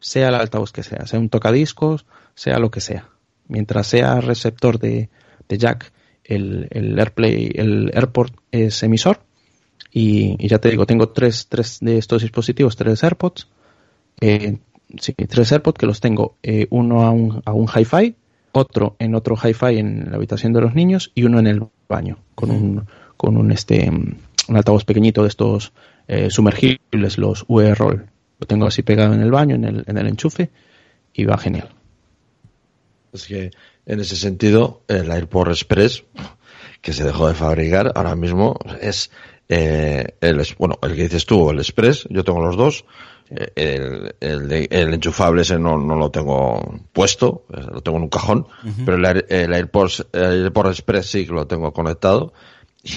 Sea 0.00 0.28
el 0.28 0.34
altavoz 0.34 0.72
que 0.72 0.82
sea, 0.82 1.06
sea 1.06 1.20
un 1.20 1.28
tocadiscos, 1.28 2.06
sea 2.34 2.58
lo 2.58 2.70
que 2.70 2.80
sea. 2.80 3.10
Mientras 3.48 3.86
sea 3.86 4.20
receptor 4.20 4.78
de, 4.78 5.10
de 5.48 5.58
jack, 5.58 5.92
el, 6.24 6.68
el 6.70 6.98
AirPlay, 6.98 7.52
el 7.54 7.90
AirPort 7.94 8.34
es 8.50 8.82
emisor. 8.82 9.20
Y, 9.90 10.36
y 10.38 10.48
ya 10.48 10.58
te 10.58 10.70
digo, 10.70 10.86
tengo 10.86 11.10
tres, 11.10 11.46
tres 11.48 11.78
de 11.80 11.98
estos 11.98 12.22
dispositivos, 12.22 12.76
tres 12.76 13.02
AirPods. 13.02 13.48
Eh, 14.20 14.58
sí, 15.00 15.14
tres 15.14 15.52
AirPods 15.52 15.78
que 15.78 15.86
los 15.86 16.00
tengo, 16.00 16.36
eh, 16.42 16.66
uno 16.70 17.04
a 17.04 17.10
un, 17.10 17.42
a 17.44 17.52
un 17.52 17.66
Hi-Fi, 17.66 18.14
otro 18.52 18.96
en 18.98 19.14
otro 19.14 19.36
Hi-Fi 19.36 19.78
en 19.78 20.10
la 20.10 20.16
habitación 20.16 20.52
de 20.52 20.60
los 20.60 20.74
niños 20.74 21.12
y 21.14 21.24
uno 21.24 21.38
en 21.38 21.46
el 21.46 21.66
baño 21.88 22.18
con 22.34 22.50
un, 22.50 22.86
con 23.16 23.36
un 23.36 23.52
este, 23.52 23.88
un 23.90 24.56
altavoz 24.56 24.84
pequeñito 24.84 25.22
de 25.22 25.28
estos 25.28 25.72
eh, 26.08 26.30
sumergibles, 26.30 27.18
los 27.18 27.44
UE 27.48 27.74
Roll. 27.74 28.06
Lo 28.38 28.46
tengo 28.46 28.66
así 28.66 28.82
pegado 28.82 29.14
en 29.14 29.20
el 29.20 29.30
baño, 29.30 29.54
en 29.54 29.64
el, 29.64 29.84
en 29.86 29.98
el 29.98 30.06
enchufe 30.08 30.50
y 31.14 31.24
va 31.24 31.38
genial. 31.38 31.70
Es 33.12 33.26
que 33.26 33.50
en 33.86 34.00
ese 34.00 34.16
sentido, 34.16 34.82
el 34.88 35.10
AirPort 35.10 35.50
Express, 35.50 36.04
que 36.82 36.92
se 36.92 37.04
dejó 37.04 37.28
de 37.28 37.34
fabricar, 37.34 37.92
ahora 37.94 38.14
mismo 38.16 38.58
es 38.80 39.10
eh, 39.48 40.04
el, 40.20 40.42
bueno, 40.58 40.78
el 40.82 40.94
que 40.96 41.04
dices 41.04 41.24
tú, 41.24 41.50
el 41.50 41.58
Express, 41.58 42.06
yo 42.10 42.24
tengo 42.24 42.44
los 42.44 42.56
dos. 42.56 42.84
Eh, 43.30 43.50
El, 43.56 44.14
el, 44.20 44.48
de- 44.48 44.68
el 44.70 44.94
enchufable 44.94 45.42
ese 45.42 45.58
no, 45.58 45.76
no 45.78 45.96
lo 45.96 46.10
tengo 46.12 46.78
puesto, 46.92 47.44
eh, 47.52 47.60
lo 47.72 47.80
tengo 47.80 47.96
en 47.98 48.04
un 48.04 48.08
cajón, 48.08 48.46
pero 48.84 48.96
el, 48.98 49.24
el 49.28 49.52
AirPort, 49.52 50.14
el 50.14 50.42
AirPort 50.44 50.68
Express 50.70 51.06
sí 51.10 51.26
que 51.26 51.32
lo 51.32 51.46
tengo 51.48 51.72
conectado 51.72 52.32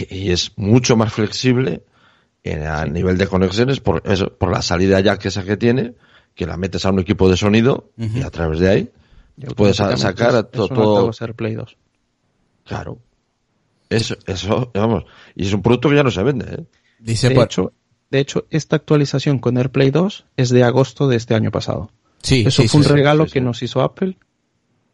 y, 0.10 0.32
es 0.32 0.52
mucho 0.58 0.96
más 0.96 1.12
flexible 1.14 1.84
en, 2.44 2.64
a 2.66 2.86
nivel 2.86 3.18
de 3.18 3.28
conexiones 3.28 3.80
por, 3.80 4.02
eso, 4.06 4.32
por 4.38 4.52
la 4.52 4.62
salida 4.62 5.00
jack 5.00 5.26
esa 5.26 5.44
que 5.44 5.58
tiene, 5.58 5.94
que 6.36 6.46
la 6.46 6.58
metes 6.58 6.86
a 6.86 6.92
un 6.92 7.00
equipo 7.00 7.30
de 7.30 7.36
sonido 7.38 7.90
y 7.98 8.22
a 8.22 8.30
través 8.30 8.60
de 8.60 8.70
ahí 8.70 8.90
puedes 9.56 9.78
sacar 9.78 10.36
a 10.36 10.40
es- 10.40 10.52
to- 10.52 10.66
es 10.66 10.72
un 10.72 10.76
todo. 10.78 10.96
altavoz 10.98 11.22
AirPlay 11.22 11.56
2. 11.56 11.78
Claro. 12.66 13.00
Eso, 13.90 14.16
eso, 14.28 14.70
vamos. 14.74 15.06
Y 15.36 15.48
es 15.48 15.54
un 15.54 15.62
producto 15.64 15.90
que 15.90 15.96
ya 15.96 16.04
no 16.04 16.12
se 16.12 16.22
vende, 16.24 16.46
¿eh? 16.54 16.64
Dice 17.00 17.30
De 17.30 17.36
por... 17.36 17.46
hecho, 17.46 17.74
de 18.12 18.20
hecho, 18.20 18.46
esta 18.52 18.76
actualización 18.76 19.40
con 19.40 19.58
AirPlay 19.58 19.90
2 19.90 20.26
es 20.38 20.50
de 20.50 20.64
agosto 20.64 21.08
de 21.08 21.16
este 21.16 21.34
año 21.34 21.50
pasado. 21.52 21.90
sí, 22.22 22.44
Eso 22.46 22.62
sí, 22.62 22.68
fue 22.68 22.80
un 22.82 22.84
sí, 22.86 22.92
regalo 22.92 23.26
sí, 23.26 23.32
que 23.34 23.40
sí. 23.40 23.46
nos 23.46 23.64
hizo 23.64 23.82
Apple, 23.82 24.18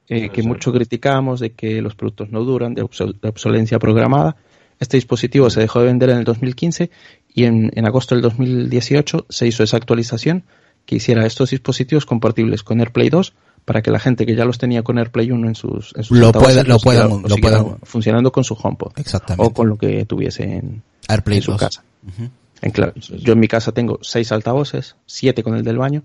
eh, 0.08 0.30
que 0.30 0.42
sí. 0.42 0.48
mucho 0.48 0.72
criticamos 0.72 1.40
de 1.42 1.52
que 1.54 1.82
los 1.82 1.96
productos 1.96 2.30
no 2.32 2.44
duran, 2.46 2.74
de 2.76 2.84
obsolencia 2.84 3.80
programada. 3.80 4.38
Este 4.80 4.98
dispositivo 4.98 5.50
se 5.50 5.62
dejó 5.62 5.80
de 5.80 5.86
vender 5.86 6.10
en 6.10 6.18
el 6.18 6.24
2015 6.26 6.90
y 7.34 7.46
en, 7.46 7.72
en 7.76 7.86
agosto 7.86 8.16
del 8.16 8.22
2018 8.22 9.26
se 9.30 9.48
hizo 9.48 9.64
esa 9.64 9.78
actualización 9.78 10.44
que 10.86 10.96
hiciera 10.98 11.26
estos 11.26 11.50
dispositivos 11.52 12.06
compatibles 12.06 12.64
con 12.64 12.80
AirPlay 12.80 13.10
2 13.10 13.34
para 13.66 13.82
que 13.82 13.90
la 13.90 14.00
gente 14.00 14.26
que 14.26 14.36
ya 14.36 14.46
los 14.46 14.58
tenía 14.60 14.84
con 14.84 14.98
AirPlay 15.00 15.32
1 15.32 15.48
en 15.48 15.56
sus, 15.56 15.94
en 15.96 16.04
sus 16.04 16.18
Lo 16.18 16.32
pueda- 16.32 16.64
lo 16.64 16.74
los 16.74 17.40
lo 17.40 17.80
funcionando 17.84 18.32
con 18.32 18.44
su 18.44 18.54
HomePod 18.54 18.92
Exactamente. 18.98 19.44
o 19.44 19.54
con 19.54 19.70
lo 19.70 19.78
que 19.78 20.06
tuviese 20.06 20.44
en, 20.44 20.84
AirPlay 21.08 21.38
en 21.38 21.44
su 21.44 21.52
2. 21.52 21.60
casa. 21.60 21.84
Ujú. 22.08 22.30
En 22.62 22.72
claro, 22.72 22.94
yo 22.96 23.34
en 23.34 23.40
mi 23.40 23.48
casa 23.48 23.72
tengo 23.72 24.00
seis 24.02 24.32
altavoces, 24.32 24.96
siete 25.06 25.42
con 25.44 25.56
el 25.56 25.64
del 25.64 25.78
baño, 25.78 26.04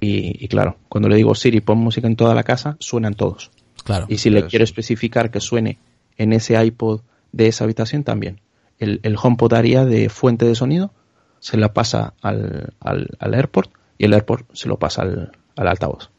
y, 0.00 0.42
y 0.44 0.48
claro, 0.48 0.76
cuando 0.88 1.08
le 1.08 1.16
digo 1.16 1.34
Siri, 1.34 1.60
pon 1.60 1.78
música 1.78 2.06
en 2.06 2.16
toda 2.16 2.34
la 2.34 2.42
casa, 2.42 2.76
suenan 2.80 3.14
todos. 3.14 3.50
Claro. 3.84 4.06
Y 4.08 4.18
si 4.18 4.30
le 4.30 4.46
quiero 4.46 4.64
especificar 4.64 5.30
que 5.30 5.40
suene 5.40 5.78
en 6.16 6.32
ese 6.32 6.62
iPod 6.64 7.00
de 7.32 7.48
esa 7.48 7.64
habitación, 7.64 8.04
también. 8.04 8.40
El, 8.78 9.00
el 9.02 9.16
HomePod 9.20 9.52
de 9.52 10.08
fuente 10.08 10.46
de 10.46 10.54
sonido, 10.54 10.92
se 11.38 11.56
la 11.56 11.72
pasa 11.72 12.14
al, 12.20 12.74
al, 12.80 13.08
al 13.18 13.34
AirPort, 13.34 13.70
y 13.98 14.04
el 14.04 14.14
AirPort 14.14 14.48
se 14.54 14.68
lo 14.68 14.78
pasa 14.78 15.02
al, 15.02 15.32
al 15.56 15.68
altavoz. 15.68 16.10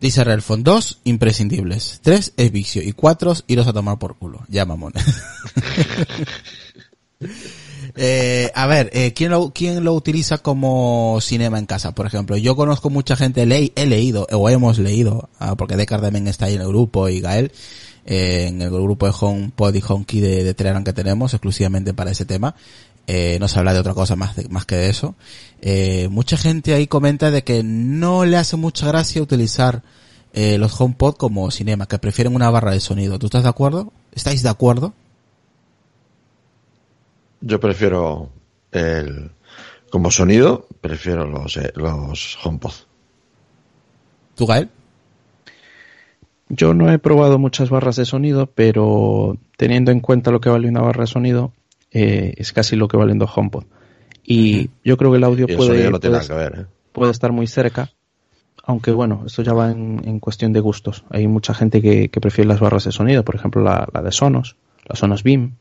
Dice 0.00 0.24
Relfon, 0.24 0.64
dos 0.64 0.98
imprescindibles, 1.04 2.00
tres 2.02 2.32
es 2.36 2.50
vicio 2.50 2.82
y 2.82 2.92
cuatro 2.92 3.34
iros 3.46 3.68
a 3.68 3.72
tomar 3.72 4.00
por 4.00 4.16
culo. 4.16 4.40
Ya 4.48 4.64
mamón. 4.64 4.92
Eh, 7.94 8.50
a 8.54 8.66
ver, 8.66 8.88
eh, 8.94 9.12
¿quién, 9.12 9.30
lo, 9.30 9.50
¿quién 9.50 9.84
lo 9.84 9.92
utiliza 9.92 10.38
como 10.38 11.18
cinema 11.20 11.58
en 11.58 11.66
casa? 11.66 11.94
Por 11.94 12.06
ejemplo, 12.06 12.36
yo 12.38 12.56
conozco 12.56 12.88
mucha 12.88 13.16
gente, 13.16 13.44
le, 13.44 13.72
he 13.76 13.86
leído, 13.86 14.26
o 14.32 14.48
hemos 14.48 14.78
leído, 14.78 15.28
ah, 15.38 15.56
porque 15.56 15.76
Decar 15.76 16.00
también 16.00 16.26
está 16.26 16.46
ahí 16.46 16.54
en 16.54 16.62
el 16.62 16.68
grupo 16.68 17.08
y 17.10 17.20
Gael, 17.20 17.52
eh, 18.06 18.46
en 18.48 18.60
el 18.62 18.70
grupo 18.70 19.06
de 19.06 19.14
HomePod 19.18 19.74
y 19.74 19.82
HomeKey 19.86 20.20
de, 20.20 20.44
de 20.44 20.54
Telegram 20.54 20.84
que 20.84 20.92
tenemos 20.92 21.34
exclusivamente 21.34 21.94
para 21.94 22.10
ese 22.10 22.24
tema. 22.24 22.54
Eh, 23.06 23.36
no 23.40 23.48
se 23.48 23.58
habla 23.58 23.72
de 23.74 23.80
otra 23.80 23.94
cosa 23.94 24.14
más, 24.16 24.36
de- 24.36 24.48
más 24.48 24.64
que 24.64 24.76
de 24.76 24.88
eso. 24.88 25.14
Eh, 25.60 26.08
mucha 26.08 26.36
gente 26.36 26.72
ahí 26.74 26.86
comenta 26.86 27.30
de 27.30 27.42
que 27.42 27.62
no 27.64 28.24
le 28.24 28.36
hace 28.36 28.56
mucha 28.56 28.86
gracia 28.86 29.20
utilizar 29.22 29.82
eh, 30.32 30.56
los 30.58 30.80
HomePod 30.80 31.16
como 31.16 31.50
cinema, 31.50 31.86
que 31.86 31.98
prefieren 31.98 32.34
una 32.34 32.48
barra 32.50 32.70
de 32.72 32.80
sonido. 32.80 33.18
¿Tú 33.18 33.26
estás 33.26 33.42
de 33.42 33.48
acuerdo? 33.48 33.92
¿Estáis 34.12 34.42
de 34.42 34.48
acuerdo? 34.48 34.94
Yo 37.40 37.58
prefiero 37.58 38.30
el, 38.70 39.30
como 39.90 40.10
sonido, 40.10 40.68
prefiero 40.80 41.26
los, 41.26 41.56
eh, 41.56 41.72
los 41.74 42.38
HomePod. 42.44 42.72
¿Tú, 44.36 44.46
Gael? 44.46 44.70
Yo 46.54 46.74
no 46.74 46.92
he 46.92 46.98
probado 46.98 47.38
muchas 47.38 47.70
barras 47.70 47.96
de 47.96 48.04
sonido, 48.04 48.46
pero 48.46 49.38
teniendo 49.56 49.90
en 49.90 50.00
cuenta 50.00 50.30
lo 50.30 50.40
que 50.40 50.50
vale 50.50 50.68
una 50.68 50.82
barra 50.82 51.04
de 51.04 51.06
sonido, 51.06 51.52
eh, 51.90 52.34
es 52.36 52.52
casi 52.52 52.76
lo 52.76 52.88
que 52.88 52.98
valen 52.98 53.18
dos 53.18 53.30
HomePod. 53.34 53.64
Y 54.22 54.68
yo 54.84 54.98
creo 54.98 55.10
que 55.10 55.16
el 55.16 55.24
audio 55.24 55.46
Y 55.48 55.52
el 55.52 55.56
puede, 55.56 55.70
sonido 55.70 55.90
no 55.90 55.98
tiene 56.00 56.18
puede- 56.18 56.28
nada 56.28 56.44
que 56.50 56.50
ver, 56.50 56.60
¿eh? 56.60 56.66
puede 56.92 57.10
estar 57.10 57.32
muy 57.32 57.46
cerca, 57.46 57.90
aunque 58.64 58.90
bueno, 58.90 59.22
esto 59.26 59.42
ya 59.42 59.54
va 59.54 59.70
en, 59.70 60.02
en 60.04 60.20
cuestión 60.20 60.52
de 60.52 60.60
gustos. 60.60 61.04
Hay 61.08 61.26
mucha 61.26 61.54
gente 61.54 61.80
que, 61.80 62.10
que 62.10 62.20
prefiere 62.20 62.48
las 62.48 62.60
barras 62.60 62.84
de 62.84 62.92
sonido, 62.92 63.24
por 63.24 63.34
ejemplo 63.34 63.62
la, 63.62 63.88
la 63.92 64.02
de 64.02 64.12
Sonos, 64.12 64.56
la 64.84 64.94
Sonos 64.94 65.22
Beam. 65.22 65.54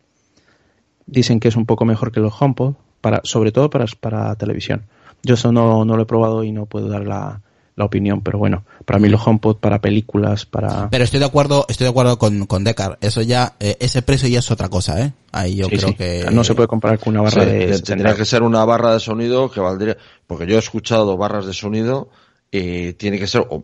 Dicen 1.06 1.40
que 1.40 1.48
es 1.48 1.56
un 1.56 1.66
poco 1.66 1.86
mejor 1.86 2.12
que 2.12 2.20
los 2.20 2.34
HomePod, 2.40 2.74
para, 3.00 3.22
sobre 3.24 3.52
todo 3.52 3.70
para, 3.70 3.86
para 4.00 4.36
televisión. 4.36 4.84
Yo 5.24 5.34
eso 5.36 5.52
no, 5.52 5.86
no 5.86 5.96
lo 5.96 6.04
he 6.04 6.06
probado 6.06 6.44
y 6.44 6.52
no 6.52 6.66
puedo 6.66 6.88
dar 6.90 7.06
la, 7.06 7.42
la 7.76 7.86
opinión, 7.86 8.22
pero 8.22 8.38
bueno, 8.38 8.64
para 8.86 9.00
mí 9.00 9.08
los 9.10 9.26
HomePod 9.26 9.58
para 9.58 9.80
películas, 9.80 10.46
para... 10.46 10.90
Pero 10.90 11.04
estoy 11.04 11.20
de 11.20 11.26
acuerdo, 11.26 11.66
estoy 11.70 11.86
de 11.86 11.92
acuerdo 11.92 12.18
con, 12.20 12.46
con 12.46 12.64
Decar. 12.64 12.98
Eso 13.02 13.22
ya, 13.22 13.54
eh, 13.60 13.78
ese 13.80 14.02
precio 14.02 14.28
ya 14.28 14.40
es 14.40 14.52
otra 14.52 14.70
cosa, 14.70 15.02
¿eh? 15.02 15.14
Ahí 15.32 15.56
yo 15.56 15.66
Sí, 15.68 15.78
creo 15.78 15.90
sí. 15.90 15.96
que... 15.96 16.26
No 16.32 16.44
se 16.44 16.54
puede 16.54 16.68
comparar 16.68 17.00
con 17.00 17.14
una 17.14 17.22
barra 17.24 17.44
Sí, 17.46 17.50
de... 17.50 17.60
te- 17.60 17.68
60 17.74 17.86
tendría 17.86 18.16
que 18.16 18.26
ser 18.26 18.44
una 18.44 18.64
barra 18.66 18.94
de 18.94 19.00
sonido 19.00 19.50
que 19.50 19.60
valdría, 19.62 19.98
porque 20.28 20.46
yo 20.48 20.56
he 20.58 20.60
escuchado 20.60 21.16
barras 21.18 21.46
de 21.46 21.54
sonido 21.54 22.10
y 22.52 22.94
tiene 22.94 23.18
que 23.18 23.28
ser 23.28 23.46
o 23.50 23.64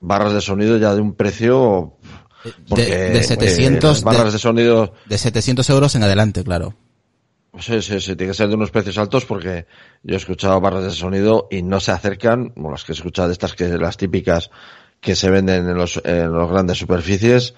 barras 0.00 0.32
de 0.32 0.40
sonido 0.40 0.78
ya 0.78 0.94
de 0.94 1.00
un 1.00 1.14
precio 1.14 1.92
porque, 2.68 2.86
de 2.86 3.18
eh, 3.18 3.22
700 3.22 3.82
las 3.84 4.02
barras 4.02 4.24
de- 4.26 4.32
de, 4.32 4.38
sonido 4.38 4.94
De 5.06 5.18
700 5.18 5.68
euros 5.70 5.94
en 5.94 6.02
adelante, 6.02 6.42
claro. 6.42 6.74
Sí, 7.58 7.82
sí, 7.82 8.00
sí, 8.00 8.16
tiene 8.16 8.30
que 8.32 8.36
ser 8.36 8.48
de 8.48 8.54
unos 8.54 8.70
precios 8.70 8.98
altos 8.98 9.24
porque 9.24 9.66
yo 10.02 10.14
he 10.14 10.18
escuchado 10.18 10.60
barras 10.60 10.84
de 10.84 10.90
sonido 10.90 11.48
y 11.50 11.62
no 11.62 11.80
se 11.80 11.92
acercan, 11.92 12.50
como 12.50 12.70
las 12.70 12.84
que 12.84 12.92
he 12.92 12.94
escuchado 12.94 13.28
de 13.28 13.32
estas 13.32 13.54
que 13.54 13.68
las 13.78 13.96
típicas 13.96 14.50
que 15.00 15.14
se 15.16 15.30
venden 15.30 15.68
en 15.68 15.74
los, 15.76 16.00
en 16.04 16.32
los 16.32 16.50
grandes 16.50 16.78
superficies, 16.78 17.54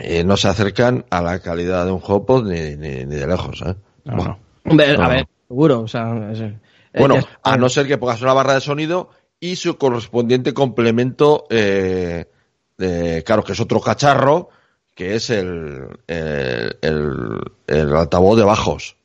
eh, 0.00 0.24
no 0.24 0.36
se 0.36 0.48
acercan 0.48 1.04
a 1.10 1.20
la 1.20 1.40
calidad 1.40 1.84
de 1.84 1.92
un 1.92 2.00
HomePod 2.02 2.46
ni, 2.46 2.76
ni, 2.76 3.04
ni 3.04 3.16
de 3.16 3.26
lejos, 3.26 3.62
¿eh? 3.66 3.74
No, 4.04 4.16
Buah. 4.16 4.26
no. 4.28 4.38
Hombre, 4.68 4.96
No, 4.96 5.02
a 5.04 5.08
ver, 5.08 5.26
seguro. 5.48 5.80
O 5.82 5.88
sea, 5.88 6.30
es- 6.32 6.40
eh, 6.40 6.58
Bueno, 6.98 7.18
a 7.42 7.56
no 7.56 7.68
ser 7.68 7.86
que 7.86 7.98
pongas 7.98 8.22
una 8.22 8.32
barra 8.32 8.54
de 8.54 8.60
sonido 8.60 9.10
y 9.38 9.56
su 9.56 9.76
correspondiente 9.76 10.54
complemento, 10.54 11.44
eh, 11.50 12.26
de- 12.78 13.22
claro, 13.24 13.44
que 13.44 13.52
es 13.52 13.60
otro 13.60 13.80
cacharro, 13.80 14.48
que 14.94 15.14
es 15.16 15.28
el, 15.30 15.88
el, 16.06 16.78
el- 16.80 17.40
el 17.66 17.94
altavoz 17.96 18.38
de 18.38 18.44
bajos. 18.44 18.95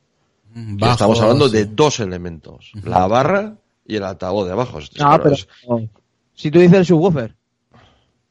Mm, 0.54 0.76
bajos, 0.76 0.92
Estamos 0.94 1.20
hablando 1.20 1.48
de 1.48 1.64
dos 1.66 2.00
elementos, 2.00 2.72
la 2.84 3.06
barra 3.06 3.56
y 3.86 3.96
el 3.96 4.04
altavoz 4.04 4.46
de 4.48 4.54
bajos. 4.54 4.90
Ah, 4.94 5.18
Claro, 5.18 5.22
pero 5.22 5.34
es- 5.34 5.48
si 6.34 6.50
tú 6.50 6.58
dices 6.60 6.78
el 6.78 6.86
subwoofer, 6.86 7.34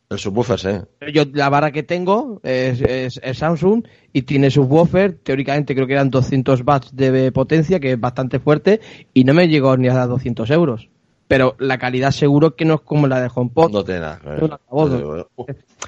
el 0.09 0.19
subwoofer, 0.19 0.59
sí. 0.59 0.69
yo 1.13 1.23
la 1.33 1.49
barra 1.49 1.71
que 1.71 1.83
tengo 1.83 2.39
es, 2.43 2.81
es- 2.81 3.19
es 3.23 3.37
Samsung 3.37 3.83
y 4.13 4.21
tiene 4.23 4.51
subwoofer, 4.51 5.13
teóricamente 5.23 5.73
creo 5.73 5.87
que 5.87 5.93
eran 5.93 6.09
200 6.09 6.61
watts 6.65 6.95
de 6.95 7.31
potencia, 7.31 7.79
que 7.79 7.93
es 7.93 7.99
bastante 7.99 8.39
fuerte, 8.39 8.81
y 9.13 9.23
no 9.23 9.33
me 9.33 9.47
llegó 9.47 9.75
ni 9.77 9.87
a 9.87 9.93
dar 9.93 10.07
200 10.09 10.49
euros. 10.51 10.89
Pero 11.27 11.55
la 11.59 11.77
calidad 11.77 12.11
seguro 12.11 12.55
que 12.57 12.65
no 12.65 12.73
es 12.75 12.81
como 12.81 13.07
la 13.07 13.21
de 13.21 13.29
HomePod, 13.33 13.71
No 13.71 13.83
tiene 13.85 14.05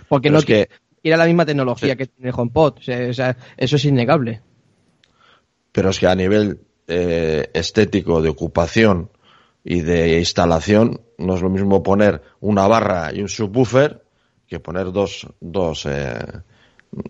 porque 0.07 0.29
no 0.29 0.39
es 0.39 0.45
que- 0.45 0.69
era 1.03 1.17
la 1.17 1.25
misma 1.25 1.45
tecnología 1.45 1.91
Sí. 1.91 1.97
que 1.97 2.05
tiene 2.07 2.29
el 2.29 2.36
HomePod. 2.38 2.77
O 2.77 2.81
sea, 2.81 3.09
o 3.09 3.13
sea, 3.13 3.36
eso 3.57 3.75
es 3.75 3.84
innegable. 3.86 4.41
Pero 5.74 5.89
es 5.89 5.99
que 5.99 6.07
a 6.07 6.15
nivel 6.15 6.61
eh, 6.88 7.49
estético 7.53 8.21
de 8.21 8.30
ocupación 8.30 9.09
y 9.65 9.82
de 9.82 10.19
instalación 10.19 11.01
no 11.17 11.36
es 11.36 11.41
lo 11.41 11.49
mismo 11.49 11.84
poner 11.84 12.21
una 12.39 12.65
barra 12.67 13.11
y 13.13 13.19
un 13.21 13.28
subwoofer 13.30 14.01
que 14.47 14.59
poner 14.61 14.91
dos 14.93 15.28
dos 15.41 15.86
eh, 15.86 16.15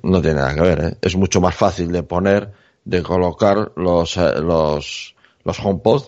no 0.03 0.21
tiene 0.21 0.37
nada 0.37 0.55
que 0.55 0.61
ver 0.61 0.79
¿eh? 0.83 0.97
es 1.01 1.15
mucho 1.15 1.41
más 1.41 1.55
fácil 1.55 1.91
de 1.91 2.03
poner 2.03 2.51
de 2.85 3.01
colocar 3.03 3.71
los 3.75 4.17
eh, 4.17 4.39
los 4.41 5.15
los 5.43 5.59
HomePod 5.59 6.03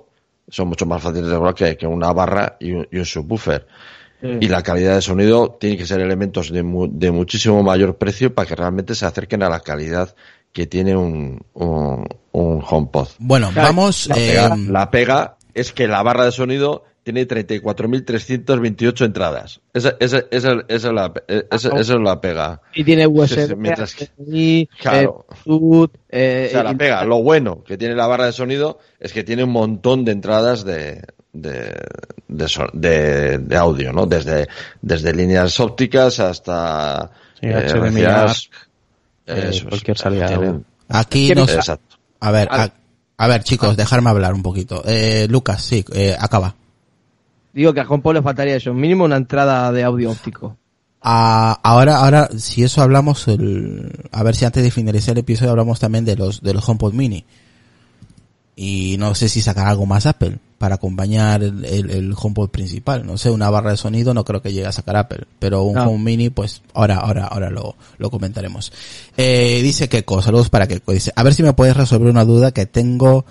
son 0.48 0.68
mucho 0.68 0.86
más 0.86 1.02
fáciles 1.02 1.28
de 1.30 1.36
colocar 1.38 1.56
que, 1.72 1.78
que 1.78 1.88
una 1.88 2.14
barra 2.14 2.58
y 2.60 2.72
un, 2.74 2.88
y 2.92 2.98
un 3.00 3.06
subwoofer 3.06 3.68
y 4.42 4.48
la 4.48 4.64
calidad 4.64 4.96
de 4.96 5.02
sonido 5.02 5.58
tiene 5.60 5.78
que 5.78 5.86
ser 5.86 6.00
elementos 6.00 6.50
de, 6.52 6.64
mu- 6.64 6.88
de 6.90 7.12
muchísimo 7.12 7.62
mayor 7.64 7.98
precio 7.98 8.34
para 8.34 8.48
que 8.48 8.56
realmente 8.56 8.96
se 8.96 9.06
acerquen 9.06 9.44
a 9.44 9.50
la 9.50 9.60
calidad 9.60 10.16
que 10.56 10.68
tiene 10.68 10.96
un, 10.96 11.46
un, 11.54 12.08
un 12.32 12.64
HomePod. 12.66 13.10
Bueno, 13.20 13.50
Claro, 13.52 13.68
vamos. 13.68 14.08
La 14.08 14.16
eh, 14.16 14.28
pega, 14.30 14.56
la 14.70 14.90
pega 14.90 15.36
es 15.54 15.74
que 15.74 15.86
la 15.86 16.02
barra 16.02 16.24
de 16.24 16.32
sonido 16.32 16.86
tiene 17.04 17.28
34.328 17.28 19.06
entradas. 19.06 19.60
Esa, 19.74 19.98
esa, 20.00 20.20
esa, 20.32 20.54
esa 20.70 20.88
es 20.88 20.94
la, 20.94 21.14
esa, 21.28 21.78
esa 21.78 21.94
es 21.94 22.00
la 22.02 22.22
pega. 22.22 22.62
Y 22.74 22.86
tiene 22.86 23.06
USB, 23.06 23.58
mientras 23.58 23.96
que- 23.96 24.08
Claro. 24.80 25.26
eh, 25.46 25.90
eh, 26.10 26.46
O 26.48 26.52
sea, 26.52 26.64
la 26.64 26.72
y- 26.72 26.76
pega. 26.76 27.04
Lo 27.04 27.22
bueno 27.22 27.62
que 27.66 27.78
tiene 27.78 27.94
la 27.94 28.08
barra 28.08 28.28
de 28.28 28.32
sonido 28.32 28.80
es 28.98 29.12
que 29.12 29.26
tiene 29.26 29.44
un 29.44 29.52
montón 29.52 30.06
de 30.06 30.14
entradas 30.14 30.64
de, 30.64 31.04
de, 31.34 31.76
de, 32.30 32.48
so- 32.48 32.70
de- 32.72 33.40
de 33.40 33.56
audio, 33.58 33.92
¿no? 33.92 34.06
Desde, 34.06 34.48
desde 34.82 35.14
líneas 35.14 35.60
ópticas 35.60 36.22
hasta 36.22 37.12
Sí, 37.42 37.48
eh, 37.48 37.68
HDMI, 37.68 38.02
Eh, 39.28 39.50
es. 39.52 39.64
cualquier 39.64 39.98
salida 39.98 40.28
de 40.28 40.62
aquí 40.90 41.30
¿Qué 41.30 41.36
nos. 41.36 41.54
Exacto. 41.54 41.98
A 42.20 42.32
ver, 42.32 42.48
a, 42.52 42.72
a 43.18 43.28
ver, 43.28 43.44
chicos, 43.44 43.78
dejarme 43.78 44.10
hablar 44.10 44.34
un 44.34 44.44
poquito. 44.44 44.84
Eh, 44.86 45.28
Lucas, 45.30 45.64
sí, 45.64 45.84
eh, 45.94 46.16
acaba. 46.20 46.56
Digo 47.54 47.74
que 47.74 47.80
a 47.80 47.88
HomePod 47.88 48.16
le 48.16 48.22
faltaría 48.22 48.56
eso, 48.58 48.74
mínimo 48.74 49.06
una 49.06 49.16
entrada 49.16 49.72
de 49.72 49.84
audio 49.84 50.12
óptico. 50.12 50.58
Ah, 51.02 51.60
ahora, 51.64 51.98
ahora, 51.98 52.30
si 52.38 52.64
eso 52.64 52.82
hablamos, 52.82 53.28
el, 53.28 53.92
a 54.12 54.24
ver 54.24 54.36
si 54.36 54.44
antes 54.44 54.64
de 54.64 54.72
finalizar 54.72 55.14
el 55.14 55.20
episodio 55.20 55.52
hablamos 55.52 55.80
también 55.80 56.04
de 56.04 56.16
los, 56.16 56.42
de 56.42 56.54
los 56.54 56.68
HomePod 56.68 56.94
Mini. 56.94 57.26
Y 58.56 58.96
no 59.00 59.16
sé 59.16 59.28
si 59.28 59.42
sacar 59.42 59.68
algo 59.68 59.86
más 59.86 60.06
Apple 60.06 60.38
para 60.58 60.76
acompañar 60.76 61.44
el, 61.44 61.66
el, 61.66 61.90
el 61.90 62.16
HomePod 62.18 62.50
principal. 62.50 63.06
No 63.06 63.18
sé, 63.18 63.30
una 63.30 63.50
barra 63.50 63.72
de 63.72 63.78
sonido 63.78 64.14
no 64.14 64.24
creo 64.24 64.42
que 64.42 64.54
llegue 64.54 64.68
a 64.68 64.72
sacar 64.72 64.96
Apple. 64.96 65.26
Pero 65.40 65.64
un 65.64 65.76
No. 65.76 65.90
Home 65.90 66.04
Mini, 66.04 66.30
pues 66.30 66.62
ahora, 66.74 66.98
ahora, 66.98 67.26
ahora 67.26 67.50
lo, 67.50 67.76
lo 67.98 68.10
comentaremos. 68.10 68.72
Eh, 69.18 69.60
dice 69.62 69.90
Keiko, 69.90 70.22
saludos 70.22 70.50
para 70.50 70.68
Keiko. 70.68 70.94
Dice, 70.94 71.12
a 71.16 71.24
ver 71.24 71.34
si 71.34 71.44
me 71.44 71.54
puedes 71.54 71.76
resolver 71.76 72.10
una 72.10 72.24
duda 72.24 72.52
que 72.52 72.66
tengo, 72.66 73.26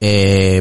eh, 0.00 0.60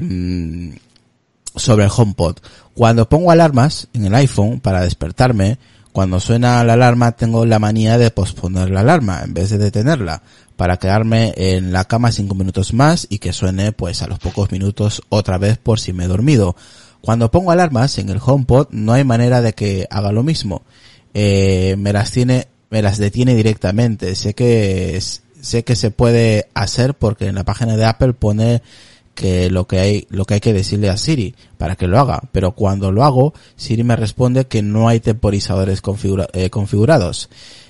sobre 1.55 1.85
el 1.85 1.91
HomePod. 1.95 2.37
Cuando 2.73 3.09
pongo 3.09 3.31
alarmas 3.31 3.87
en 3.93 4.05
el 4.05 4.15
iPhone 4.15 4.59
para 4.59 4.81
despertarme, 4.81 5.57
cuando 5.91 6.19
suena 6.19 6.63
la 6.63 6.73
alarma 6.73 7.13
tengo 7.13 7.45
la 7.45 7.59
manía 7.59 7.97
de 7.97 8.11
posponer 8.11 8.69
la 8.69 8.81
alarma 8.81 9.21
en 9.23 9.33
vez 9.33 9.49
de 9.49 9.57
detenerla 9.57 10.21
para 10.57 10.77
quedarme 10.77 11.33
en 11.37 11.71
la 11.71 11.85
cama 11.85 12.11
cinco 12.11 12.35
minutos 12.35 12.73
más 12.73 13.07
y 13.09 13.19
que 13.19 13.31
suene 13.31 13.71
pues 13.71 14.01
a 14.01 14.07
los 14.07 14.19
pocos 14.19 14.51
minutos 14.51 15.01
otra 15.07 15.37
vez 15.37 15.57
por 15.57 15.79
si 15.79 15.93
me 15.93 16.03
he 16.03 16.07
dormido. 16.07 16.55
Cuando 16.99 17.31
pongo 17.31 17.51
alarmas 17.51 17.99
en 17.99 18.09
el 18.09 18.19
HomePod 18.23 18.67
no 18.71 18.91
hay 18.91 19.03
manera 19.03 19.41
de 19.41 19.53
que 19.53 19.87
haga 19.89 20.11
lo 20.11 20.23
mismo. 20.23 20.63
Eh, 21.13 21.75
me 21.77 21.93
las 21.93 22.11
tiene, 22.11 22.47
me 22.69 22.81
las 22.81 22.97
detiene 22.97 23.35
directamente. 23.35 24.15
Sé 24.15 24.33
que 24.33 24.99
sé 25.39 25.63
que 25.63 25.75
se 25.75 25.91
puede 25.91 26.49
hacer 26.55 26.95
porque 26.95 27.27
en 27.27 27.35
la 27.35 27.45
página 27.45 27.77
de 27.77 27.85
Apple 27.85 28.13
pone 28.13 28.63
que 29.13 29.49
lo 29.49 29.67
que 29.67 29.79
hay 29.79 30.07
lo 30.09 30.25
que 30.25 30.35
hay 30.35 30.39
que 30.39 30.53
decirle 30.53 30.89
a 30.89 30.97
Siri 30.97 31.35
para 31.57 31.75
que 31.75 31.87
lo 31.87 31.99
haga 31.99 32.21
pero 32.31 32.51
cuando 32.51 32.91
lo 32.91 33.03
hago 33.03 33.33
Siri 33.55 33.83
me 33.83 33.95
responde 33.95 34.45
que 34.45 34.61
no 34.61 34.87
hay 34.87 34.99
temporizadores 34.99 35.81
eh, 36.33 36.49
configurados 36.51 37.29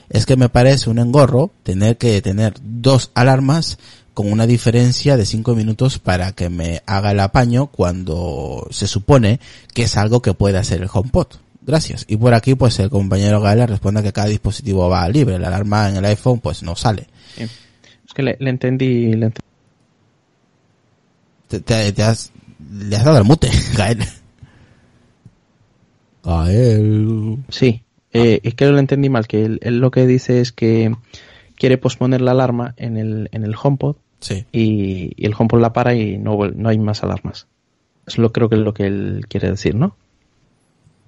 es 0.09 0.25
que 0.25 0.35
me 0.37 0.49
parece 0.49 0.89
un 0.89 0.99
engorro 0.99 1.51
tener 1.63 1.97
que 1.97 2.21
tener 2.21 2.53
dos 2.61 3.11
alarmas 3.13 3.77
con 4.13 4.31
una 4.31 4.47
diferencia 4.47 5.15
de 5.17 5.25
cinco 5.25 5.53
minutos 5.55 5.99
para 5.99 6.31
que 6.31 6.49
me 6.49 6.81
haga 6.87 7.11
el 7.11 7.19
apaño 7.19 7.67
cuando 7.67 8.67
se 8.71 8.87
supone 8.87 9.39
que 9.73 9.83
es 9.83 9.95
algo 9.97 10.21
que 10.21 10.33
puede 10.33 10.57
hacer 10.57 10.81
el 10.81 10.89
HomePod. 10.91 11.27
Gracias. 11.65 12.05
Y 12.07 12.15
por 12.17 12.33
aquí 12.33 12.55
pues 12.55 12.79
el 12.79 12.89
compañero 12.89 13.41
Gaela 13.41 13.67
responde 13.67 14.01
que 14.01 14.13
cada 14.13 14.27
dispositivo 14.29 14.89
va 14.89 15.07
libre. 15.09 15.37
La 15.37 15.49
alarma 15.49 15.89
en 15.89 15.97
el 15.97 16.05
iPhone 16.05 16.39
pues 16.39 16.63
no 16.63 16.75
sale. 16.75 17.07
Es 17.37 18.13
que 18.15 18.23
le, 18.23 18.37
le 18.39 18.49
entendí, 18.49 19.13
le 19.13 19.27
ent- 19.27 19.39
Te, 21.49 21.59
te- 21.59 21.91
te 21.91 22.03
has, 22.03 22.31
le 22.71 22.95
has 22.95 23.03
dado 23.05 23.17
el 23.19 23.23
mute, 23.25 23.49
Gael. 23.75 23.99
Gael. 26.23 27.37
Sí, 27.49 27.83
eh, 28.23 28.39
es 28.43 28.53
que 28.55 28.65
lo 28.65 28.79
entendí 28.79 29.09
mal, 29.09 29.27
que 29.27 29.45
él, 29.45 29.59
él 29.61 29.79
lo 29.79 29.91
que 29.91 30.05
dice 30.07 30.41
es 30.41 30.51
que 30.51 30.93
quiere 31.55 31.77
posponer 31.77 32.21
la 32.21 32.31
alarma 32.31 32.73
en 32.77 32.97
el, 32.97 33.29
en 33.31 33.43
el 33.43 33.55
HomePod 33.61 33.95
Sí. 34.19 34.45
y, 34.51 35.13
y 35.15 35.25
el 35.25 35.35
HomePod 35.37 35.61
la 35.61 35.73
para 35.73 35.93
y 35.93 36.17
no, 36.17 36.37
no 36.47 36.69
hay 36.69 36.79
más 36.79 37.03
alarmas. 37.03 37.47
Eso 38.07 38.21
lo 38.21 38.31
creo 38.31 38.49
que 38.49 38.55
es 38.55 38.61
lo 38.61 38.73
que 38.73 38.85
él 38.87 39.25
quiere 39.29 39.49
decir, 39.51 39.75
¿no? 39.75 39.95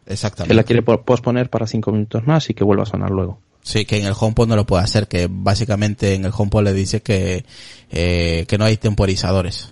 Que 0.06 0.14
Exactamente. 0.14 0.54
la 0.54 0.64
quiere 0.64 0.82
po- 0.84 1.02
posponer 1.02 1.50
para 1.50 1.66
cinco 1.68 1.92
minutos 1.92 2.26
más 2.28 2.50
y 2.50 2.54
que 2.54 2.64
vuelva 2.64 2.84
a 2.84 2.88
sonar 2.88 3.10
luego. 3.10 3.40
Sí, 3.62 3.86
que 3.86 3.98
en 4.00 4.06
el 4.06 4.14
HomePod 4.20 4.48
no 4.48 4.56
lo 4.56 4.66
puede 4.66 4.84
hacer, 4.84 5.08
que 5.08 5.28
básicamente 5.30 6.14
en 6.16 6.26
el 6.26 6.32
HomePod 6.36 6.64
le 6.64 6.74
dice 6.74 7.02
que, 7.02 7.46
eh, 7.92 8.46
que 8.48 8.58
no 8.58 8.66
hay 8.66 8.78
temporizadores. 8.78 9.72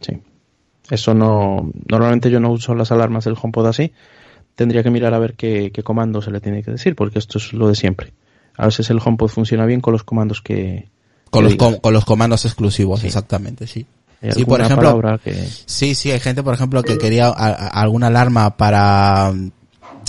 Sí. 0.00 0.18
Eso 0.90 1.14
no, 1.14 1.70
normalmente 1.88 2.30
yo 2.30 2.38
no 2.40 2.50
uso 2.50 2.74
las 2.74 2.92
alarmas 2.92 3.24
del 3.24 3.36
HomePod 3.40 3.66
así. 3.68 3.92
Tendría 4.54 4.82
que 4.82 4.90
mirar 4.90 5.14
a 5.14 5.18
ver 5.18 5.34
qué, 5.34 5.70
qué 5.72 5.82
comando 5.82 6.20
se 6.22 6.30
le 6.30 6.40
tiene 6.40 6.62
que 6.62 6.70
decir, 6.70 6.94
porque 6.94 7.18
esto 7.18 7.38
es 7.38 7.52
lo 7.52 7.68
de 7.68 7.74
siempre. 7.74 8.12
A 8.56 8.66
veces 8.66 8.90
el 8.90 8.98
HomePod 9.04 9.28
funciona 9.28 9.64
bien 9.66 9.80
con 9.80 9.92
los 9.92 10.04
comandos 10.04 10.40
que... 10.42 10.88
Con 11.30 11.44
los, 11.44 11.56
com- 11.56 11.76
con 11.76 11.94
los 11.94 12.04
comandos 12.04 12.44
exclusivos, 12.44 13.00
Sí. 13.00 13.06
exactamente, 13.06 13.66
sí. 13.66 13.86
Sí, 14.30 14.44
por 14.44 14.60
ejemplo, 14.60 15.00
que... 15.24 15.34
Sí, 15.66 15.94
sí, 15.94 16.10
hay 16.12 16.20
gente, 16.20 16.42
por 16.42 16.54
ejemplo, 16.54 16.82
que 16.82 16.98
quería 16.98 17.26
a- 17.28 17.30
a- 17.30 17.68
alguna 17.68 18.08
alarma 18.08 18.56
para 18.56 19.32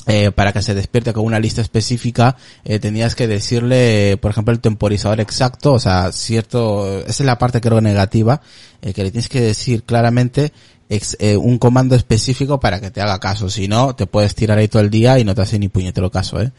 eh, 0.06 0.32
para 0.32 0.52
que 0.52 0.62
se 0.62 0.74
despierte 0.76 1.14
con 1.14 1.24
una 1.24 1.40
lista 1.40 1.62
específica, 1.62 2.36
eh, 2.66 2.78
tenías 2.80 3.16
que 3.16 3.26
decirle, 3.26 4.18
por 4.22 4.32
ejemplo, 4.32 4.54
el 4.54 4.60
temporizador 4.60 5.22
exacto, 5.22 5.72
o 5.74 5.80
sea, 5.80 6.12
cierto, 6.12 7.00
esa 7.00 7.10
es 7.24 7.26
la 7.26 7.38
parte 7.38 7.62
creo 7.62 7.80
negativa, 7.80 8.42
eh, 8.82 8.92
que 8.94 9.04
le 9.04 9.12
tienes 9.12 9.30
que 9.30 9.40
decir 9.40 9.84
claramente 9.84 10.52
ex- 10.96 11.18
eh, 11.20 11.36
un 11.38 11.58
comando 11.58 11.96
específico 11.96 12.60
para 12.60 12.80
que 12.80 12.92
te 12.92 13.02
haga 13.02 13.20
caso, 13.20 13.50
si 13.50 13.68
no, 13.68 13.96
te 13.96 14.06
puedes 14.08 14.36
tirar 14.36 14.58
ahí 14.58 14.68
todo 14.68 14.82
el 14.82 14.90
día 14.90 15.20
y 15.20 15.24
no 15.24 15.36
te 15.36 15.42
hace 15.42 15.60
ni 15.60 15.68
puñetero 15.70 16.10
caso, 16.12 16.42
eh, 16.42 16.52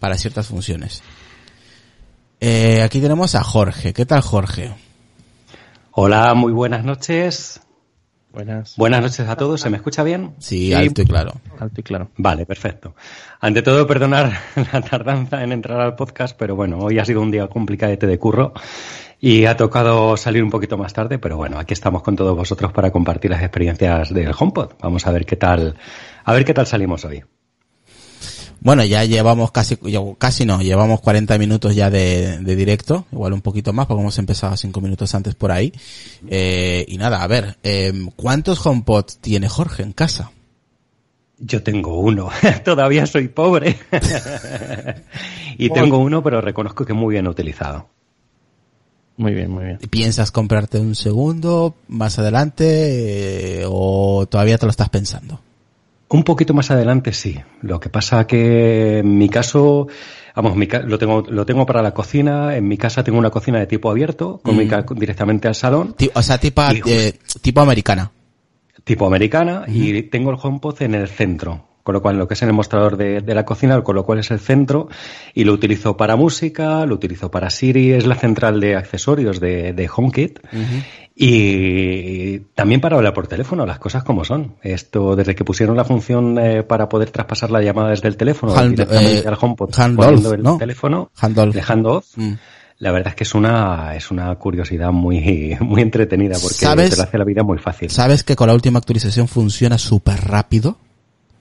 para 0.00 0.16
ciertas 0.18 0.46
funciones. 0.48 1.02
Eh, 2.40 2.82
aquí 2.82 3.00
tenemos 3.00 3.34
a 3.34 3.42
Jorge. 3.42 3.92
¿Qué 3.92 4.04
tal, 4.04 4.20
Jorge? 4.20 4.72
Hola, 5.92 6.34
muy 6.34 6.52
buenas 6.52 6.84
noches. 6.84 7.60
Buenas. 8.32 8.74
Buenas 8.76 9.00
noches 9.00 9.20
a 9.28 9.36
todos. 9.36 9.60
¿Se 9.60 9.70
me 9.70 9.76
escucha 9.76 10.02
bien? 10.02 10.34
Sí, 10.40 10.74
alto 10.74 11.02
y 11.02 11.04
claro. 11.04 11.40
Alto 11.60 11.80
y 11.80 11.84
claro. 11.84 12.10
Vale, 12.16 12.44
perfecto. 12.44 12.96
Ante 13.40 13.62
todo, 13.62 13.86
perdonar 13.86 14.36
la 14.72 14.80
tardanza 14.82 15.42
en 15.44 15.52
entrar 15.52 15.80
al 15.80 15.94
podcast, 15.94 16.36
pero 16.36 16.56
bueno, 16.56 16.78
hoy 16.78 16.98
ha 16.98 17.04
sido 17.04 17.20
un 17.20 17.30
día 17.30 17.46
complicadete 17.46 18.08
de 18.08 18.18
curro 18.18 18.52
y 19.26 19.46
ha 19.46 19.56
tocado 19.56 20.18
salir 20.18 20.44
un 20.44 20.50
poquito 20.50 20.76
más 20.76 20.92
tarde, 20.92 21.18
pero 21.18 21.38
bueno, 21.38 21.58
aquí 21.58 21.72
estamos 21.72 22.02
con 22.02 22.14
todos 22.14 22.36
vosotros 22.36 22.74
para 22.74 22.90
compartir 22.90 23.30
las 23.30 23.40
experiencias 23.40 24.12
del 24.12 24.34
HomePod. 24.38 24.72
Vamos 24.82 25.06
a 25.06 25.12
ver 25.12 25.24
qué 25.24 25.36
tal, 25.36 25.76
a 26.26 26.32
ver 26.34 26.44
qué 26.44 26.52
tal 26.52 26.66
salimos 26.66 27.06
hoy. 27.06 27.24
Bueno, 28.60 28.84
ya 28.84 29.02
llevamos 29.06 29.50
casi, 29.50 29.78
casi 30.18 30.44
no, 30.44 30.60
llevamos 30.60 31.00
40 31.00 31.38
minutos 31.38 31.74
ya 31.74 31.88
de, 31.88 32.36
de 32.40 32.54
directo, 32.54 33.06
igual 33.12 33.32
un 33.32 33.40
poquito 33.40 33.72
más, 33.72 33.86
porque 33.86 34.02
hemos 34.02 34.18
empezado 34.18 34.58
cinco 34.58 34.82
minutos 34.82 35.14
antes 35.14 35.34
por 35.34 35.52
ahí. 35.52 35.72
Eh, 36.28 36.84
y 36.86 36.98
nada, 36.98 37.22
a 37.22 37.26
ver, 37.26 37.56
eh, 37.62 37.94
¿cuántos 38.16 38.64
HomePod 38.66 39.06
tiene 39.22 39.48
Jorge 39.48 39.84
en 39.84 39.92
casa? 39.92 40.32
Yo 41.38 41.62
tengo 41.62 41.98
uno, 41.98 42.28
todavía 42.62 43.06
soy 43.06 43.28
pobre. 43.28 43.78
y 45.56 45.70
tengo 45.70 45.96
uno, 45.96 46.22
pero 46.22 46.42
reconozco 46.42 46.84
que 46.84 46.92
muy 46.92 47.14
bien 47.14 47.26
utilizado. 47.26 47.93
Muy 49.16 49.32
bien, 49.32 49.50
muy 49.50 49.64
bien. 49.64 49.78
¿Piensas 49.90 50.30
comprarte 50.32 50.78
un 50.78 50.94
segundo 50.94 51.74
más 51.88 52.18
adelante 52.18 53.60
eh, 53.60 53.64
o 53.68 54.26
todavía 54.26 54.58
te 54.58 54.66
lo 54.66 54.70
estás 54.70 54.88
pensando? 54.88 55.40
Un 56.08 56.24
poquito 56.24 56.52
más 56.54 56.70
adelante 56.70 57.12
sí. 57.12 57.38
Lo 57.62 57.78
que 57.80 57.88
pasa 57.88 58.26
que 58.26 58.98
en 58.98 59.16
mi 59.18 59.28
caso, 59.28 59.86
vamos, 60.34 60.56
mi, 60.56 60.66
lo 60.66 60.98
tengo 60.98 61.22
lo 61.28 61.46
tengo 61.46 61.64
para 61.64 61.80
la 61.82 61.92
cocina. 61.94 62.56
En 62.56 62.66
mi 62.68 62.76
casa 62.76 63.02
tengo 63.04 63.18
una 63.18 63.30
cocina 63.30 63.58
de 63.58 63.66
tipo 63.66 63.90
abierto, 63.90 64.40
comunica 64.42 64.84
directamente 64.96 65.48
al 65.48 65.54
salón. 65.54 65.94
o 66.14 66.22
sea, 66.22 66.38
tipo, 66.38 66.62
Y- 66.72 66.82
eh, 66.86 67.18
tipo 67.40 67.60
americana. 67.60 68.10
tipo 68.84 69.06
americana 69.06 69.64
y 69.66 70.02
tengo 70.04 70.30
el 70.30 70.36
HomePod 70.40 70.82
en 70.82 70.94
el 70.94 71.08
centro, 71.08 71.66
con 71.84 71.92
lo 71.92 72.02
cual 72.02 72.18
lo 72.18 72.26
que 72.26 72.34
es 72.34 72.42
en 72.42 72.48
el 72.48 72.54
mostrador 72.54 72.96
de, 72.96 73.20
de 73.20 73.34
la 73.34 73.44
cocina, 73.44 73.80
con 73.82 73.94
lo 73.94 74.04
cual 74.04 74.18
es 74.18 74.30
el 74.32 74.40
centro 74.40 74.88
y 75.34 75.44
lo 75.44 75.52
utilizo 75.52 75.96
para 75.96 76.16
música, 76.16 76.84
lo 76.86 76.94
utilizo 76.96 77.30
para 77.30 77.50
Siri, 77.50 77.92
es 77.92 78.06
la 78.06 78.16
central 78.16 78.58
de 78.58 78.74
accesorios 78.74 79.38
de, 79.38 79.72
de 79.74 79.88
HomeKit 79.94 80.40
y 81.16 82.38
también 82.54 82.80
para 82.80 82.96
hablar 82.96 83.14
por 83.14 83.26
teléfono, 83.26 83.64
las 83.66 83.78
cosas 83.78 84.02
como 84.02 84.24
son. 84.24 84.56
Esto 84.62 85.14
desde 85.16 85.34
que 85.34 85.44
pusieron 85.44 85.76
la 85.76 85.84
función 85.84 86.38
eh, 86.38 86.62
para 86.62 86.88
poder 86.88 87.10
traspasar 87.10 87.50
la 87.50 87.62
llamada 87.62 87.90
desde 87.90 88.08
el 88.08 88.16
teléfono 88.16 88.54
Hand- 88.54 88.70
directamente 88.70 89.18
eh, 89.20 89.28
al 89.28 89.36
HomePod, 89.40 89.70
poniendo 89.96 90.34
el 90.34 90.42
¿no? 90.42 90.58
teléfono, 90.58 91.10
Handoff. 91.68 92.16
Mm. 92.16 92.32
la 92.78 92.90
verdad 92.92 93.08
es 93.10 93.14
que 93.14 93.24
es 93.24 93.34
una, 93.34 93.94
es 93.94 94.10
una 94.10 94.34
curiosidad 94.36 94.90
muy, 94.90 95.56
muy 95.60 95.82
entretenida 95.82 96.36
porque 96.40 96.56
¿Sabes? 96.56 96.90
te 96.90 96.96
lo 96.96 97.02
hace 97.04 97.18
la 97.18 97.24
vida 97.24 97.42
muy 97.42 97.58
fácil. 97.58 97.90
¿Sabes 97.90 98.24
que 98.24 98.34
con 98.36 98.48
la 98.48 98.54
última 98.54 98.78
actualización 98.78 99.28
funciona 99.28 99.78
súper 99.78 100.20
rápido? 100.22 100.78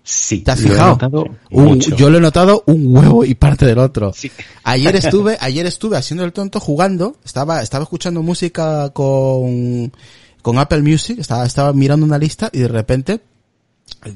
Sí, 0.03 0.39
¿Te 0.39 0.51
has 0.51 0.59
lo 0.59 0.67
he 0.67 0.71
fijado? 0.71 0.89
notado 0.91 1.25
Un- 1.51 1.63
mucho. 1.65 1.95
yo 1.95 2.09
lo 2.09 2.17
he 2.17 2.21
notado 2.21 2.63
un 2.67 2.95
huevo 2.95 3.23
y 3.23 3.35
parte 3.35 3.65
del 3.65 3.77
otro. 3.79 4.11
Sí. 4.13 4.29
Ayer 4.63 4.95
estuve, 4.97 5.37
ayer 5.39 5.65
estuve 5.65 5.95
haciendo 5.97 6.25
el 6.25 6.33
tonto 6.33 6.59
jugando, 6.59 7.15
estaba, 7.23 7.61
estaba 7.61 7.83
escuchando 7.83 8.21
música 8.21 8.89
con, 8.89 9.93
con 10.41 10.57
Apple 10.59 10.81
Music, 10.81 11.19
estaba, 11.19 11.45
estaba 11.45 11.71
mirando 11.71 12.05
una 12.05 12.17
lista 12.17 12.49
y 12.51 12.59
de 12.59 12.67
repente, 12.67 13.21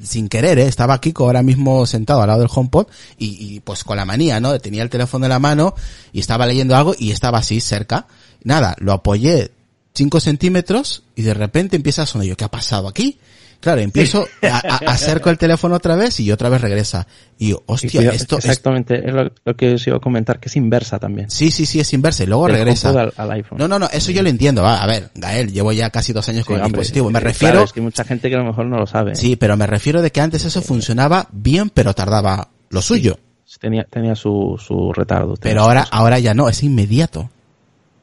sin 0.03 0.27
querer, 0.27 0.59
¿eh? 0.59 0.67
estaba 0.67 0.99
Kiko 0.99 1.23
ahora 1.25 1.41
mismo 1.41 1.85
sentado 1.85 2.21
al 2.21 2.27
lado 2.27 2.41
del 2.41 2.49
HomePod 2.53 2.87
y, 3.17 3.55
y 3.55 3.59
pues 3.61 3.85
con 3.85 3.95
la 3.95 4.03
manía, 4.05 4.41
¿no? 4.41 4.59
Tenía 4.59 4.83
el 4.83 4.89
teléfono 4.89 5.25
en 5.25 5.29
la 5.29 5.39
mano 5.39 5.73
y 6.11 6.19
estaba 6.19 6.45
leyendo 6.45 6.75
algo 6.75 6.95
y 6.99 7.11
estaba 7.11 7.37
así 7.39 7.61
cerca. 7.61 8.07
Nada, 8.43 8.75
lo 8.79 8.91
apoyé 8.91 9.51
5 9.93 10.19
centímetros 10.19 11.03
y 11.15 11.21
de 11.21 11.33
repente 11.33 11.77
empieza 11.77 12.01
a 12.01 12.05
sonar. 12.05 12.27
Yo, 12.27 12.35
¿qué 12.35 12.43
ha 12.43 12.51
pasado 12.51 12.87
aquí? 12.89 13.19
Claro, 13.59 13.81
empiezo, 13.81 14.27
a, 14.43 14.47
a- 14.57 14.91
acerco 14.91 15.29
el 15.29 15.37
teléfono 15.37 15.75
otra 15.75 15.95
vez 15.95 16.19
y 16.19 16.31
otra 16.31 16.47
vez 16.49 16.61
regresa. 16.61 17.07
Y 17.39 17.49
yo, 17.49 17.57
Y 17.57 17.63
hostia, 17.65 17.89
cuidado, 17.99 18.15
esto, 18.15 18.37
es- 18.37 18.45
exactamente, 18.45 19.05
es 19.07 19.13
lo, 19.13 19.31
lo 19.43 19.55
que 19.55 19.73
os 19.73 19.87
iba 19.87 19.97
a 19.97 19.99
comentar, 19.99 20.39
que 20.39 20.47
es 20.47 20.55
inversa 20.55 20.99
también. 20.99 21.29
sí, 21.29 21.49
sí, 21.51 21.65
sí, 21.65 21.79
es 21.79 21.91
inversa 21.93 22.23
y 22.23 22.27
luego 22.27 22.45
Del 22.47 22.55
regresa. 22.57 22.89
Al, 22.89 23.13
al 23.17 23.31
iPhone. 23.31 23.57
No, 23.57 23.67
no, 23.67 23.79
no, 23.79 23.89
eso 23.91 24.11
yo 24.11 24.21
lo 24.23 24.29
entiendo. 24.29 24.61
Va, 24.63 24.81
a 24.83 24.87
ver, 24.87 25.09
Gael, 25.15 25.51
llevo 25.51 25.71
ya 25.73 25.89
casi 25.89 26.13
dos 26.13 26.27
años 26.29 26.45
Sí, 26.45 26.47
con 26.53 26.57
el 26.57 26.63
dispositivo. 26.67 27.09
Me 27.09 27.19
sí, 27.19 27.25
refiero, 27.25 27.51
claro, 27.53 27.65
es 27.65 27.73
que 27.73 27.79
hay 27.79 27.83
mucha 27.85 28.03
gente 28.03 28.29
que 28.29 28.35
a 28.35 28.39
lo 28.39 28.45
mejor 28.45 28.65
no 28.67 28.77
lo 28.77 28.85
sabe. 28.87 29.15
sí, 29.15 29.35
pero 29.35 29.57
me 29.57 29.67
refiero 29.67 30.01
de 30.01 30.11
que 30.11 30.21
antes 30.21 30.45
eso 30.45 30.61
funcionaba 30.61 31.27
bien, 31.31 31.69
pero 31.71 31.93
tardaba 31.93 32.49
lo 32.69 32.81
suyo. 32.81 33.17
Tenía, 33.59 33.85
tenía 33.85 34.13
su, 34.15 34.55
su 34.63 34.93
retardo. 34.93 35.35
tenía 35.35 35.53
Pero 35.55 35.61
ahora, 35.63 35.83
cosa. 35.85 35.95
ahora 35.95 36.19
ya 36.19 36.33
no, 36.35 36.47
es 36.47 36.61
inmediato. 36.61 37.31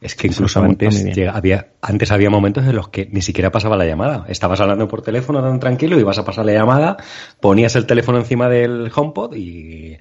Es 0.04 0.14
que 0.14 0.26
incluso 0.26 0.60
antes, 0.72 1.02
llega- 1.14 1.32
había, 1.32 1.68
antes 1.80 2.10
había 2.10 2.28
momentos 2.28 2.64
en 2.66 2.76
los 2.76 2.88
que 2.90 3.06
ni 3.10 3.22
siquiera 3.22 3.50
pasaba 3.50 3.74
la 3.76 3.86
llamada. 3.86 4.26
Estabas 4.28 4.60
hablando 4.60 4.86
por 4.86 5.00
teléfono 5.00 5.40
tan 5.42 5.58
tranquilo, 5.58 5.98
ibas 5.98 6.18
a 6.18 6.24
pasar 6.26 6.44
la 6.44 6.52
llamada, 6.52 6.96
ponías 7.40 7.74
el 7.76 7.86
teléfono 7.86 8.18
encima 8.18 8.48
del 8.50 8.92
HomePod 8.94 9.34
y 9.34 9.96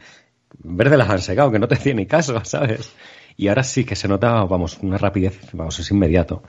verde 0.59 0.97
las 0.97 1.09
han 1.09 1.21
secado, 1.21 1.51
que 1.51 1.59
no 1.59 1.67
te 1.69 1.75
hacía 1.79 1.93
ni 1.93 2.05
caso, 2.05 2.39
¿sabes? 2.43 2.91
Y 3.37 3.47
ahora 3.47 3.63
sí 3.63 3.85
que 3.85 3.95
se 3.95 4.07
nota, 4.09 4.43
vamos, 4.43 4.77
una 4.81 4.97
rapidez, 4.97 5.39
vamos, 5.53 5.79
es 5.79 5.89
inmediato. 5.89 6.43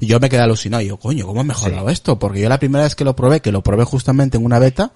Y 0.00 0.06
yo 0.06 0.18
me 0.18 0.28
quedé 0.28 0.40
alucinado. 0.40 0.82
Y 0.82 0.88
yo, 0.88 0.96
coño, 0.98 1.26
¿cómo 1.26 1.42
he 1.42 1.44
mejorado 1.44 1.88
esto? 1.90 2.18
Porque 2.18 2.40
yo 2.40 2.48
la 2.48 2.58
primera 2.58 2.84
vez 2.84 2.94
que 2.94 3.04
lo 3.04 3.14
probé, 3.14 3.40
que 3.40 3.52
lo 3.52 3.62
probé 3.62 3.84
justamente 3.84 4.36
en 4.38 4.44
una 4.44 4.58
beta, 4.58 4.92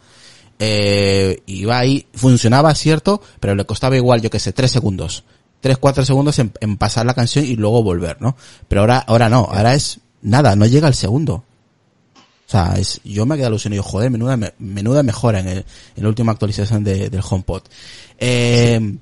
eh, 0.58 1.42
iba 1.46 1.78
ahí, 1.78 2.06
funcionaba 2.14 2.74
cierto, 2.74 3.22
pero 3.40 3.54
le 3.54 3.64
costaba 3.64 3.96
igual, 3.96 4.20
yo 4.20 4.30
que 4.30 4.38
sé, 4.38 4.52
tres 4.52 4.70
segundos. 4.70 5.24
Tres, 5.60 5.78
cuatro 5.78 6.04
segundos 6.04 6.38
en, 6.38 6.52
en 6.60 6.76
pasar 6.76 7.04
la 7.06 7.14
canción 7.14 7.44
y 7.44 7.54
luego 7.56 7.82
volver, 7.82 8.16
¿no? 8.20 8.36
Pero 8.68 8.80
ahora, 8.82 8.98
ahora 8.98 9.28
no, 9.28 9.46
ahora 9.50 9.74
es 9.74 10.00
nada, 10.22 10.56
no 10.56 10.66
llega 10.66 10.86
al 10.86 10.94
segundo. 10.94 11.44
O 12.14 12.50
sea, 12.50 12.74
es, 12.78 13.00
yo 13.04 13.26
me 13.26 13.36
quedé 13.36 13.46
alucinado 13.46 13.74
y 13.74 13.76
yo, 13.76 13.82
joder, 13.82 14.10
menuda, 14.10 14.36
me- 14.36 14.54
menuda 14.58 15.02
mejora 15.02 15.40
en, 15.40 15.48
el, 15.48 15.58
en 15.96 16.02
la 16.02 16.08
última 16.08 16.32
actualización 16.32 16.82
de- 16.82 17.10
del 17.10 17.20
HomePod. 17.28 17.62
Eh, 18.18 18.96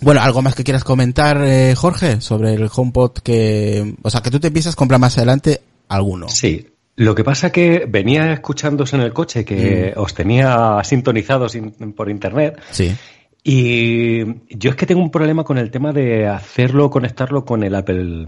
bueno, 0.00 0.20
¿algo 0.22 0.42
más 0.42 0.54
que 0.54 0.64
quieras 0.64 0.82
comentar, 0.82 1.40
eh, 1.44 1.74
Jorge, 1.76 2.20
sobre 2.20 2.54
el 2.54 2.68
HomePod 2.74 3.12
que, 3.22 3.94
o 4.02 4.10
sea, 4.10 4.22
que 4.22 4.30
tú 4.30 4.40
te 4.40 4.46
empiezas 4.48 4.72
a 4.72 4.76
comprar 4.76 4.98
más 4.98 5.16
adelante 5.18 5.60
alguno? 5.88 6.28
Sí. 6.30 6.66
Lo 6.96 7.14
que 7.14 7.24
pasa 7.24 7.50
que 7.52 7.86
venía 7.88 8.32
escuchándos 8.32 8.92
en 8.92 9.00
el 9.02 9.12
coche 9.12 9.44
que 9.44 9.92
os 9.96 10.12
tenía 10.12 10.80
sintonizados 10.84 11.54
in- 11.54 11.70
por 11.94 12.10
internet 12.10 12.58
Sí. 12.72 12.94
Y 13.42 14.24
yo 14.50 14.70
es 14.70 14.76
que 14.76 14.86
tengo 14.86 15.00
un 15.00 15.10
problema 15.10 15.44
con 15.44 15.56
el 15.58 15.70
tema 15.70 15.92
de 15.92 16.26
hacerlo, 16.26 16.90
conectarlo 16.90 17.44
con 17.44 17.62
el 17.62 17.74
Apple, 17.74 18.26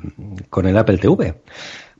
con 0.48 0.66
el 0.66 0.76
Apple 0.76 0.98
TV. 0.98 1.42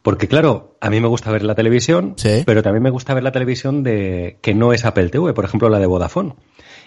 Porque 0.02 0.26
claro, 0.26 0.76
a 0.80 0.90
mí 0.90 1.00
me 1.00 1.06
gusta 1.06 1.30
ver 1.30 1.44
la 1.44 1.54
televisión, 1.54 2.14
Sí. 2.16 2.42
pero 2.44 2.62
también 2.62 2.82
me 2.82 2.90
gusta 2.90 3.14
ver 3.14 3.22
la 3.22 3.30
televisión 3.30 3.82
de 3.84 4.38
que 4.42 4.54
no 4.54 4.72
es 4.72 4.84
Apple 4.84 5.10
TV, 5.10 5.32
por 5.32 5.44
ejemplo 5.44 5.68
la 5.68 5.78
de 5.78 5.86
Vodafone. 5.86 6.34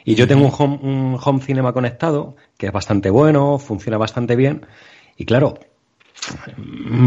Y 0.04 0.16
yo 0.16 0.28
tengo 0.28 0.46
un 0.46 0.52
home, 0.58 0.80
un 0.82 1.18
home 1.24 1.42
cinema 1.42 1.74
conectado 1.74 2.36
que 2.58 2.68
es 2.68 2.72
bastante 2.74 3.10
bueno, 3.10 3.58
funciona 3.58 3.98
bastante 3.98 4.36
bien. 4.36 4.66
Y 5.18 5.26
claro, 5.26 5.54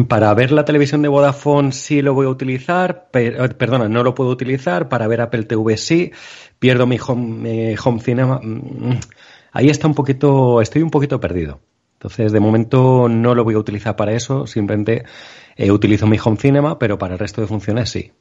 para 0.08 0.32
ver 0.34 0.52
la 0.52 0.64
televisión 0.64 1.02
de 1.02 1.08
Vodafone 1.08 1.72
sí 1.72 2.02
lo 2.02 2.14
voy 2.14 2.26
a 2.26 2.30
utilizar, 2.30 3.08
pero, 3.10 3.44
eh, 3.44 3.48
perdona, 3.50 3.88
no 3.88 4.02
lo 4.02 4.14
puedo 4.14 4.30
utilizar, 4.30 4.88
para 4.88 5.06
ver 5.08 5.20
Apple 5.20 5.44
TV 5.44 5.76
sí, 5.76 6.12
pierdo 6.58 6.86
mi 6.86 6.98
home, 7.04 7.72
eh, 7.72 7.76
home 7.82 8.00
cinema. 8.00 8.40
mm, 8.42 8.98
Ahí 9.52 9.68
está 9.70 9.86
un 9.86 9.94
poquito, 9.94 10.60
estoy 10.60 10.82
un 10.82 10.90
poquito 10.90 11.18
perdido. 11.20 11.60
Entonces, 11.94 12.30
de 12.32 12.38
momento 12.40 13.08
no 13.08 13.34
lo 13.34 13.42
voy 13.44 13.54
a 13.54 13.58
utilizar 13.58 13.96
para 13.96 14.12
eso, 14.12 14.46
simplemente 14.46 15.04
eh, 15.56 15.70
utilizo 15.72 16.06
mi 16.06 16.18
home 16.22 16.36
cinema, 16.36 16.78
pero 16.78 16.98
para 16.98 17.14
el 17.14 17.18
resto 17.18 17.40
de 17.40 17.46
funciones 17.48 17.90
sí. 17.90 18.12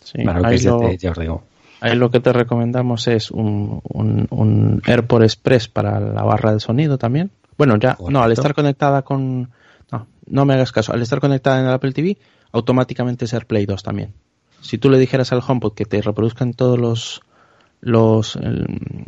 Sí, 0.00 0.22
Para 0.24 0.40
lo 0.40 0.48
que 0.48 0.54
es 0.56 0.62
ya, 0.62 0.70
lo- 0.70 0.78
te- 0.80 0.98
ya 0.98 1.10
os 1.12 1.18
digo. 1.18 1.42
Ahí 1.80 1.94
lo 1.96 2.10
que 2.10 2.20
te 2.20 2.32
recomendamos 2.32 3.06
es 3.08 3.30
un, 3.30 3.80
un, 3.84 4.26
un 4.30 4.82
AirPort 4.86 5.24
Express 5.24 5.68
para 5.68 6.00
la 6.00 6.22
barra 6.24 6.52
de 6.54 6.60
sonido 6.60 6.98
también. 6.98 7.30
Bueno, 7.58 7.76
ya, 7.78 7.96
no, 8.08 8.22
al 8.22 8.32
estar 8.32 8.54
conectada 8.54 9.02
con... 9.02 9.50
No, 9.92 10.06
no 10.26 10.44
me 10.44 10.54
hagas 10.54 10.72
caso. 10.72 10.92
Al 10.92 11.02
estar 11.02 11.20
conectada 11.20 11.60
en 11.60 11.66
el 11.66 11.72
Apple 11.72 11.92
TV, 11.92 12.16
automáticamente 12.52 13.24
es 13.26 13.34
AirPlay 13.34 13.66
2 13.66 13.82
también. 13.82 14.12
Si 14.60 14.78
tú 14.78 14.88
le 14.90 14.98
dijeras 14.98 15.32
al 15.32 15.42
HomePod 15.46 15.74
que 15.74 15.84
te 15.84 16.00
reproduzcan 16.02 16.54
todos 16.54 16.78
los 16.78 17.20
los 17.80 18.36
el- 18.36 19.06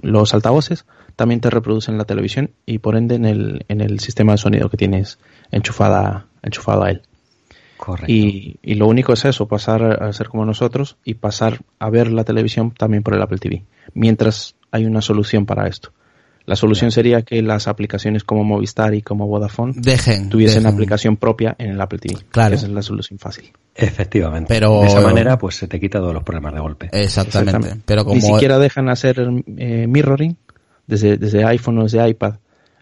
los 0.00 0.34
altavoces, 0.34 0.84
también 1.16 1.40
te 1.40 1.50
reproducen 1.50 1.98
la 1.98 2.04
televisión 2.04 2.50
y 2.66 2.78
por 2.78 2.96
ende 2.96 3.14
en 3.14 3.24
el, 3.24 3.64
en 3.68 3.80
el 3.80 4.00
sistema 4.00 4.32
de 4.32 4.38
sonido 4.38 4.68
que 4.68 4.76
tienes 4.76 5.18
enchufada, 5.50 6.26
enchufado 6.42 6.84
a 6.84 6.90
él. 6.90 7.02
Correcto. 7.76 8.12
Y, 8.12 8.58
y 8.62 8.74
lo 8.74 8.86
único 8.86 9.12
es 9.12 9.24
eso, 9.24 9.46
pasar 9.48 10.02
a 10.02 10.12
ser 10.12 10.28
como 10.28 10.44
nosotros 10.44 10.96
y 11.04 11.14
pasar 11.14 11.60
a 11.78 11.90
ver 11.90 12.12
la 12.12 12.24
televisión 12.24 12.72
también 12.72 13.02
por 13.02 13.14
el 13.14 13.22
Apple 13.22 13.38
TV. 13.38 13.64
Mientras 13.94 14.54
hay 14.70 14.86
una 14.86 15.02
solución 15.02 15.46
para 15.46 15.66
esto. 15.68 15.92
La 16.44 16.56
solución 16.56 16.90
sería 16.90 17.22
que 17.22 17.40
las 17.42 17.68
aplicaciones 17.68 18.24
como 18.24 18.42
Movistar 18.44 18.94
y 18.94 19.02
como 19.02 19.26
Vodafone 19.28 19.74
Dejen. 19.76 20.28
tuviesen 20.28 20.62
dejen. 20.64 20.74
aplicación 20.74 21.16
propia 21.16 21.54
en 21.58 21.70
el 21.70 21.80
Apple 21.80 21.98
TV. 22.00 22.18
Claro. 22.30 22.54
Esa 22.56 22.66
es 22.66 22.72
la 22.72 22.82
solución 22.82 23.18
fácil. 23.18 23.52
Efectivamente. 23.74 24.46
Pero- 24.48 24.80
de 24.80 24.86
esa 24.88 25.00
manera, 25.00 25.38
pues 25.38 25.56
se 25.56 25.68
te 25.68 25.78
quita 25.78 25.98
todos 25.98 26.14
los 26.14 26.22
problemas 26.24 26.54
de 26.54 26.60
golpe. 26.60 26.86
Exactamente. 26.92 27.50
Exactamente. 27.50 27.82
Pero 27.86 28.04
como 28.04 28.16
Ni 28.16 28.20
siquiera 28.22 28.58
dejan 28.58 28.88
hacer 28.88 29.20
eh, 29.56 29.86
mirroring 29.88 30.36
desde, 30.86 31.16
desde 31.16 31.44
iPhone 31.44 31.78
o 31.78 31.82
desde 31.84 32.06
iPad 32.08 32.34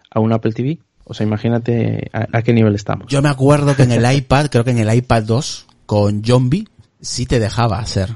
a 0.09 0.19
un 0.19 0.33
Apple 0.33 0.53
TV. 0.53 0.79
O 1.03 1.13
sea, 1.13 1.25
imagínate 1.25 2.09
a, 2.13 2.27
a 2.37 2.41
qué 2.41 2.53
nivel 2.53 2.73
estamos. 2.75 3.07
yo 3.09 3.21
me 3.21 3.29
acuerdo 3.29 3.75
que 3.75 3.83
en 3.83 3.91
el 3.91 4.11
iPad, 4.15 4.47
creo 4.47 4.63
que 4.63 4.71
en 4.71 4.79
el 4.79 4.93
iPad 4.93 5.23
2, 5.23 5.67
con 5.85 6.23
Zombie, 6.23 6.67
sí 6.99 7.25
te 7.25 7.39
dejaba 7.39 7.79
hacer. 7.79 8.15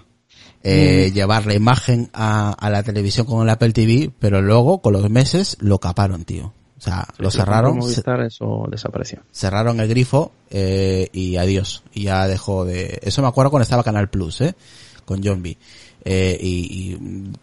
Eh, 0.67 1.11
llevar 1.13 1.45
la 1.45 1.53
imagen 1.53 2.09
a, 2.13 2.51
a 2.51 2.69
la 2.71 2.81
televisión 2.81 3.27
con 3.27 3.43
el 3.43 3.49
Apple 3.49 3.71
TV, 3.71 4.11
pero 4.17 4.41
luego, 4.41 4.81
con 4.81 4.93
los 4.93 5.09
meses, 5.11 5.57
lo 5.59 5.79
caparon, 5.79 6.25
tío. 6.25 6.53
O 6.77 6.81
sea, 6.81 7.07
lo 7.19 7.31
cerraron, 7.31 7.77
Movistar, 7.77 8.21
eso 8.21 8.65
desapareció. 8.69 9.19
cerraron 9.31 9.79
el 9.79 9.87
grifo, 9.87 10.31
eh, 10.49 11.07
y 11.13 11.37
adiós. 11.37 11.83
Y 11.93 12.03
ya 12.03 12.27
dejó 12.27 12.65
de, 12.65 12.99
eso 13.01 13.21
me 13.21 13.27
acuerdo 13.27 13.49
cuando 13.51 13.63
estaba 13.63 13.83
Canal 13.83 14.09
Plus, 14.09 14.41
eh. 14.41 14.55
con 15.05 15.23
John 15.23 15.41
B. 15.41 15.57
Eh, 16.07 16.37
y, 16.39 16.97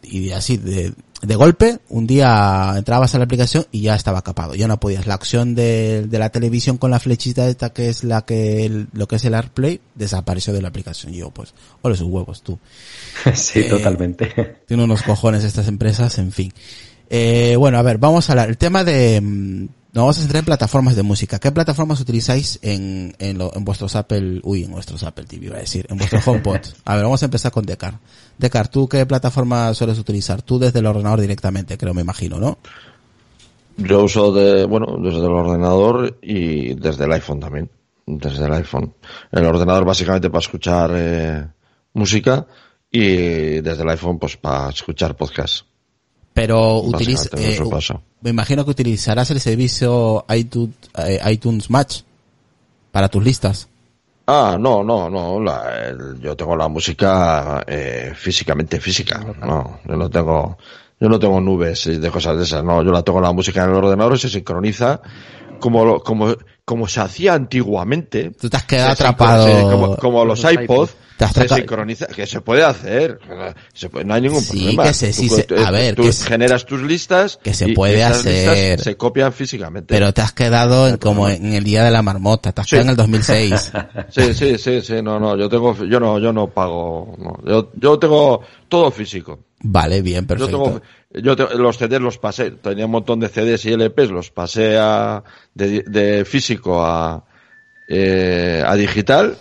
y, 0.04 0.18
y 0.18 0.30
así, 0.30 0.56
de, 0.56 0.92
de 1.20 1.34
golpe, 1.36 1.78
un 1.88 2.06
día 2.06 2.74
entrabas 2.76 3.12
a 3.14 3.18
la 3.18 3.24
aplicación 3.24 3.66
y 3.72 3.82
ya 3.82 3.96
estaba 3.96 4.22
capado. 4.22 4.54
Ya 4.54 4.68
no 4.68 4.78
podías. 4.78 5.06
La 5.08 5.14
acción 5.14 5.56
de, 5.56 6.06
de 6.06 6.18
la 6.20 6.30
televisión 6.30 6.78
con 6.78 6.92
la 6.92 7.00
flechita 7.00 7.48
esta 7.48 7.70
que 7.72 7.88
es 7.88 8.04
la 8.04 8.22
que, 8.24 8.64
el- 8.64 8.86
lo 8.92 9.08
que 9.08 9.16
es 9.16 9.24
el 9.24 9.34
AirPlay, 9.34 9.80
desapareció 9.96 10.52
de 10.52 10.62
la 10.62 10.68
aplicación. 10.68 11.12
Y 11.12 11.18
yo, 11.18 11.30
pues, 11.30 11.54
ole 11.82 11.96
sus 11.96 12.06
huevos 12.08 12.42
tú. 12.42 12.56
sí, 13.34 13.60
Eh, 13.60 13.64
totalmente. 13.64 14.32
Tiene 14.66 14.84
unos 14.84 15.02
cojones 15.02 15.42
estas 15.44 15.66
empresas, 15.66 16.16
en 16.18 16.30
fin. 16.30 16.52
Eh, 17.10 17.56
bueno, 17.58 17.78
a 17.78 17.82
ver, 17.82 17.98
vamos 17.98 18.28
a 18.28 18.32
hablar. 18.32 18.48
El 18.48 18.58
tema 18.58 18.84
de... 18.84 19.68
Nos 19.93 20.03
vamos 20.05 20.16
a 20.16 20.20
centrar 20.22 20.38
en 20.40 20.45
plataformas 20.47 20.97
de 20.97 21.03
música. 21.03 21.38
¿Qué 21.38 21.53
plataformas 21.53 22.01
utilizáis 22.01 22.59
en, 22.62 23.14
en, 23.18 23.36
lo- 23.36 23.55
en 23.55 23.62
vuestros 23.62 23.95
Apple... 23.95 24.40
Uy, 24.43 24.64
en 24.64 24.70
vuestros 24.70 25.03
Apple 25.03 25.24
TV, 25.26 25.47
iba 25.47 25.57
a 25.57 25.61
decir. 25.61 25.86
En 25.90 25.99
vuestros 25.99 26.26
HomePod. 26.26 26.61
A 26.86 26.95
ver, 26.95 27.05
vamos 27.05 27.20
a 27.22 27.26
empezar 27.26 27.53
con 27.53 27.66
Decar. 27.66 27.99
Decar, 28.38 28.68
¿tú 28.68 28.88
qué 28.88 29.05
plataforma 29.05 29.74
sueles 29.74 29.99
utilizar? 29.99 30.40
Tú 30.40 30.59
desde 30.59 30.78
el 30.78 30.86
ordenador 30.86 31.20
directamente, 31.20 31.76
creo, 31.76 31.93
me 31.93 32.01
imagino, 32.01 32.38
¿no? 32.38 32.57
Yo 33.76 34.03
uso 34.05 34.32
de, 34.32 34.64
bueno, 34.64 34.97
desde 34.99 35.18
el 35.26 35.32
ordenador 35.32 36.18
y 36.22 36.72
desde 36.74 37.05
el 37.05 37.12
iPhone 37.12 37.40
también. 37.40 37.70
Desde 38.07 38.47
el 38.47 38.53
iPhone. 38.55 38.95
El 39.30 39.45
ordenador 39.45 39.84
básicamente 39.84 40.30
para 40.30 40.40
escuchar 40.40 40.90
eh, 40.95 41.47
música 41.93 42.47
y 42.90 43.61
desde 43.61 43.82
el 43.82 43.90
iPhone 43.90 44.18
pues 44.18 44.38
para 44.38 44.70
escuchar 44.70 45.14
podcast. 45.16 45.66
Pero 46.35 46.78
utiliza... 46.78 47.28
Eh, 47.37 47.61
me 48.22 48.30
imagino 48.30 48.64
que 48.64 48.70
utilizarás 48.70 49.30
el 49.30 49.41
servicio 49.41 50.24
iTunes, 50.35 50.74
eh, 50.99 51.20
iTunes 51.30 51.68
Match 51.70 52.01
para 52.91 53.09
tus 53.09 53.22
listas. 53.22 53.68
Ah, 54.26 54.57
no, 54.59 54.83
no, 54.85 55.11
no. 55.11 55.41
la- 55.41 55.89
el- 55.89 56.20
yo 56.20 56.37
tengo 56.37 56.57
la 56.57 56.68
música 56.68 57.64
eh, 57.66 58.12
físicamente 58.14 58.80
física. 58.80 59.18
No, 59.41 59.80
yo 59.87 59.97
no 59.97 60.09
tengo, 60.09 60.57
yo 61.01 61.09
no 61.09 61.18
tengo 61.18 61.41
nubes 61.41 61.87
y 61.87 61.97
de 61.99 62.11
cosas 62.11 62.37
de 62.39 62.45
esas. 62.45 62.62
No, 62.64 62.83
yo 62.83 62.93
la 62.93 63.03
tengo 63.03 63.20
la 63.20 63.33
música 63.33 63.64
en 63.64 63.70
el 63.70 63.76
ordenador 63.76 64.14
y 64.14 64.18
se 64.18 64.28
sincroniza 64.28 65.01
como 65.59 66.01
como 66.01 66.35
como 66.64 66.87
se 66.87 67.01
hacía 67.01 67.35
antiguamente. 67.35 68.30
Tú 68.30 68.49
te 68.49 68.57
has 68.57 68.64
quedado 68.64 68.93
atrapado. 68.93 69.70
como, 69.70 69.97
como 69.97 70.24
los 70.24 70.43
Los 70.43 70.53
iPods. 70.53 70.95
Se 71.28 71.48
sincroniza, 71.48 72.06
que 72.06 72.26
se 72.26 72.40
puede 72.40 72.64
hacer, 72.64 73.18
se 73.74 73.88
puede- 73.88 74.04
no 74.04 74.14
hay 74.14 74.22
ningún 74.22 74.40
Sí, 74.42 74.58
problema. 74.58 74.82
que 74.84 74.94
se- 74.94 75.12
sí 75.12 75.28
Tú- 75.28 75.36
se- 75.36 75.42
tú- 75.44 75.54
a 75.56 75.70
ver, 75.70 75.94
tú 75.94 76.02
que 76.02 76.12
se- 76.12 76.26
generas 76.28 76.64
tus 76.66 76.82
listas 76.82 77.38
que 77.42 77.54
se 77.54 77.68
y 77.70 77.74
puede 77.74 78.00
esas 78.00 78.24
listas 78.24 78.48
hacer. 78.48 78.80
se 78.80 78.96
copian 78.96 79.32
físicamente. 79.32 79.94
Pero 79.94 80.12
te 80.12 80.20
has 80.22 80.32
quedado 80.32 80.88
en, 80.88 80.96
como 80.98 81.28
en 81.28 81.52
el 81.52 81.64
día 81.64 81.84
de 81.84 81.90
la 81.90 82.02
marmota, 82.02 82.52
te 82.52 82.60
has 82.60 82.66
Sí. 82.66 82.70
quedado 82.76 82.84
en 82.86 82.90
el 82.90 82.96
2006. 82.96 83.72
Sí, 84.10 84.34
sí, 84.34 84.58
sí, 84.58 84.80
sí, 84.82 85.02
no, 85.02 85.18
no, 85.20 85.36
yo 85.36 85.48
tengo, 85.48 85.76
yo 85.84 85.98
no, 86.00 86.18
yo 86.18 86.32
no 86.32 86.48
pago, 86.48 87.14
no, 87.18 87.38
yo, 87.46 87.70
yo 87.74 87.98
tengo 87.98 88.40
todo 88.68 88.90
físico. 88.90 89.38
Vale, 89.64 90.02
bien, 90.02 90.22
Yo 90.22 90.26
perfecto. 90.26 90.62
tengo, 90.64 90.82
yo 91.22 91.36
te- 91.36 91.54
los 91.56 91.78
CDs 91.78 92.00
los 92.00 92.18
pasé, 92.18 92.50
tenía 92.50 92.86
un 92.86 92.90
montón 92.90 93.20
de 93.20 93.28
CDs 93.28 93.64
y 93.66 93.72
LPs, 93.72 94.10
los 94.10 94.30
pasé 94.30 94.76
a, 94.76 95.22
de, 95.54 95.82
de 95.86 96.24
físico 96.24 96.84
a, 96.84 97.24
eh, 97.88 98.62
a 98.66 98.74
digital 98.76 99.36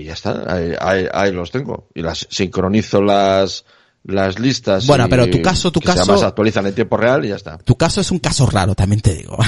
y 0.00 0.04
ya 0.04 0.12
está, 0.14 0.44
ahí, 0.54 0.72
ahí, 0.80 1.06
ahí 1.12 1.32
los 1.32 1.50
tengo. 1.50 1.88
Y 1.94 2.02
las 2.02 2.26
sincronizo 2.30 3.02
las, 3.02 3.64
las 4.04 4.38
listas. 4.38 4.86
Bueno, 4.86 5.06
y- 5.06 5.08
pero 5.10 5.28
tu 5.28 5.40
caso, 5.42 5.70
tu 5.72 5.80
que 5.80 5.86
caso- 5.86 6.16
se 6.18 6.24
actualizan 6.26 6.66
en 6.66 6.74
tiempo 6.74 6.96
real 6.96 7.24
y 7.24 7.28
ya 7.28 7.36
está. 7.36 7.58
Tu 7.58 7.74
caso 7.76 8.00
es 8.00 8.10
un 8.10 8.18
caso 8.18 8.46
raro, 8.46 8.74
también 8.74 9.00
te 9.00 9.14
digo. 9.14 9.36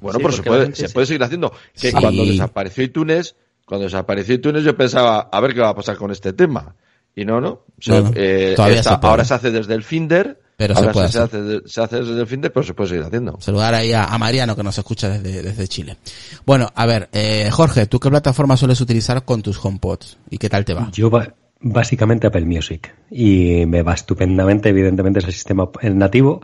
Bueno, 0.00 0.18
Sí, 0.18 0.24
pero 0.24 0.36
se 0.36 0.42
puede, 0.44 0.74
se 0.74 0.88
puede 0.90 1.06
seguir 1.06 1.22
haciendo. 1.24 1.52
Que 1.74 1.90
Sí. 1.90 1.92
cuando 1.92 2.24
desapareció 2.24 2.84
iTunes, 2.84 3.34
cuando 3.64 3.84
desapareció 3.84 4.34
iTunes 4.36 4.62
yo 4.62 4.76
pensaba, 4.76 5.28
a 5.32 5.40
ver 5.40 5.52
qué 5.52 5.60
va 5.60 5.70
a 5.70 5.74
pasar 5.74 5.96
con 5.96 6.10
este 6.12 6.32
tema. 6.32 6.74
Y 7.14 7.24
no, 7.24 7.40
no. 7.40 7.62
Se- 7.80 7.90
No, 7.90 8.00
no. 8.02 8.10
eh, 8.14 8.52
Todavía 8.54 8.78
está- 8.78 8.90
se 8.92 8.98
puede. 8.98 9.10
ahora 9.10 9.24
se 9.24 9.34
hace 9.34 9.50
desde 9.50 9.74
el 9.74 9.82
Finder. 9.82 10.40
Pero 10.56 10.74
se 10.74 10.88
puede 10.88 11.08
se, 11.08 11.18
hacer. 11.18 11.22
hace, 11.22 11.42
de- 11.42 11.62
se 11.66 11.80
hace 11.82 11.96
desde 11.96 12.20
el 12.20 12.26
Finder, 12.26 12.52
pero 12.52 12.64
se 12.64 12.72
puede 12.72 12.88
seguir 12.88 13.04
haciendo. 13.04 13.36
Saludar 13.40 13.74
ahí 13.74 13.92
a, 13.92 14.04
a 14.04 14.16
Mariano 14.18 14.56
que 14.56 14.62
nos 14.62 14.78
escucha 14.78 15.10
desde, 15.10 15.42
desde 15.42 15.68
Chile. 15.68 15.96
Bueno, 16.46 16.70
a 16.74 16.86
ver, 16.86 17.08
eh, 17.12 17.50
Jorge, 17.52 17.86
¿tú 17.86 18.00
qué 18.00 18.08
plataforma 18.08 18.56
sueles 18.56 18.80
utilizar 18.80 19.24
con 19.24 19.42
tus 19.42 19.62
HomePods? 19.62 20.16
¿Y 20.30 20.38
qué 20.38 20.48
tal 20.48 20.64
te 20.64 20.72
va? 20.72 20.88
Yo 20.92 21.10
ba- 21.10 21.34
básicamente 21.60 22.26
Apple 22.26 22.46
Music 22.46 22.94
y 23.10 23.66
me 23.66 23.82
va 23.82 23.92
estupendamente, 23.94 24.70
evidentemente 24.70 25.18
es 25.18 25.26
el 25.26 25.32
sistema 25.32 25.68
el 25.82 25.98
nativo, 25.98 26.40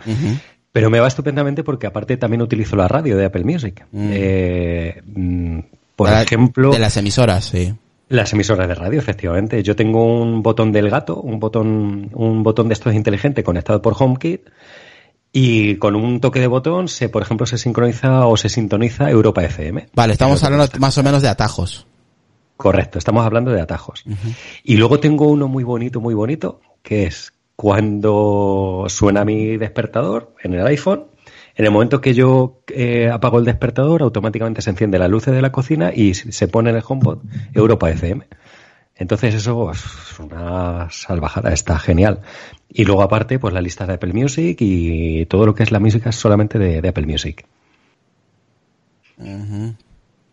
pero 0.72 0.90
me 0.90 1.00
va 1.00 1.08
estupendamente 1.08 1.64
porque 1.64 1.86
aparte 1.86 2.16
también 2.18 2.42
utilizo 2.42 2.76
la 2.76 2.88
radio 2.88 3.16
de 3.16 3.24
Apple 3.26 3.44
Music. 3.44 3.86
Mm. 3.92 4.10
Eh, 4.12 5.02
mm, 5.06 5.58
por 5.96 6.10
ejemplo, 6.10 6.70
De 6.72 6.78
las 6.78 6.96
emisoras, 6.96 7.44
sí. 7.46 7.74
Las 8.12 8.32
emisoras 8.32 8.68
de 8.68 8.74
radio, 8.74 8.98
efectivamente. 8.98 9.62
Yo 9.62 9.74
tengo 9.74 10.04
un 10.04 10.42
botón 10.42 10.70
del 10.70 10.90
gato, 10.90 11.16
un 11.20 11.40
botón, 11.40 12.10
un 12.12 12.42
botón 12.42 12.68
de 12.68 12.74
estos 12.74 12.94
inteligente 12.94 13.42
conectado 13.42 13.80
por 13.80 13.94
HomeKit 13.98 14.50
y 15.32 15.76
con 15.76 15.96
un 15.96 16.20
toque 16.20 16.38
de 16.38 16.46
botón 16.46 16.88
se, 16.88 17.08
por 17.08 17.22
ejemplo, 17.22 17.46
se 17.46 17.56
sincroniza 17.56 18.26
o 18.26 18.36
se 18.36 18.50
sintoniza 18.50 19.10
Europa 19.10 19.42
FM. 19.42 19.88
Vale, 19.94 20.12
estamos 20.12 20.44
hablando 20.44 20.66
más 20.78 20.98
o 20.98 21.02
menos 21.02 21.22
de 21.22 21.28
atajos. 21.28 21.86
Correcto, 22.58 22.98
estamos 22.98 23.24
hablando 23.24 23.50
de 23.50 23.62
atajos. 23.62 24.04
Y 24.62 24.76
luego 24.76 25.00
tengo 25.00 25.28
uno 25.28 25.48
muy 25.48 25.64
bonito, 25.64 26.00
muy 26.00 26.14
bonito, 26.14 26.60
que 26.82 27.04
es 27.04 27.32
cuando 27.56 28.84
suena 28.88 29.24
mi 29.24 29.56
despertador 29.56 30.34
en 30.42 30.52
el 30.54 30.66
iPhone, 30.66 31.06
en 31.54 31.64
el 31.64 31.70
momento 31.70 32.00
que 32.00 32.14
yo 32.14 32.60
eh, 32.68 33.10
apago 33.10 33.38
el 33.38 33.44
despertador, 33.44 34.02
automáticamente 34.02 34.62
se 34.62 34.70
enciende 34.70 34.98
las 34.98 35.10
luces 35.10 35.34
de 35.34 35.42
la 35.42 35.52
cocina 35.52 35.92
y 35.94 36.14
se 36.14 36.48
pone 36.48 36.70
en 36.70 36.76
el 36.76 36.82
HomePod 36.86 37.18
Europa 37.54 37.90
FM. 37.90 38.26
Entonces 38.94 39.34
eso 39.34 39.70
es 39.70 40.18
una 40.20 40.88
salvajada, 40.90 41.52
está 41.52 41.78
genial. 41.78 42.20
Y 42.68 42.84
luego 42.84 43.02
aparte, 43.02 43.38
pues 43.38 43.52
la 43.52 43.60
lista 43.60 43.86
de 43.86 43.94
Apple 43.94 44.12
Music 44.12 44.56
y 44.60 45.26
todo 45.26 45.46
lo 45.46 45.54
que 45.54 45.62
es 45.62 45.72
la 45.72 45.80
música 45.80 46.10
es 46.10 46.16
solamente 46.16 46.58
de, 46.58 46.80
de 46.80 46.88
Apple 46.88 47.06
Music. 47.06 47.44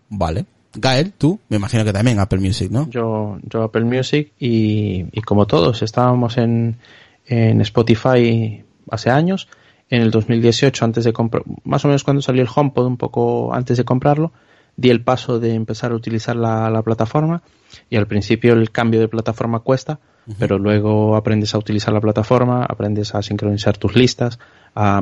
Vale. 0.09 0.45
Gael, 0.74 1.13
tú, 1.13 1.39
me 1.49 1.57
imagino 1.57 1.84
que 1.84 1.93
también 1.93 2.20
Apple 2.20 2.39
Music, 2.39 2.70
¿no? 2.72 2.88
Yo, 2.89 3.39
yo 3.43 3.63
Apple 3.63 3.86
Music 3.86 4.34
y, 4.39 5.05
y 5.11 5.22
como 5.22 5.47
todos, 5.47 5.82
estábamos 5.82 6.38
en, 6.38 6.78
en 7.26 7.61
Spotify 7.61 8.63
hace 8.91 9.09
años. 9.09 9.47
En 9.90 10.02
el 10.02 10.12
2018, 10.12 10.86
antes 10.86 11.04
de 11.04 11.14
comprar, 11.14 11.44
más 11.64 11.84
o 11.84 11.88
menos 11.88 12.04
cuando 12.04 12.22
salió 12.22 12.42
el 12.44 12.50
HomePod, 12.54 12.86
un 12.86 12.98
poco 12.98 13.54
antes 13.54 13.78
de 13.78 13.86
comprarlo, 13.86 14.32
di 14.76 14.90
el 14.90 15.02
paso 15.02 15.40
de 15.40 15.54
empezar 15.54 15.92
a 15.92 15.96
utilizar 15.96 16.36
la, 16.36 16.70
la 16.70 16.82
plataforma 16.84 17.42
y 17.90 17.98
al 17.98 18.08
principio 18.08 18.54
el 18.54 18.72
cambio 18.72 19.00
de 19.00 19.08
plataforma 19.08 19.60
cuesta, 19.60 20.00
pero 20.38 20.60
luego 20.60 21.16
aprendes 21.16 21.56
a 21.56 21.58
utilizar 21.58 21.92
la 21.92 22.02
plataforma, 22.02 22.64
aprendes 22.64 23.16
a 23.16 23.24
sincronizar 23.24 23.78
tus 23.78 23.96
listas, 23.96 24.38
a, 24.76 25.02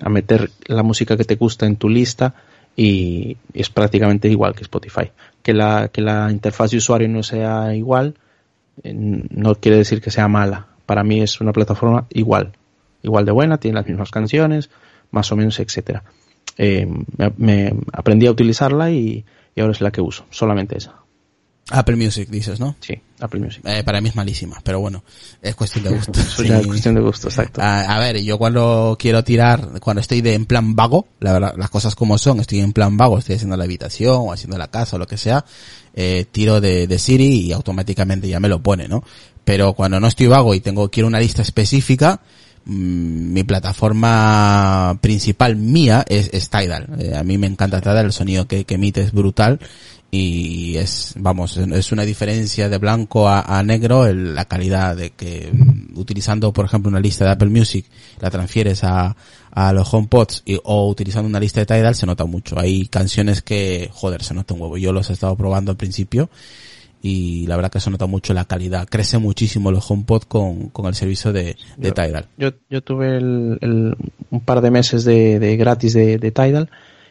a 0.00 0.08
meter 0.08 0.50
la 0.66 0.84
música 0.84 1.16
que 1.16 1.24
te 1.24 1.34
gusta 1.34 1.66
en 1.66 1.74
tu 1.74 1.88
lista 1.88 2.34
y 2.76 3.36
es 3.52 3.68
prácticamente 3.68 4.28
igual 4.28 4.54
que 4.54 4.62
Spotify. 4.62 5.10
Que 5.42 5.54
la, 5.54 5.88
que 5.88 6.02
la 6.02 6.30
interfaz 6.30 6.70
de 6.70 6.76
usuario 6.76 7.08
no 7.08 7.24
sea 7.24 7.74
igual 7.74 8.14
eh, 8.82 8.94
no 8.94 9.54
quiere 9.56 9.78
decir 9.78 10.00
que 10.00 10.10
sea 10.10 10.28
mala. 10.28 10.68
Para 10.86 11.04
mí 11.04 11.20
es 11.20 11.40
una 11.40 11.52
plataforma 11.52 12.06
igual, 12.10 12.52
igual 13.02 13.24
de 13.24 13.32
buena, 13.32 13.58
tiene 13.58 13.76
las 13.76 13.86
mismas 13.86 14.10
canciones, 14.10 14.70
más 15.10 15.30
o 15.32 15.36
menos, 15.36 15.58
etcétera. 15.60 16.04
Eh, 16.56 16.86
me, 17.16 17.32
me 17.36 17.74
aprendí 17.92 18.26
a 18.26 18.30
utilizarla 18.30 18.90
y, 18.90 19.24
y 19.54 19.60
ahora 19.60 19.72
es 19.72 19.80
la 19.80 19.90
que 19.90 20.00
uso, 20.00 20.26
solamente 20.30 20.76
esa. 20.76 21.00
Apple 21.70 21.96
Music, 21.96 22.28
dices, 22.28 22.58
¿no? 22.58 22.74
Sí, 22.80 23.00
Apple 23.20 23.40
Music. 23.40 23.62
Eh, 23.64 23.84
para 23.84 24.00
mí 24.00 24.08
es 24.08 24.16
malísima, 24.16 24.60
pero 24.64 24.80
bueno, 24.80 25.04
es 25.40 25.54
cuestión 25.54 25.84
de 25.84 25.90
gusto. 25.90 26.12
Es 26.20 26.66
cuestión 26.66 26.94
de 26.96 27.00
gusto, 27.00 27.28
exacto. 27.28 27.60
A, 27.62 27.82
a 27.82 27.98
ver, 28.00 28.20
yo 28.22 28.38
cuando 28.38 28.96
quiero 28.98 29.22
tirar, 29.22 29.80
cuando 29.80 30.00
estoy 30.00 30.20
de 30.20 30.34
en 30.34 30.46
plan 30.46 30.74
vago, 30.74 31.06
la 31.20 31.32
verdad, 31.32 31.54
las 31.56 31.70
cosas 31.70 31.94
como 31.94 32.18
son, 32.18 32.40
estoy 32.40 32.60
en 32.60 32.72
plan 32.72 32.96
vago, 32.96 33.18
estoy 33.18 33.36
haciendo 33.36 33.56
la 33.56 33.64
habitación 33.64 34.16
o 34.18 34.32
haciendo 34.32 34.58
la 34.58 34.68
casa 34.68 34.96
o 34.96 34.98
lo 34.98 35.06
que 35.06 35.16
sea, 35.16 35.44
eh, 35.94 36.26
tiro 36.30 36.60
de, 36.60 36.88
de 36.88 36.98
Siri 36.98 37.46
y 37.46 37.52
automáticamente 37.52 38.28
ya 38.28 38.40
me 38.40 38.48
lo 38.48 38.60
pone, 38.62 38.88
¿no? 38.88 39.04
Pero 39.44 39.74
cuando 39.74 40.00
no 40.00 40.08
estoy 40.08 40.26
vago 40.26 40.54
y 40.54 40.60
tengo, 40.60 40.90
quiero 40.90 41.06
una 41.06 41.20
lista 41.20 41.42
específica, 41.42 42.20
mi 42.64 43.42
plataforma 43.44 44.98
principal 45.00 45.56
mía 45.56 46.04
es, 46.08 46.30
es 46.32 46.50
Tidal. 46.50 46.88
Eh, 46.98 47.16
a 47.16 47.22
mí 47.22 47.38
me 47.38 47.46
encanta 47.46 47.80
Tidal, 47.80 48.06
el 48.06 48.12
sonido 48.12 48.46
que, 48.46 48.64
emite 48.68 49.00
es 49.00 49.12
brutal 49.12 49.58
y 50.10 50.76
es, 50.76 51.14
vamos, 51.16 51.56
es 51.56 51.92
una 51.92 52.02
diferencia 52.04 52.68
de 52.68 52.78
blanco 52.78 53.28
a, 53.28 53.62
negro 53.62 54.12
la 54.12 54.44
calidad 54.44 54.96
de 54.96 55.10
que 55.10 55.50
mm, 55.52 55.98
utilizando, 55.98 56.52
por 56.52 56.64
ejemplo, 56.64 56.88
una 56.88 57.00
lista 57.00 57.24
de 57.24 57.30
Apple 57.30 57.48
Music, 57.48 57.86
la 58.20 58.30
transfieres 58.30 58.84
a, 58.84 59.16
a 59.52 59.72
los 59.72 59.92
HomePods 59.92 60.42
y, 60.44 60.58
o 60.62 60.88
utilizando 60.88 61.28
una 61.28 61.40
lista 61.40 61.60
de 61.60 61.66
Tidal 61.66 61.94
se 61.94 62.06
nota 62.06 62.24
mucho. 62.24 62.58
Hay 62.58 62.86
canciones 62.86 63.42
que, 63.42 63.88
joder, 63.92 64.22
se 64.22 64.34
nota 64.34 64.54
un 64.54 64.60
huevo. 64.60 64.76
Yo 64.76 64.92
los 64.92 65.10
he 65.10 65.12
estado 65.12 65.36
probando 65.36 65.70
al 65.70 65.76
principio 65.76 66.28
y 67.02 67.46
la 67.46 67.56
verdad 67.56 67.70
que 67.70 67.80
se 67.80 67.90
nota 67.90 68.06
mucho 68.06 68.34
la 68.34 68.44
calidad. 68.44 68.86
Crece 68.88 69.18
muchísimo 69.18 69.70
los 69.72 69.90
HomePod 69.90 70.22
con, 70.24 70.68
con 70.68 70.86
el 70.86 70.94
servicio 70.94 71.32
de, 71.32 71.56
de 71.76 71.88
Yo- 71.88 71.94
Tidal. 71.94 72.26
Yo, 72.36 72.50
yo 72.68 72.82
tuve 72.82 73.16
el, 73.16 73.58
el- 73.60 73.96
un 74.30 74.40
par 74.40 74.60
de 74.60 74.70
meses 74.70 75.04
de, 75.04 75.38
de 75.38 75.56
gratis 75.56 75.94
de, 75.94 76.18
de 76.18 76.30
Tidal 76.30 76.70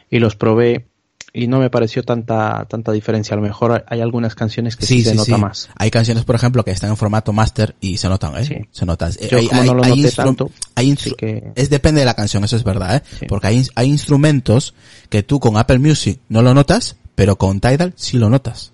y 0.10 0.20
los 0.20 0.36
probé 0.36 0.86
y 1.32 1.46
no 1.46 1.60
me 1.60 1.70
pareció 1.70 2.02
tanta 2.02 2.66
tanta 2.68 2.92
diferencia. 2.92 3.34
A 3.36 3.38
lo 3.38 3.44
mejor 3.44 3.84
hay 3.88 4.02
algunas 4.02 4.34
canciones 4.34 4.76
que 4.76 4.86
sí, 4.88 5.04
se 5.04 5.14
nota 5.16 5.38
más. 5.38 5.70
Hay 5.76 5.92
canciones, 5.92 6.24
por 6.24 6.34
ejemplo, 6.36 6.64
que 6.64 6.72
están 6.72 6.90
en 6.90 6.98
formato 6.98 7.34
master 7.34 7.76
y 7.80 7.98
se 7.98 8.10
notan, 8.10 8.36
¿eh? 8.44 8.68
Se 8.72 8.86
notan. 8.86 9.12
Yo 9.30 9.38
hay, 9.38 9.48
como 9.48 9.64
no 9.64 9.74
lo 9.76 9.84
noté 9.84 10.12
tanto, 10.12 10.50
hay 10.74 10.96
que... 10.96 11.52
es 11.56 11.70
depende 11.70 12.00
de 12.02 12.06
la 12.06 12.16
canción, 12.16 12.44
eso 12.44 12.56
es 12.56 12.64
verdad, 12.64 12.96
¿eh? 13.22 13.26
Porque 13.28 13.46
hay, 13.48 13.64
hay 13.76 13.88
instrumentos 13.90 14.74
que 15.10 15.22
tú 15.22 15.40
con 15.40 15.58
Apple 15.58 15.78
Music 15.80 16.20
no 16.30 16.42
lo 16.42 16.56
notas, 16.56 16.96
pero 17.14 17.38
con 17.38 17.60
Tidal 17.60 17.94
sí 17.96 18.18
lo 18.18 18.30
notas. 18.32 18.74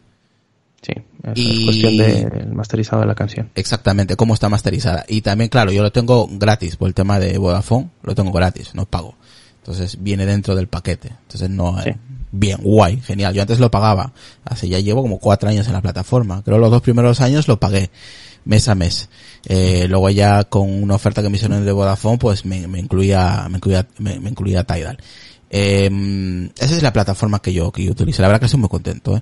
Y... 1.34 1.60
es 1.60 1.66
cuestión 1.66 1.98
del 1.98 2.54
masterizado 2.54 3.02
de 3.02 3.08
la 3.08 3.16
canción. 3.16 3.50
Exactamente, 3.56 4.16
cómo 4.16 4.34
está 4.34 4.50
masterizada. 4.50 5.06
Y 5.08 5.22
también, 5.22 5.50
claro, 5.50 5.72
yo 5.72 5.82
lo 5.82 5.92
tengo 5.92 6.28
gratis 6.32 6.76
por 6.76 6.88
el 6.88 6.94
tema 6.94 7.20
de 7.20 7.38
Vodafone, 7.38 7.90
lo 8.04 8.14
tengo 8.14 8.32
gratis, 8.32 8.76
no 8.76 8.86
pago. 8.86 9.16
Entonces 9.58 9.98
viene 10.00 10.28
dentro 10.28 10.56
del 10.56 10.68
paquete. 10.68 11.10
Entonces 11.24 11.50
no, 11.50 11.82
sí. 11.82 11.90
bien, 12.32 12.60
guay, 12.62 13.02
genial. 13.02 13.34
Yo 13.34 13.42
antes 13.42 13.60
lo 13.60 13.72
pagaba. 13.72 14.14
Así 14.44 14.70
ya 14.70 14.80
llevo 14.80 15.02
como 15.02 15.18
cuatro 15.18 15.50
años 15.50 15.66
en 15.66 15.74
la 15.74 15.82
plataforma. 15.82 16.44
Creo 16.44 16.60
los 16.60 16.70
dos 16.70 16.84
primeros 16.84 17.20
años 17.20 17.48
lo 17.48 17.60
pagué 17.60 17.90
mes 18.46 18.70
a 18.70 18.76
mes. 18.76 19.10
Eh, 19.48 19.88
luego 19.90 20.12
ya 20.12 20.44
con 20.44 20.72
una 20.84 20.94
oferta 20.94 21.24
que 21.24 21.30
me 21.30 21.38
hicieron 21.38 21.66
de 21.66 21.72
Vodafone, 21.72 22.20
pues 22.20 22.46
me, 22.46 22.68
me 22.68 22.80
incluía, 22.80 23.48
me 23.50 23.58
incluía, 23.58 23.88
me, 23.98 24.20
me 24.20 24.30
incluía 24.30 24.64
Tidal. 24.64 25.00
Eh, 25.50 26.50
esa 26.58 26.76
es 26.76 26.84
la 26.84 26.92
plataforma 26.92 27.42
que 27.42 27.54
yo, 27.54 27.72
que 27.72 27.84
yo 27.84 27.92
utilizo. 27.92 28.22
La 28.22 28.28
verdad 28.28 28.40
que 28.40 28.46
estoy 28.48 28.60
muy 28.60 28.70
contento. 28.70 29.16
¿eh? 29.18 29.22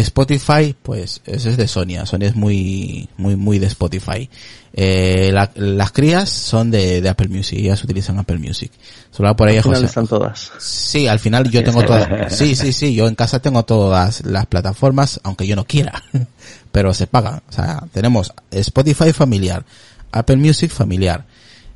Spotify, 0.00 0.74
pues, 0.82 1.22
ese 1.24 1.50
es 1.50 1.56
de 1.56 1.68
Sonia. 1.68 2.06
Sonia 2.06 2.28
es 2.28 2.36
muy, 2.36 3.08
muy, 3.16 3.36
muy 3.36 3.58
de 3.58 3.66
Spotify. 3.66 4.28
Eh, 4.72 5.30
la, 5.32 5.50
las 5.54 5.90
crías 5.90 6.28
son 6.28 6.70
de, 6.70 7.00
de, 7.00 7.08
Apple 7.08 7.28
Music. 7.28 7.58
Ellas 7.58 7.82
utilizan 7.82 8.18
Apple 8.18 8.38
Music. 8.38 8.70
Solo 9.10 9.34
por 9.34 9.48
ahí 9.48 9.56
al 9.56 9.62
final 9.62 9.76
José. 9.76 9.86
están 9.86 10.06
todas. 10.06 10.52
Sí, 10.58 11.06
al 11.06 11.18
final 11.18 11.50
yo 11.50 11.62
tengo 11.64 11.82
todas. 11.82 12.32
Sí, 12.32 12.54
sí, 12.54 12.72
sí. 12.72 12.94
Yo 12.94 13.08
en 13.08 13.14
casa 13.14 13.40
tengo 13.40 13.64
todas 13.64 14.24
las 14.24 14.46
plataformas, 14.46 15.20
aunque 15.22 15.46
yo 15.46 15.56
no 15.56 15.64
quiera. 15.64 16.02
Pero 16.72 16.94
se 16.94 17.06
pagan. 17.06 17.42
O 17.48 17.52
sea, 17.52 17.84
tenemos 17.92 18.32
Spotify 18.50 19.12
familiar, 19.12 19.64
Apple 20.12 20.36
Music 20.36 20.70
familiar, 20.70 21.24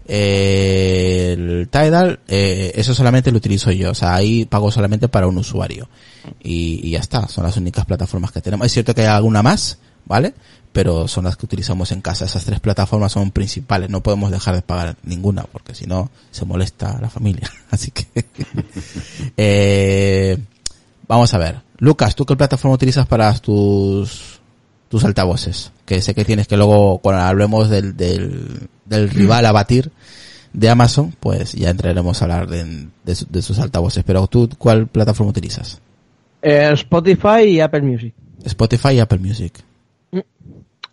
eh, 0.07 1.31
el 1.33 1.69
Tidal, 1.69 2.21
eh, 2.29 2.73
eso 2.75 2.95
solamente 2.95 3.31
lo 3.31 3.39
utilizo 3.39 3.71
yo, 3.71 3.91
o 3.91 3.95
sea, 3.95 4.15
ahí 4.15 4.45
pago 4.45 4.71
solamente 4.71 5.09
para 5.09 5.27
un 5.27 5.39
usuario. 5.39 5.89
Y, 6.43 6.91
ya 6.91 7.01
está, 7.01 7.29
son 7.29 7.45
las 7.45 7.57
únicas 7.57 7.85
plataformas 7.85 8.33
que 8.33 8.41
tenemos. 8.41 8.67
Es 8.67 8.73
cierto 8.73 8.95
que 8.95 9.03
hay 9.03 9.09
alguna 9.09 9.43
más, 9.43 9.79
¿vale? 10.05 10.35
Pero 10.73 11.07
son 11.09 11.25
las 11.25 11.37
que 11.37 11.47
utilizamos 11.47 11.93
en 11.93 12.01
casa. 12.01 12.25
Esas 12.25 12.45
tres 12.45 12.61
plataformas 12.61 13.13
son 13.13 13.31
principales, 13.31 13.91
no 13.91 14.03
podemos 14.03 14.31
dejar 14.31 14.55
de 14.55 14.63
pagar 14.63 14.97
ninguna, 15.05 15.45
porque 15.45 15.75
si 15.75 15.87
no, 15.87 16.11
se 16.31 16.45
molesta 16.45 16.99
la 17.01 17.11
familia. 17.11 17.51
Así 17.71 17.91
que, 17.91 18.07
eh, 19.37 20.39
vamos 21.07 21.33
a 21.35 21.39
ver. 21.39 21.63
Lucas, 21.79 22.15
¿tú 22.15 22.25
qué 22.25 22.37
plataforma 22.37 22.75
utilizas 22.75 23.07
para 23.07 23.33
tus, 23.39 24.41
tus 24.89 25.05
altavoces? 25.05 25.73
Que 25.85 26.01
sé 26.01 26.15
que 26.15 26.25
tienes 26.25 26.47
que 26.47 26.57
luego, 26.57 26.99
cuando 26.99 27.23
hablemos 27.23 27.69
del, 27.69 27.97
del, 27.97 28.69
del 28.85 29.11
rival 29.11 29.47
a 29.47 29.53
batir 29.53 29.91
de 30.53 30.71
Amazon, 30.71 31.15
pues 31.19 31.53
ya 31.53 31.71
entraremos 31.71 32.23
a 32.23 32.25
hablar 32.25 32.49
de, 32.49 32.65
de, 33.05 33.17
de, 33.29 33.43
sus 33.43 33.59
altavoces. 33.59 34.05
Pero 34.05 34.27
tú, 34.29 34.49
¿cuál 34.57 34.87
plataforma 34.87 35.31
utilizas? 35.31 35.81
Eh, 36.41 36.71
Spotify 36.73 37.43
y 37.49 37.61
Apple 37.61 37.83
Music. 37.83 38.15
Spotify 38.45 38.91
y 38.95 39.01
Apple 39.01 39.19
Music. 39.19 39.53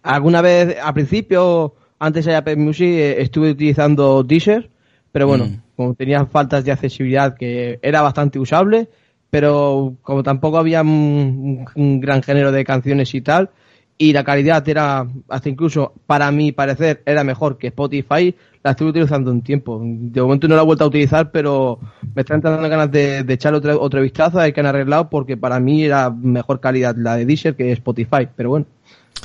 Alguna 0.03 0.41
vez, 0.41 0.77
al 0.81 0.93
principio, 0.93 1.75
antes 1.99 2.25
de 2.25 2.35
Apple 2.35 2.55
Music, 2.55 2.87
eh, 2.87 3.21
estuve 3.21 3.51
utilizando 3.51 4.23
Deezer, 4.23 4.69
pero 5.11 5.27
bueno, 5.27 5.45
mm. 5.45 5.61
como 5.75 5.93
tenía 5.93 6.25
faltas 6.25 6.65
de 6.65 6.71
accesibilidad 6.71 7.35
que 7.35 7.79
era 7.83 8.01
bastante 8.01 8.39
usable, 8.39 8.89
pero 9.29 9.95
como 10.01 10.23
tampoco 10.23 10.57
había 10.57 10.81
un, 10.81 11.65
un 11.75 11.99
gran 11.99 12.23
género 12.23 12.51
de 12.51 12.63
canciones 12.63 13.13
y 13.13 13.21
tal, 13.21 13.51
y 13.97 14.13
la 14.13 14.23
calidad 14.23 14.67
era, 14.67 15.07
hasta 15.29 15.49
incluso 15.49 15.93
para 16.07 16.31
mi 16.31 16.51
parecer, 16.51 17.03
era 17.05 17.23
mejor 17.23 17.57
que 17.57 17.67
Spotify, 17.67 18.35
la 18.63 18.71
estuve 18.71 18.89
utilizando 18.89 19.31
un 19.31 19.41
tiempo. 19.41 19.79
De 19.83 20.21
momento 20.21 20.47
no 20.47 20.55
la 20.55 20.61
he 20.61 20.65
vuelto 20.65 20.83
a 20.83 20.87
utilizar, 20.87 21.31
pero 21.31 21.79
me 22.15 22.21
están 22.21 22.41
dando 22.41 22.67
ganas 22.67 22.91
de, 22.91 23.25
echar 23.27 23.53
otro, 23.53 23.79
otro 23.79 24.01
vistazo 24.01 24.39
a 24.39 24.43
ver 24.43 24.53
que 24.53 24.59
han 24.59 24.65
arreglado, 24.65 25.09
porque 25.09 25.37
para 25.37 25.59
mí 25.59 25.83
era 25.83 26.09
mejor 26.09 26.59
calidad 26.59 26.95
la 26.97 27.15
de 27.15 27.25
Deezer 27.25 27.55
que 27.55 27.71
Spotify, 27.73 28.27
pero 28.35 28.49
bueno, 28.49 28.65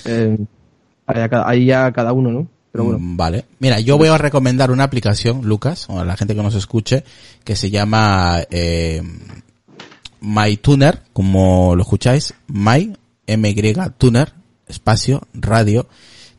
eh, 0.05 0.39
ahí 1.07 1.67
ya 1.67 1.93
cada 1.93 2.13
uno, 2.13 2.31
¿no? 2.31 2.49
Pero 2.73 2.85
bueno. 2.85 2.99
Vale. 3.01 3.47
Mira, 3.59 3.81
yo 3.81 3.97
voy 3.97 4.09
a 4.09 4.19
recomendar 4.19 4.71
una 4.71 4.85
aplicación, 4.85 5.47
Lucas, 5.47 5.89
o 5.89 6.01
a 6.01 6.05
la 6.05 6.17
gente 6.17 6.35
que 6.35 6.43
nos 6.43 6.55
escuche, 6.55 7.05
que 7.45 7.57
se 7.57 7.71
llama 7.71 8.41
eh, 8.51 9.03
MyTuner, 10.21 11.01
como 11.13 11.75
lo 11.75 11.83
escucháis, 11.83 12.35
My, 12.49 12.93
MY 13.27 13.75
Tuner, 13.97 14.33
espacio, 14.69 15.27
radio, 15.33 15.87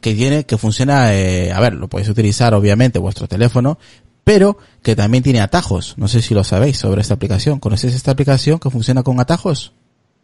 que 0.02 0.14
tiene, 0.14 0.46
que 0.46 0.58
funciona, 0.58 1.14
eh, 1.14 1.52
a 1.52 1.60
ver, 1.60 1.74
lo 1.74 1.88
podéis 1.88 2.10
utilizar 2.10 2.54
obviamente 2.54 3.00
vuestro 3.00 3.28
teléfono, 3.28 3.78
pero 4.24 4.58
que 4.84 4.96
también 4.96 5.24
tiene 5.24 5.40
atajos. 5.40 5.96
No 5.98 6.08
sé 6.08 6.22
si 6.22 6.34
lo 6.34 6.44
sabéis 6.44 6.78
sobre 6.78 7.02
esta 7.02 7.14
aplicación. 7.14 7.60
¿Conocéis 7.60 7.96
esta 7.96 8.12
aplicación 8.12 8.60
que 8.60 8.70
funciona 8.70 9.04
con 9.04 9.20
atajos? 9.20 9.74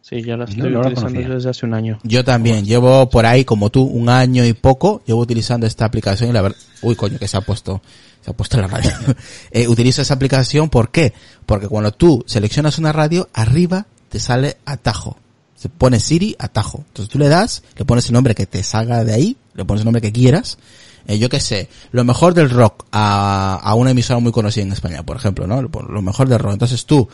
Sí, 0.02 0.22
ya 0.22 0.36
la 0.36 0.44
estoy 0.44 0.70
no, 0.70 0.80
utilizando 0.80 1.20
no 1.20 1.34
desde 1.34 1.48
hace 1.48 1.64
un 1.64 1.72
año. 1.72 1.98
Yo 2.02 2.22
también, 2.24 2.66
llevo 2.66 3.08
por 3.08 3.24
ahí 3.24 3.46
como 3.46 3.70
tú 3.70 3.82
un 3.82 4.10
año 4.10 4.44
y 4.44 4.52
poco, 4.52 5.02
llevo 5.06 5.20
utilizando 5.20 5.66
esta 5.66 5.86
aplicación 5.86 6.28
y 6.28 6.32
la 6.34 6.42
verdad, 6.42 6.58
uy 6.82 6.94
coño 6.94 7.18
que 7.18 7.26
se 7.26 7.38
ha 7.38 7.40
puesto, 7.40 7.80
se 8.20 8.30
ha 8.30 8.34
puesto 8.34 8.60
la 8.60 8.66
radio. 8.66 8.90
eh, 9.50 9.66
utilizo 9.66 10.02
esa 10.02 10.12
aplicación, 10.12 10.68
¿por 10.68 10.90
qué? 10.90 11.14
Porque 11.46 11.68
cuando 11.68 11.90
tú 11.92 12.22
seleccionas 12.26 12.78
una 12.78 12.92
radio, 12.92 13.30
arriba 13.32 13.86
te 14.10 14.20
sale 14.20 14.58
atajo 14.66 15.16
se 15.56 15.68
pone 15.68 16.00
Siri 16.00 16.36
atajo. 16.38 16.84
Entonces 16.88 17.12
tú 17.12 17.18
le 17.18 17.28
das, 17.28 17.62
le 17.76 17.84
pones 17.84 18.06
el 18.06 18.12
nombre 18.12 18.34
que 18.34 18.46
te 18.46 18.62
salga 18.62 19.04
de 19.04 19.14
ahí, 19.14 19.36
le 19.54 19.64
pones 19.64 19.80
el 19.80 19.86
nombre 19.86 20.02
que 20.02 20.12
quieras. 20.12 20.58
Eh, 21.06 21.18
yo 21.18 21.28
qué 21.28 21.40
sé, 21.40 21.68
lo 21.92 22.04
mejor 22.04 22.34
del 22.34 22.50
rock 22.50 22.86
a, 22.90 23.60
a 23.62 23.74
una 23.74 23.90
emisora 23.90 24.20
muy 24.20 24.32
conocida 24.32 24.64
en 24.64 24.72
España, 24.72 25.02
por 25.02 25.16
ejemplo, 25.16 25.46
¿no? 25.46 25.62
Lo 25.62 26.02
mejor 26.02 26.28
del 26.28 26.38
rock. 26.38 26.54
Entonces 26.54 26.86
tú 26.86 27.08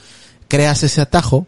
creas 0.49 0.83
ese 0.83 1.01
atajo, 1.01 1.47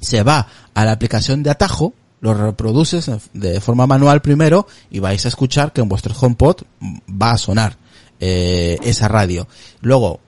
se 0.00 0.22
va 0.22 0.46
a 0.74 0.84
la 0.84 0.92
aplicación 0.92 1.42
de 1.42 1.50
atajo, 1.50 1.94
lo 2.20 2.34
reproduces 2.34 3.10
de 3.32 3.60
forma 3.60 3.86
manual 3.86 4.20
primero 4.22 4.66
y 4.90 4.98
vais 4.98 5.24
a 5.24 5.28
escuchar 5.28 5.72
que 5.72 5.80
en 5.80 5.88
vuestro 5.88 6.14
HomePod 6.18 6.62
va 7.10 7.32
a 7.32 7.38
sonar 7.38 7.76
eh, 8.20 8.78
esa 8.82 9.08
radio. 9.08 9.46
Luego, 9.80 10.20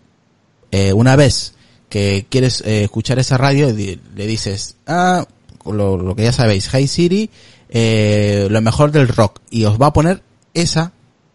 eh, 0.71 0.93
una 0.93 1.17
vez 1.17 1.55
que 1.89 2.27
quieres 2.29 2.63
eh, 2.65 2.85
escuchar 2.85 3.19
esa 3.19 3.37
radio, 3.37 3.75
le 3.75 4.27
dices, 4.27 4.77
ah, 4.87 5.27
lo, 5.65 5.97
lo 5.97 6.15
que 6.17 6.25
ya 6.25 6.33
sabéis, 6.33 6.69
High 6.69 6.89
City, 6.89 7.31
eh, 7.69 8.49
lo 8.51 8.61
mejor 8.61 8.93
del 8.93 9.09
rock, 9.09 9.41
y 9.51 9.65
os 9.65 9.81
va 9.81 9.87
a 9.87 9.93
poner 9.93 10.23
esa 10.55 10.93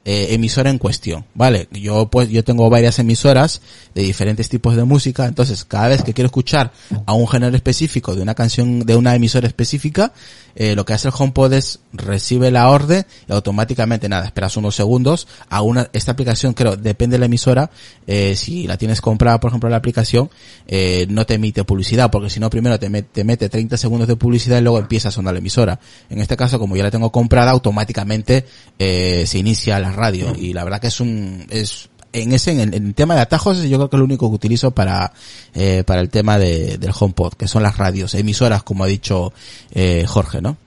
eh, 0.07 0.35
emisora 0.35 0.69
en 0.69 0.77
cuestión, 0.77 1.25
¿vale? 1.33 1.67
Yo 1.71 2.11
pues 2.11 2.29
yo 2.29 2.43
tengo 2.43 2.69
varias 2.69 2.99
emisoras 2.99 3.63
de 3.95 4.03
diferentes 4.03 4.49
tipos 4.49 4.75
de 4.75 4.83
música, 4.83 5.25
entonces 5.25 5.65
cada 5.65 5.87
vez 5.87 6.03
que 6.03 6.13
quiero 6.13 6.27
escuchar 6.27 6.71
a 7.07 7.13
un 7.13 7.27
género 7.27 7.55
específico 7.55 8.13
de 8.13 8.21
una 8.21 8.35
canción 8.35 8.81
de 8.81 8.95
una 8.95 9.15
emisora 9.15 9.47
específica, 9.47 10.13
eh, 10.55 10.75
lo 10.75 10.85
que 10.85 10.93
hace 10.93 11.09
el 11.09 11.13
HomePod 11.17 11.53
es 11.53 11.79
recibe 11.93 12.51
la 12.51 12.69
orden 12.69 13.05
y 13.27 13.31
automáticamente 13.31 14.09
nada, 14.09 14.25
esperas 14.25 14.57
unos 14.57 14.75
segundos. 14.75 15.27
A 15.49 15.61
una 15.61 15.89
esta 15.93 16.13
aplicación 16.13 16.53
creo 16.53 16.75
depende 16.77 17.15
de 17.15 17.19
la 17.19 17.25
emisora, 17.25 17.69
eh, 18.07 18.35
si 18.35 18.67
la 18.67 18.77
tienes 18.77 19.01
comprada 19.01 19.39
por 19.39 19.49
ejemplo 19.49 19.69
la 19.69 19.77
aplicación 19.77 20.29
eh, 20.67 21.05
no 21.09 21.25
te 21.25 21.35
emite 21.35 21.63
publicidad 21.63 22.09
porque 22.11 22.29
si 22.29 22.39
no 22.39 22.49
primero 22.49 22.79
te, 22.79 22.89
met, 22.89 23.11
te 23.11 23.23
mete 23.23 23.49
30 23.49 23.77
segundos 23.77 24.07
de 24.07 24.15
publicidad 24.15 24.59
y 24.59 24.61
luego 24.61 24.79
empieza 24.79 25.09
a 25.09 25.11
sonar 25.11 25.33
la 25.33 25.39
emisora. 25.39 25.79
En 26.09 26.19
este 26.19 26.37
caso 26.37 26.59
como 26.59 26.75
ya 26.75 26.83
la 26.83 26.91
tengo 26.91 27.11
comprada 27.11 27.51
automáticamente 27.51 28.45
eh, 28.79 29.25
se 29.27 29.37
inicia 29.37 29.79
la 29.79 29.91
radio. 29.91 30.33
Y 30.37 30.53
la 30.53 30.63
verdad 30.63 30.79
que 30.79 30.87
es 30.87 30.99
un 30.99 31.45
es 31.49 31.89
en 32.21 32.31
ese 32.31 32.51
en 32.51 32.59
el, 32.59 32.73
en 32.73 32.87
el, 32.87 32.93
tema 32.93 33.15
de 33.15 33.21
atajos 33.21 33.61
yo 33.63 33.77
creo 33.77 33.89
que 33.89 33.95
es 33.95 33.99
lo 33.99 34.05
único 34.05 34.29
que 34.29 34.35
utilizo 34.35 34.71
para 34.71 35.11
eh, 35.53 35.83
para 35.85 36.01
el 36.01 36.09
tema 36.09 36.37
de, 36.37 36.77
del 36.77 36.91
HomePod 36.97 37.33
que 37.33 37.47
son 37.47 37.63
las 37.63 37.77
radios 37.77 38.15
emisoras 38.15 38.63
como 38.63 38.83
ha 38.83 38.87
dicho 38.87 39.33
eh, 39.71 40.05
Jorge 40.07 40.41
no 40.41 40.57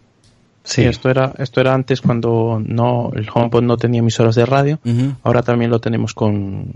Sí, 0.64 0.82
esto 0.82 1.08
era 1.08 1.32
esto 1.38 1.62
era 1.62 1.72
antes 1.72 2.02
cuando 2.02 2.60
no 2.62 3.10
el 3.14 3.26
HomePod 3.32 3.62
no 3.62 3.78
tenía 3.78 4.00
emisoras 4.00 4.34
de 4.34 4.44
radio. 4.44 4.78
Uh 4.84 4.90
-huh. 4.90 5.16
Ahora 5.22 5.40
también 5.40 5.70
lo 5.70 5.80
tenemos 5.80 6.12
con 6.12 6.70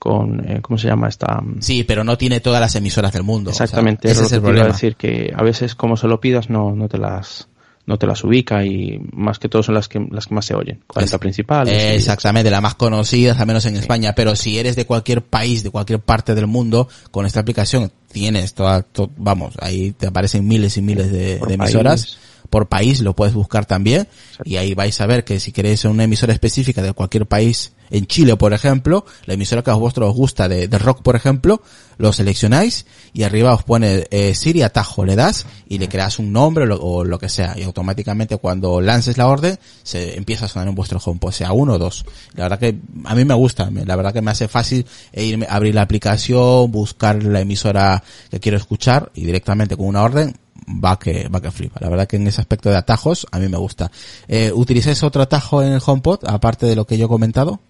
con 0.00 0.40
eh, 0.50 0.60
cómo 0.60 0.78
se 0.78 0.88
llama 0.88 1.08
esta 1.08 1.42
sí 1.60 1.84
pero 1.84 2.04
no 2.04 2.18
tiene 2.18 2.40
todas 2.40 2.60
las 2.60 2.74
emisoras 2.74 3.12
del 3.12 3.22
mundo 3.22 3.50
exactamente 3.50 4.10
o 4.10 4.14
sea, 4.14 4.22
ese 4.22 4.26
es 4.26 4.32
el 4.32 4.40
problema 4.40 4.68
decir 4.68 4.96
que 4.96 5.32
a 5.34 5.42
veces 5.42 5.74
como 5.74 5.96
se 5.96 6.08
lo 6.08 6.20
pidas 6.20 6.48
no 6.48 6.74
no 6.74 6.88
te 6.88 6.98
las 6.98 7.48
no 7.86 7.98
te 7.98 8.06
las 8.06 8.24
ubica 8.24 8.64
y 8.64 9.00
más 9.12 9.38
que 9.38 9.48
todo 9.48 9.62
son 9.62 9.74
las 9.74 9.88
que 9.88 10.04
las 10.10 10.26
que 10.26 10.34
más 10.34 10.46
se 10.46 10.54
oyen. 10.54 10.80
40 10.86 11.18
principales 11.18 11.74
eh, 11.74 11.94
exactamente 11.96 12.50
las 12.50 12.62
más 12.62 12.74
conocidas 12.74 13.38
al 13.38 13.46
menos 13.46 13.64
en 13.66 13.74
sí. 13.74 13.80
España. 13.80 14.14
Pero 14.14 14.36
si 14.36 14.58
eres 14.58 14.76
de 14.76 14.86
cualquier 14.86 15.22
país 15.22 15.62
de 15.62 15.70
cualquier 15.70 16.00
parte 16.00 16.34
del 16.34 16.46
mundo 16.46 16.88
con 17.10 17.26
esta 17.26 17.40
aplicación 17.40 17.90
tienes 18.10 18.54
toda 18.54 18.82
to, 18.82 19.10
vamos 19.16 19.54
ahí 19.60 19.92
te 19.92 20.06
aparecen 20.06 20.46
miles 20.46 20.76
y 20.76 20.82
miles 20.82 21.10
de, 21.10 21.38
de 21.38 21.54
emisoras 21.54 22.18
por 22.54 22.68
país 22.68 23.00
lo 23.00 23.16
puedes 23.16 23.34
buscar 23.34 23.66
también. 23.66 24.06
Y 24.44 24.58
ahí 24.58 24.74
vais 24.74 25.00
a 25.00 25.06
ver 25.06 25.24
que 25.24 25.40
si 25.40 25.50
queréis 25.50 25.84
una 25.86 26.04
emisora 26.04 26.32
específica 26.32 26.82
de 26.82 26.92
cualquier 26.92 27.26
país 27.26 27.72
en 27.90 28.06
Chile, 28.06 28.36
por 28.36 28.52
ejemplo, 28.52 29.04
la 29.26 29.34
emisora 29.34 29.62
que 29.62 29.72
a 29.72 29.74
vosotros 29.74 30.10
os 30.10 30.14
gusta 30.14 30.48
de, 30.48 30.68
de 30.68 30.78
rock, 30.78 31.02
por 31.02 31.16
ejemplo, 31.16 31.62
lo 31.98 32.12
seleccionáis 32.12 32.86
y 33.12 33.24
arriba 33.24 33.52
os 33.52 33.64
pone 33.64 34.06
eh, 34.10 34.36
Siri 34.36 34.62
atajo, 34.62 35.04
le 35.04 35.16
das 35.16 35.46
y 35.68 35.78
le 35.78 35.88
creas 35.88 36.20
un 36.20 36.32
nombre 36.32 36.62
o 36.62 36.66
lo, 36.68 36.80
o 36.80 37.04
lo 37.04 37.18
que 37.18 37.28
sea. 37.28 37.58
Y 37.58 37.64
automáticamente 37.64 38.36
cuando 38.36 38.80
lances 38.80 39.18
la 39.18 39.26
orden 39.26 39.58
se 39.82 40.16
empieza 40.16 40.46
a 40.46 40.48
sonar 40.48 40.68
en 40.68 40.76
vuestro 40.76 41.00
home, 41.04 41.18
pues 41.20 41.34
sea 41.34 41.50
uno 41.50 41.72
o 41.72 41.78
dos. 41.78 42.04
La 42.34 42.44
verdad 42.44 42.60
que 42.60 42.78
a 43.04 43.16
mí 43.16 43.24
me 43.24 43.34
gusta, 43.34 43.68
la 43.68 43.96
verdad 43.96 44.12
que 44.12 44.22
me 44.22 44.30
hace 44.30 44.46
fácil 44.46 44.86
e 45.12 45.24
irme, 45.24 45.48
abrir 45.50 45.74
la 45.74 45.82
aplicación, 45.82 46.70
buscar 46.70 47.20
la 47.20 47.40
emisora 47.40 48.04
que 48.30 48.38
quiero 48.38 48.58
escuchar 48.58 49.10
y 49.12 49.24
directamente 49.26 49.76
con 49.76 49.86
una 49.86 50.04
orden 50.04 50.36
va 50.68 50.98
que 50.98 51.28
va 51.28 51.40
que 51.40 51.50
flipa. 51.50 51.80
La 51.80 51.88
verdad 51.88 52.06
que 52.06 52.16
en 52.16 52.26
ese 52.26 52.40
aspecto 52.40 52.70
de 52.70 52.76
atajos 52.76 53.26
a 53.30 53.38
mí 53.38 53.48
me 53.48 53.58
gusta. 53.58 53.90
Eh, 54.28 54.52
¿Utilizáis 54.54 55.02
otro 55.02 55.22
atajo 55.22 55.62
en 55.62 55.72
el 55.72 55.82
HomePod 55.84 56.20
aparte 56.26 56.66
de 56.66 56.76
lo 56.76 56.86
que 56.86 56.98
yo 56.98 57.06
he 57.06 57.08
comentado? 57.08 57.60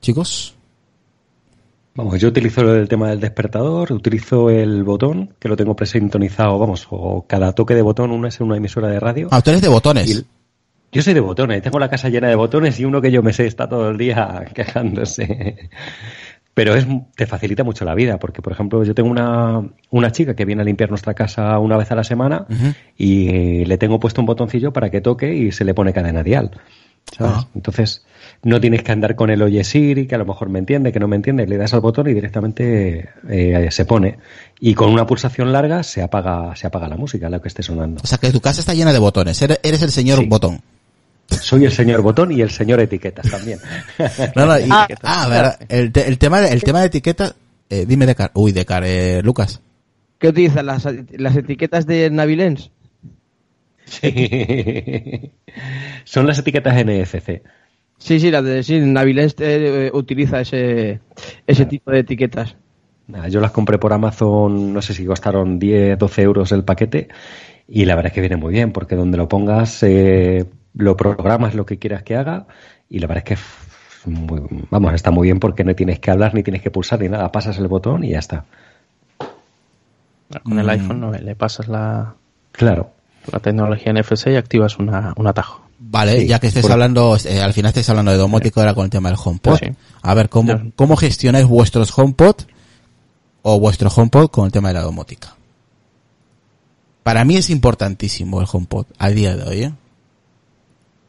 Chicos. 0.00 0.54
Vamos, 1.94 2.18
yo 2.18 2.28
utilizo 2.28 2.74
el 2.74 2.88
tema 2.88 3.10
del 3.10 3.20
despertador, 3.20 3.92
utilizo 3.92 4.48
el 4.48 4.82
botón, 4.82 5.34
que 5.38 5.48
lo 5.48 5.56
tengo 5.56 5.76
presintonizado, 5.76 6.58
vamos, 6.58 6.86
o 6.88 7.26
cada 7.26 7.52
toque 7.52 7.74
de 7.74 7.82
botón 7.82 8.12
uno 8.12 8.28
es 8.28 8.40
en 8.40 8.46
una 8.46 8.56
emisora 8.56 8.88
de 8.88 8.98
radio. 8.98 9.28
Ah, 9.30 9.42
tú 9.42 9.50
eres 9.50 9.60
de 9.60 9.68
botones. 9.68 10.24
Yo 10.90 11.02
soy 11.02 11.14
de 11.14 11.20
botones, 11.20 11.62
tengo 11.62 11.78
la 11.78 11.90
casa 11.90 12.08
llena 12.08 12.28
de 12.28 12.34
botones 12.34 12.80
y 12.80 12.84
uno 12.86 13.00
que 13.00 13.10
yo 13.10 13.22
me 13.22 13.32
sé 13.32 13.46
está 13.46 13.68
todo 13.68 13.90
el 13.90 13.98
día 13.98 14.46
quejándose. 14.54 15.70
Pero 16.54 16.74
es, 16.74 16.86
te 17.16 17.26
facilita 17.26 17.64
mucho 17.64 17.84
la 17.86 17.94
vida, 17.94 18.18
porque 18.18 18.42
por 18.42 18.52
ejemplo 18.52 18.84
yo 18.84 18.94
tengo 18.94 19.08
una, 19.10 19.62
una 19.90 20.12
chica 20.12 20.34
que 20.34 20.44
viene 20.44 20.60
a 20.62 20.64
limpiar 20.64 20.90
nuestra 20.90 21.14
casa 21.14 21.58
una 21.58 21.78
vez 21.78 21.90
a 21.90 21.94
la 21.94 22.04
semana 22.04 22.46
y 22.96 23.64
le 23.64 23.78
tengo 23.78 23.98
puesto 23.98 24.20
un 24.20 24.26
botoncillo 24.26 24.72
para 24.72 24.90
que 24.90 25.00
toque 25.00 25.34
y 25.34 25.52
se 25.52 25.64
le 25.64 25.72
pone 25.72 25.92
cadena 25.92 26.22
dial. 26.22 26.50
¿sabes? 27.16 27.34
Ah. 27.36 27.48
Entonces 27.54 28.04
no 28.42 28.60
tienes 28.60 28.82
que 28.82 28.92
andar 28.92 29.16
con 29.16 29.30
el 29.30 29.42
oye 29.42 29.64
Siri, 29.64 30.06
que 30.06 30.14
a 30.14 30.18
lo 30.18 30.26
mejor 30.26 30.48
me 30.50 30.58
entiende, 30.58 30.92
que 30.92 31.00
no 31.00 31.08
me 31.08 31.16
entiende, 31.16 31.46
le 31.46 31.56
das 31.56 31.74
al 31.74 31.80
botón 31.80 32.08
y 32.08 32.14
directamente 32.14 33.08
eh, 33.28 33.68
se 33.70 33.84
pone. 33.84 34.18
Y 34.60 34.74
con 34.74 34.90
una 34.92 35.06
pulsación 35.06 35.52
larga 35.52 35.82
se 35.82 36.02
apaga, 36.02 36.54
se 36.54 36.66
apaga 36.66 36.88
la 36.88 36.96
música, 36.96 37.28
la 37.28 37.40
que 37.40 37.48
esté 37.48 37.62
sonando. 37.62 38.00
O 38.04 38.06
sea 38.06 38.18
que 38.18 38.30
tu 38.30 38.40
casa 38.40 38.60
está 38.60 38.74
llena 38.74 38.92
de 38.92 38.98
botones. 38.98 39.40
Eres, 39.42 39.58
eres 39.62 39.82
el 39.82 39.90
señor 39.90 40.18
Sí. 40.20 40.26
botón. 40.26 40.60
Soy 41.28 41.64
el 41.64 41.72
señor 41.72 42.02
botón 42.02 42.30
y 42.32 42.40
el 42.40 42.50
señor 42.50 42.80
etiquetas 42.80 43.30
también. 43.30 43.58
No, 44.36 44.46
no, 44.46 44.58
y- 44.58 44.68
Ah, 44.70 44.86
ah, 45.02 45.28
verdad. 45.28 45.58
El, 45.68 45.90
te- 45.92 46.06
el 46.08 46.18
tema 46.18 46.40
de, 46.40 46.48
el 46.52 46.62
tema 46.62 46.80
de 46.80 46.86
etiqueta, 46.86 47.34
eh, 47.70 47.84
dime 47.86 48.06
de 48.06 48.14
car, 48.14 48.30
uy, 48.34 48.52
de 48.52 48.64
car, 48.64 48.84
eh, 48.84 49.20
Lucas. 49.22 49.60
¿Qué 50.18 50.28
utilizas? 50.28 50.64
¿Las, 50.64 50.86
las 51.12 51.36
etiquetas 51.36 51.86
de 51.86 52.10
Navilens? 52.10 52.70
Sí. 53.84 55.32
Son 56.04 56.26
las 56.26 56.38
etiquetas 56.38 56.74
NFC. 56.84 57.42
Sí, 57.98 58.18
sí, 58.20 58.30
las 58.30 58.44
de 58.44 58.62
sí, 58.62 58.78
Navilens 58.80 59.34
eh, 59.38 59.90
utiliza 59.92 60.40
ese, 60.40 61.00
ese 61.46 61.66
tipo 61.66 61.90
de 61.90 62.00
etiquetas. 62.00 62.56
Nada, 63.06 63.28
yo 63.28 63.40
las 63.40 63.50
compré 63.50 63.78
por 63.78 63.92
Amazon, 63.92 64.72
no 64.72 64.80
sé 64.82 64.94
si 64.94 65.04
costaron 65.04 65.58
10, 65.58 65.98
12 65.98 66.22
euros 66.22 66.52
el 66.52 66.64
paquete. 66.64 67.08
Y 67.68 67.84
la 67.84 67.94
verdad 67.94 68.10
es 68.10 68.14
que 68.14 68.20
viene 68.20 68.36
muy 68.36 68.52
bien, 68.52 68.72
porque 68.72 68.96
donde 68.96 69.16
lo 69.18 69.28
pongas, 69.28 69.82
eh, 69.82 70.44
lo 70.74 70.96
programas 70.96 71.54
lo 71.54 71.66
que 71.66 71.78
quieras 71.78 72.02
que 72.02 72.16
haga. 72.16 72.46
Y 72.88 72.98
la 72.98 73.06
verdad 73.06 73.24
es 73.26 73.38
que, 73.38 74.10
muy- 74.10 74.42
vamos, 74.70 74.94
está 74.94 75.10
muy 75.10 75.28
bien 75.28 75.38
porque 75.40 75.64
no 75.64 75.74
tienes 75.74 75.98
que 76.00 76.10
hablar, 76.10 76.34
ni 76.34 76.42
tienes 76.42 76.62
que 76.62 76.70
pulsar, 76.70 77.00
ni 77.00 77.08
nada. 77.08 77.30
Pasas 77.32 77.58
el 77.58 77.68
botón 77.68 78.04
y 78.04 78.10
ya 78.10 78.18
está. 78.18 78.44
Con 80.42 80.58
el 80.58 80.66
Mm. 80.66 80.70
iPhone 80.70 81.00
no, 81.00 81.12
le 81.12 81.34
pasas 81.36 81.68
la, 81.68 82.14
Claro. 82.52 82.90
la 83.30 83.38
tecnología 83.40 83.92
NFC 83.92 84.28
y 84.32 84.36
activas 84.36 84.78
una, 84.78 85.12
un 85.16 85.26
atajo. 85.26 85.60
Vale, 85.78 86.20
Sí, 86.20 86.26
ya 86.28 86.38
que 86.38 86.46
estés 86.46 86.62
por- 86.62 86.72
hablando, 86.72 87.16
eh, 87.24 87.42
al 87.42 87.52
final 87.52 87.68
estáis 87.70 87.88
hablando 87.90 88.12
de 88.12 88.16
domótica 88.16 88.60
ahora 88.60 88.72
con 88.74 88.84
el 88.84 88.90
tema 88.90 89.08
del 89.10 89.18
HomePod. 89.22 89.58
Sí. 89.58 89.66
A 90.02 90.14
ver, 90.14 90.28
¿cómo. 90.28 90.54
¿cómo 90.76 90.96
gestionáis 90.96 91.46
vuestros 91.46 91.96
HomePod 91.98 92.36
o 93.42 93.58
vuestro 93.58 93.90
HomePod 93.94 94.28
con 94.30 94.46
el 94.46 94.52
tema 94.52 94.68
de 94.68 94.74
la 94.74 94.82
domótica? 94.82 95.34
Para 97.02 97.24
mí 97.24 97.36
es 97.36 97.50
importantísimo 97.50 98.40
el 98.40 98.46
HomePod 98.50 98.86
a 98.98 99.10
día 99.10 99.36
de 99.36 99.42
hoy, 99.42 99.62
¿eh? 99.64 99.72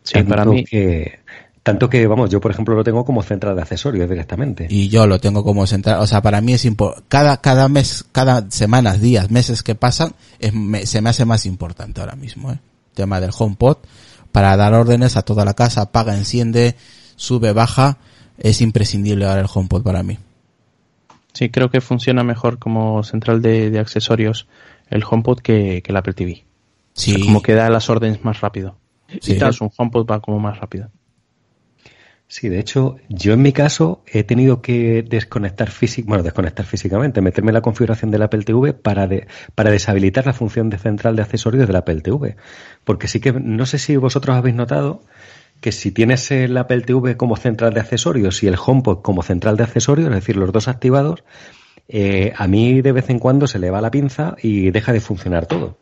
Sí, 0.03 0.13
tanto 0.13 0.29
para 0.29 0.45
mí. 0.45 0.63
Que, 0.65 1.19
tanto 1.63 1.89
que, 1.89 2.05
vamos, 2.07 2.29
yo 2.29 2.41
por 2.41 2.51
ejemplo 2.51 2.75
lo 2.75 2.83
tengo 2.83 3.05
como 3.05 3.23
central 3.23 3.55
de 3.55 3.61
accesorios 3.61 4.09
directamente. 4.09 4.67
Y 4.69 4.89
yo 4.89 5.07
lo 5.07 5.19
tengo 5.19 5.43
como 5.43 5.65
central, 5.65 5.99
o 6.01 6.07
sea, 6.07 6.21
para 6.21 6.41
mí 6.41 6.53
es 6.53 6.65
importante, 6.65 7.05
cada, 7.09 7.37
cada 7.37 7.69
mes, 7.69 8.05
cada 8.11 8.49
semanas, 8.51 8.99
días, 9.01 9.31
meses 9.31 9.63
que 9.63 9.75
pasan, 9.75 10.13
es, 10.39 10.53
me- 10.53 10.85
se 10.85 11.01
me 11.01 11.09
hace 11.09 11.25
más 11.25 11.45
importante 11.45 12.01
ahora 12.01 12.15
mismo, 12.15 12.51
¿eh? 12.51 12.59
El 12.89 12.95
tema 12.95 13.19
del 13.21 13.31
HomePod, 13.37 13.77
para 14.31 14.55
dar 14.57 14.73
órdenes 14.73 15.15
a 15.17 15.21
toda 15.21 15.45
la 15.45 15.53
casa, 15.53 15.81
apaga, 15.83 16.15
enciende, 16.17 16.75
sube, 17.15 17.53
baja, 17.53 17.97
es 18.37 18.61
imprescindible 18.61 19.25
ahora 19.25 19.41
el 19.41 19.47
HomePod 19.51 19.83
para 19.83 20.03
mí. 20.03 20.17
Sí, 21.33 21.49
creo 21.49 21.71
que 21.71 21.81
funciona 21.81 22.23
mejor 22.23 22.59
como 22.59 23.03
central 23.03 23.41
de, 23.41 23.71
de 23.71 23.79
accesorios 23.79 24.47
el 24.89 25.03
HomePod 25.09 25.39
que, 25.39 25.81
que 25.81 25.91
el 25.91 25.97
Apple 25.97 26.13
TV. 26.13 26.43
Sí, 26.93 27.19
Como 27.25 27.41
que 27.41 27.53
da 27.53 27.69
las 27.69 27.89
órdenes 27.89 28.23
más 28.23 28.41
rápido. 28.41 28.75
Sí. 29.21 29.33
Y 29.33 29.63
un 29.63 29.71
HomePod 29.75 30.09
va 30.09 30.19
como 30.21 30.39
más 30.39 30.59
rápido. 30.59 30.89
Sí, 32.27 32.49
de 32.49 32.57
hecho, 32.59 32.95
yo 33.09 33.33
en 33.33 33.43
mi 33.43 33.51
caso 33.53 34.01
he 34.07 34.23
tenido 34.23 34.61
que 34.61 35.03
desconectar 35.07 35.69
físic 35.69 36.05
bueno, 36.07 36.23
desconectar 36.23 36.65
físicamente, 36.65 37.21
meterme 37.21 37.51
en 37.51 37.55
la 37.55 37.61
configuración 37.61 38.09
del 38.09 38.23
Apple 38.23 38.43
TV 38.43 38.73
para, 38.73 39.05
de- 39.07 39.27
para 39.53 39.69
deshabilitar 39.69 40.25
la 40.25 40.33
función 40.33 40.69
de 40.71 40.79
central 40.79 41.15
de 41.15 41.21
accesorios 41.21 41.67
del 41.67 41.75
Apple 41.75 42.01
TV. 42.01 42.35
Porque 42.85 43.07
sí 43.07 43.19
que, 43.19 43.33
no 43.33 43.65
sé 43.67 43.77
si 43.77 43.97
vosotros 43.97 44.35
habéis 44.35 44.55
notado 44.55 45.03
que 45.61 45.71
si 45.71 45.91
tienes 45.91 46.31
el 46.31 46.57
Apple 46.57 46.81
TV 46.81 47.17
como 47.17 47.35
central 47.35 47.73
de 47.73 47.81
accesorios 47.81 48.41
y 48.41 48.47
el 48.47 48.55
HomePod 48.57 49.01
como 49.03 49.21
central 49.21 49.55
de 49.55 49.63
accesorios, 49.63 50.09
es 50.09 50.15
decir, 50.15 50.35
los 50.35 50.51
dos 50.51 50.67
activados, 50.67 51.23
eh, 51.87 52.33
a 52.35 52.47
mí 52.47 52.81
de 52.81 52.93
vez 52.93 53.09
en 53.11 53.19
cuando 53.19 53.45
se 53.45 53.59
le 53.59 53.69
va 53.69 53.79
la 53.79 53.91
pinza 53.91 54.35
y 54.41 54.71
deja 54.71 54.91
de 54.91 55.01
funcionar 55.01 55.45
todo. 55.45 55.77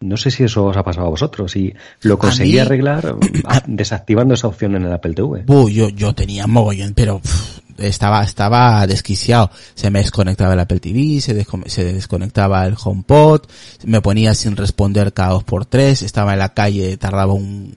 No 0.00 0.16
sé 0.16 0.30
si 0.30 0.44
eso 0.44 0.64
os 0.66 0.76
ha 0.76 0.82
pasado 0.82 1.06
a 1.06 1.10
vosotros 1.10 1.56
y 1.56 1.72
lo 2.02 2.18
conseguí 2.18 2.52
mí- 2.52 2.58
arreglar 2.58 3.16
a- 3.46 3.62
desactivando 3.66 4.34
esa 4.34 4.48
opción 4.48 4.74
en 4.76 4.84
el 4.84 4.92
Apple 4.92 5.14
TV. 5.14 5.42
Buh, 5.46 5.68
yo, 5.70 5.88
yo 5.88 6.14
tenía 6.14 6.46
mogollón, 6.46 6.92
pero 6.94 7.18
pff, 7.20 7.60
estaba, 7.78 8.22
estaba 8.22 8.86
desquiciado. 8.86 9.50
Se 9.74 9.90
me 9.90 10.00
desconectaba 10.00 10.52
el 10.54 10.60
Apple 10.60 10.80
TV, 10.80 11.20
se, 11.20 11.46
se 11.66 11.84
desconectaba 11.92 12.66
el 12.66 12.74
HomePod, 12.82 13.42
me 13.84 14.02
ponía 14.02 14.34
sin 14.34 14.56
responder 14.56 15.12
cada 15.14 15.30
dos 15.30 15.44
por 15.44 15.64
tres, 15.64 16.02
estaba 16.02 16.34
en 16.34 16.40
la 16.40 16.52
calle, 16.52 16.96
tardaba 16.98 17.32
un, 17.32 17.72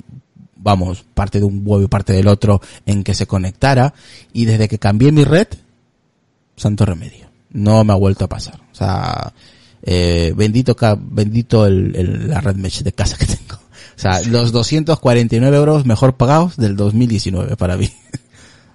vamos, 0.57 1.05
parte 1.13 1.39
de 1.39 1.45
un 1.45 1.61
huevo 1.65 1.83
y 1.83 1.87
parte 1.87 2.11
del 2.11 2.27
otro 2.27 2.59
en 2.85 3.03
que 3.05 3.13
se 3.15 3.27
conectara, 3.27 3.93
y 4.33 4.43
desde 4.43 4.67
que 4.67 4.77
cambié 4.77 5.13
mi 5.13 5.23
red, 5.23 5.47
santo 6.57 6.85
remedio. 6.85 7.27
No 7.51 7.83
me 7.85 7.93
ha 7.93 7.95
vuelto 7.95 8.25
a 8.25 8.29
pasar. 8.29 8.59
O 8.71 8.75
sea, 8.75 9.33
eh, 9.83 10.33
bendito, 10.35 10.75
bendito 10.99 11.65
el, 11.65 11.95
el- 11.95 12.29
la 12.29 12.41
red 12.41 12.55
mesh 12.55 12.83
de 12.83 12.91
casa 12.91 13.17
que 13.17 13.25
tengo. 13.25 13.55
O 13.55 14.01
sea, 14.01 14.21
los 14.23 14.51
249 14.53 15.57
euros 15.57 15.85
mejor 15.85 16.15
pagados 16.15 16.55
del 16.57 16.75
2019 16.77 17.55
para 17.57 17.75
mí. 17.77 17.89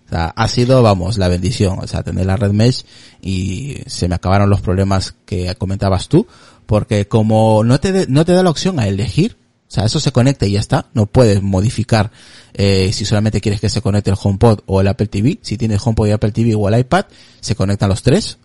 O 0.07 0.11
sea, 0.11 0.27
ha 0.37 0.49
sido, 0.49 0.83
vamos, 0.83 1.17
la 1.17 1.29
bendición. 1.29 1.79
O 1.81 1.87
sea, 1.87 2.03
tener 2.03 2.27
la 2.27 2.37
red 2.37 2.53
mesh 2.53 2.85
y 3.23 3.79
se 3.87 4.07
me 4.07 4.15
acabaron 4.15 4.51
los 4.51 4.61
problemas 4.61 5.15
que 5.25 5.55
comentabas 5.57 6.09
tú. 6.09 6.27
Porque 6.67 7.09
como 7.09 7.65
no 7.65 7.81
te, 7.81 7.91
de- 7.93 8.07
no 8.09 8.25
te 8.27 8.33
da 8.33 8.43
la 8.43 8.51
opción 8.51 8.79
a 8.79 8.87
elegir, 8.87 9.37
o 9.67 9.71
sea, 9.75 9.85
eso 9.87 9.99
se 10.01 10.13
conecta 10.13 10.45
y 10.47 10.53
ya 10.53 10.61
está. 10.61 10.87
No 10.93 11.07
puedes 11.07 11.43
modificar 11.43 12.11
eh, 12.53 12.91
si 12.93 13.05
solamente 13.07 13.41
quieres 13.41 13.61
que 13.63 13.71
se 13.71 13.81
conecte 13.81 14.11
el 14.11 14.17
HomePod 14.23 14.61
o 14.67 14.81
el 14.83 14.89
Apple 14.89 15.07
TV. 15.07 15.39
Si 15.43 15.57
tienes 15.57 15.81
HomePod 15.85 16.07
y 16.09 16.11
Apple 16.13 16.33
TV 16.33 16.55
o 16.55 16.69
el 16.69 16.79
iPad, 16.79 17.07
se 17.41 17.55
conectan 17.57 17.89
los 17.89 18.03
tres 18.03 18.37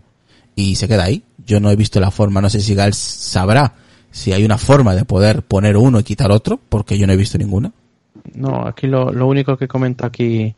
y 0.56 0.76
se 0.76 0.88
queda 0.88 1.04
ahí. 1.04 1.24
Yo 1.50 1.60
no 1.60 1.72
he 1.72 1.76
visto 1.76 2.00
la 2.00 2.12
forma, 2.12 2.42
no 2.42 2.50
sé 2.50 2.60
si 2.62 2.76
Gal 2.76 2.94
sabrá 2.94 3.74
si 4.12 4.32
hay 4.34 4.46
una 4.46 4.58
forma 4.60 4.94
de 4.96 5.04
poder 5.04 5.42
poner 5.42 5.76
uno 5.78 6.00
y 6.00 6.04
quitar 6.04 6.32
otro, 6.32 6.60
porque 6.70 6.96
yo 6.98 7.08
no 7.08 7.14
he 7.14 7.18
visto 7.18 7.38
ninguna. 7.40 7.72
No, 8.36 8.68
aquí 8.68 8.86
lo, 8.88 9.12
lo 9.12 9.26
único 9.28 9.58
que 9.58 9.68
comenta 9.68 10.06
aquí, 10.08 10.54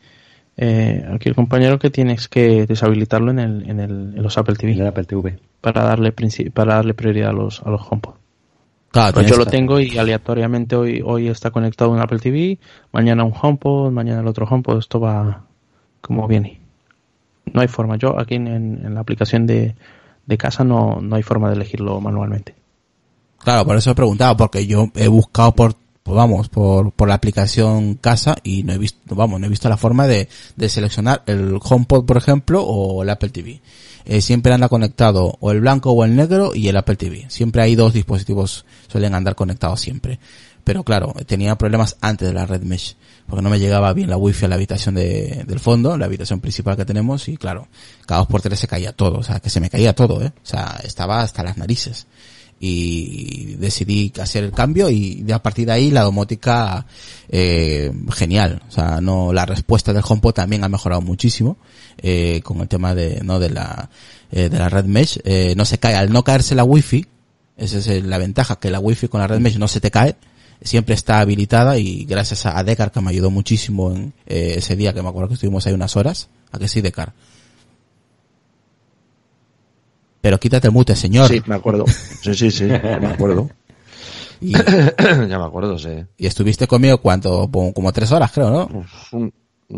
eh, 0.58 1.06
aquí 1.14 1.30
el 1.30 1.36
compañero 1.36 1.80
que 1.80 1.90
tienes 1.90 2.28
que 2.28 2.66
deshabilitarlo 2.66 3.32
en, 3.32 3.40
el, 3.40 3.70
en, 3.70 3.80
el, 3.80 3.92
en 4.18 4.22
los 4.24 4.38
Apple 4.38 4.56
En 4.56 4.60
TV 4.60 4.74
el 4.74 4.88
Apple 4.88 5.06
TV. 5.06 5.40
para 5.62 5.84
darle 5.84 6.14
para 6.54 6.76
darle 6.76 6.94
prioridad 6.94 7.30
a 7.30 7.34
los, 7.34 7.62
a 7.66 7.70
los 7.70 7.82
HomePod. 7.90 8.16
Claro, 8.92 9.14
Pues 9.14 9.28
yo 9.28 9.38
lo 9.38 9.46
tengo 9.46 9.80
y 9.80 9.98
aleatoriamente 9.98 10.76
hoy, 10.76 11.02
hoy 11.06 11.30
está 11.30 11.52
conectado 11.52 11.92
un 11.92 12.00
Apple 12.02 12.20
TV, 12.20 12.60
mañana 12.92 13.24
un 13.24 13.34
HomePod, 13.40 13.92
mañana 13.92 14.20
el 14.20 14.28
otro 14.28 14.46
HomePod, 14.46 14.80
esto 14.80 15.00
va 15.00 15.46
como 16.02 16.28
viene. 16.28 16.60
No 17.54 17.62
hay 17.62 17.68
forma, 17.70 17.96
yo 17.98 18.20
aquí 18.20 18.36
en, 18.36 18.48
en- 18.48 18.86
en 18.86 18.94
la 18.94 19.00
aplicación 19.02 19.48
de, 19.48 19.76
de 20.26 20.38
casa 20.38 20.64
no, 20.64 21.00
no 21.02 21.16
hay 21.16 21.24
forma 21.24 21.50
de 21.50 21.56
elegirlo 21.56 22.00
manualmente. 22.00 22.56
Claro, 23.40 23.66
por 23.66 23.76
eso 23.76 23.92
he 23.92 23.96
preguntado, 23.96 24.38
porque 24.38 24.68
yo 24.68 24.92
he 24.96 25.08
buscado 25.08 25.54
por, 25.54 25.76
pues 26.04 26.16
vamos, 26.16 26.50
por, 26.50 26.92
por 26.92 27.08
la 27.08 27.16
aplicación 27.16 27.96
casa 27.96 28.36
y 28.44 28.64
no 28.64 28.74
he 28.74 28.78
visto, 28.78 29.16
vamos, 29.16 29.40
no 29.40 29.48
he 29.48 29.50
visto 29.50 29.68
la 29.68 29.78
forma 29.78 30.06
de, 30.08 30.30
de 30.56 30.70
seleccionar 30.70 31.24
el 31.26 31.60
HomePod, 31.62 32.06
por 32.06 32.18
ejemplo, 32.18 32.64
o 32.64 33.02
el 33.02 33.10
Apple 33.10 33.30
TV. 33.30 33.62
Eh, 34.06 34.22
siempre 34.22 34.54
anda 34.54 34.68
conectado 34.68 35.38
o 35.40 35.52
el 35.52 35.62
blanco 35.62 35.92
o 35.92 36.04
el 36.04 36.16
negro 36.16 36.54
y 36.56 36.68
el 36.68 36.78
Apple 36.78 36.96
TV. 36.96 37.26
Siempre 37.30 37.62
hay 37.62 37.76
dos 37.76 37.94
dispositivos, 37.94 38.66
suelen 38.88 39.14
andar 39.14 39.36
conectados 39.36 39.80
siempre. 39.80 40.20
Pero 40.72 40.86
claro, 40.86 41.14
tenía 41.26 41.58
problemas 41.58 41.98
antes 42.00 42.30
de 42.30 42.34
la 42.34 42.46
red 42.46 42.62
mesh, 42.62 42.96
porque 43.28 43.42
no 43.42 43.50
me 43.50 43.60
llegaba 43.60 43.92
bien 43.92 44.10
la 44.10 44.16
wifi 44.16 44.46
a 44.46 44.48
la 44.48 44.56
habitación 44.56 44.96
de, 44.96 45.44
del 45.46 45.60
fondo, 45.60 45.98
la 45.98 46.06
habitación 46.06 46.40
principal 46.40 46.78
que 46.78 46.86
tenemos, 46.86 47.28
y 47.28 47.36
claro, 47.36 47.68
cada 48.06 48.20
dos 48.20 48.30
por 48.30 48.42
tres 48.42 48.58
se 48.58 48.70
caía 48.70 48.94
todo, 48.94 49.18
o 49.18 49.24
sea, 49.24 49.42
que 49.42 49.50
se 49.50 49.60
me 49.60 49.70
caía 49.70 49.94
todo, 49.94 50.22
eh. 50.22 50.28
O 50.28 50.46
sea, 50.46 50.80
estaba 50.86 51.24
hasta 51.24 51.44
las 51.44 51.58
narices. 51.58 52.08
Y 52.58 53.56
decidí 53.56 54.14
hacer 54.22 54.46
el 54.46 54.54
cambio 54.54 54.90
y 54.90 55.26
a 55.30 55.44
partir 55.44 55.66
de 55.66 55.74
ahí 55.74 55.92
la 55.92 56.04
domótica, 56.04 56.86
eh, 57.28 57.92
genial. 58.14 58.62
O 58.70 58.72
sea, 58.72 59.02
no, 59.02 59.34
la 59.34 59.46
respuesta 59.46 59.92
del 59.92 60.04
HomePod 60.08 60.32
también 60.32 60.64
ha 60.64 60.70
mejorado 60.70 61.02
muchísimo, 61.02 61.58
eh, 61.98 62.40
con 62.46 62.62
el 62.62 62.70
tema 62.70 62.96
de, 62.96 63.20
no, 63.26 63.40
de 63.40 63.50
la, 63.50 63.90
eh, 64.32 64.48
de 64.48 64.58
la 64.58 64.70
red 64.70 64.86
mesh, 64.86 65.20
eh, 65.26 65.54
no 65.58 65.66
se 65.66 65.80
cae, 65.80 65.96
al 65.96 66.14
no 66.14 66.24
caerse 66.24 66.56
la 66.56 66.64
wifi, 66.64 67.08
esa 67.58 67.78
es 67.78 68.06
la 68.06 68.18
ventaja, 68.18 68.56
que 68.58 68.72
la 68.72 68.80
wifi 68.80 69.08
con 69.08 69.22
la 69.22 69.28
red 69.28 69.40
mesh 69.40 69.58
no 69.58 69.68
se 69.68 69.82
te 69.82 69.92
cae, 69.92 70.16
siempre 70.62 70.96
está 70.96 71.20
habilitada 71.20 71.78
y 71.78 72.06
gracias 72.06 72.46
a, 72.46 72.64
Decar 72.64 72.92
que 72.92 73.02
me 73.02 73.10
ayudó 73.10 73.32
muchísimo 73.32 73.92
en 73.92 74.14
eh, 74.28 74.56
ese 74.58 74.76
día 74.76 74.94
que 74.94 75.02
me 75.02 75.10
acuerdo 75.10 75.30
que 75.30 75.34
estuvimos 75.36 75.66
ahí 75.66 75.74
unas 75.74 75.96
horas, 75.96 76.30
a 76.52 76.60
que 76.60 76.68
sí 76.68 76.82
Decar. 76.82 77.14
Pero 80.22 80.40
quítate 80.40 80.68
el 80.68 80.74
mute, 80.74 80.96
señor. 80.96 81.28
Sí, 81.28 81.42
me 81.48 81.56
acuerdo. 81.56 81.86
Sí, 81.88 82.34
sí, 82.36 82.52
sí, 82.52 82.66
me 82.66 83.08
acuerdo. 83.08 83.50
Y, 84.44 84.54
ya 84.98 85.38
me 85.38 85.46
acuerdo, 85.46 85.78
sí. 85.78 85.90
y 86.18 86.26
estuviste 86.26 86.66
conmigo 86.66 86.98
cuánto, 86.98 87.48
como, 87.52 87.94
tres 87.94 88.12
horas 88.12 88.32
creo, 88.32 88.50
¿no? 88.50 88.86
Un- 89.12 89.32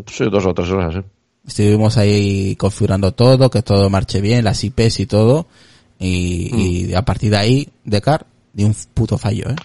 sí, 0.07 0.23
dos 0.31 0.45
o 0.45 0.53
tres 0.53 0.69
horas, 0.69 0.93
sí. 0.93 1.01
Estuvimos 1.45 1.97
ahí 1.97 2.55
configurando 2.55 3.11
todo, 3.11 3.49
que 3.49 3.61
todo 3.61 3.89
marche 3.89 4.21
bien, 4.21 4.45
las 4.45 4.63
IPs 4.63 5.01
y 5.01 5.05
todo. 5.05 5.47
Y, 5.99 6.85
y 6.87 6.93
a 6.93 7.01
partir 7.01 7.31
de 7.31 7.37
ahí, 7.37 7.69
Decar, 7.83 8.25
de 8.53 8.63
un 8.63 8.73
puto 8.93 9.17
fallo, 9.17 9.49
¿eh? 9.49 9.55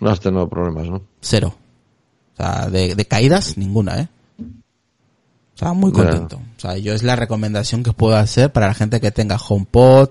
No 0.00 0.10
has 0.10 0.20
tenido 0.20 0.48
problemas, 0.48 0.88
¿no? 0.88 1.02
Cero. 1.20 1.54
O 2.34 2.36
sea, 2.36 2.68
de, 2.70 2.94
de 2.94 3.04
caídas, 3.04 3.56
ninguna, 3.56 4.00
¿eh? 4.00 4.08
O 4.40 5.58
sea, 5.58 5.72
muy 5.72 5.90
contento. 5.90 6.36
O 6.36 6.60
sea, 6.60 6.78
yo 6.78 6.94
es 6.94 7.02
la 7.02 7.16
recomendación 7.16 7.82
que 7.82 7.92
puedo 7.92 8.14
hacer 8.14 8.52
para 8.52 8.68
la 8.68 8.74
gente 8.74 9.00
que 9.00 9.10
tenga 9.10 9.36
HomePod, 9.36 10.10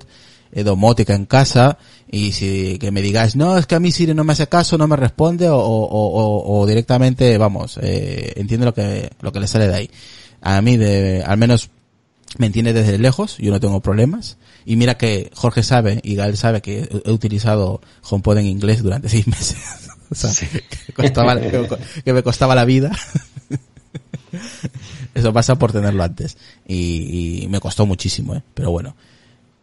eh, 0.52 0.64
domótica 0.64 1.16
en 1.16 1.26
casa, 1.26 1.78
y 2.12 2.34
si 2.34 2.78
que 2.80 2.92
me 2.92 3.02
digáis, 3.02 3.38
no, 3.38 3.58
es 3.58 3.66
que 3.66 3.76
a 3.76 3.80
mí 3.80 3.92
Siri 3.92 4.14
no 4.14 4.26
me 4.26 4.34
hace 4.34 4.48
caso, 4.48 4.78
no 4.78 4.88
me 4.88 4.98
responde, 4.98 5.48
o, 5.50 5.58
o, 5.58 5.86
o, 5.86 6.60
o 6.60 6.68
directamente, 6.68 7.38
vamos, 7.38 7.80
eh, 7.82 8.34
entiende 8.36 8.66
lo 8.66 8.74
que, 8.74 9.10
lo 9.22 9.32
que 9.32 9.40
le 9.40 9.48
sale 9.48 9.70
de 9.70 9.76
ahí. 9.76 9.90
A 10.42 10.62
mí, 10.62 10.76
de, 10.76 11.24
al 11.26 11.38
menos, 11.38 11.70
me 12.38 12.48
entiende 12.48 12.74
desde 12.74 12.98
lejos, 12.98 13.38
yo 13.38 13.52
no 13.52 13.60
tengo 13.60 13.80
problemas. 13.82 14.38
Y 14.66 14.76
mira 14.76 14.98
que 14.98 15.32
Jorge 15.34 15.64
sabe 15.64 16.00
y 16.04 16.16
Gael 16.16 16.38
sabe 16.38 16.62
que 16.62 16.90
he 17.06 17.12
utilizado 17.12 17.82
HomePod 18.10 18.38
en 18.40 18.46
inglés 18.48 18.84
durante 18.84 19.10
seis 19.10 19.28
meses. 19.28 19.58
o 20.12 20.16
sea, 20.16 20.32
que, 20.50 20.94
costaba- 20.94 21.36
que- 21.40 21.68
que 22.04 22.14
me 22.14 22.24
costaba 22.24 22.56
la 22.56 22.66
vida. 22.66 22.92
Eso 25.14 25.34
pasa 25.34 25.58
por 25.58 25.72
tenerlo 25.72 26.04
antes. 26.04 26.38
Y, 26.68 27.42
y 27.44 27.48
me 27.48 27.60
costó 27.60 27.86
muchísimo, 27.86 28.36
¿eh? 28.36 28.44
Pero 28.54 28.72
bueno. 28.72 28.96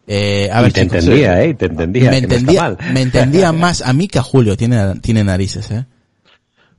Eh, 0.07 0.51
a 0.53 0.61
y 0.61 0.63
ver, 0.65 0.73
te 0.73 0.83
chicos, 0.83 0.99
entendía, 0.99 1.43
¿eh? 1.43 1.49
Y 1.51 1.55
te 1.55 1.67
entendía. 1.67 2.11
me 2.11 2.21
no 2.21 2.25
entendía, 2.25 2.63
mal. 2.63 2.79
me 2.93 3.03
entendía 3.03 3.53
más 3.53 3.83
a 3.83 3.93
mí 3.93 4.09
que 4.09 4.19
a 4.19 4.23
Julio. 4.23 4.57
Tiene, 4.57 4.97
tiene 5.01 5.25
narices, 5.25 5.71
¿eh? 5.71 5.87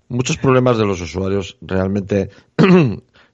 Muchos 0.09 0.37
problemas 0.37 0.77
de 0.77 0.85
los 0.85 1.01
usuarios, 1.01 1.57
realmente, 1.61 2.29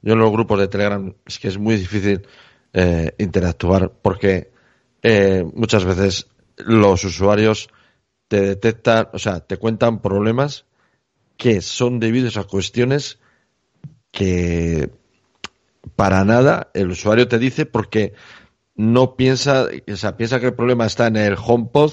yo 0.01 0.13
en 0.13 0.19
los 0.19 0.31
grupos 0.31 0.59
de 0.59 0.67
Telegram 0.67 1.13
es 1.25 1.39
que 1.39 1.47
es 1.47 1.57
muy 1.57 1.75
difícil 1.75 2.27
eh, 2.73 3.13
interactuar 3.17 3.91
porque 4.01 4.51
eh, 5.03 5.45
muchas 5.53 5.85
veces 5.85 6.27
los 6.57 7.03
usuarios 7.03 7.69
te 8.27 8.41
detectan, 8.41 9.09
o 9.13 9.19
sea, 9.19 9.41
te 9.41 9.57
cuentan 9.57 10.01
problemas 10.01 10.65
que 11.37 11.61
son 11.61 11.99
debidos 11.99 12.37
a 12.37 12.43
cuestiones 12.43 13.19
que 14.11 14.89
para 15.95 16.23
nada 16.23 16.69
el 16.73 16.91
usuario 16.91 17.27
te 17.27 17.39
dice 17.39 17.65
porque 17.65 18.13
no 18.75 19.15
piensa, 19.15 19.67
o 19.91 19.95
sea, 19.95 20.17
piensa 20.17 20.39
que 20.39 20.47
el 20.47 20.53
problema 20.53 20.85
está 20.85 21.07
en 21.07 21.17
el 21.17 21.35
HomePod, 21.35 21.91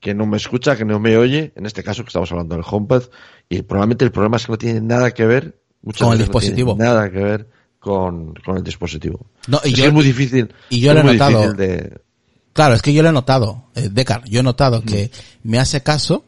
que 0.00 0.14
no 0.14 0.26
me 0.26 0.36
escucha, 0.36 0.76
que 0.76 0.84
no 0.84 1.00
me 1.00 1.16
oye, 1.16 1.52
en 1.56 1.66
este 1.66 1.82
caso 1.82 2.02
que 2.02 2.08
estamos 2.08 2.30
hablando 2.30 2.54
del 2.54 2.64
HomePod, 2.68 3.04
y 3.48 3.62
probablemente 3.62 4.04
el 4.04 4.12
problema 4.12 4.36
es 4.36 4.46
que 4.46 4.52
no 4.52 4.58
tiene 4.58 4.80
nada 4.80 5.10
que 5.12 5.26
ver 5.26 5.58
muchas 5.82 6.02
Con 6.02 6.12
el 6.12 6.18
no 6.18 6.24
dispositivo. 6.24 6.76
nada 6.78 7.10
que 7.10 7.18
ver 7.18 7.48
con, 7.78 8.34
con 8.44 8.56
el 8.56 8.64
dispositivo. 8.64 9.26
No, 9.46 9.60
y 9.64 9.68
es, 9.68 9.74
yo- 9.74 9.82
que 9.82 9.88
es 9.88 9.92
muy 9.94 10.04
difícil. 10.04 10.52
y 10.70 10.80
yo 10.80 10.92
lo 10.94 11.00
he 11.00 11.04
notado. 11.04 11.52
de- 11.52 12.00
Claro, 12.52 12.74
es 12.74 12.82
que 12.82 12.92
yo 12.92 13.02
lo 13.04 13.10
he 13.10 13.12
notado, 13.12 13.64
eh, 13.76 13.88
Decar, 13.90 14.24
yo 14.28 14.40
he 14.40 14.42
notado 14.42 14.82
que 14.82 15.10
me 15.44 15.58
hace 15.60 15.80
caso 15.82 16.24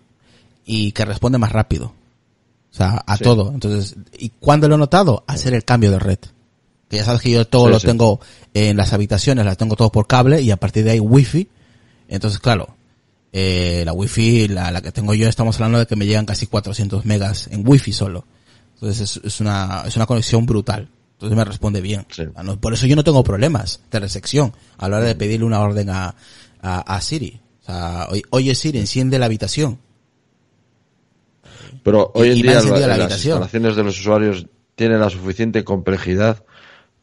y 0.64 0.92
que 0.92 1.04
responde 1.04 1.38
más 1.38 1.50
rápido. 1.52 1.86
O 2.72 2.74
sea, 2.74 3.02
a 3.04 3.16
Sí. 3.16 3.24
todo. 3.24 3.50
Entonces, 3.52 3.96
¿y 4.16 4.28
cuándo 4.38 4.68
lo 4.68 4.76
he 4.76 4.78
notado? 4.78 5.24
Hacer 5.26 5.54
el 5.54 5.64
cambio 5.64 5.90
de 5.90 5.98
red. 5.98 6.18
Que 6.88 6.98
ya 6.98 7.04
sabes 7.04 7.20
que 7.22 7.32
yo 7.32 7.44
todo 7.48 7.66
Sí, 7.66 7.72
lo 7.72 7.80
sí. 7.80 7.86
tengo 7.88 8.20
en 8.54 8.76
las 8.76 8.92
habitaciones, 8.92 9.44
las 9.44 9.56
tengo 9.56 9.74
todo 9.74 9.90
por 9.90 10.06
cable 10.06 10.40
y 10.40 10.52
a 10.52 10.56
partir 10.56 10.84
de 10.84 10.92
ahí 10.92 11.00
wifi. 11.00 11.48
Entonces, 12.08 12.38
claro, 12.38 12.76
eh, 13.32 13.82
la 13.84 13.92
wifi, 13.92 14.46
la, 14.48 14.70
la 14.70 14.80
que 14.82 14.92
tengo 14.92 15.14
yo, 15.14 15.28
estamos 15.28 15.56
hablando 15.56 15.78
de 15.80 15.86
que 15.86 15.96
me 15.96 16.06
llegan 16.06 16.26
casi 16.26 16.46
400 16.46 17.04
megas 17.06 17.48
en 17.50 17.66
wifi 17.66 17.92
solo. 17.92 18.24
Entonces 18.80 19.16
es, 19.18 19.24
es 19.24 19.40
una, 19.40 19.82
es 19.86 19.94
una 19.96 20.06
conexión 20.06 20.46
brutal. 20.46 20.88
Entonces 21.12 21.36
me 21.36 21.44
responde 21.44 21.80
bien. 21.82 22.06
Sí. 22.10 22.24
Por 22.60 22.72
eso 22.72 22.86
yo 22.86 22.96
no 22.96 23.04
tengo 23.04 23.22
problemas 23.22 23.80
de 23.90 24.00
recepción 24.00 24.54
a 24.78 24.88
la 24.88 24.96
hora 24.98 25.06
de 25.06 25.14
pedirle 25.14 25.44
una 25.44 25.60
orden 25.60 25.90
a, 25.90 26.14
a, 26.62 26.80
a 26.96 27.00
Siri. 27.02 27.40
O 27.62 27.64
sea, 27.66 28.08
oye, 28.30 28.54
Siri, 28.54 28.78
enciende 28.78 29.18
la 29.18 29.26
habitación. 29.26 29.78
Pero 31.82 32.10
hoy 32.14 32.30
en 32.30 32.38
y 32.38 32.42
día 32.42 32.52
encendido 32.54 32.80
la- 32.80 32.96
la 32.96 33.04
las 33.04 33.12
instalaciones 33.24 33.76
de 33.76 33.84
los 33.84 33.98
usuarios 34.00 34.46
tienen 34.74 35.00
la 35.00 35.10
suficiente 35.10 35.62
complejidad 35.64 36.42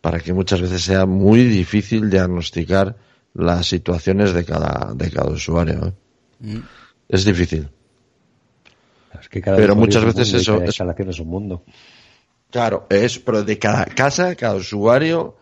para 0.01 0.19
que 0.19 0.33
muchas 0.33 0.61
veces 0.61 0.81
sea 0.81 1.05
muy 1.05 1.43
difícil 1.43 2.09
diagnosticar 2.09 2.95
las 3.33 3.67
situaciones 3.67 4.33
de 4.33 4.45
cada, 4.45 4.93
de 4.95 5.11
cada 5.11 5.29
usuario. 5.31 5.87
¿eh? 5.87 5.93
Mm. 6.55 6.59
Es 7.09 7.23
difícil. 7.23 7.69
Es 9.21 9.29
que 9.29 9.41
cada 9.41 9.57
Pero 9.57 9.75
muchas 9.75 10.03
veces 10.05 10.33
eso 10.33 10.53
cada 10.55 10.65
instalación 10.65 11.09
es 11.09 11.19
un 11.19 11.27
mundo. 11.27 11.63
Claro, 12.49 12.87
es, 12.89 13.19
pero 13.19 13.43
de 13.43 13.59
cada 13.59 13.85
casa, 13.85 14.35
cada 14.35 14.55
usuario, 14.55 15.35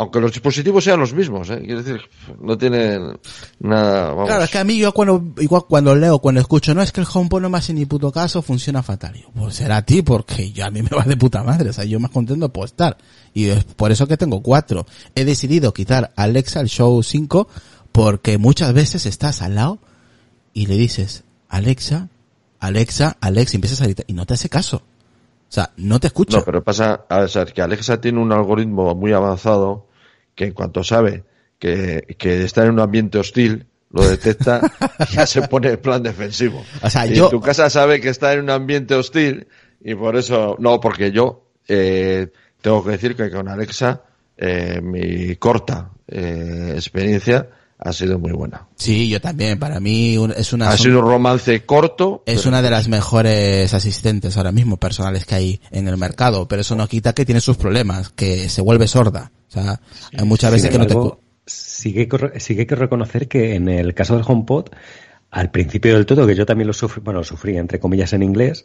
aunque 0.00 0.18
los 0.18 0.32
dispositivos 0.32 0.82
sean 0.82 0.98
los 0.98 1.12
mismos, 1.12 1.50
¿eh? 1.50 1.60
quiero 1.62 1.82
decir, 1.82 2.00
no 2.40 2.56
tienen 2.56 3.18
nada, 3.58 4.14
vamos. 4.14 4.28
Claro, 4.28 4.44
es 4.44 4.50
que 4.50 4.56
a 4.56 4.64
mí 4.64 4.78
yo 4.78 4.94
cuando, 4.94 5.22
igual 5.38 5.64
cuando 5.68 5.94
leo, 5.94 6.18
cuando 6.20 6.40
escucho, 6.40 6.74
no 6.74 6.80
es 6.80 6.90
que 6.90 7.02
el 7.02 7.06
HomePod 7.12 7.42
no 7.42 7.50
me 7.50 7.58
hace 7.58 7.74
ni 7.74 7.84
puto 7.84 8.10
caso, 8.10 8.40
funciona 8.40 8.82
fatal. 8.82 9.12
Yo, 9.20 9.28
pues 9.36 9.56
será 9.56 9.76
a 9.76 9.82
ti, 9.82 10.00
porque 10.00 10.50
yo 10.52 10.64
a 10.64 10.70
mí 10.70 10.80
me 10.80 10.88
va 10.88 11.02
de 11.02 11.18
puta 11.18 11.42
madre, 11.42 11.68
o 11.68 11.72
sea, 11.74 11.84
yo 11.84 12.00
más 12.00 12.10
contento 12.10 12.48
puedo 12.48 12.64
estar. 12.64 12.96
Y 13.34 13.48
es 13.50 13.64
por 13.64 13.92
eso 13.92 14.06
que 14.08 14.16
tengo 14.16 14.42
cuatro. 14.42 14.86
He 15.14 15.26
decidido 15.26 15.74
quitar 15.74 16.12
Alexa, 16.16 16.60
el 16.60 16.68
Show 16.68 17.02
5, 17.02 17.46
porque 17.92 18.38
muchas 18.38 18.72
veces 18.72 19.04
estás 19.04 19.42
al 19.42 19.56
lado 19.56 19.80
y 20.54 20.64
le 20.64 20.78
dices, 20.78 21.24
Alexa, 21.50 22.08
Alexa, 22.60 23.16
Alexa, 23.20 23.56
empiezas 23.56 23.80
a 23.80 23.84
gritar, 23.84 24.04
y 24.08 24.12
no 24.12 24.26
te 24.26 24.34
hace 24.34 24.48
caso. 24.48 24.76
O 24.76 25.52
sea, 25.52 25.70
no 25.76 25.98
te 25.98 26.06
escucha. 26.06 26.38
No, 26.38 26.44
pero 26.44 26.62
pasa, 26.62 27.04
a 27.08 27.20
ver, 27.20 27.52
que 27.52 27.62
Alexa 27.62 28.00
tiene 28.00 28.20
un 28.20 28.30
algoritmo 28.32 28.94
muy 28.94 29.12
avanzado 29.12 29.86
que 30.34 30.44
en 30.44 30.52
cuanto 30.52 30.84
sabe 30.84 31.24
que, 31.58 32.14
que 32.18 32.44
está 32.44 32.64
en 32.64 32.70
un 32.72 32.80
ambiente 32.80 33.18
hostil, 33.18 33.66
lo 33.90 34.06
detecta 34.08 34.60
y 35.10 35.14
ya 35.14 35.26
se 35.26 35.42
pone 35.48 35.70
en 35.70 35.78
plan 35.80 36.02
defensivo. 36.02 36.64
O 36.82 36.88
sea, 36.88 37.06
y 37.06 37.14
yo- 37.14 37.28
tu 37.30 37.40
casa 37.40 37.68
sabe 37.68 38.00
que 38.00 38.10
está 38.10 38.32
en 38.32 38.40
un 38.40 38.50
ambiente 38.50 38.94
hostil 38.94 39.48
y 39.82 39.94
por 39.96 40.14
eso, 40.16 40.56
no, 40.60 40.78
porque 40.78 41.10
yo 41.10 41.42
eh, 41.66 42.28
tengo 42.60 42.84
que 42.84 42.90
decir 42.92 43.16
que 43.16 43.30
con 43.30 43.48
Alexa 43.48 44.02
eh, 44.36 44.80
mi 44.82 45.34
corta 45.36 45.90
eh, 46.06 46.72
experiencia 46.76 47.48
ha 47.82 47.92
sido 47.92 48.18
muy 48.18 48.32
buena. 48.32 48.66
Sí, 48.76 49.08
yo 49.08 49.20
también, 49.20 49.58
para 49.58 49.80
mí 49.80 50.18
un- 50.18 50.32
es 50.36 50.52
una... 50.52 50.68
Ha 50.68 50.76
son- 50.76 50.84
sido 50.86 50.98
un 51.00 51.06
romance 51.06 51.64
corto. 51.64 52.22
Es 52.26 52.38
pero- 52.40 52.48
una 52.50 52.62
de 52.62 52.70
las 52.70 52.88
mejores 52.88 53.72
asistentes 53.74 54.36
ahora 54.36 54.52
mismo 54.52 54.76
personales 54.76 55.24
que 55.24 55.34
hay 55.34 55.60
en 55.70 55.88
el 55.88 55.96
mercado, 55.96 56.46
pero 56.46 56.60
eso 56.62 56.76
no 56.76 56.86
quita 56.88 57.14
que 57.14 57.24
tiene 57.24 57.40
sus 57.40 57.56
problemas, 57.56 58.10
que 58.10 58.48
se 58.48 58.60
vuelve 58.62 58.86
sorda. 58.86 59.32
O 59.48 59.52
sea, 59.52 59.80
hay 60.16 60.24
muchas 60.26 60.52
veces 60.52 60.70
Sin 60.70 60.72
que 60.72 60.78
no 60.78 60.86
te... 60.86 60.92
embargo, 60.92 61.20
Sí 61.46 61.92
que, 61.92 62.08
sí 62.38 62.54
que 62.54 62.60
hay 62.60 62.66
que 62.66 62.76
reconocer 62.76 63.26
que 63.26 63.54
en 63.56 63.68
el 63.68 63.92
caso 63.94 64.14
del 64.14 64.24
HomePod, 64.28 64.66
al 65.32 65.50
principio 65.50 65.94
del 65.94 66.06
todo, 66.06 66.26
que 66.26 66.36
yo 66.36 66.46
también 66.46 66.68
lo 66.68 66.72
sufrí, 66.72 67.02
bueno, 67.04 67.24
sufrí 67.24 67.56
entre 67.56 67.80
comillas 67.80 68.12
en 68.12 68.22
inglés, 68.22 68.64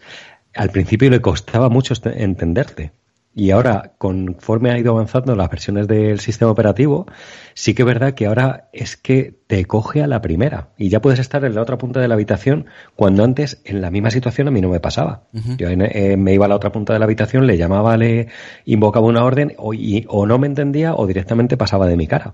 al 0.53 0.69
principio 0.69 1.09
le 1.09 1.21
costaba 1.21 1.69
mucho 1.69 1.93
este- 1.93 2.23
entenderte. 2.23 2.91
Y 3.37 3.51
ahora, 3.51 3.91
conforme 3.97 4.71
ha 4.71 4.77
ido 4.79 4.93
avanzando 4.93 5.35
las 5.35 5.49
versiones 5.49 5.89
del 5.89 6.21
sistema 6.21 6.49
operativo, 6.51 7.05
sí 7.53 7.73
que 7.73 7.81
es 7.81 7.85
verdad 7.85 8.13
que 8.13 8.27
ahora 8.27 8.69
es 8.71 8.95
que 8.95 9.33
te 9.47 9.65
coge 9.65 10.01
a 10.01 10.07
la 10.07 10.21
primera. 10.21 10.69
Y 10.77 10.87
ya 10.87 11.01
puedes 11.01 11.19
estar 11.19 11.43
en 11.43 11.53
la 11.53 11.61
otra 11.61 11.77
punta 11.77 11.99
de 11.99 12.07
la 12.07 12.13
habitación, 12.13 12.67
cuando 12.95 13.25
antes 13.25 13.61
en 13.65 13.81
la 13.81 13.91
misma 13.91 14.09
situación 14.09 14.47
a 14.47 14.51
mí 14.51 14.61
no 14.61 14.69
me 14.69 14.79
pasaba. 14.79 15.23
Yo 15.57 15.67
eh, 15.69 16.15
me 16.15 16.33
iba 16.33 16.45
a 16.45 16.47
la 16.47 16.55
otra 16.55 16.71
punta 16.71 16.93
de 16.93 16.99
la 16.99 17.05
habitación, 17.05 17.45
le 17.45 17.57
llamaba, 17.57 17.97
le 17.97 18.29
invocaba 18.63 19.05
una 19.05 19.25
orden, 19.25 19.53
o, 19.57 19.73
y- 19.73 20.05
o 20.07 20.25
no 20.25 20.37
me 20.39 20.47
entendía, 20.47 20.95
o 20.95 21.05
directamente 21.05 21.57
pasaba 21.57 21.87
de 21.87 21.97
mi 21.97 22.07
cara. 22.07 22.33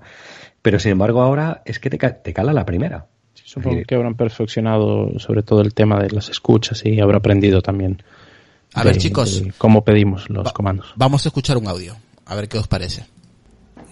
Pero 0.61 0.77
sin 0.77 0.91
embargo 0.91 1.23
ahora 1.23 1.63
es 1.65 1.79
que 1.79 1.89
te, 1.89 1.97
te 1.97 2.31
cala 2.33 2.53
la 2.53 2.65
primera. 2.67 3.07
supongo 3.33 3.77
que 3.87 3.95
habrán 3.95 4.13
perfeccionado 4.13 5.17
sobre 5.19 5.41
todo 5.41 5.61
el 5.61 5.73
tema 5.73 5.99
de 5.99 6.11
las 6.11 6.29
escuchas 6.29 6.85
y 6.85 6.99
habrá 6.99 7.17
aprendido 7.17 7.63
también. 7.63 8.03
A 8.73 8.83
ver, 8.83 8.97
chicos. 8.97 9.43
cómo 9.57 9.83
pedimos 9.83 10.29
los 10.29 10.51
comandos. 10.53 10.87
Vamos 10.95 11.25
a 11.25 11.29
escuchar 11.29 11.57
un 11.57 11.67
audio. 11.67 11.95
A 12.25 12.35
ver 12.35 12.47
qué 12.47 12.57
os 12.57 12.67
parece. 12.67 13.05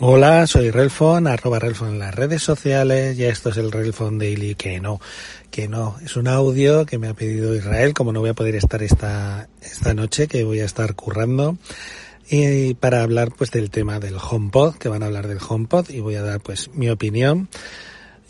Hola, 0.01 0.47
soy 0.47 0.71
Relfon, 0.71 1.27
arroba 1.27 1.59
Relfon 1.59 1.89
en 1.89 1.99
las 1.99 2.15
redes 2.15 2.41
sociales 2.41 3.19
y 3.19 3.25
esto 3.25 3.49
es 3.49 3.57
el 3.57 3.69
Relfon 3.69 4.17
Daily, 4.17 4.55
que 4.55 4.79
no, 4.79 5.01
que 5.51 5.67
no, 5.67 5.97
es 6.01 6.15
un 6.15 6.29
audio 6.29 6.85
que 6.85 6.97
me 6.97 7.09
ha 7.09 7.13
pedido 7.13 7.53
Israel, 7.53 7.93
como 7.93 8.13
no 8.13 8.21
voy 8.21 8.29
a 8.29 8.33
poder 8.33 8.55
estar 8.55 8.81
esta, 8.81 9.49
esta 9.61 9.93
noche, 9.93 10.29
que 10.29 10.45
voy 10.45 10.61
a 10.61 10.65
estar 10.65 10.95
currando, 10.95 11.57
y 12.29 12.75
para 12.75 13.01
hablar 13.03 13.33
pues 13.37 13.51
del 13.51 13.69
tema 13.71 13.99
del 13.99 14.15
HomePod, 14.15 14.75
que 14.75 14.87
van 14.87 15.03
a 15.03 15.07
hablar 15.07 15.27
del 15.27 15.39
HomePod 15.45 15.89
y 15.89 15.99
voy 15.99 16.15
a 16.15 16.21
dar 16.21 16.39
pues 16.39 16.69
mi 16.73 16.89
opinión. 16.89 17.49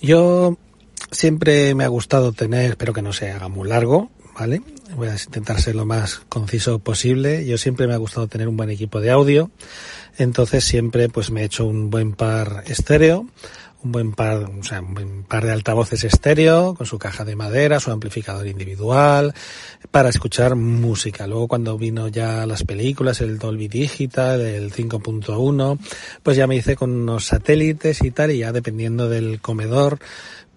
Yo 0.01 0.57
siempre 1.11 1.75
me 1.75 1.83
ha 1.83 1.89
gustado 1.89 2.31
tener, 2.31 2.71
espero 2.71 2.93
que 2.93 3.03
no 3.03 3.13
se 3.13 3.29
haga 3.29 3.47
muy 3.47 3.69
largo, 3.69 4.09
¿vale? 4.39 4.63
Voy 4.95 5.07
a 5.07 5.13
intentar 5.13 5.61
ser 5.61 5.75
lo 5.75 5.85
más 5.85 6.21
conciso 6.29 6.79
posible. 6.79 7.45
Yo 7.45 7.57
siempre 7.57 7.87
me 7.87 7.93
ha 7.93 7.97
gustado 7.97 8.27
tener 8.27 8.47
un 8.47 8.57
buen 8.57 8.69
equipo 8.69 8.99
de 8.99 9.11
audio. 9.11 9.51
Entonces 10.17 10.63
siempre 10.63 11.09
pues 11.09 11.31
me 11.31 11.41
he 11.41 11.45
hecho 11.45 11.65
un 11.65 11.89
buen 11.89 12.13
par 12.13 12.63
estéreo, 12.67 13.27
un 13.83 13.91
buen 13.91 14.11
par, 14.11 14.43
o 14.59 14.63
sea, 14.63 14.81
un 14.81 14.93
buen 14.93 15.23
par 15.23 15.45
de 15.45 15.53
altavoces 15.53 16.03
estéreo 16.03 16.75
con 16.75 16.85
su 16.85 16.99
caja 16.99 17.23
de 17.23 17.35
madera, 17.35 17.79
su 17.79 17.91
amplificador 17.91 18.47
individual 18.47 19.33
para 19.91 20.09
escuchar 20.09 20.55
música. 20.55 21.27
Luego 21.27 21.47
cuando 21.47 21.77
vino 21.77 22.09
ya 22.09 22.45
las 22.45 22.63
películas, 22.63 23.21
el 23.21 23.37
Dolby 23.37 23.67
Digital, 23.67 24.41
el 24.41 24.73
5.1, 24.73 25.79
pues 26.23 26.35
ya 26.35 26.47
me 26.47 26.57
hice 26.57 26.75
con 26.75 26.91
unos 26.91 27.25
satélites 27.25 28.03
y 28.03 28.11
tal 28.11 28.31
y 28.31 28.39
ya 28.39 28.51
dependiendo 28.51 29.07
del 29.07 29.39
comedor 29.39 29.99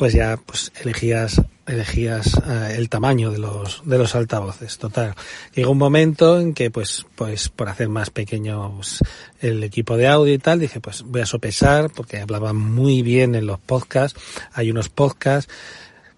pues 0.02 0.14
ya 0.14 0.36
pues 0.36 0.72
elegías 0.82 1.40
elegías 1.64 2.34
eh, 2.44 2.74
el 2.76 2.88
tamaño 2.88 3.30
de 3.30 3.38
los 3.38 3.82
de 3.84 3.98
los 3.98 4.16
altavoces 4.16 4.76
total 4.76 5.14
llegó 5.54 5.70
un 5.70 5.78
momento 5.78 6.40
en 6.40 6.54
que 6.54 6.72
pues 6.72 7.06
pues 7.14 7.50
por 7.50 7.68
hacer 7.68 7.88
más 7.88 8.10
pequeño 8.10 8.74
pues, 8.78 8.98
el 9.40 9.62
equipo 9.62 9.96
de 9.96 10.08
audio 10.08 10.34
y 10.34 10.38
tal 10.38 10.58
dije 10.58 10.80
pues 10.80 11.02
voy 11.02 11.20
a 11.20 11.26
sopesar 11.26 11.88
porque 11.90 12.18
hablaban 12.18 12.56
muy 12.56 13.02
bien 13.02 13.36
en 13.36 13.46
los 13.46 13.60
podcasts 13.60 14.20
hay 14.54 14.72
unos 14.72 14.88
podcasts 14.88 15.48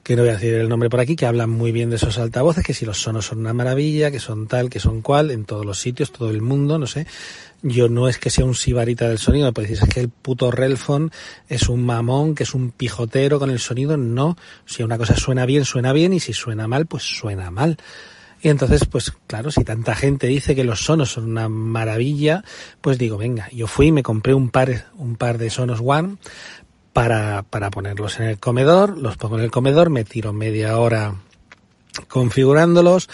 que 0.03 0.17
no 0.17 0.23
voy 0.23 0.31
a 0.31 0.35
decir 0.35 0.55
el 0.55 0.69
nombre 0.69 0.91
por 0.91 1.01
aquí, 1.01 1.17
que 1.17 1.25
hablan 1.25 1.49
muy 1.49 1.73
bien 1.73 1.89
de 1.89 1.97
esos 1.97 2.19
altavoces, 2.19 2.63
que 2.63 2.75
si 2.75 2.85
los 2.85 3.01
sonos 3.01 3.25
son 3.25 3.39
una 3.39 3.55
maravilla, 3.55 4.11
que 4.11 4.21
son 4.21 4.47
tal, 4.47 4.69
que 4.69 4.79
son 4.79 5.01
cual, 5.01 5.31
en 5.31 5.47
todos 5.47 5.65
los 5.65 5.79
sitios, 5.81 6.13
todo 6.13 6.29
el 6.29 6.43
mundo, 6.43 6.79
no 6.79 6.87
sé. 6.87 7.07
Yo 7.67 7.89
no 7.89 8.09
es 8.09 8.19
que 8.19 8.29
sea 8.29 8.45
un 8.45 8.55
sibarita 8.55 9.09
del 9.09 9.17
sonido, 9.17 9.51
pero 9.55 9.67
decís, 9.67 9.83
es 9.83 9.89
que 9.89 10.01
el 10.01 10.11
puto 10.11 10.51
Relfon 10.51 11.11
es 11.49 11.71
un 11.71 11.83
mamón, 11.83 12.35
que 12.35 12.43
es 12.43 12.53
un 12.53 12.71
pijotero 12.71 13.39
con 13.39 13.51
el 13.51 13.59
sonido, 13.59 13.97
no. 13.97 14.37
Si 14.67 14.83
una 14.83 14.99
cosa 14.99 15.17
suena 15.17 15.47
bien, 15.47 15.65
suena 15.65 15.95
bien, 15.95 16.13
y 16.13 16.21
si 16.21 16.35
suena 16.35 16.69
mal, 16.69 16.85
pues 16.85 17.05
suena 17.05 17.51
mal. 17.51 17.79
Y 18.43 18.51
entonces, 18.51 18.85
pues 18.85 19.15
claro, 19.27 19.51
si 19.51 19.65
tanta 19.65 19.95
gente 19.95 20.27
dice 20.27 20.55
que 20.55 20.63
los 20.63 20.85
sonos 20.85 21.13
son 21.13 21.25
una 21.25 21.49
maravilla, 21.49 22.45
pues 22.83 22.99
digo, 22.99 23.17
venga, 23.17 23.49
yo 23.51 23.67
fui 23.67 23.87
y 23.87 23.93
me 23.93 24.03
compré 24.03 24.35
un 24.35 24.51
par, 24.51 24.89
un 24.99 25.17
par 25.17 25.39
de 25.39 25.49
Sonos 25.49 25.81
One 25.83 26.17
para, 26.93 27.45
para 27.45 27.71
ponerlos 27.71 28.21
en 28.21 28.27
el 28.27 28.39
comedor, 28.39 28.99
los 28.99 29.17
pongo 29.17 29.39
en 29.39 29.45
el 29.45 29.51
comedor, 29.51 29.89
me 29.89 30.05
tiro 30.05 30.35
media 30.35 30.79
hora 30.79 31.15
configurándolos 32.09 33.09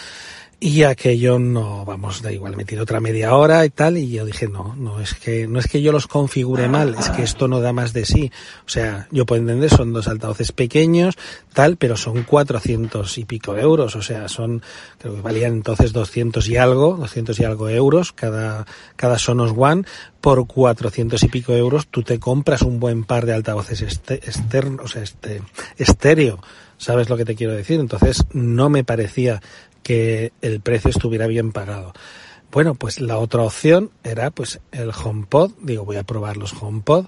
y 0.63 0.83
aquello 0.83 1.39
no, 1.39 1.83
vamos, 1.85 2.21
da 2.21 2.31
igual, 2.31 2.55
me 2.55 2.65
tiro 2.65 2.83
otra 2.83 2.99
media 2.99 3.35
hora 3.35 3.65
y 3.65 3.71
tal, 3.71 3.97
y 3.97 4.11
yo 4.11 4.25
dije, 4.25 4.47
no, 4.47 4.75
no 4.75 4.99
es 4.99 5.15
que, 5.15 5.47
no 5.47 5.57
es 5.57 5.65
que 5.65 5.81
yo 5.81 5.91
los 5.91 6.05
configure 6.05 6.67
mal, 6.67 6.95
es 6.99 7.09
que 7.09 7.23
esto 7.23 7.47
no 7.47 7.61
da 7.61 7.73
más 7.73 7.93
de 7.93 8.05
sí. 8.05 8.31
O 8.67 8.69
sea, 8.69 9.07
yo 9.09 9.25
puedo 9.25 9.41
entender, 9.41 9.71
son 9.71 9.91
dos 9.91 10.07
altavoces 10.07 10.51
pequeños, 10.51 11.15
tal, 11.51 11.77
pero 11.77 11.97
son 11.97 12.21
400 12.21 13.17
y 13.17 13.25
pico 13.25 13.57
euros, 13.57 13.95
o 13.95 14.03
sea, 14.03 14.27
son, 14.27 14.61
creo 14.99 15.15
que 15.15 15.21
valían 15.21 15.53
entonces 15.53 15.93
200 15.93 16.47
y 16.47 16.57
algo, 16.57 16.95
200 16.95 17.39
y 17.39 17.43
algo 17.43 17.67
euros 17.67 18.11
cada, 18.11 18.67
cada 18.95 19.17
Sonos 19.17 19.55
One, 19.57 19.85
por 20.21 20.45
400 20.45 21.23
y 21.23 21.27
pico 21.27 21.53
euros 21.53 21.87
tú 21.87 22.03
te 22.03 22.19
compras 22.19 22.61
un 22.61 22.79
buen 22.79 23.03
par 23.03 23.25
de 23.25 23.33
altavoces 23.33 23.81
externos, 23.81 24.85
o 24.85 24.87
sea, 24.87 25.01
este, 25.01 25.41
estéreo. 25.77 26.39
¿Sabes 26.77 27.09
lo 27.09 27.17
que 27.17 27.25
te 27.25 27.35
quiero 27.35 27.53
decir? 27.53 27.79
Entonces 27.79 28.23
no 28.33 28.71
me 28.71 28.83
parecía 28.83 29.39
que 29.83 30.33
el 30.41 30.61
precio 30.61 30.89
estuviera 30.89 31.27
bien 31.27 31.51
pagado. 31.51 31.93
Bueno, 32.51 32.75
pues 32.75 32.99
la 32.99 33.17
otra 33.17 33.43
opción 33.43 33.91
era 34.03 34.29
pues 34.29 34.59
el 34.71 34.91
HomePod. 34.91 35.51
Digo, 35.61 35.85
voy 35.85 35.95
a 35.95 36.03
probar 36.03 36.35
los 36.37 36.53
HomePod. 36.53 37.05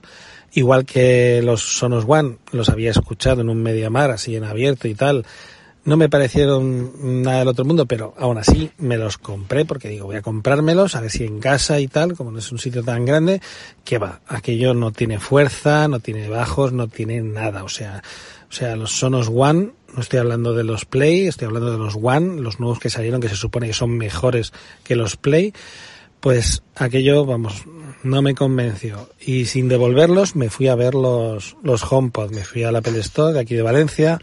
Igual 0.54 0.86
que 0.86 1.42
los 1.44 1.78
Sonos 1.78 2.06
One, 2.08 2.38
los 2.52 2.70
había 2.70 2.92
escuchado 2.92 3.42
en 3.42 3.50
un 3.50 3.62
Mediamar 3.62 4.12
así 4.12 4.36
en 4.36 4.46
abierto 4.46 4.88
y 4.88 4.96
tal. 4.96 5.26
No 5.86 5.98
me 5.98 6.08
parecieron 6.08 7.24
nada 7.24 7.40
del 7.40 7.50
otro 7.50 7.66
mundo, 7.66 7.86
pero 7.86 8.14
aún 8.18 8.38
así 8.38 8.72
me 8.78 8.98
los 8.98 9.18
compré 9.18 9.66
porque 9.66 9.90
digo, 9.90 10.06
voy 10.06 10.16
a 10.16 10.22
comprármelos, 10.22 10.96
a 10.96 11.02
ver 11.02 11.12
si 11.12 11.26
en 11.26 11.40
casa 11.40 11.78
y 11.82 11.90
tal, 11.90 12.16
como 12.16 12.32
no 12.32 12.40
es 12.40 12.50
un 12.54 12.58
sitio 12.58 12.84
tan 12.84 13.04
grande, 13.04 13.42
que 13.84 13.98
va, 13.98 14.22
aquello 14.28 14.74
no 14.74 14.92
tiene 14.92 15.20
fuerza, 15.20 15.90
no 15.90 16.00
tiene 16.00 16.30
bajos, 16.30 16.72
no 16.72 16.88
tiene 16.88 17.22
nada. 17.22 17.66
O 17.66 17.70
sea, 17.70 18.02
o 18.50 18.54
sea, 18.54 18.78
los 18.78 18.92
Sonos 18.94 19.30
One, 19.34 19.72
no 19.94 20.02
estoy 20.02 20.20
hablando 20.20 20.54
de 20.54 20.64
los 20.64 20.86
Play, 20.86 21.28
estoy 21.28 21.48
hablando 21.48 21.72
de 21.72 21.78
los 21.78 21.96
One, 22.02 22.42
los 22.42 22.60
nuevos 22.60 22.80
que 22.80 22.90
salieron 22.90 23.22
que 23.22 23.30
se 23.30 23.36
supone 23.36 23.68
que 23.68 23.74
son 23.74 23.98
mejores 23.98 24.54
que 24.84 24.96
los 24.96 25.16
Play, 25.16 25.54
pues 26.20 26.64
aquello, 26.76 27.26
vamos, 27.26 27.66
no 28.04 28.22
me 28.22 28.34
convenció. 28.34 29.10
Y 29.20 29.46
sin 29.46 29.68
devolverlos 29.68 30.36
me 30.36 30.50
fui 30.50 30.68
a 30.68 30.76
ver 30.76 30.96
los, 30.96 31.56
los 31.64 31.84
HomePod, 31.84 32.32
me 32.32 32.44
fui 32.44 32.64
a 32.64 32.72
la 32.72 32.80
Apple 32.80 33.00
Store 33.00 33.34
de 33.34 33.40
aquí 33.40 33.56
de 33.56 33.62
Valencia, 33.62 34.20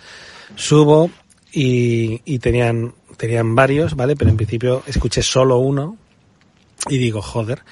subo 0.57 1.11
y, 1.53 2.23
y 2.25 2.39
tenían, 2.39 2.95
tenían 3.17 3.55
varios, 3.55 3.97
¿vale? 3.97 4.17
Pero 4.17 4.31
en 4.31 4.37
principio 4.37 4.83
escuché 4.87 5.23
solo 5.23 5.59
uno 5.59 5.97
y 6.89 6.99
digo, 6.99 7.21
joder, 7.23 7.63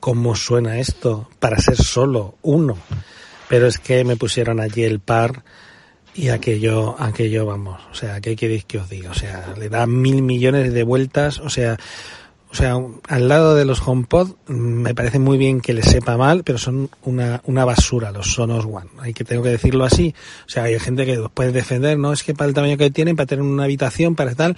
¿cómo 0.00 0.34
suena 0.34 0.78
esto 0.80 1.28
para 1.38 1.58
ser 1.58 1.76
solo 1.76 2.36
uno? 2.42 2.76
Pero 3.48 3.66
es 3.66 3.78
que 3.78 4.04
me 4.04 4.16
pusieron 4.16 4.60
allí 4.60 4.82
el 4.82 5.00
par 5.00 5.44
y 6.18 6.30
aquello, 6.30 6.96
aquello, 6.98 7.46
vamos, 7.46 7.80
o 7.92 7.94
sea, 7.94 8.20
¿qué 8.20 8.34
queréis 8.34 8.64
que 8.64 8.78
os 8.78 8.90
diga? 8.90 9.12
O 9.12 9.14
sea, 9.14 9.54
le 9.56 9.68
da 9.68 9.86
mil 9.86 10.20
millones 10.20 10.74
de 10.74 10.82
vueltas, 10.82 11.38
o 11.38 11.48
sea, 11.48 11.78
o 12.50 12.54
sea, 12.54 12.76
al 13.08 13.28
lado 13.28 13.54
de 13.54 13.64
los 13.64 13.86
HomePod 13.86 14.30
me 14.48 14.96
parece 14.96 15.20
muy 15.20 15.38
bien 15.38 15.60
que 15.60 15.74
les 15.74 15.84
sepa 15.84 16.16
mal, 16.16 16.42
pero 16.42 16.58
son 16.58 16.90
una, 17.04 17.40
una 17.44 17.64
basura 17.64 18.10
los 18.10 18.32
Sonos 18.32 18.64
One. 18.64 18.88
Hay 18.98 19.12
que 19.12 19.22
tengo 19.22 19.42
que 19.42 19.50
decirlo 19.50 19.84
así. 19.84 20.14
O 20.46 20.48
sea, 20.48 20.64
hay 20.64 20.78
gente 20.80 21.04
que 21.04 21.16
los 21.16 21.30
puede 21.30 21.52
defender, 21.52 21.98
no 21.98 22.12
es 22.12 22.24
que 22.24 22.34
para 22.34 22.48
el 22.48 22.54
tamaño 22.54 22.78
que 22.78 22.90
tienen, 22.90 23.16
para 23.16 23.26
tener 23.26 23.44
una 23.44 23.64
habitación, 23.64 24.14
para 24.16 24.34
tal, 24.34 24.56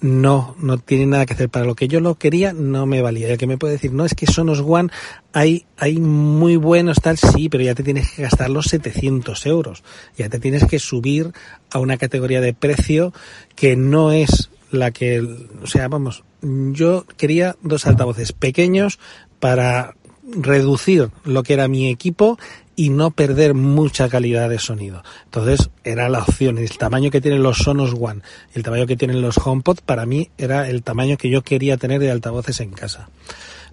no, 0.00 0.54
no 0.60 0.78
tiene 0.78 1.06
nada 1.06 1.26
que 1.26 1.34
hacer. 1.34 1.48
Para 1.48 1.64
lo 1.64 1.74
que 1.74 1.88
yo 1.88 2.00
lo 2.00 2.16
quería, 2.16 2.52
no 2.52 2.86
me 2.86 3.02
valía. 3.02 3.28
El 3.28 3.38
que 3.38 3.46
me 3.46 3.58
puede 3.58 3.74
decir, 3.74 3.92
no, 3.92 4.04
es 4.04 4.14
que 4.14 4.26
Sonos 4.26 4.62
One 4.64 4.90
hay, 5.32 5.66
hay 5.76 5.98
muy 5.98 6.56
buenos 6.56 6.98
tal, 7.00 7.18
sí, 7.18 7.48
pero 7.48 7.64
ya 7.64 7.74
te 7.74 7.82
tienes 7.82 8.10
que 8.12 8.22
gastar 8.22 8.50
los 8.50 8.66
700 8.66 9.46
euros. 9.46 9.82
Ya 10.16 10.28
te 10.28 10.38
tienes 10.38 10.64
que 10.66 10.78
subir 10.78 11.32
a 11.70 11.78
una 11.78 11.96
categoría 11.96 12.40
de 12.40 12.54
precio 12.54 13.12
que 13.54 13.76
no 13.76 14.12
es 14.12 14.50
la 14.70 14.90
que, 14.90 15.20
o 15.62 15.66
sea, 15.66 15.88
vamos, 15.88 16.24
yo 16.42 17.04
quería 17.16 17.56
dos 17.62 17.86
altavoces 17.86 18.32
pequeños 18.32 18.98
para 19.40 19.94
reducir 20.30 21.10
lo 21.24 21.42
que 21.42 21.54
era 21.54 21.68
mi 21.68 21.88
equipo 21.88 22.38
y 22.78 22.90
no 22.90 23.10
perder 23.10 23.54
mucha 23.54 24.08
calidad 24.08 24.48
de 24.48 24.60
sonido. 24.60 25.02
Entonces 25.24 25.68
era 25.82 26.08
la 26.08 26.20
opción. 26.20 26.58
El 26.58 26.78
tamaño 26.78 27.10
que 27.10 27.20
tienen 27.20 27.42
los 27.42 27.58
Sonos 27.58 27.92
One, 27.98 28.22
el 28.54 28.62
tamaño 28.62 28.86
que 28.86 28.96
tienen 28.96 29.20
los 29.20 29.36
HomePod, 29.36 29.80
para 29.84 30.06
mí 30.06 30.30
era 30.38 30.70
el 30.70 30.84
tamaño 30.84 31.16
que 31.16 31.28
yo 31.28 31.42
quería 31.42 31.76
tener 31.76 31.98
de 31.98 32.12
altavoces 32.12 32.60
en 32.60 32.70
casa. 32.70 33.08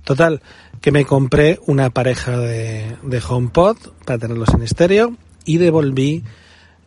Total, 0.03 0.41
que 0.81 0.91
me 0.91 1.05
compré 1.05 1.59
una 1.67 1.91
pareja 1.91 2.39
de, 2.39 2.97
de 3.03 3.21
HomePod 3.21 3.77
para 4.05 4.17
tenerlos 4.17 4.49
en 4.55 4.63
estéreo 4.63 5.15
y 5.45 5.57
devolví 5.57 6.23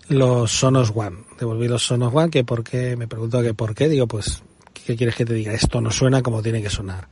los 0.09 0.51
Sonos 0.51 0.91
One. 0.93 1.19
Devolví 1.39 1.69
los 1.69 1.85
Sonos 1.85 2.13
One, 2.13 2.31
que 2.31 2.43
por 2.43 2.65
qué, 2.65 2.97
me 2.97 3.07
pregunto 3.07 3.41
que 3.43 3.55
por 3.55 3.77
qué, 3.77 3.89
digo 3.89 4.09
pues, 4.09 4.43
¿qué 4.85 4.97
quieres 4.97 5.15
que 5.15 5.25
te 5.25 5.35
diga? 5.35 5.53
Esto 5.53 5.81
no 5.81 5.93
suena 5.93 6.21
como 6.21 6.43
tiene 6.43 6.63
que 6.63 6.71
sonar. 6.71 7.07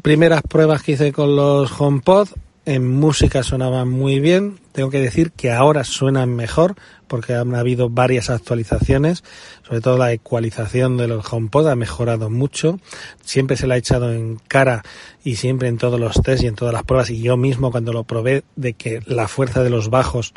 Primeras 0.00 0.40
pruebas 0.48 0.82
que 0.82 0.92
hice 0.92 1.12
con 1.12 1.36
los 1.36 1.78
HomePod, 1.78 2.28
en 2.70 2.88
música 2.88 3.42
sonaban 3.42 3.88
muy 3.88 4.20
bien. 4.20 4.60
Tengo 4.70 4.90
que 4.90 5.00
decir 5.00 5.32
que 5.32 5.50
ahora 5.50 5.82
suenan 5.82 6.36
mejor 6.36 6.76
porque 7.08 7.34
han 7.34 7.56
habido 7.56 7.90
varias 7.90 8.30
actualizaciones. 8.30 9.24
Sobre 9.66 9.80
todo 9.80 9.98
la 9.98 10.12
ecualización 10.12 10.96
de 10.96 11.08
los 11.08 11.32
HomePod 11.32 11.66
ha 11.66 11.74
mejorado 11.74 12.30
mucho. 12.30 12.78
Siempre 13.24 13.56
se 13.56 13.66
la 13.66 13.74
ha 13.74 13.78
echado 13.78 14.12
en 14.12 14.36
cara 14.46 14.84
y 15.24 15.34
siempre 15.34 15.66
en 15.66 15.78
todos 15.78 15.98
los 15.98 16.22
test 16.22 16.44
y 16.44 16.46
en 16.46 16.54
todas 16.54 16.72
las 16.72 16.84
pruebas 16.84 17.10
y 17.10 17.20
yo 17.20 17.36
mismo 17.36 17.72
cuando 17.72 17.92
lo 17.92 18.04
probé 18.04 18.44
de 18.54 18.74
que 18.74 19.02
la 19.04 19.26
fuerza 19.26 19.64
de 19.64 19.70
los 19.70 19.90
bajos 19.90 20.32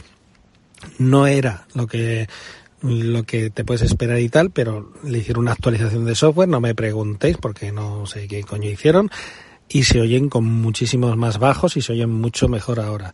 no 0.98 1.28
era 1.28 1.68
lo 1.76 1.86
que 1.86 2.28
lo 2.82 3.24
que 3.24 3.50
te 3.50 3.64
puedes 3.64 3.84
esperar 3.84 4.20
y 4.20 4.28
tal, 4.28 4.50
pero 4.50 4.92
le 5.04 5.20
hicieron 5.20 5.44
una 5.44 5.54
actualización 5.54 6.04
de 6.04 6.16
software, 6.16 6.50
no 6.50 6.60
me 6.60 6.76
preguntéis 6.76 7.38
porque 7.38 7.72
no 7.72 8.06
sé 8.08 8.28
qué 8.28 8.44
coño 8.44 8.70
hicieron 8.70 9.10
y 9.70 9.84
se 9.84 10.02
oyen 10.02 10.30
con 10.30 10.46
muchísimos 10.46 11.18
más 11.18 11.40
bajos 11.40 11.78
y 11.78 11.82
se 11.82 11.94
oyen 11.94 12.10
mucho 12.10 12.48
mejor 12.48 12.80
ahora. 12.80 13.12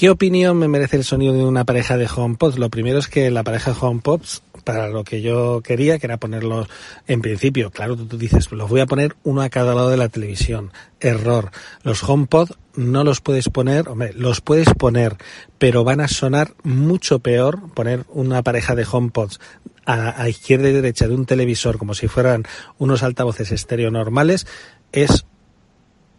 ¿Qué 0.00 0.08
opinión 0.08 0.56
me 0.56 0.66
merece 0.66 0.96
el 0.96 1.04
sonido 1.04 1.34
de 1.34 1.44
una 1.44 1.64
pareja 1.64 1.98
de 1.98 2.08
HomePods? 2.08 2.58
Lo 2.58 2.70
primero 2.70 2.98
es 2.98 3.06
que 3.06 3.30
la 3.30 3.42
pareja 3.42 3.72
de 3.72 3.78
HomePods, 3.78 4.42
para 4.64 4.88
lo 4.88 5.04
que 5.04 5.20
yo 5.20 5.60
quería, 5.62 5.98
que 5.98 6.06
era 6.06 6.16
ponerlos 6.16 6.68
en 7.06 7.20
principio, 7.20 7.70
claro, 7.70 7.96
tú, 7.96 8.16
dices, 8.16 8.50
los 8.50 8.70
voy 8.70 8.80
a 8.80 8.86
poner 8.86 9.14
uno 9.24 9.42
a 9.42 9.50
cada 9.50 9.74
lado 9.74 9.90
de 9.90 9.98
la 9.98 10.08
televisión. 10.08 10.72
Error. 11.00 11.50
Los 11.82 12.02
HomePod 12.02 12.52
no 12.76 13.04
los 13.04 13.20
puedes 13.20 13.50
poner, 13.50 13.90
hombre, 13.90 14.14
los 14.14 14.40
puedes 14.40 14.72
poner, 14.72 15.18
pero 15.58 15.84
van 15.84 16.00
a 16.00 16.08
sonar 16.08 16.54
mucho 16.62 17.18
peor 17.18 17.70
poner 17.74 18.06
una 18.08 18.42
pareja 18.42 18.74
de 18.74 18.86
HomePods 18.90 19.38
a, 19.84 20.22
a 20.22 20.28
izquierda 20.30 20.70
y 20.70 20.72
derecha 20.72 21.08
de 21.08 21.14
un 21.14 21.26
televisor 21.26 21.76
como 21.76 21.92
si 21.92 22.08
fueran 22.08 22.44
unos 22.78 23.02
altavoces 23.02 23.52
estéreo 23.52 23.90
normales 23.90 24.46
es 24.92 25.26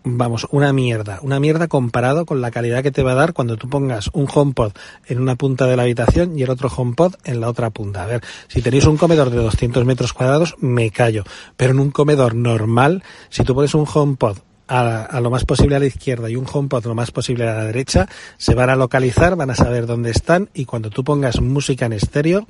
vamos, 0.03 0.47
una 0.51 0.73
mierda, 0.73 1.19
una 1.21 1.39
mierda 1.39 1.67
comparado 1.67 2.25
con 2.25 2.41
la 2.41 2.51
calidad 2.51 2.83
que 2.83 2.91
te 2.91 3.03
va 3.03 3.11
a 3.11 3.15
dar 3.15 3.33
cuando 3.33 3.57
tú 3.57 3.69
pongas 3.69 4.09
un 4.13 4.27
HomePod 4.33 4.71
en 5.07 5.19
una 5.19 5.35
punta 5.35 5.67
de 5.67 5.75
la 5.75 5.83
habitación 5.83 6.37
y 6.37 6.43
el 6.43 6.49
otro 6.49 6.69
HomePod 6.75 7.15
en 7.23 7.41
la 7.41 7.49
otra 7.49 7.69
punta. 7.69 8.03
A 8.03 8.07
ver, 8.07 8.21
si 8.47 8.61
tenéis 8.61 8.85
un 8.85 8.97
comedor 8.97 9.29
de 9.29 9.37
200 9.37 9.85
metros 9.85 10.13
cuadrados, 10.13 10.55
me 10.59 10.89
callo, 10.91 11.23
pero 11.55 11.71
en 11.71 11.79
un 11.79 11.91
comedor 11.91 12.35
normal, 12.35 13.03
si 13.29 13.43
tú 13.43 13.53
pones 13.53 13.73
un 13.73 13.85
HomePod 13.91 14.37
a, 14.67 15.03
a, 15.03 15.21
lo 15.21 15.29
más 15.29 15.45
posible 15.45 15.75
a 15.75 15.79
la 15.79 15.85
izquierda 15.85 16.29
y 16.29 16.35
un 16.35 16.47
HomePod 16.51 16.85
lo 16.85 16.95
más 16.95 17.11
posible 17.11 17.47
a 17.47 17.55
la 17.55 17.65
derecha, 17.65 18.07
se 18.37 18.55
van 18.55 18.69
a 18.69 18.75
localizar, 18.75 19.35
van 19.35 19.51
a 19.51 19.55
saber 19.55 19.85
dónde 19.85 20.11
están 20.11 20.49
y 20.53 20.65
cuando 20.65 20.89
tú 20.89 21.03
pongas 21.03 21.41
música 21.41 21.85
en 21.85 21.93
estéreo, 21.93 22.47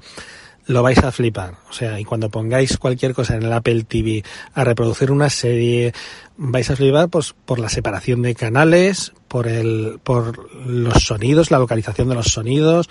lo 0.65 0.83
vais 0.83 0.99
a 0.99 1.11
flipar. 1.11 1.55
O 1.69 1.73
sea, 1.73 1.99
y 1.99 2.05
cuando 2.05 2.29
pongáis 2.29 2.77
cualquier 2.77 3.13
cosa 3.13 3.35
en 3.35 3.43
el 3.43 3.53
Apple 3.53 3.83
TV 3.83 4.23
a 4.53 4.63
reproducir 4.63 5.11
una 5.11 5.29
serie, 5.29 5.93
vais 6.37 6.69
a 6.69 6.75
flipar 6.75 7.09
pues, 7.09 7.33
por 7.45 7.59
la 7.59 7.69
separación 7.69 8.21
de 8.21 8.35
canales, 8.35 9.13
por 9.27 9.47
el, 9.47 9.99
por 10.03 10.49
los 10.65 11.03
sonidos, 11.03 11.51
la 11.51 11.59
localización 11.59 12.09
de 12.09 12.15
los 12.15 12.27
sonidos, 12.27 12.89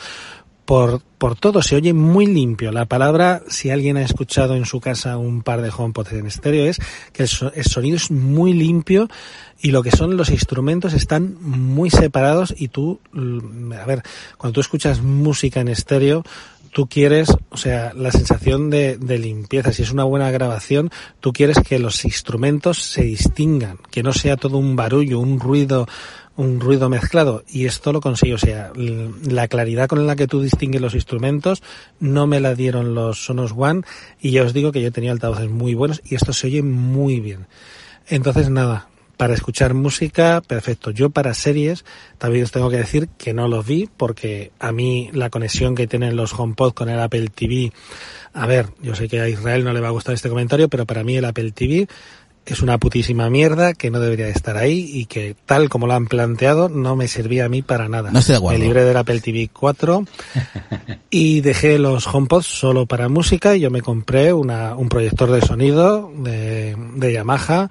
por, 0.71 1.03
por 1.19 1.35
todo, 1.35 1.63
se 1.63 1.75
oye 1.75 1.93
muy 1.93 2.27
limpio. 2.27 2.71
La 2.71 2.85
palabra, 2.85 3.43
si 3.49 3.71
alguien 3.71 3.97
ha 3.97 4.03
escuchado 4.03 4.55
en 4.55 4.67
su 4.67 4.81
casa 4.81 5.17
un 5.17 5.43
par 5.43 5.63
de 5.63 5.73
HomePods 5.77 6.13
en 6.13 6.27
estéreo, 6.27 6.67
es 6.67 6.79
que 7.13 7.25
el, 7.25 7.29
so, 7.29 7.53
el, 7.53 7.65
sonido 7.65 7.97
es 7.97 8.13
muy 8.13 8.53
limpio 8.53 9.09
y 9.61 9.73
lo 9.73 9.83
que 9.83 9.91
son 9.91 10.17
los 10.17 10.31
instrumentos 10.31 10.93
están 10.93 11.37
muy 11.41 11.91
separados 11.91 12.55
y 12.57 12.69
tú, 12.69 13.01
a 13.13 13.85
ver, 13.85 14.05
cuando 14.39 14.55
tú 14.55 14.61
escuchas 14.61 15.03
música 15.03 15.61
en 15.61 15.67
estéreo, 15.67 16.23
tú 16.73 16.89
quieres, 16.89 17.35
o 17.51 17.57
sea, 17.57 17.93
la 17.95 18.11
sensación 18.11 18.71
de, 18.71 18.97
de, 18.97 19.19
limpieza, 19.19 19.73
si 19.73 19.83
es 19.83 19.93
una 19.93 20.05
buena 20.05 20.31
grabación, 20.31 20.91
tú 21.21 21.33
quieres 21.33 21.59
que 21.59 21.79
los 21.79 22.05
instrumentos 22.05 22.83
se 22.83 23.03
distingan, 23.03 23.79
que 23.91 24.03
no 24.03 24.13
sea 24.13 24.37
todo 24.37 24.59
un 24.59 24.77
barullo, 24.77 25.19
un 25.19 25.41
ruido, 25.41 25.87
un 26.37 26.61
ruido 26.61 26.89
mezclado. 26.89 27.45
Y 27.49 27.67
esto 27.67 27.93
lo 27.93 28.01
consigo, 28.01 28.37
o 28.37 28.39
sea, 28.39 28.73
la 28.75 29.49
claridad 29.49 29.89
con 29.89 30.07
la 30.07 30.17
que 30.17 30.27
tú 30.27 30.41
distingues 30.41 30.81
los 30.81 30.95
instrumentos 30.95 31.63
no 31.99 32.27
me 32.27 32.41
la 32.41 32.55
dieron 32.55 32.95
los 32.95 33.25
Sonos 33.25 33.53
One 33.57 33.83
y 34.21 34.31
ya 34.33 34.45
os 34.45 34.53
digo 34.53 34.73
que 34.73 34.83
yo 34.83 34.93
tenía 34.93 35.13
altavoces 35.13 35.51
muy 35.51 35.75
buenos 35.75 36.01
y 36.05 36.15
esto 36.15 36.33
se 36.33 36.47
oye 36.47 36.63
muy 36.63 37.21
bien. 37.21 37.47
Entonces 38.09 38.51
nada, 38.51 38.89
para 39.21 39.35
escuchar 39.35 39.75
música, 39.75 40.41
perfecto. 40.41 40.93
Yo 40.93 41.11
para 41.11 41.35
series, 41.35 41.85
también 42.17 42.45
os 42.45 42.53
tengo 42.53 42.71
que 42.71 42.79
decir 42.79 43.11
que 43.19 43.35
no 43.35 43.49
los 43.49 43.67
vi 43.67 43.87
porque 43.95 44.51
a 44.59 44.73
mí 44.73 45.11
la 45.13 45.29
conexión 45.29 45.75
que 45.75 45.87
tienen 45.87 46.17
los 46.17 46.33
HomePod 46.33 46.73
con 46.73 46.89
el 46.89 46.99
Apple 46.99 47.29
TV, 47.29 47.71
a 48.33 48.47
ver, 48.47 48.69
yo 48.81 48.95
sé 48.95 49.11
que 49.11 49.21
a 49.21 49.29
Israel 49.29 49.63
no 49.63 49.75
le 49.75 49.81
va 49.81 49.89
a 49.89 49.91
gustar 49.91 50.15
este 50.15 50.31
comentario, 50.31 50.71
pero 50.71 50.87
para 50.87 51.05
mí 51.05 51.19
el 51.19 51.27
Apple 51.27 51.53
TV 51.53 51.87
es 52.47 52.63
una 52.63 52.79
putísima 52.79 53.29
mierda 53.29 53.75
que 53.75 53.91
no 53.91 54.01
debería 54.01 54.29
estar 54.29 54.57
ahí 54.57 54.91
y 54.91 55.05
que 55.05 55.37
tal 55.45 55.69
como 55.69 55.87
lo 55.87 55.93
han 55.93 56.07
planteado 56.07 56.71
no 56.71 56.97
me 56.97 57.07
servía 57.07 57.45
a 57.45 57.51
mí 57.51 57.61
para 57.61 57.91
nada. 57.91 58.11
No 58.11 58.21
estoy 58.21 58.33
de 58.33 58.39
acuerdo. 58.39 58.59
Me 58.59 58.65
libré 58.65 58.85
del 58.87 58.97
Apple 58.97 59.21
TV 59.21 59.51
4 59.53 60.03
y 61.11 61.43
dejé 61.43 61.79
los 61.79 62.07
HomePods 62.07 62.47
solo 62.47 62.87
para 62.87 63.11
música 63.11 63.55
y 63.55 63.61
yo 63.61 63.71
me 63.71 63.83
compré 63.83 64.33
una, 64.33 64.75
un 64.77 64.89
proyector 64.89 65.31
de 65.31 65.43
sonido 65.43 66.11
de, 66.17 66.75
de 66.95 67.13
Yamaha 67.13 67.69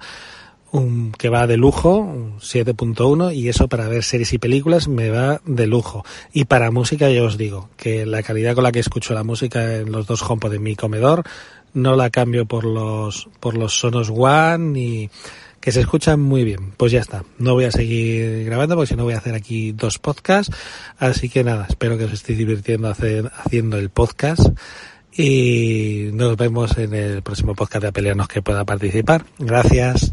un 0.72 1.12
que 1.12 1.28
va 1.28 1.46
de 1.46 1.56
lujo, 1.56 1.96
un 1.96 2.38
7.1 2.38 3.34
y 3.34 3.48
eso 3.48 3.68
para 3.68 3.88
ver 3.88 4.04
series 4.04 4.32
y 4.32 4.38
películas 4.38 4.88
me 4.88 5.10
va 5.10 5.40
de 5.44 5.66
lujo. 5.66 6.04
Y 6.32 6.44
para 6.44 6.70
música 6.70 7.10
ya 7.10 7.22
os 7.22 7.36
digo 7.38 7.68
que 7.76 8.06
la 8.06 8.22
calidad 8.22 8.54
con 8.54 8.64
la 8.64 8.72
que 8.72 8.80
escucho 8.80 9.14
la 9.14 9.24
música 9.24 9.76
en 9.76 9.92
los 9.92 10.06
dos 10.06 10.22
HomePod 10.22 10.52
de 10.52 10.58
mi 10.58 10.76
comedor 10.76 11.24
no 11.72 11.96
la 11.96 12.10
cambio 12.10 12.46
por 12.46 12.64
los 12.64 13.28
por 13.38 13.56
los 13.56 13.78
Sonos 13.78 14.10
One 14.10 14.80
y 14.80 15.10
que 15.60 15.72
se 15.72 15.80
escuchan 15.80 16.20
muy 16.20 16.44
bien. 16.44 16.72
Pues 16.76 16.90
ya 16.90 17.00
está. 17.00 17.24
No 17.38 17.54
voy 17.54 17.64
a 17.64 17.70
seguir 17.70 18.44
grabando 18.44 18.76
porque 18.76 18.88
si 18.88 18.96
no 18.96 19.04
voy 19.04 19.14
a 19.14 19.18
hacer 19.18 19.34
aquí 19.34 19.72
dos 19.72 19.98
podcasts. 19.98 20.54
Así 20.98 21.28
que 21.28 21.44
nada, 21.44 21.66
espero 21.68 21.98
que 21.98 22.04
os 22.04 22.12
estéis 22.12 22.38
divirtiendo 22.38 22.88
hacer, 22.88 23.30
haciendo 23.36 23.76
el 23.76 23.90
podcast. 23.90 24.48
Y 25.12 26.08
nos 26.14 26.36
vemos 26.36 26.78
en 26.78 26.94
el 26.94 27.22
próximo 27.22 27.54
podcast 27.54 27.82
de 27.82 27.88
Apelianos 27.88 28.28
que 28.28 28.42
pueda 28.42 28.64
participar. 28.64 29.26
Gracias. 29.38 30.12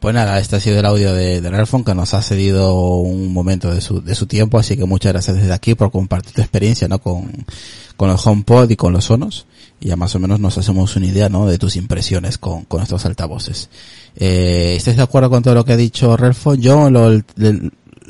Pues 0.00 0.14
nada, 0.14 0.38
este 0.38 0.56
ha 0.56 0.60
sido 0.60 0.78
el 0.78 0.84
audio 0.84 1.14
de, 1.14 1.40
de 1.40 1.50
Nerfon 1.50 1.82
que 1.82 1.94
nos 1.94 2.12
ha 2.14 2.22
cedido 2.22 2.74
un 3.00 3.32
momento 3.32 3.74
de 3.74 3.80
su, 3.80 4.02
de 4.02 4.14
su 4.14 4.26
tiempo, 4.26 4.58
así 4.58 4.76
que 4.76 4.84
muchas 4.84 5.12
gracias 5.12 5.36
desde 5.36 5.52
aquí 5.52 5.74
por 5.74 5.90
compartir 5.90 6.32
tu 6.32 6.42
experiencia, 6.42 6.86
¿no? 6.86 6.98
Con, 6.98 7.46
con 7.96 8.10
el 8.10 8.16
HomePod 8.22 8.70
y 8.70 8.76
con 8.76 8.92
los 8.92 9.06
Sonos. 9.06 9.46
Y 9.80 9.88
ya 9.88 9.96
más 9.96 10.14
o 10.14 10.18
menos 10.18 10.38
nos 10.40 10.56
hacemos 10.58 10.96
una 10.96 11.06
idea, 11.06 11.28
¿no? 11.28 11.46
De 11.46 11.58
tus 11.58 11.76
impresiones 11.76 12.38
con, 12.38 12.64
con 12.64 12.82
estos 12.82 13.04
altavoces. 13.06 13.68
Eh, 14.16 14.74
¿Estáis 14.76 14.96
de 14.96 15.02
acuerdo 15.02 15.30
con 15.30 15.42
todo 15.42 15.54
lo 15.54 15.64
que 15.64 15.72
ha 15.72 15.76
dicho 15.76 16.16
Relfon? 16.16 16.60
Yo 16.60 16.90
lo, 16.90 17.10
el, 17.10 17.24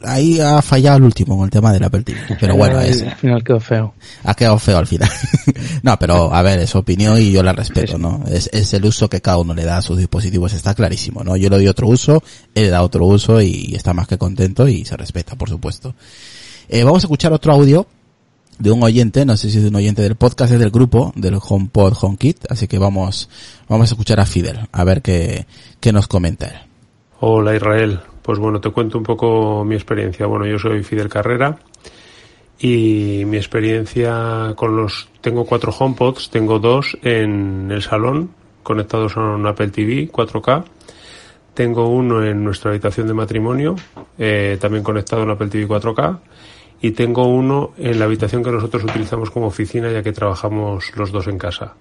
ahí 0.02 0.40
ha 0.40 0.60
fallado 0.62 0.98
el 0.98 1.04
último 1.04 1.36
con 1.36 1.44
el 1.44 1.50
tema 1.50 1.72
del 1.72 1.84
Apple 1.84 2.02
TV. 2.02 2.18
Pero 2.40 2.56
bueno, 2.56 2.80
es, 2.80 3.02
al 3.02 3.16
final 3.16 3.44
quedó 3.44 3.60
feo. 3.60 3.94
Ha 4.24 4.34
quedado 4.34 4.58
feo 4.58 4.78
al 4.78 4.86
final. 4.86 5.08
no, 5.82 5.98
pero 5.98 6.32
a 6.34 6.42
ver, 6.42 6.60
es 6.60 6.74
opinión 6.74 7.18
y 7.18 7.32
yo 7.32 7.42
la 7.42 7.52
respeto, 7.52 7.98
¿no? 7.98 8.24
Es, 8.28 8.50
es 8.52 8.72
el 8.74 8.84
uso 8.84 9.08
que 9.08 9.20
cada 9.20 9.38
uno 9.38 9.54
le 9.54 9.64
da 9.64 9.78
a 9.78 9.82
sus 9.82 9.98
dispositivos, 9.98 10.52
está 10.52 10.74
clarísimo, 10.74 11.24
¿no? 11.24 11.36
Yo 11.36 11.48
le 11.48 11.56
doy 11.56 11.68
otro 11.68 11.88
uso, 11.88 12.22
él 12.54 12.64
le 12.64 12.70
da 12.70 12.82
otro 12.82 13.06
uso 13.06 13.40
y 13.40 13.74
está 13.74 13.92
más 13.92 14.06
que 14.06 14.18
contento 14.18 14.68
y 14.68 14.84
se 14.84 14.96
respeta, 14.96 15.36
por 15.36 15.48
supuesto. 15.48 15.94
Eh, 16.68 16.82
vamos 16.84 17.04
a 17.04 17.06
escuchar 17.06 17.32
otro 17.32 17.52
audio 17.52 17.86
de 18.58 18.70
un 18.70 18.82
oyente, 18.82 19.24
no 19.24 19.36
sé 19.36 19.50
si 19.50 19.58
es 19.58 19.64
un 19.64 19.76
oyente 19.76 20.02
del 20.02 20.16
podcast, 20.16 20.52
es 20.52 20.58
del 20.58 20.70
grupo, 20.70 21.12
del 21.14 21.38
HomePod 21.40 21.94
HomeKit, 22.00 22.50
así 22.50 22.66
que 22.66 22.78
vamos, 22.78 23.28
vamos 23.68 23.90
a 23.90 23.94
escuchar 23.94 24.20
a 24.20 24.26
Fidel, 24.26 24.68
a 24.72 24.84
ver 24.84 25.02
qué, 25.02 25.46
qué 25.80 25.92
nos 25.92 26.08
comenta. 26.08 26.66
Hola 27.20 27.54
Israel, 27.54 28.00
pues 28.26 28.40
bueno, 28.40 28.60
te 28.60 28.70
cuento 28.70 28.98
un 28.98 29.04
poco 29.04 29.64
mi 29.64 29.76
experiencia. 29.76 30.26
Bueno, 30.26 30.46
yo 30.46 30.58
soy 30.58 30.82
Fidel 30.82 31.08
Carrera 31.08 31.56
y 32.58 33.22
mi 33.24 33.36
experiencia 33.36 34.52
con 34.56 34.76
los... 34.76 35.08
Tengo 35.20 35.46
cuatro 35.46 35.70
HomePods, 35.70 36.30
tengo 36.30 36.58
dos 36.58 36.98
en 37.02 37.70
el 37.70 37.82
salón 37.82 38.30
conectados 38.64 39.16
a 39.16 39.20
un 39.20 39.46
Apple 39.46 39.68
TV 39.68 40.10
4K. 40.10 40.64
Tengo 41.54 41.88
uno 41.88 42.24
en 42.24 42.42
nuestra 42.42 42.72
habitación 42.72 43.06
de 43.06 43.14
matrimonio, 43.14 43.76
eh, 44.18 44.58
también 44.60 44.82
conectado 44.82 45.22
a 45.22 45.24
un 45.24 45.30
Apple 45.30 45.46
TV 45.46 45.68
4K. 45.68 46.18
Y 46.82 46.90
tengo 46.90 47.28
uno 47.28 47.74
en 47.78 47.96
la 48.00 48.06
habitación 48.06 48.42
que 48.42 48.50
nosotros 48.50 48.82
utilizamos 48.82 49.30
como 49.30 49.46
oficina 49.46 49.88
ya 49.92 50.02
que 50.02 50.12
trabajamos 50.12 50.96
los 50.96 51.12
dos 51.12 51.28
en 51.28 51.38
casa. 51.38 51.74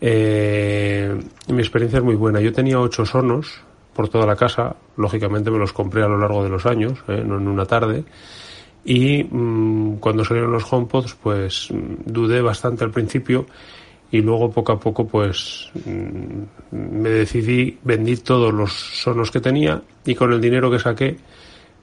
Eh, 0.00 1.20
mi 1.48 1.58
experiencia 1.58 1.98
es 1.98 2.04
muy 2.04 2.14
buena. 2.14 2.40
Yo 2.40 2.52
tenía 2.52 2.78
ocho 2.78 3.04
sonos, 3.04 3.62
por 3.98 4.08
toda 4.08 4.26
la 4.26 4.36
casa. 4.36 4.76
Lógicamente 4.96 5.50
me 5.50 5.58
los 5.58 5.72
compré 5.72 6.04
a 6.04 6.06
lo 6.06 6.16
largo 6.16 6.44
de 6.44 6.48
los 6.48 6.66
años, 6.66 7.00
¿eh? 7.08 7.20
no 7.26 7.36
en 7.36 7.48
una 7.48 7.66
tarde. 7.66 8.04
Y 8.84 9.24
mmm, 9.24 9.96
cuando 9.96 10.24
salieron 10.24 10.52
los 10.52 10.72
HomePods, 10.72 11.16
pues 11.20 11.66
dudé 12.04 12.40
bastante 12.40 12.84
al 12.84 12.92
principio 12.92 13.46
y 14.12 14.20
luego 14.20 14.52
poco 14.52 14.70
a 14.70 14.78
poco 14.78 15.04
pues 15.08 15.72
mmm, 15.84 16.76
me 17.00 17.08
decidí, 17.08 17.76
vendí 17.82 18.18
todos 18.18 18.54
los 18.54 18.72
sonos 18.72 19.32
que 19.32 19.40
tenía 19.40 19.82
y 20.06 20.14
con 20.14 20.32
el 20.32 20.40
dinero 20.40 20.70
que 20.70 20.78
saqué 20.78 21.16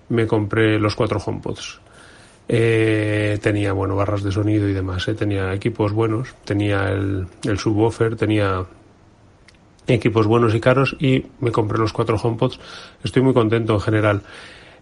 me 0.07 0.25
compré 0.25 0.79
los 0.79 0.95
cuatro 0.95 1.19
HomePods. 1.19 1.81
Eh, 2.47 3.39
tenía 3.41 3.73
bueno 3.73 3.97
barras 3.97 4.23
de 4.23 4.31
sonido 4.31 4.69
y 4.69 4.73
demás, 4.73 5.05
eh, 5.09 5.15
tenía 5.15 5.53
equipos 5.53 5.91
buenos, 5.91 6.33
tenía 6.45 6.87
el, 6.91 7.27
el 7.43 7.59
subwoofer, 7.59 8.15
tenía 8.15 8.63
equipos 9.93 10.27
buenos 10.27 10.55
y 10.55 10.59
caros 10.59 10.95
y 10.99 11.25
me 11.39 11.51
compré 11.51 11.77
los 11.77 11.93
cuatro 11.93 12.17
HomePods. 12.17 12.59
Estoy 13.03 13.21
muy 13.21 13.33
contento 13.33 13.73
en 13.73 13.79
general. 13.79 14.21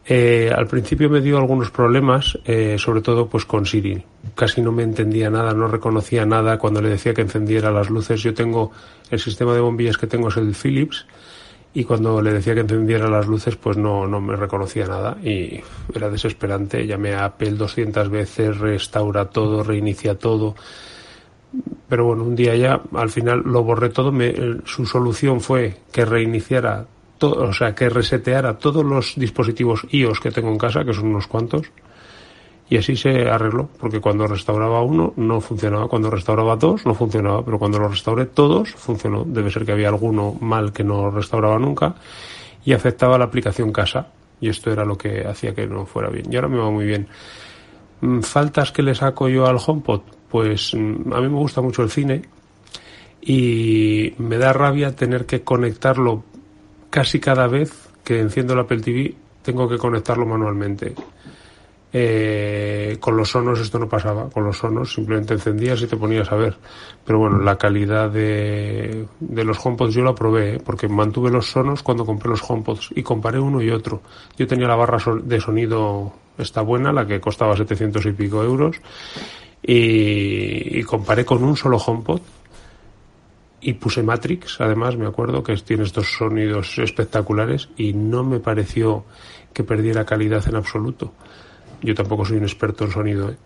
Eh, 0.06 0.52
al 0.54 0.68
principio 0.68 1.10
me 1.10 1.22
dio 1.22 1.38
algunos 1.38 1.72
problemas, 1.72 2.38
eh, 2.46 2.76
sobre 2.78 3.02
todo 3.02 3.28
pues 3.28 3.46
con 3.46 3.66
Siri. 3.66 4.04
Casi 4.36 4.62
no 4.62 4.72
me 4.72 4.84
entendía 4.84 5.30
nada, 5.30 5.54
no 5.54 5.68
reconocía 5.68 6.26
nada 6.26 6.58
cuando 6.58 6.82
le 6.82 6.90
decía 6.90 7.14
que 7.14 7.22
encendiera 7.22 7.72
las 7.72 7.90
luces. 7.90 8.22
Yo 8.22 8.34
tengo 8.34 8.72
el 9.10 9.20
sistema 9.20 9.54
de 9.54 9.62
bombillas 9.62 9.98
que 9.98 10.08
tengo 10.08 10.28
es 10.28 10.38
el 10.38 10.56
Philips 10.56 11.06
y 11.74 11.86
cuando 11.86 12.22
le 12.22 12.34
decía 12.34 12.54
que 12.54 12.62
encendiera 12.62 13.10
las 13.10 13.28
luces 13.28 13.56
pues 13.56 13.78
no, 13.78 14.06
no 14.06 14.20
me 14.20 14.36
reconocía 14.36 14.86
nada 14.86 15.18
y 15.24 15.62
era 15.94 16.10
desesperante. 16.10 16.86
Llamé 16.86 17.14
a 17.14 17.26
Apple 17.26 17.52
200 17.52 18.10
veces, 18.10 18.58
restaura 18.58 19.30
todo, 19.30 19.64
reinicia 19.64 20.18
todo 20.18 20.56
pero 21.88 22.06
bueno, 22.06 22.24
un 22.24 22.36
día 22.36 22.56
ya 22.56 22.82
al 22.94 23.10
final 23.10 23.44
lo 23.46 23.64
borré 23.64 23.90
todo. 23.90 24.12
Me, 24.12 24.34
su 24.66 24.86
solución 24.86 25.42
fue 25.42 25.78
que 25.92 26.06
reiniciara 26.06 26.86
o 27.32 27.54
sea, 27.54 27.74
que 27.74 27.90
reseteara 27.90 28.58
todos 28.58 28.84
los 28.84 29.14
dispositivos 29.16 29.86
iOS 29.92 30.20
que 30.20 30.32
tengo 30.32 30.50
en 30.50 30.58
casa, 30.58 30.84
que 30.84 30.94
son 30.94 31.08
unos 31.08 31.28
cuantos, 31.28 31.72
Y 32.70 32.78
así 32.78 32.96
se 32.96 33.30
arregló, 33.30 33.70
porque 33.78 34.00
cuando 34.00 34.26
restauraba 34.26 34.82
uno 34.82 35.14
no 35.18 35.42
funcionaba, 35.42 35.88
cuando 35.88 36.10
restauraba 36.10 36.56
dos 36.56 36.86
no 36.86 36.96
funcionaba, 36.96 37.44
pero 37.44 37.60
cuando 37.60 37.78
lo 37.78 37.88
restauré 37.88 38.26
todos 38.26 38.72
funcionó. 38.72 39.26
Debe 39.26 39.52
ser 39.52 39.66
que 39.66 39.74
había 39.74 39.90
alguno 39.90 40.36
mal 40.40 40.72
que 40.72 40.84
no 40.84 41.12
restauraba 41.12 41.60
nunca 41.60 41.96
y 42.66 42.74
afectaba 42.74 43.18
la 43.18 43.26
aplicación 43.26 43.72
casa. 43.72 44.08
Y 44.40 44.50
esto 44.50 44.72
era 44.72 44.86
lo 44.86 44.98
que 44.98 45.26
hacía 45.28 45.54
que 45.54 45.68
no 45.68 45.86
fuera 45.86 46.10
bien. 46.10 46.32
Y 46.32 46.36
ahora 46.36 46.48
me 46.48 46.58
va 46.58 46.72
muy 46.72 46.86
bien. 46.86 47.08
Mm, 48.02 48.22
¿Faltas 48.22 48.72
que 48.72 48.82
le 48.82 48.96
saco 48.96 49.30
yo 49.30 49.46
al 49.46 49.58
HomePod? 49.64 50.02
Pues 50.34 50.73
mm, 50.73 51.14
a 51.14 51.22
mí 51.22 51.30
me 51.30 51.38
gusta 51.38 51.61
mucho 51.61 51.84
el 51.84 51.91
cine 51.91 52.23
y 53.22 54.15
me 54.18 54.39
da 54.39 54.51
rabia 54.51 54.95
tener 54.95 55.27
que 55.27 55.43
conectarlo 55.43 56.23
casi 56.89 57.19
cada 57.19 57.45
vez 57.45 57.72
que 58.03 58.19
enciendo 58.19 58.53
el 58.53 58.61
Apple 58.61 58.81
TV, 58.81 59.14
tengo 59.43 59.69
que 59.69 59.77
conectarlo 59.77 60.26
manualmente. 60.26 60.95
Eh, 61.95 62.97
con 62.99 63.15
los 63.15 63.30
sonos 63.30 63.60
esto 63.60 63.77
no 63.77 63.88
pasaba, 63.88 64.27
con 64.27 64.45
los 64.45 64.57
sonos 64.57 64.91
simplemente 64.91 65.35
encendías 65.35 65.80
y 65.84 65.85
te 65.85 65.97
ponías 65.97 66.31
a 66.31 66.35
ver. 66.35 66.57
Pero 67.05 67.19
bueno, 67.19 67.38
la 67.38 67.55
calidad 67.55 68.10
de, 68.10 69.05
de 69.19 69.43
los 69.43 69.64
HomePods 69.64 69.93
yo 69.93 70.03
la 70.03 70.15
probé, 70.15 70.55
¿eh? 70.55 70.61
porque 70.65 70.88
mantuve 70.88 71.30
los 71.30 71.45
sonos 71.45 71.84
cuando 71.84 72.07
compré 72.07 72.31
los 72.31 72.41
HomePods 72.41 72.89
y 72.95 73.03
comparé 73.03 73.39
uno 73.39 73.61
y 73.61 73.69
otro. 73.69 74.01
Yo 74.35 74.47
tenía 74.47 74.68
la 74.68 74.76
barra 74.76 74.97
de 75.23 75.39
sonido, 75.39 76.11
está 76.39 76.61
buena, 76.61 76.91
la 76.91 77.05
que 77.05 77.22
costaba 77.22 77.55
700 77.55 78.03
y 78.07 78.11
pico 78.14 78.43
euros, 78.43 78.77
y, 79.64 80.80
y 80.80 80.84
comparé 80.84 81.26
con 81.26 81.44
un 81.44 81.56
solo 81.56 81.77
HomePod 81.77 82.22
y 83.64 83.73
puse 83.73 84.03
Matrix, 84.03 84.60
además 84.60 84.98
me 84.98 85.07
acuerdo 85.07 85.41
que 85.41 85.56
tiene 85.56 85.84
estos 85.84 86.11
sonidos 86.18 86.77
espectaculares 86.80 87.69
y 87.77 87.94
no 87.94 88.23
me 88.23 88.40
pareció 88.40 89.06
que 89.53 89.64
perdiera 89.64 90.06
calidad 90.06 90.45
en 90.48 90.56
absoluto. 90.56 91.14
Yo 91.81 91.95
tampoco 91.95 92.26
soy 92.26 92.38
un 92.38 92.44
experto 92.44 92.84
en 92.85 92.91
sonido. 92.91 93.30
¿eh? 93.30 93.38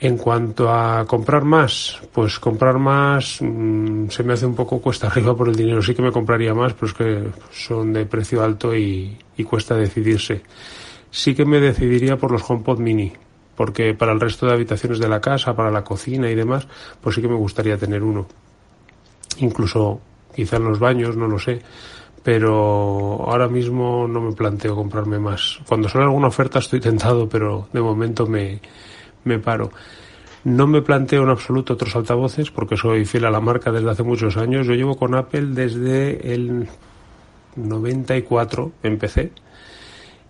En 0.00 0.16
cuanto 0.16 0.72
a 0.72 1.04
comprar 1.06 1.44
más, 1.44 2.00
pues 2.12 2.38
comprar 2.38 2.78
más 2.78 3.38
mm, 3.40 4.08
se 4.08 4.22
me 4.22 4.34
hace 4.34 4.46
un 4.46 4.54
poco 4.54 4.80
cuesta 4.80 5.08
arriba 5.08 5.36
por 5.36 5.48
el 5.48 5.56
dinero. 5.56 5.82
Sí 5.82 5.94
que 5.94 6.02
me 6.02 6.12
compraría 6.12 6.54
más, 6.54 6.74
pero 6.74 6.86
es 6.86 6.94
que 6.94 7.28
son 7.50 7.92
de 7.92 8.06
precio 8.06 8.42
alto 8.42 8.76
y, 8.76 9.18
y 9.36 9.44
cuesta 9.44 9.74
decidirse. 9.74 10.42
Sí 11.10 11.34
que 11.34 11.44
me 11.44 11.58
decidiría 11.58 12.16
por 12.16 12.30
los 12.30 12.48
HomePod 12.48 12.78
Mini, 12.78 13.12
porque 13.58 13.92
para 13.92 14.12
el 14.12 14.20
resto 14.20 14.46
de 14.46 14.52
habitaciones 14.52 15.00
de 15.00 15.08
la 15.08 15.20
casa, 15.20 15.56
para 15.56 15.72
la 15.72 15.82
cocina 15.82 16.30
y 16.30 16.36
demás, 16.36 16.68
pues 17.00 17.16
sí 17.16 17.20
que 17.20 17.26
me 17.26 17.34
gustaría 17.34 17.76
tener 17.76 18.04
uno 18.04 18.28
incluso 19.38 20.00
quizá 20.32 20.58
en 20.58 20.64
los 20.66 20.78
baños, 20.78 21.16
no 21.16 21.26
lo 21.26 21.40
sé, 21.40 21.60
pero 22.22 23.24
ahora 23.26 23.48
mismo 23.48 24.06
no 24.06 24.20
me 24.20 24.32
planteo 24.32 24.76
comprarme 24.76 25.18
más. 25.18 25.58
Cuando 25.66 25.88
sale 25.88 26.04
alguna 26.04 26.28
oferta 26.28 26.60
estoy 26.60 26.78
tentado, 26.88 27.28
pero 27.28 27.66
de 27.72 27.80
momento 27.80 28.28
me, 28.28 28.60
me 29.24 29.40
paro. 29.40 29.72
No 30.44 30.68
me 30.68 30.80
planteo 30.80 31.24
en 31.24 31.30
absoluto 31.30 31.72
otros 31.72 31.96
altavoces 31.96 32.52
porque 32.52 32.76
soy 32.76 33.04
fiel 33.06 33.24
a 33.24 33.30
la 33.32 33.40
marca 33.40 33.72
desde 33.72 33.90
hace 33.90 34.04
muchos 34.04 34.36
años. 34.36 34.68
Yo 34.68 34.74
llevo 34.74 34.96
con 34.96 35.16
Apple 35.16 35.46
desde 35.48 36.32
el 36.32 36.68
94, 37.56 38.70
empecé 38.84 39.32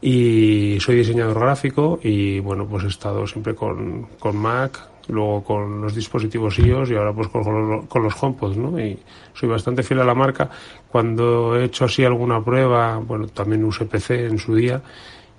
y 0.00 0.78
soy 0.80 0.96
diseñador 0.96 1.40
gráfico 1.40 1.98
y 2.02 2.40
bueno, 2.40 2.66
pues 2.66 2.84
he 2.84 2.88
estado 2.88 3.26
siempre 3.26 3.54
con, 3.54 4.06
con 4.18 4.36
Mac, 4.36 4.78
luego 5.08 5.42
con 5.42 5.80
los 5.80 5.94
dispositivos 5.94 6.58
iOS 6.58 6.90
y 6.90 6.94
ahora 6.94 7.12
pues 7.12 7.28
con, 7.28 7.86
con 7.86 8.02
los 8.02 8.22
HomePods, 8.22 8.56
¿no? 8.56 8.78
Y 8.78 8.98
soy 9.34 9.48
bastante 9.48 9.82
fiel 9.82 10.00
a 10.00 10.04
la 10.04 10.14
marca. 10.14 10.48
Cuando 10.88 11.56
he 11.56 11.64
hecho 11.64 11.84
así 11.84 12.04
alguna 12.04 12.44
prueba, 12.44 12.98
bueno, 12.98 13.26
también 13.28 13.64
usé 13.64 13.86
PC 13.86 14.26
en 14.26 14.38
su 14.38 14.54
día 14.54 14.80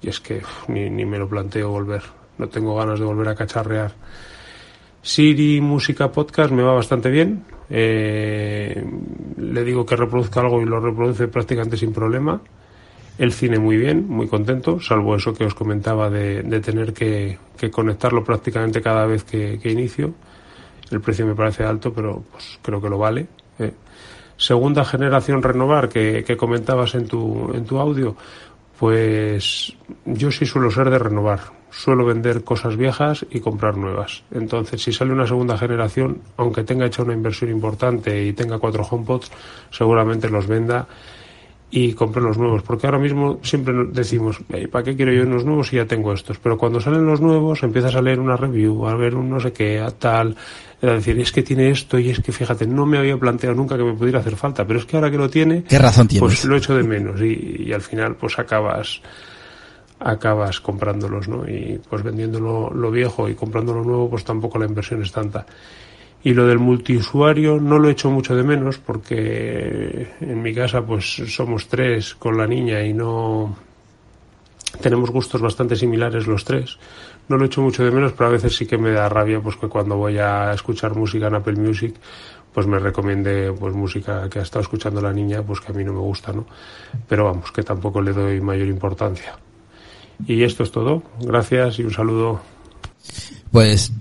y 0.02 0.10
es 0.10 0.20
que 0.20 0.42
ni, 0.68 0.90
ni 0.90 1.06
me 1.06 1.18
lo 1.18 1.28
planteo 1.28 1.70
volver. 1.70 2.04
No 2.38 2.48
tengo 2.48 2.76
ganas 2.76 3.00
de 3.00 3.06
volver 3.06 3.30
a 3.30 3.36
cacharrear. 3.36 3.94
Siri 5.02 5.62
Música 5.62 6.12
Podcast 6.12 6.52
me 6.52 6.64
va 6.64 6.74
bastante 6.74 7.10
bien. 7.10 7.46
Eh, 7.70 8.84
le 9.38 9.64
digo 9.64 9.86
que 9.86 9.96
reproduzca 9.96 10.42
algo 10.42 10.62
y 10.62 10.66
lo 10.66 10.80
reproduce 10.80 11.28
prácticamente 11.28 11.78
sin 11.78 11.94
problema. 11.94 12.42
El 13.20 13.34
cine 13.34 13.60
muy 13.60 13.76
bien, 13.76 14.08
muy 14.08 14.30
contento, 14.30 14.80
salvo 14.80 15.14
eso 15.14 15.34
que 15.34 15.44
os 15.44 15.54
comentaba 15.54 16.10
de, 16.10 16.42
tener 16.62 16.94
que, 16.94 17.38
conectarlo 17.70 18.24
prácticamente 18.24 18.82
cada 18.82 19.06
vez 19.06 19.26
que, 19.26 19.60
inicio. 19.66 20.14
El 20.90 21.02
precio 21.02 21.26
me 21.26 21.36
parece 21.36 21.66
alto, 21.66 21.92
pero 21.94 22.24
pues 22.32 22.58
creo 22.62 22.82
que 22.82 22.90
lo 22.90 22.98
vale. 22.98 23.28
Eh. 23.60 23.74
Segunda 24.38 24.86
generación 24.86 25.44
renovar 25.44 25.90
que, 25.90 26.38
comentabas 26.38 26.96
en 26.96 27.10
tu, 27.10 27.78
audio, 27.78 28.16
pues 28.80 29.76
yo 30.06 30.32
sí 30.32 30.46
suelo 30.46 30.72
ser 30.72 30.90
de 30.90 30.98
renovar. 30.98 31.42
Suelo 31.72 32.06
vender 32.06 32.46
cosas 32.46 32.78
viejas 32.78 33.26
y 33.30 33.42
comprar 33.42 33.76
nuevas. 33.76 34.24
Entonces, 34.32 34.82
si 34.82 34.94
sale 34.94 35.12
una 35.12 35.28
segunda 35.28 35.58
generación, 35.58 36.22
aunque 36.38 36.64
tenga 36.64 36.86
hecho 36.86 37.04
una 37.04 37.16
inversión 37.16 37.52
importante 37.52 38.24
y 38.26 38.32
tenga 38.32 38.60
cuatro 38.60 38.88
HomePods, 38.90 39.30
seguramente 39.72 40.30
los 40.30 40.48
venda 40.48 40.88
y 41.72 41.94
compré 41.94 42.22
los 42.22 42.38
nuevos, 42.38 42.64
porque 42.64 42.88
ahora 42.88 42.98
mismo 42.98 43.40
siempre 43.44 43.74
decimos, 43.92 44.40
¿para 44.72 44.84
qué 44.84 44.96
quiero 44.96 45.14
yo 45.14 45.24
unos 45.24 45.46
nuevos 45.46 45.68
si 45.68 45.76
ya 45.76 45.86
tengo 45.86 46.14
estos? 46.14 46.40
Pero 46.40 46.58
cuando 46.58 46.82
salen 46.82 47.06
los 47.06 47.22
nuevos 47.22 47.62
empiezas 47.62 47.96
a 47.96 48.02
leer 48.02 48.20
una 48.20 48.36
review, 48.36 48.88
a 48.88 48.96
ver 48.96 49.16
un 49.16 49.30
no 49.30 49.40
sé 49.40 49.54
qué, 49.54 49.80
a 49.80 49.92
tal, 49.92 50.36
a 50.82 50.88
decir, 50.88 51.20
es 51.20 51.32
que 51.32 51.44
tiene 51.44 51.70
esto 51.70 52.00
y 52.00 52.10
es 52.10 52.22
que 52.22 52.32
fíjate, 52.32 52.66
no 52.66 52.86
me 52.88 52.98
había 52.98 53.18
planteado 53.18 53.56
nunca 53.56 53.78
que 53.78 53.84
me 53.84 53.94
pudiera 53.94 54.20
hacer 54.20 54.36
falta, 54.36 54.66
pero 54.66 54.80
es 54.80 54.86
que 54.86 54.98
ahora 54.98 55.12
que 55.12 55.18
lo 55.18 55.30
tiene, 55.30 55.64
¿qué 55.64 55.78
razón 55.78 56.08
tienes? 56.08 56.22
Pues 56.22 56.46
lo 56.46 56.58
echo 56.58 56.76
de 56.76 56.84
menos 56.84 57.22
y, 57.22 57.66
y 57.68 57.74
al 57.74 57.82
final 57.82 58.16
pues 58.16 58.40
acabas 58.40 59.02
acabas 60.00 60.62
comprándolos, 60.62 61.28
¿no? 61.28 61.48
Y 61.48 61.80
pues 61.90 62.04
vendiendo 62.04 62.40
lo, 62.40 62.74
lo 62.74 62.90
viejo 62.90 63.28
y 63.30 63.36
comprando 63.36 63.74
lo 63.74 63.84
nuevo, 63.84 64.10
pues 64.10 64.24
tampoco 64.24 64.58
la 64.58 64.66
inversión 64.66 65.04
es 65.04 65.12
tanta. 65.12 65.46
Y 66.24 66.34
lo 66.34 66.46
del 66.48 66.60
multiusuario 66.60 67.60
no 67.60 67.80
lo 67.80 67.90
echo 67.90 68.12
mucho 68.12 68.36
de 68.36 68.44
menos 68.44 68.78
porque 68.78 70.10
en 70.20 70.42
mi 70.42 70.54
casa 70.54 70.86
pues 70.86 71.06
somos 71.06 71.68
tres 71.68 72.16
con 72.16 72.38
la 72.38 72.46
niña 72.46 72.84
y 72.84 72.94
no 72.94 73.56
tenemos 74.82 75.10
gustos 75.12 75.42
bastante 75.42 75.76
similares 75.76 76.28
los 76.28 76.44
tres. 76.44 76.78
No 77.30 77.38
lo 77.38 77.46
echo 77.46 77.62
mucho 77.62 77.86
de 77.86 77.92
menos, 77.92 78.14
pero 78.14 78.30
a 78.30 78.34
veces 78.34 78.56
sí 78.56 78.66
que 78.66 78.78
me 78.78 78.92
da 78.92 79.08
rabia 79.08 79.40
pues 79.40 79.56
que 79.56 79.68
cuando 79.68 79.96
voy 79.96 80.18
a 80.18 80.52
escuchar 80.54 80.96
música 80.96 81.28
en 81.28 81.36
Apple 81.36 81.56
Music 81.56 81.96
pues 82.54 82.66
me 82.68 82.80
recomiende 82.80 83.54
pues 83.54 83.74
música 83.76 84.30
que 84.30 84.40
ha 84.40 84.42
estado 84.42 84.64
escuchando 84.64 85.02
la 85.02 85.14
niña 85.14 85.44
pues 85.44 85.62
que 85.62 85.72
a 85.72 85.76
mí 85.76 85.84
no 85.84 85.94
me 85.94 86.00
gusta, 86.00 86.34
¿no? 86.34 86.46
Pero 87.08 87.26
vamos, 87.26 87.52
que 87.52 87.64
tampoco 87.64 88.02
le 88.02 88.12
doy 88.12 88.42
mayor 88.42 88.68
importancia. 88.68 89.38
Y 90.26 90.44
esto 90.44 90.64
es 90.64 90.72
todo. 90.72 91.04
Gracias 91.22 91.80
y 91.80 91.84
un 91.84 91.92
saludo. 91.92 92.42
Pues 93.52 93.92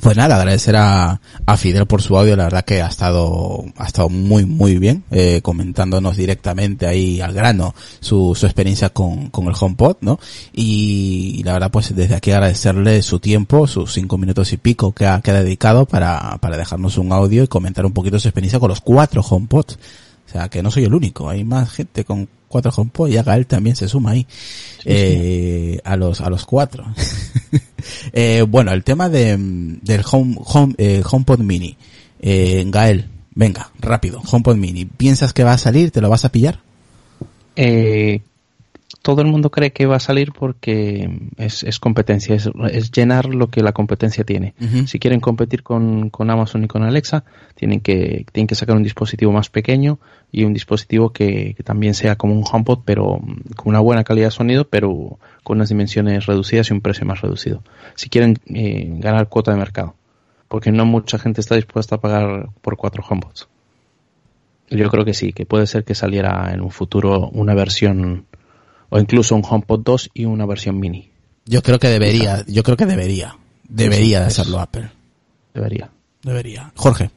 pues 0.00 0.16
nada, 0.16 0.36
agradecer 0.36 0.76
a, 0.76 1.20
a, 1.46 1.56
Fidel 1.56 1.86
por 1.86 2.02
su 2.02 2.16
audio, 2.18 2.36
la 2.36 2.44
verdad 2.44 2.64
que 2.64 2.82
ha 2.82 2.88
estado, 2.88 3.64
ha 3.76 3.86
estado 3.86 4.08
muy, 4.08 4.44
muy 4.44 4.78
bien, 4.78 5.04
eh, 5.10 5.40
comentándonos 5.42 6.16
directamente 6.16 6.86
ahí 6.86 7.20
al 7.20 7.32
grano 7.32 7.74
su, 8.00 8.34
su 8.34 8.46
experiencia 8.46 8.90
con, 8.90 9.30
con 9.30 9.46
el 9.46 9.54
HomePod, 9.58 9.98
¿no? 10.00 10.18
Y, 10.52 11.36
y, 11.38 11.42
la 11.42 11.54
verdad 11.54 11.70
pues 11.70 11.94
desde 11.94 12.16
aquí 12.16 12.32
agradecerle 12.32 13.02
su 13.02 13.20
tiempo, 13.20 13.66
sus 13.66 13.92
cinco 13.92 14.18
minutos 14.18 14.52
y 14.52 14.56
pico 14.56 14.92
que 14.92 15.06
ha, 15.06 15.20
que 15.20 15.30
ha 15.30 15.42
dedicado 15.42 15.86
para, 15.86 16.38
para 16.38 16.56
dejarnos 16.56 16.98
un 16.98 17.12
audio 17.12 17.44
y 17.44 17.48
comentar 17.48 17.86
un 17.86 17.92
poquito 17.92 18.18
su 18.18 18.28
experiencia 18.28 18.58
con 18.58 18.70
los 18.70 18.80
cuatro 18.80 19.22
HomePods. 19.22 19.78
O 20.34 20.36
sea, 20.36 20.48
que 20.48 20.64
no 20.64 20.70
soy 20.72 20.82
el 20.82 20.92
único, 20.92 21.28
hay 21.30 21.44
más 21.44 21.70
gente 21.70 22.04
con 22.04 22.28
cuatro 22.48 22.72
HomePod 22.74 23.08
y 23.08 23.22
Gael 23.22 23.46
también 23.46 23.76
se 23.76 23.86
suma 23.86 24.10
ahí 24.10 24.26
sí, 24.78 24.82
eh, 24.86 25.70
sí. 25.74 25.80
a 25.84 25.96
los 25.96 26.20
a 26.20 26.28
los 26.28 26.44
cuatro. 26.44 26.84
Eh, 28.14 28.40
bueno 28.48 28.72
el 28.72 28.82
tema 28.82 29.10
de 29.10 29.36
del 29.36 30.02
home, 30.10 30.36
home 30.38 30.74
eh, 30.78 31.02
HomePod 31.08 31.40
Mini. 31.40 31.76
Eh, 32.18 32.64
Gael 32.66 33.10
venga 33.34 33.70
rápido. 33.78 34.22
HomePod 34.24 34.56
Mini. 34.56 34.86
Piensas 34.86 35.34
que 35.34 35.44
va 35.44 35.52
a 35.52 35.58
salir 35.58 35.90
te 35.90 36.00
lo 36.00 36.08
vas 36.08 36.24
a 36.24 36.32
pillar 36.32 36.60
eh, 37.56 38.22
todo 39.04 39.20
el 39.20 39.28
mundo 39.28 39.50
cree 39.50 39.70
que 39.70 39.84
va 39.84 39.96
a 39.96 40.00
salir 40.00 40.32
porque 40.32 41.10
es, 41.36 41.62
es 41.62 41.78
competencia, 41.78 42.34
es, 42.34 42.48
es, 42.70 42.90
llenar 42.90 43.26
lo 43.26 43.50
que 43.50 43.62
la 43.62 43.72
competencia 43.72 44.24
tiene. 44.24 44.54
Uh 44.58 44.64
-huh. 44.64 44.86
Si 44.86 44.98
quieren 44.98 45.20
competir 45.20 45.62
con, 45.62 46.08
con, 46.08 46.30
Amazon 46.30 46.64
y 46.64 46.68
con 46.68 46.84
Alexa, 46.84 47.22
tienen 47.54 47.82
que, 47.82 48.24
tienen 48.32 48.46
que 48.46 48.54
sacar 48.54 48.74
un 48.74 48.82
dispositivo 48.82 49.30
más 49.30 49.50
pequeño 49.50 49.98
y 50.32 50.44
un 50.44 50.54
dispositivo 50.54 51.10
que, 51.10 51.52
que 51.54 51.62
también 51.62 51.92
sea 51.92 52.16
como 52.16 52.32
un 52.32 52.44
HomePod, 52.50 52.78
pero 52.86 53.20
con 53.56 53.68
una 53.68 53.80
buena 53.80 54.04
calidad 54.04 54.28
de 54.28 54.30
sonido, 54.30 54.68
pero 54.68 55.18
con 55.42 55.58
unas 55.58 55.68
dimensiones 55.68 56.24
reducidas 56.24 56.70
y 56.70 56.72
un 56.72 56.80
precio 56.80 57.04
más 57.04 57.20
reducido. 57.20 57.62
Si 57.96 58.08
quieren 58.08 58.38
eh, 58.46 58.86
ganar 59.00 59.28
cuota 59.28 59.50
de 59.50 59.58
mercado, 59.58 59.96
porque 60.48 60.72
no 60.72 60.86
mucha 60.86 61.18
gente 61.18 61.42
está 61.42 61.56
dispuesta 61.56 61.96
a 61.96 62.00
pagar 62.00 62.48
por 62.62 62.78
cuatro 62.78 63.04
HomePods. 63.06 63.48
Yo 64.70 64.88
creo 64.88 65.04
que 65.04 65.12
sí, 65.12 65.34
que 65.34 65.44
puede 65.44 65.66
ser 65.66 65.84
que 65.84 65.94
saliera 65.94 66.54
en 66.54 66.62
un 66.62 66.70
futuro 66.70 67.28
una 67.28 67.52
versión 67.52 68.24
o 68.94 69.00
incluso 69.00 69.34
un 69.34 69.42
HomePod 69.44 69.80
2 69.80 70.10
y 70.14 70.24
una 70.24 70.46
versión 70.46 70.78
mini. 70.78 71.10
Yo 71.46 71.62
creo 71.62 71.80
que 71.80 71.88
debería, 71.88 72.44
yo 72.46 72.62
creo 72.62 72.76
que 72.76 72.86
debería, 72.86 73.36
debería 73.68 74.20
de 74.20 74.26
hacerlo 74.26 74.60
Apple. 74.60 74.88
Debería. 75.52 75.90
Debería. 76.22 76.72
Jorge. 76.76 77.10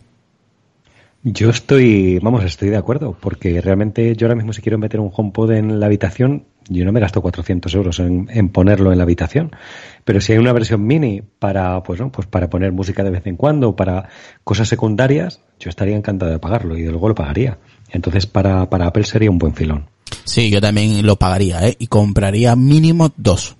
Yo 1.29 1.49
estoy, 1.49 2.19
vamos, 2.19 2.45
estoy 2.45 2.69
de 2.69 2.77
acuerdo, 2.77 3.17
porque 3.19 3.59
realmente 3.59 4.15
yo 4.15 4.27
ahora 4.27 4.35
mismo 4.35 4.53
si 4.53 4.61
quiero 4.61 4.77
meter 4.77 5.01
un 5.01 5.11
HomePod 5.13 5.51
en 5.51 5.77
la 5.77 5.87
habitación, 5.87 6.45
yo 6.69 6.85
no 6.85 6.93
me 6.93 7.01
gasto 7.01 7.21
400 7.21 7.75
euros 7.75 7.99
en, 7.99 8.47
ponerlo 8.47 8.93
en 8.93 8.97
la 8.97 9.03
habitación. 9.03 9.51
Pero 10.05 10.21
si 10.21 10.31
hay 10.31 10.37
una 10.37 10.53
versión 10.53 10.87
mini 10.87 11.21
para, 11.21 11.83
pues 11.83 11.99
no, 11.99 12.13
pues 12.13 12.27
para 12.27 12.49
poner 12.49 12.71
música 12.71 13.03
de 13.03 13.09
vez 13.09 13.27
en 13.27 13.35
cuando, 13.35 13.75
para 13.75 14.07
cosas 14.45 14.69
secundarias, 14.69 15.41
yo 15.59 15.69
estaría 15.69 15.97
encantado 15.97 16.31
de 16.31 16.39
pagarlo 16.39 16.77
y 16.77 16.85
luego 16.85 17.09
lo 17.09 17.15
pagaría. 17.15 17.57
Entonces 17.91 18.25
para, 18.25 18.69
para 18.69 18.87
Apple 18.87 19.03
sería 19.03 19.29
un 19.29 19.37
buen 19.37 19.53
filón. 19.53 19.89
Sí, 20.23 20.49
yo 20.49 20.61
también 20.61 21.05
lo 21.05 21.17
pagaría, 21.17 21.67
¿eh? 21.67 21.75
Y 21.77 21.87
compraría 21.87 22.55
mínimo 22.55 23.11
dos. 23.17 23.56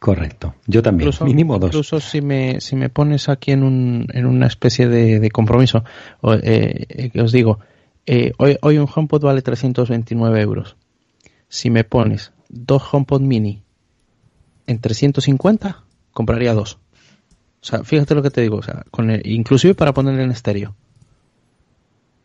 Correcto. 0.00 0.54
Yo 0.66 0.82
también. 0.82 1.08
Incluso, 1.08 1.24
mínimo 1.24 1.58
dos. 1.58 1.70
Incluso 1.70 2.00
si 2.00 2.20
me, 2.20 2.60
si 2.60 2.76
me 2.76 2.88
pones 2.90 3.28
aquí 3.28 3.52
en, 3.52 3.62
un, 3.62 4.06
en 4.12 4.26
una 4.26 4.46
especie 4.46 4.88
de, 4.88 5.20
de 5.20 5.30
compromiso, 5.30 5.84
eh, 6.42 7.10
que 7.12 7.20
os 7.20 7.32
digo, 7.32 7.58
eh, 8.04 8.32
hoy, 8.38 8.56
hoy 8.62 8.78
un 8.78 8.88
HomePod 8.94 9.22
vale 9.22 9.42
329 9.42 10.40
euros. 10.40 10.76
Si 11.48 11.70
me 11.70 11.84
pones 11.84 12.32
dos 12.48 12.82
HomePod 12.92 13.20
mini 13.22 13.62
en 14.66 14.80
350, 14.80 15.82
compraría 16.12 16.52
dos. 16.54 16.78
O 17.62 17.64
sea, 17.68 17.82
fíjate 17.82 18.14
lo 18.14 18.22
que 18.22 18.30
te 18.30 18.42
digo, 18.42 18.58
o 18.58 18.62
sea, 18.62 18.84
con 18.90 19.10
el, 19.10 19.26
inclusive 19.26 19.74
para 19.74 19.92
ponerle 19.94 20.22
en 20.24 20.30
estéreo. 20.30 20.74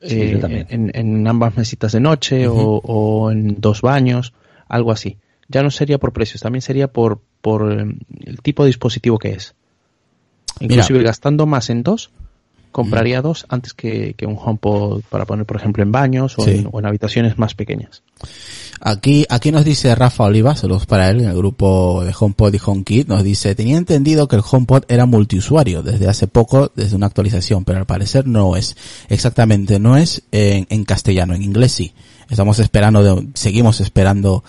Sí, 0.02 0.20
Eh, 0.20 0.32
yo 0.34 0.40
también. 0.40 0.68
en, 0.70 0.92
en 0.94 1.28
ambas 1.28 1.56
mesitas 1.58 1.92
de 1.94 2.00
noche 2.00 2.48
o, 2.48 2.56
o 2.84 3.32
en 3.32 3.60
dos 3.62 3.82
baños, 3.82 4.34
algo 4.68 4.92
así. 4.92 5.18
Ya 5.48 5.64
no 5.64 5.72
sería 5.72 5.98
por 6.00 6.12
precios, 6.14 6.42
también 6.42 6.62
sería 6.62 6.88
por, 6.92 7.22
por 7.42 7.72
eh, 7.72 7.86
el 8.26 8.42
tipo 8.42 8.64
de 8.64 8.68
dispositivo 8.68 9.18
que 9.18 9.32
es. 9.34 9.54
Inclusive 10.60 11.02
gastando 11.04 11.46
más 11.46 11.70
en 11.70 11.82
dos, 11.84 12.12
compraría 12.72 13.22
dos 13.22 13.46
antes 13.50 13.74
que, 13.74 14.14
que 14.16 14.26
un 14.26 14.38
HomePod 14.40 15.02
para 15.10 15.26
poner, 15.26 15.46
por 15.46 15.58
ejemplo, 15.58 15.84
en 15.84 15.92
baños 15.92 16.38
o, 16.38 16.44
Sí. 16.44 16.52
en, 16.52 16.70
o 16.72 16.80
en 16.80 16.86
habitaciones 16.86 17.38
más 17.38 17.54
pequeñas. 17.56 18.04
Aquí, 18.80 19.26
aquí 19.30 19.52
nos 19.52 19.64
dice 19.66 19.94
Rafa 19.94 20.24
Oliva, 20.24 20.56
saludos 20.56 20.86
para 20.86 21.10
él, 21.10 21.22
en 21.22 21.30
el 21.30 21.36
grupo 21.38 22.04
de 22.04 22.14
HomePod 22.18 22.54
y 22.54 22.60
HomeKit, 22.64 23.08
nos 23.08 23.24
dice, 23.24 23.54
tenía 23.56 23.78
entendido 23.78 24.28
que 24.28 24.36
el 24.38 24.42
HomePod 24.50 24.84
era 24.88 25.06
multiusuario 25.06 25.84
desde 25.84 26.08
hace 26.08 26.28
poco, 26.28 26.72
desde 26.76 26.96
una 26.96 27.08
actualización, 27.08 27.64
pero 27.64 27.80
al 27.80 27.86
parecer 27.86 28.26
no 28.26 28.56
es. 28.56 28.76
Exactamente, 29.10 29.80
no 29.80 29.98
es 29.98 30.24
en, 30.32 30.66
en 30.70 30.84
castellano, 30.84 31.34
en 31.36 31.44
inglés 31.44 31.72
sí. 31.74 31.94
Estamos 32.32 32.58
esperando, 32.60 33.04
de- 33.04 33.28
seguimos 33.36 33.80
esperando 33.82 34.44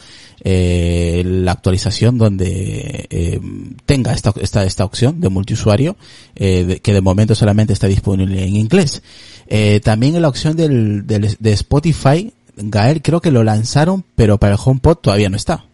eh, 0.44 1.22
la 1.26 1.52
actualización 1.52 2.16
donde 2.16 3.06
eh, 3.10 3.40
tenga 3.84 4.12
esta, 4.12 4.32
esta, 4.40 4.64
esta 4.64 4.84
opción 4.84 5.20
de 5.20 5.28
multiusuario, 5.28 5.96
eh, 6.36 6.64
de- 6.64 6.80
que 6.80 6.92
de 6.94 7.00
momento 7.00 7.34
solamente 7.34 7.72
está 7.74 7.88
disponible 7.88 8.44
en 8.46 8.56
inglés. 8.56 9.02
Eh, 9.48 9.80
también 9.84 10.14
en 10.16 10.22
la 10.22 10.28
opción 10.28 10.56
del, 10.56 11.06
del- 11.06 11.36
de 11.38 11.52
Spotify, 11.52 12.32
Gael 12.56 13.02
creo 13.02 13.20
que 13.20 13.30
lo 13.30 13.44
lanzaron, 13.44 14.04
pero 14.14 14.38
para 14.38 14.54
el 14.54 14.60
HomePod 14.64 14.96
todavía 14.98 15.28
no 15.28 15.36
está. 15.36 15.64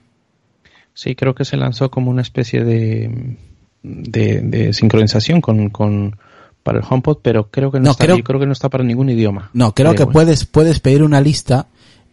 Sí, 0.95 1.15
creo 1.15 1.35
que 1.35 1.45
se 1.45 1.57
lanzó 1.57 1.91
como 1.91 2.11
una 2.11 2.23
especie 2.23 2.65
de, 2.65 3.37
de, 3.83 4.41
de 4.41 4.73
sincronización 4.73 5.41
con, 5.41 5.69
con 5.71 6.17
para 6.63 6.79
el 6.79 6.85
HomePod, 6.89 7.19
pero 7.23 7.51
creo 7.51 7.71
que 7.71 7.79
no, 7.79 7.85
No, 7.87 7.91
está, 7.93 8.05
creo- 8.05 8.17
yo 8.19 8.25
creo 8.25 8.41
que 8.41 8.47
no 8.47 8.53
está 8.53 8.69
para 8.69 8.83
ningún 8.85 9.09
idioma. 9.11 9.51
No, 9.53 9.75
creo 9.75 9.93
que 9.95 10.05
bueno. 10.05 10.13
puedes, 10.13 10.45
puedes 10.47 10.81
pedir 10.81 11.03
una 11.03 11.21
lista 11.21 11.67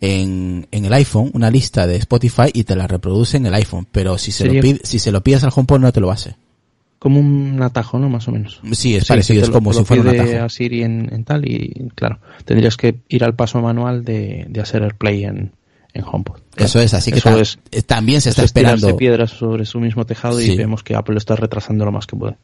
en, 0.06 0.68
en 0.72 0.86
el 0.86 0.94
iPhone, 0.94 1.32
una 1.34 1.50
lista 1.52 1.88
de 1.88 1.96
Spotify 1.98 2.50
y 2.54 2.64
te 2.64 2.76
la 2.76 2.88
reproduce 2.88 3.38
en 3.38 3.46
el 3.46 3.54
iPhone, 3.54 3.88
pero 3.92 4.18
si 4.18 4.32
se, 4.32 4.46
lo, 4.46 4.54
pide- 4.54 4.82
si 4.84 5.00
se 5.00 5.12
lo 5.12 5.22
pides 5.24 5.44
al 5.44 5.52
HomePod 5.56 5.80
no 5.80 5.92
te 5.92 6.00
lo 6.02 6.12
hace. 6.12 6.36
Como 7.00 7.20
un 7.20 7.62
atajo, 7.62 8.00
¿no? 8.00 8.10
Más 8.10 8.28
o 8.28 8.32
menos. 8.32 8.62
Sí, 8.72 8.96
es 8.96 9.04
Sí, 9.04 9.08
parecido, 9.10 9.42
es 9.44 9.48
lo- 9.50 9.54
como 9.54 9.74
si 9.74 9.84
fuera 9.84 10.02
un 10.02 10.10
atajo. 10.10 10.44
a 10.46 10.50
Siri 10.50 10.84
en, 10.84 11.14
en 11.14 11.24
tal 11.24 11.46
y 11.48 11.90
claro, 11.96 12.20
tendrías 12.46 12.78
que 12.78 12.96
ir 13.10 13.24
al 13.24 13.36
paso 13.36 13.62
manual 13.62 14.04
de, 14.04 14.46
de 14.50 14.62
hacer 14.62 14.82
el 14.82 14.96
play 14.96 15.24
en, 15.26 15.52
en 15.94 16.04
HomePod. 16.04 16.40
Eso 16.58 16.80
es, 16.80 16.94
así 16.94 17.12
que 17.12 17.20
Eso 17.20 17.30
ta- 17.30 17.40
es- 17.42 17.60
también 17.86 18.22
se 18.22 18.30
está 18.30 18.42
Eso 18.42 18.46
es 18.48 18.54
tirarse 18.54 18.76
esperando. 18.78 18.98
piedras 18.98 19.32
sobre 19.32 19.66
su 19.66 19.80
mismo 19.80 20.06
tejado 20.06 20.40
Sí. 20.40 20.54
y 20.54 20.58
vemos 20.58 20.84
que 20.84 20.96
Apple 20.96 21.18
está 21.18 21.36
retrasando 21.36 21.86
lo 21.86 21.92
más 21.92 22.08
que 22.08 22.16
puede. 22.16 22.38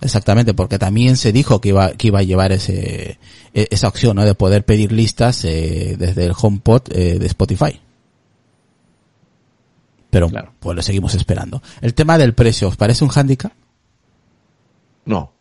Exactamente, 0.00 0.54
porque 0.54 0.78
también 0.78 1.16
se 1.16 1.32
dijo 1.32 1.60
que 1.60 1.70
iba, 1.70 1.92
que 1.92 2.08
iba 2.08 2.18
a 2.18 2.22
llevar 2.22 2.52
ese, 2.52 3.18
e- 3.54 3.68
esa 3.70 3.88
opción, 3.88 4.16
¿no? 4.16 4.24
De 4.24 4.34
poder 4.34 4.64
pedir 4.64 4.92
listas 4.92 5.44
eh, 5.44 5.96
desde 5.98 6.24
el 6.26 6.32
HomePod 6.38 6.82
eh, 6.92 7.18
de 7.18 7.26
Spotify. 7.26 7.80
Pero, 10.10 10.28
Claro. 10.28 10.52
pues 10.60 10.76
lo 10.76 10.82
seguimos 10.82 11.14
esperando. 11.14 11.62
El 11.80 11.94
tema 11.94 12.18
del 12.18 12.34
precio, 12.34 12.68
¿os 12.68 12.76
parece 12.76 13.02
un 13.04 13.10
hándicap? 13.10 13.52
No. 15.06 15.32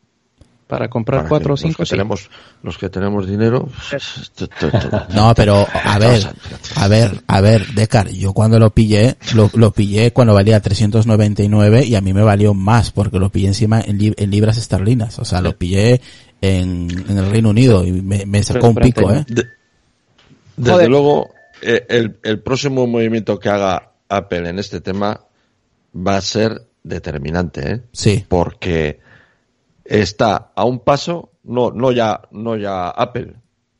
Para 0.73 0.89
comprar 0.89 1.19
Para 1.21 1.29
cuatro 1.29 1.53
o 1.53 1.57
cinco, 1.57 1.75
los 1.79 1.87
sí. 1.89 1.93
que 1.93 1.97
tenemos 1.97 2.29
los 2.63 2.77
que 2.79 2.89
tenemos 2.89 3.27
dinero 3.27 3.69
t- 4.35 4.47
No, 5.13 5.33
pero 5.35 5.67
a 5.71 5.99
ver, 5.99 6.27
a 6.77 6.87
ver, 6.87 7.21
a 7.27 7.41
ver, 7.41 7.67
Decar, 7.75 8.09
yo 8.09 8.33
cuando 8.33 8.57
lo 8.57 8.71
pillé, 8.71 9.17
lo, 9.35 9.51
lo 9.53 9.71
pillé 9.71 10.11
cuando 10.13 10.33
valía 10.33 10.59
399 10.59 11.85
y 11.85 11.93
a 11.93 12.01
mí 12.01 12.11
me 12.11 12.23
valió 12.23 12.55
más 12.55 12.89
porque 12.91 13.19
lo 13.19 13.29
pillé 13.29 13.49
encima 13.49 13.81
en, 13.81 13.99
lib- 13.99 14.15
en 14.17 14.31
libras 14.31 14.57
esterlinas, 14.57 15.19
o 15.19 15.25
sea, 15.25 15.41
lo 15.41 15.55
pillé 15.55 16.01
en, 16.41 16.87
en 17.07 17.17
el 17.19 17.29
Reino 17.29 17.49
Unido 17.51 17.85
y 17.85 17.91
me, 17.91 18.25
me 18.25 18.41
sacó 18.41 18.69
un 18.69 18.75
pico, 18.75 19.11
¿eh? 19.13 19.23
De- 19.27 19.45
desde 20.57 20.71
Joder. 20.71 20.89
luego, 20.89 21.29
eh, 21.61 21.85
el, 21.87 22.17
el 22.23 22.39
próximo 22.39 22.87
movimiento 22.87 23.37
que 23.39 23.49
haga 23.49 23.91
Apple 24.09 24.49
en 24.49 24.57
este 24.57 24.81
tema 24.81 25.19
va 25.95 26.17
a 26.17 26.21
ser 26.21 26.63
determinante, 26.83 27.71
¿eh? 27.73 27.81
Sí, 27.91 28.25
porque 28.27 28.99
está 29.85 30.51
a 30.55 30.63
un 30.65 30.79
paso, 30.79 31.31
no, 31.43 31.71
no 31.71 31.91
ya, 31.91 32.21
no 32.31 32.55
ya 32.57 32.89
Apple, 32.89 33.35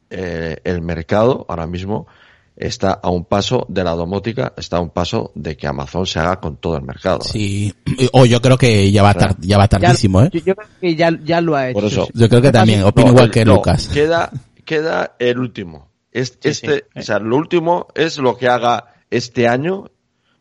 eh, 0.10 0.58
el 0.64 0.82
mercado 0.82 1.46
ahora 1.50 1.66
mismo 1.68 2.08
está 2.56 2.92
a 2.94 3.10
un 3.10 3.26
paso 3.26 3.66
de 3.68 3.84
la 3.84 3.92
domótica, 3.92 4.54
está 4.56 4.78
a 4.78 4.82
un 4.82 4.92
paso 4.92 5.32
de 5.34 5.58
que 5.58 5.66
Amazon 5.66 6.06
se 6.06 6.20
haga 6.20 6.40
con 6.40 6.58
todo 6.58 6.78
el 6.78 6.84
mercado. 6.84 7.20
¿eh? 7.22 7.28
sí. 7.32 7.74
O 8.12 8.26
yo 8.26 8.42
creo 8.42 8.58
que 8.58 8.92
ya 8.92 9.02
va, 9.02 9.14
tar- 9.16 9.36
ya 9.40 9.58
va 9.58 9.68
tardísimo, 9.68 10.22
¿eh? 10.22 10.30
Yo, 10.32 10.40
yo 10.42 10.56
creo 10.56 10.68
que 10.80 10.96
ya, 10.96 11.10
ya 11.24 11.42
lo 11.42 11.56
ha 11.56 11.70
hecho. 11.70 11.80
Por 11.80 11.86
eso. 11.86 12.06
sí. 12.06 12.12
Yo 12.16 12.30
creo 12.30 12.42
que 12.42 12.52
también, 12.52 12.84
opino 12.84 13.08
No, 13.08 13.14
igual 13.14 13.32
que 13.32 13.44
no, 13.44 13.56
Lucas. 13.56 13.88
Queda, 13.88 14.30
queda 14.66 15.16
el 15.18 15.40
último. 15.40 15.90
Sí, 16.14 16.20
este, 16.44 16.54
sí. 16.54 17.00
o 17.00 17.02
sea, 17.02 17.18
lo 17.18 17.36
último 17.38 17.88
es 17.96 18.20
lo 18.20 18.38
que 18.38 18.48
haga 18.48 18.94
este 19.10 19.48
año. 19.48 19.86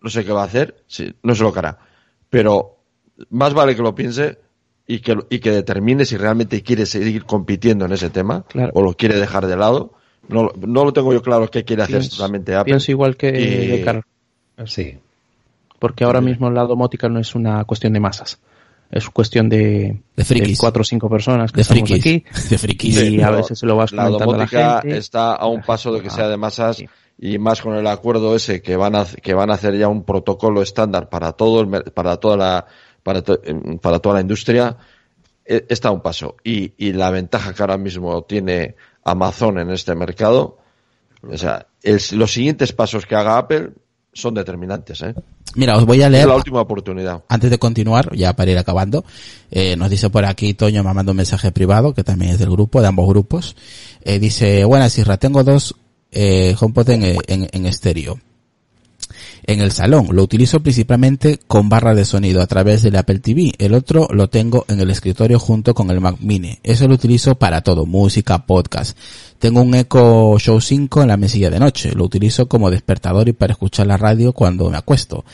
No 0.03 0.11
sé 0.11 0.23
qué 0.25 0.33
va 0.33 0.43
a 0.43 0.47
hacer, 0.47 0.85
sí, 0.89 1.15
no 1.23 1.35
sé 1.35 1.45
lo 1.45 1.53
que 1.53 1.61
hará. 1.61 1.79
Pero 2.29 2.85
más 3.31 3.55
vale 3.55 3.75
que 3.75 3.83
lo 3.83 3.95
piense 3.95 4.39
y 4.87 5.01
que, 5.01 5.17
y 5.31 5.39
que 5.39 5.51
determine 5.51 6.05
si 6.05 6.17
realmente 6.17 6.63
quiere 6.63 6.87
seguir 6.87 7.25
compitiendo 7.25 7.85
en 7.85 7.93
ese 7.93 8.11
tema 8.11 8.45
Claro. 8.49 8.71
o 8.75 8.83
lo 8.83 8.95
quiere 8.95 9.19
dejar 9.19 9.47
de 9.47 9.57
lado. 9.57 9.93
No, 10.29 10.51
no 10.59 10.85
lo 10.85 10.93
tengo 10.93 11.13
yo 11.13 11.23
claro 11.23 11.49
qué 11.49 11.65
quiere 11.65 11.83
hacer 11.83 12.01
Pienso- 12.01 12.19
realmente 12.19 12.55
Apple. 12.55 12.71
Pienso 12.71 12.91
igual 12.91 13.17
que 13.17 13.29
Y- 13.29 13.67
de 13.69 13.83
Carl, 13.85 14.03
Sí. 14.67 14.99
porque 15.79 16.05
ahora 16.05 16.21
mismo 16.21 16.51
la 16.51 16.63
domótica 16.65 17.09
no 17.09 17.19
es 17.19 17.35
una 17.35 17.65
cuestión 17.65 17.93
de 17.93 18.01
masas. 18.01 18.39
Es 18.91 19.09
cuestión 19.09 19.49
de, 19.49 20.03
De 20.15 20.25
frikis. 20.25 20.59
cuatro 20.59 20.83
o 20.83 20.85
cinco 20.85 21.09
personas 21.09 21.51
que 21.51 21.57
De 21.57 21.63
estamos 21.63 21.89
frikis. 21.89 22.01
aquí. 22.01 22.25
De 22.51 22.59
frikis. 22.59 23.03
Y 23.03 23.23
a 23.23 23.31
veces 23.31 23.59
se 23.59 23.67
lo 23.67 23.75
vas 23.77 23.91
la 23.93 24.05
comentando 24.05 24.25
a 24.25 24.27
la 24.27 24.33
domótica 24.45 24.81
gente. 24.83 24.99
está 24.99 25.35
a 25.35 25.47
un 25.47 25.63
paso 25.63 25.93
de 25.93 26.01
que 26.01 26.09
gente- 26.11 26.17
sea 26.17 26.29
de 26.29 26.37
masas 26.37 26.77
sí. 26.77 26.87
y 27.19 27.39
más 27.39 27.63
con 27.63 27.75
el 27.75 27.87
acuerdo 27.87 28.37
ese 28.37 28.61
que 28.61 28.77
van 28.77 28.95
a 28.95 29.07
que 29.07 29.33
van 29.33 29.51
a 29.51 29.55
hacer 29.55 29.79
ya 29.79 29.89
un 29.89 30.05
protocolo 30.05 30.61
estándar 30.61 31.09
para 31.09 31.33
todo 31.33 31.63
el 31.63 31.85
para 31.95 32.19
toda 32.19 32.37
la 32.37 32.67
para, 33.03 33.23
to- 33.23 33.41
para 33.81 33.99
toda 33.99 34.17
la 34.17 34.21
industria 34.21 34.77
eh, 35.45 35.65
está 35.69 35.89
a 35.89 35.93
un 35.93 36.01
paso 36.01 36.37
y, 36.45 36.73
y 36.79 36.93
la 36.93 37.11
ventaja 37.11 37.53
que 37.53 37.63
ahora 37.63 37.79
mismo 37.79 38.23
tiene 38.23 38.77
Amazon 39.05 39.59
en 39.59 39.71
este 39.71 39.95
mercado 39.95 40.59
o 41.29 41.37
sea 41.37 41.67
el- 41.83 42.01
los 42.13 42.33
siguientes 42.33 42.73
pasos 42.73 43.07
que 43.07 43.15
haga 43.17 43.39
Apple 43.39 43.71
son 44.13 44.35
determinantes 44.35 45.01
¿eh? 45.03 45.15
Mira, 45.55 45.77
os 45.77 45.85
voy 45.85 46.01
a 46.03 46.07
es 46.07 46.13
leer 46.13 46.29
la 46.29 46.37
última 46.37 46.61
oportunidad 46.61 47.25
antes 47.29 47.51
de 47.51 47.59
continuar, 47.59 48.15
ya 48.17 48.35
para 48.35 48.51
ir 48.51 48.59
acabando, 48.59 49.05
eh, 49.51 49.77
nos 49.77 49.91
dice 49.91 50.09
por 50.11 50.25
aquí 50.25 50.55
Toño 50.55 50.83
me 50.85 50.95
manda 50.95 51.11
un 51.13 51.17
mensaje 51.17 51.53
privado, 51.53 51.93
que 51.93 52.05
también 52.05 52.33
es 52.33 52.39
del 52.39 52.51
grupo, 52.51 52.81
de 52.81 52.87
ambos 52.89 53.07
grupos. 53.09 53.55
Eh, 54.03 54.19
dice, 54.19 54.65
buenas 54.65 54.97
Isra, 54.97 55.19
tengo 55.19 55.45
dos 55.45 55.75
eh, 56.11 56.55
HomePod 56.59 56.89
en, 56.91 57.03
en, 57.27 57.49
en 57.53 57.67
estéreo. 57.67 58.19
En 59.45 59.61
el 59.61 59.73
salón 59.73 60.09
lo 60.13 60.23
utilizo 60.23 60.61
principalmente 60.61 61.41
con 61.49 61.69
barra 61.69 61.95
de 61.95 62.05
sonido 62.05 62.41
a 62.43 62.47
través 62.47 62.83
del 62.83 62.97
Apple 62.97 63.19
TV. 63.19 63.53
El 63.59 63.75
otro 63.75 64.07
lo 64.13 64.29
tengo 64.29 64.65
en 64.69 64.81
el 64.81 64.91
escritorio 64.91 65.41
junto 65.41 65.75
con 65.75 65.91
el 65.91 66.01
Mac 66.01 66.17
Mini. 66.21 66.59
Eso 66.63 66.87
lo 66.87 66.95
utilizo 66.95 67.35
para 67.35 67.61
todo, 67.61 67.85
música, 67.85 68.47
podcast. 68.47 68.97
Tengo 69.41 69.63
un 69.63 69.75
Echo 69.75 70.39
Show 70.39 70.61
5 70.61 71.03
en 71.03 71.09
la 71.09 71.17
mesilla 71.17 71.51
de 71.51 71.59
noche. 71.59 71.93
Lo 71.93 72.05
utilizo 72.05 72.47
como 72.47 72.71
despertador 72.71 73.29
y 73.29 73.33
para 73.33 73.53
escuchar 73.53 73.89
la 73.89 73.97
radio 73.97 74.33
cuando 74.33 74.71
me 74.71 74.77
acuesto. 74.77 75.25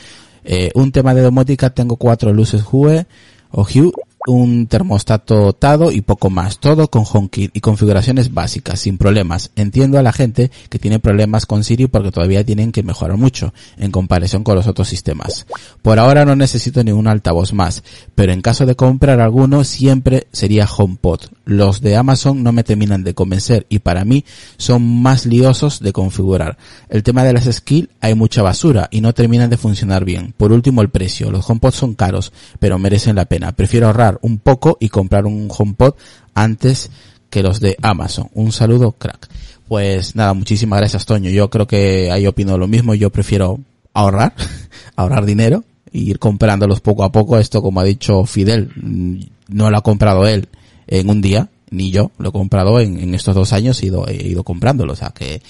Eh, 0.43 0.71
un 0.73 0.91
tema 0.91 1.13
de 1.13 1.21
domótica, 1.21 1.69
tengo 1.69 1.95
cuatro 1.97 2.33
luces 2.33 2.63
Hue 2.71 3.05
o 3.51 3.61
Hue 3.61 3.91
un 4.31 4.67
termostato 4.67 5.53
Tado 5.53 5.91
y 5.91 6.01
poco 6.01 6.29
más, 6.29 6.59
todo 6.59 6.89
con 6.89 7.03
HomeKit 7.11 7.55
y 7.55 7.59
configuraciones 7.61 8.33
básicas, 8.33 8.79
sin 8.79 8.97
problemas. 8.97 9.51
Entiendo 9.55 9.97
a 9.97 10.03
la 10.03 10.13
gente 10.13 10.51
que 10.69 10.79
tiene 10.79 10.99
problemas 10.99 11.45
con 11.45 11.63
Siri 11.63 11.87
porque 11.87 12.11
todavía 12.11 12.43
tienen 12.43 12.71
que 12.71 12.83
mejorar 12.83 13.17
mucho 13.17 13.53
en 13.77 13.91
comparación 13.91 14.43
con 14.43 14.55
los 14.55 14.67
otros 14.67 14.87
sistemas. 14.87 15.45
Por 15.81 15.99
ahora 15.99 16.25
no 16.25 16.35
necesito 16.35 16.83
ningún 16.83 17.07
altavoz 17.07 17.53
más, 17.53 17.83
pero 18.15 18.31
en 18.31 18.41
caso 18.41 18.65
de 18.65 18.75
comprar 18.75 19.19
alguno 19.19 19.63
siempre 19.63 20.27
sería 20.31 20.65
HomePod. 20.65 21.21
Los 21.45 21.81
de 21.81 21.95
Amazon 21.95 22.43
no 22.43 22.51
me 22.51 22.63
terminan 22.63 23.03
de 23.03 23.15
convencer 23.15 23.65
y 23.69 23.79
para 23.79 24.05
mí 24.05 24.23
son 24.57 25.01
más 25.01 25.25
liosos 25.25 25.79
de 25.79 25.93
configurar. 25.93 26.57
El 26.89 27.03
tema 27.03 27.23
de 27.23 27.33
las 27.33 27.45
skills 27.45 27.89
hay 28.01 28.13
mucha 28.13 28.43
basura 28.43 28.87
y 28.91 29.01
no 29.01 29.13
terminan 29.13 29.49
de 29.49 29.57
funcionar 29.57 30.05
bien. 30.05 30.33
Por 30.37 30.51
último 30.51 30.81
el 30.81 30.89
precio. 30.89 31.31
Los 31.31 31.49
HomePod 31.49 31.73
son 31.73 31.95
caros, 31.95 32.31
pero 32.59 32.77
merecen 32.77 33.15
la 33.15 33.25
pena. 33.25 33.51
Prefiero 33.53 33.87
ahorrar 33.87 34.18
un 34.21 34.39
poco 34.39 34.77
y 34.79 34.89
comprar 34.89 35.25
un 35.25 35.49
HomePod 35.49 35.93
antes 36.33 36.89
que 37.29 37.43
los 37.43 37.59
de 37.59 37.77
Amazon. 37.81 38.29
Un 38.33 38.51
saludo, 38.51 38.93
crack. 38.93 39.29
Pues 39.67 40.15
nada, 40.15 40.33
muchísimas 40.33 40.79
gracias, 40.79 41.05
Toño. 41.05 41.29
Yo 41.29 41.49
creo 41.49 41.67
que 41.67 42.11
ahí 42.11 42.25
opino 42.25 42.57
lo 42.57 42.67
mismo. 42.67 42.95
Yo 42.95 43.11
prefiero 43.11 43.59
ahorrar, 43.93 44.33
ahorrar 44.95 45.25
dinero 45.25 45.63
e 45.93 45.99
ir 45.99 46.19
comprándolos 46.19 46.81
poco 46.81 47.03
a 47.03 47.11
poco. 47.11 47.37
Esto, 47.37 47.61
como 47.61 47.79
ha 47.79 47.83
dicho 47.83 48.25
Fidel, 48.25 48.71
mm, 48.75 49.19
no 49.49 49.69
lo 49.69 49.77
ha 49.77 49.81
comprado 49.81 50.27
él 50.27 50.49
en 50.87 51.09
un 51.09 51.21
día, 51.21 51.49
ni 51.69 51.91
yo. 51.91 52.11
Lo 52.17 52.29
he 52.29 52.31
comprado 52.31 52.79
en, 52.79 52.99
en 52.99 53.13
estos 53.13 53.35
dos 53.35 53.53
años 53.53 53.81
y 53.83 53.85
he 53.85 53.89
ido, 53.89 54.07
he 54.07 54.43
comprándolo. 54.43 54.93
O 54.93 54.95
sea 54.95 55.09
que 55.09 55.41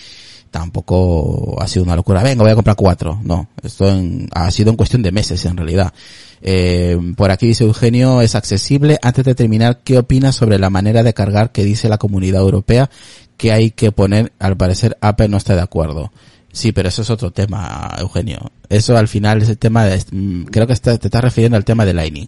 tampoco 0.52 1.56
ha 1.62 1.68
sido 1.68 1.84
una 1.86 1.96
locura. 1.96 2.24
Venga, 2.24 2.44
voy 2.44 2.52
a 2.52 2.56
comprar 2.56 2.76
cuatro. 2.76 3.20
No, 3.24 3.50
esto 3.64 3.90
en- 3.90 4.28
ha 4.34 4.50
sido 4.52 4.70
en 4.72 4.76
cuestión 4.78 5.02
de 5.02 5.12
meses 5.12 5.44
en 5.46 5.58
realidad. 5.58 5.94
Eh, 6.42 6.98
por 7.18 7.32
aquí 7.32 7.48
dice 7.48 7.64
Eugenio, 7.66 8.22
es 8.22 8.36
accesible. 8.36 8.98
Antes 9.02 9.26
de 9.26 9.36
terminar, 9.36 9.82
¿qué 9.84 9.98
opinas 9.98 10.36
sobre 10.36 10.58
la 10.60 10.70
manera 10.70 11.04
de 11.04 11.14
cargar 11.14 11.52
que 11.52 11.64
dice 11.64 11.90
la 11.90 11.98
comunidad 11.98 12.42
europea 12.42 12.90
que 13.38 13.52
hay 13.52 13.72
que 13.72 13.92
poner? 13.92 14.32
Al 14.40 14.56
parecer 14.58 14.98
Apple 15.02 15.28
no 15.30 15.38
está 15.38 15.56
de 15.56 15.62
acuerdo. 15.62 16.12
Sí, 16.52 16.72
pero 16.72 16.90
eso 16.90 17.04
es 17.04 17.10
otro 17.12 17.32
tema, 17.32 17.96
Eugenio. 18.00 18.52
Eso 18.70 18.98
al 18.98 19.08
final 19.08 19.42
es 19.42 19.50
el 19.50 19.58
tema 19.60 19.86
de, 19.86 20.04
mm, 20.12 20.44
creo 20.46 20.66
que 20.66 20.74
está- 20.74 20.98
te 20.98 21.08
estás 21.08 21.24
refiriendo 21.24 21.58
al 21.58 21.66
tema 21.66 21.86
de 21.86 21.94
Lightning. 21.94 22.28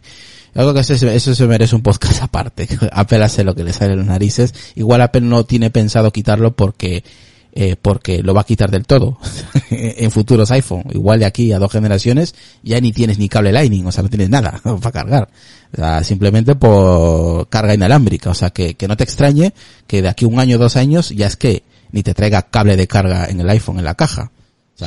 Algo 0.53 0.73
que 0.73 0.81
eso 0.81 1.33
se 1.35 1.47
merece 1.47 1.75
un 1.75 1.81
podcast 1.81 2.21
aparte. 2.21 2.67
Apple 2.91 3.23
hace 3.23 3.43
lo 3.43 3.55
que 3.55 3.63
le 3.63 3.73
sale 3.73 3.91
de 3.91 3.97
las 3.97 4.05
narices. 4.05 4.53
Igual 4.75 5.01
Apple 5.01 5.21
no 5.21 5.45
tiene 5.45 5.69
pensado 5.71 6.11
quitarlo 6.11 6.55
porque 6.55 7.03
eh, 7.53 7.75
porque 7.81 8.23
lo 8.23 8.33
va 8.33 8.41
a 8.41 8.45
quitar 8.45 8.71
del 8.71 8.85
todo 8.85 9.17
en 9.69 10.11
futuros 10.11 10.51
iPhone. 10.51 10.83
Igual 10.91 11.19
de 11.19 11.25
aquí 11.25 11.51
a 11.51 11.59
dos 11.59 11.71
generaciones 11.71 12.33
ya 12.63 12.79
ni 12.79 12.91
tienes 12.91 13.17
ni 13.17 13.27
cable 13.27 13.51
Lightning, 13.51 13.85
o 13.85 13.91
sea, 13.91 14.03
no 14.03 14.09
tienes 14.09 14.29
nada 14.29 14.59
para 14.63 14.91
cargar. 14.91 15.29
O 15.73 15.77
sea, 15.77 16.03
simplemente 16.03 16.55
por 16.55 17.47
carga 17.49 17.73
inalámbrica. 17.73 18.29
O 18.29 18.33
sea, 18.33 18.51
que, 18.51 18.75
que 18.75 18.87
no 18.87 18.97
te 18.97 19.03
extrañe 19.03 19.53
que 19.87 20.01
de 20.01 20.09
aquí 20.09 20.25
un 20.25 20.39
año, 20.39 20.57
dos 20.57 20.75
años, 20.75 21.09
ya 21.09 21.27
es 21.27 21.35
que 21.35 21.63
ni 21.91 22.03
te 22.03 22.13
traiga 22.13 22.43
cable 22.43 22.77
de 22.77 22.87
carga 22.87 23.25
en 23.25 23.39
el 23.39 23.49
iPhone, 23.49 23.79
en 23.79 23.85
la 23.85 23.95
caja. 23.95 24.31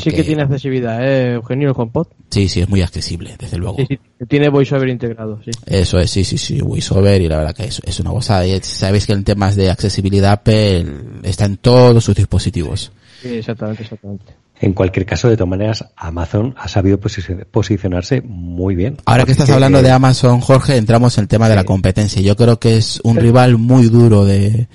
Sea 0.00 0.10
Sí 0.12 0.16
que 0.16 0.24
tiene 0.24 0.42
accesibilidad, 0.42 1.02
¿eh, 1.06 1.34
Eugenio, 1.34 1.68
el 1.70 1.74
HomePod? 1.76 2.06
Sí, 2.30 2.48
sí, 2.48 2.60
es 2.60 2.68
muy 2.68 2.82
accesible, 2.82 3.34
desde 3.38 3.58
luego. 3.58 3.76
Sí, 3.78 3.86
sí, 3.88 3.98
tiene 4.28 4.48
VoiceOver 4.48 4.88
integrado, 4.88 5.40
sí. 5.44 5.50
Eso 5.66 5.98
es, 5.98 6.10
sí, 6.10 6.24
sí, 6.24 6.36
sí, 6.38 6.60
VoiceOver 6.60 7.20
y 7.22 7.28
la 7.28 7.36
verdad 7.38 7.54
que 7.54 7.64
es, 7.64 7.80
es 7.84 8.00
una 8.00 8.10
gozada. 8.10 8.46
Y 8.46 8.58
sabéis 8.62 9.06
que 9.06 9.12
en 9.12 9.24
temas 9.24 9.56
de 9.56 9.70
accesibilidad 9.70 10.32
Apple 10.32 10.86
está 11.22 11.44
en 11.44 11.56
todos 11.58 12.02
sus 12.04 12.14
dispositivos. 12.14 12.92
Sí, 13.22 13.28
exactamente, 13.36 13.82
exactamente. 13.84 14.24
En 14.60 14.72
cualquier 14.72 15.04
caso, 15.04 15.28
de 15.28 15.36
todas 15.36 15.48
maneras, 15.50 15.84
Amazon 15.96 16.54
ha 16.56 16.68
sabido 16.68 16.98
posi- 17.00 17.44
posicionarse 17.46 18.20
muy 18.22 18.74
bien. 18.74 18.96
Ahora 19.04 19.24
que 19.24 19.32
estás 19.32 19.50
hablando 19.50 19.80
eh, 19.80 19.82
de 19.82 19.90
Amazon, 19.90 20.40
Jorge, 20.40 20.76
entramos 20.76 21.18
en 21.18 21.22
el 21.22 21.28
tema 21.28 21.48
de 21.48 21.56
la 21.56 21.64
competencia. 21.64 22.22
Yo 22.22 22.36
creo 22.36 22.58
que 22.58 22.76
es 22.76 23.00
un 23.04 23.16
rival 23.16 23.58
muy 23.58 23.88
duro 23.88 24.24
de, 24.24 24.50
de, 24.50 24.68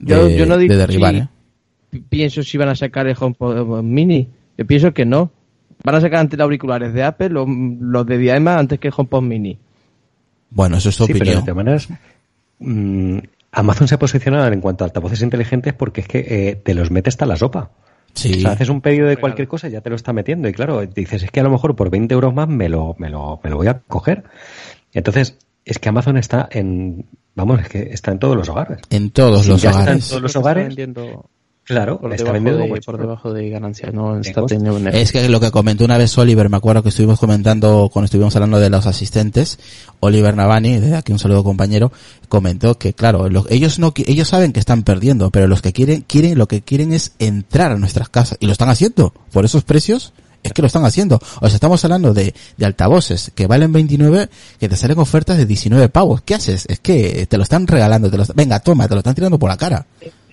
Yo, 0.00 0.28
yo 0.28 0.46
no 0.46 0.56
digo 0.56 0.72
de 0.72 0.78
derribar. 0.78 1.14
si- 1.14 1.20
¿eh? 1.20 1.28
pi- 1.90 2.00
pienso 2.08 2.42
si 2.42 2.56
van 2.58 2.68
a 2.68 2.74
sacar 2.76 3.06
el 3.08 3.16
HomePod 3.18 3.82
Mini. 3.82 4.28
Yo 4.56 4.66
pienso 4.66 4.92
que 4.92 5.04
no. 5.04 5.30
Van 5.82 5.96
a 5.96 6.00
sacar 6.00 6.20
antes 6.20 6.38
los 6.38 6.44
auriculares 6.44 6.94
de 6.94 7.02
Apple, 7.02 7.30
los, 7.30 7.46
los 7.48 8.06
de 8.06 8.18
Diadema, 8.18 8.58
antes 8.58 8.78
que 8.78 8.88
el 8.88 8.94
HomePod 8.96 9.22
Mini. 9.22 9.58
Bueno, 10.50 10.78
eso 10.78 10.88
es 10.88 10.96
tu 10.96 11.06
Sí, 11.06 11.14
pero 11.14 11.30
de 11.32 11.40
todas 11.40 11.56
maneras, 11.56 11.88
mm, 12.60 13.18
Amazon 13.52 13.88
se 13.88 13.96
ha 13.96 13.98
posicionado 13.98 14.50
en 14.52 14.60
cuanto 14.60 14.84
a 14.84 14.86
altavoces 14.86 15.20
inteligentes 15.20 15.74
porque 15.74 16.02
es 16.02 16.08
que 16.08 16.18
eh, 16.28 16.56
te 16.56 16.74
los 16.74 16.90
mete 16.90 17.08
hasta 17.08 17.26
la 17.26 17.36
sopa. 17.36 17.70
Sí. 18.14 18.34
O 18.34 18.40
sea, 18.40 18.52
haces 18.52 18.68
un 18.68 18.80
pedido 18.80 19.08
de 19.08 19.16
cualquier 19.16 19.48
cosa 19.48 19.68
y 19.68 19.72
ya 19.72 19.80
te 19.80 19.90
lo 19.90 19.96
está 19.96 20.12
metiendo. 20.12 20.48
Y 20.48 20.52
claro, 20.52 20.86
dices, 20.86 21.24
es 21.24 21.30
que 21.30 21.40
a 21.40 21.42
lo 21.42 21.50
mejor 21.50 21.74
por 21.74 21.90
20 21.90 22.14
euros 22.14 22.32
más 22.32 22.48
me 22.48 22.68
lo, 22.68 22.94
me 22.98 23.10
lo, 23.10 23.40
me 23.42 23.50
lo 23.50 23.56
voy 23.56 23.66
a 23.66 23.80
coger. 23.80 24.24
Entonces, 24.92 25.36
es 25.64 25.78
que 25.78 25.88
Amazon 25.88 26.16
está 26.16 26.48
en, 26.50 27.06
vamos, 27.34 27.60
es 27.60 27.68
que 27.68 27.82
está 27.90 28.12
en 28.12 28.18
todos 28.20 28.36
los 28.36 28.48
hogares. 28.48 28.78
En 28.90 29.10
todos 29.10 29.48
los 29.48 29.60
ya 29.60 29.70
está 29.70 29.82
en 29.82 29.86
hogares. 29.88 30.08
todos 30.08 30.22
los 30.22 30.30
Está 30.30 30.40
hogares. 30.40 30.76
Claro, 31.64 31.98
por 31.98 32.12
está 32.12 32.30
debajo, 32.32 32.74
de, 32.74 32.80
por 32.82 32.98
debajo 32.98 33.32
de 33.32 33.48
ganancia, 33.48 33.90
no 33.90 34.18
está 34.20 34.44
teniendo 34.44 34.74
beneficio. 34.74 35.00
Es 35.02 35.12
que 35.12 35.28
lo 35.30 35.40
que 35.40 35.50
comentó 35.50 35.84
una 35.86 35.96
vez 35.96 36.16
Oliver, 36.18 36.50
me 36.50 36.58
acuerdo 36.58 36.82
que 36.82 36.90
estuvimos 36.90 37.18
comentando 37.18 37.88
cuando 37.92 38.04
estuvimos 38.04 38.36
hablando 38.36 38.58
de 38.60 38.68
los 38.68 38.86
asistentes, 38.86 39.58
Oliver 40.00 40.36
Navani, 40.36 40.78
desde 40.78 40.96
aquí 40.96 41.12
un 41.12 41.18
saludo 41.18 41.42
compañero, 41.42 41.90
comentó 42.28 42.76
que 42.78 42.92
claro, 42.92 43.30
lo- 43.30 43.46
ellos 43.48 43.78
no, 43.78 43.94
qui- 43.94 44.04
ellos 44.08 44.28
saben 44.28 44.52
que 44.52 44.60
están 44.60 44.82
perdiendo, 44.82 45.30
pero 45.30 45.46
los 45.46 45.62
que 45.62 45.72
quieren, 45.72 46.02
quieren, 46.06 46.36
lo 46.38 46.48
que 46.48 46.60
quieren 46.60 46.92
es 46.92 47.12
entrar 47.18 47.72
a 47.72 47.78
nuestras 47.78 48.10
casas 48.10 48.36
y 48.40 48.46
lo 48.46 48.52
están 48.52 48.68
haciendo 48.68 49.14
por 49.32 49.44
esos 49.46 49.64
precios. 49.64 50.12
Es 50.42 50.52
que 50.52 50.60
lo 50.60 50.66
están 50.66 50.84
haciendo. 50.84 51.18
O 51.40 51.46
sea, 51.46 51.54
estamos 51.54 51.82
hablando 51.86 52.12
de, 52.12 52.34
de 52.58 52.66
altavoces 52.66 53.32
que 53.34 53.46
valen 53.46 53.72
29, 53.72 54.28
que 54.60 54.68
te 54.68 54.76
salen 54.76 54.98
ofertas 54.98 55.38
de 55.38 55.46
19 55.46 55.88
pavos. 55.88 56.20
¿Qué 56.22 56.34
haces? 56.34 56.66
Es 56.68 56.80
que 56.80 57.24
te 57.26 57.38
lo 57.38 57.42
están 57.44 57.66
regalando, 57.66 58.10
te 58.10 58.18
lo, 58.18 58.24
venga, 58.34 58.60
toma, 58.60 58.86
te 58.86 58.92
lo 58.94 58.98
están 58.98 59.14
tirando 59.14 59.38
por 59.38 59.48
la 59.48 59.56
cara. 59.56 59.86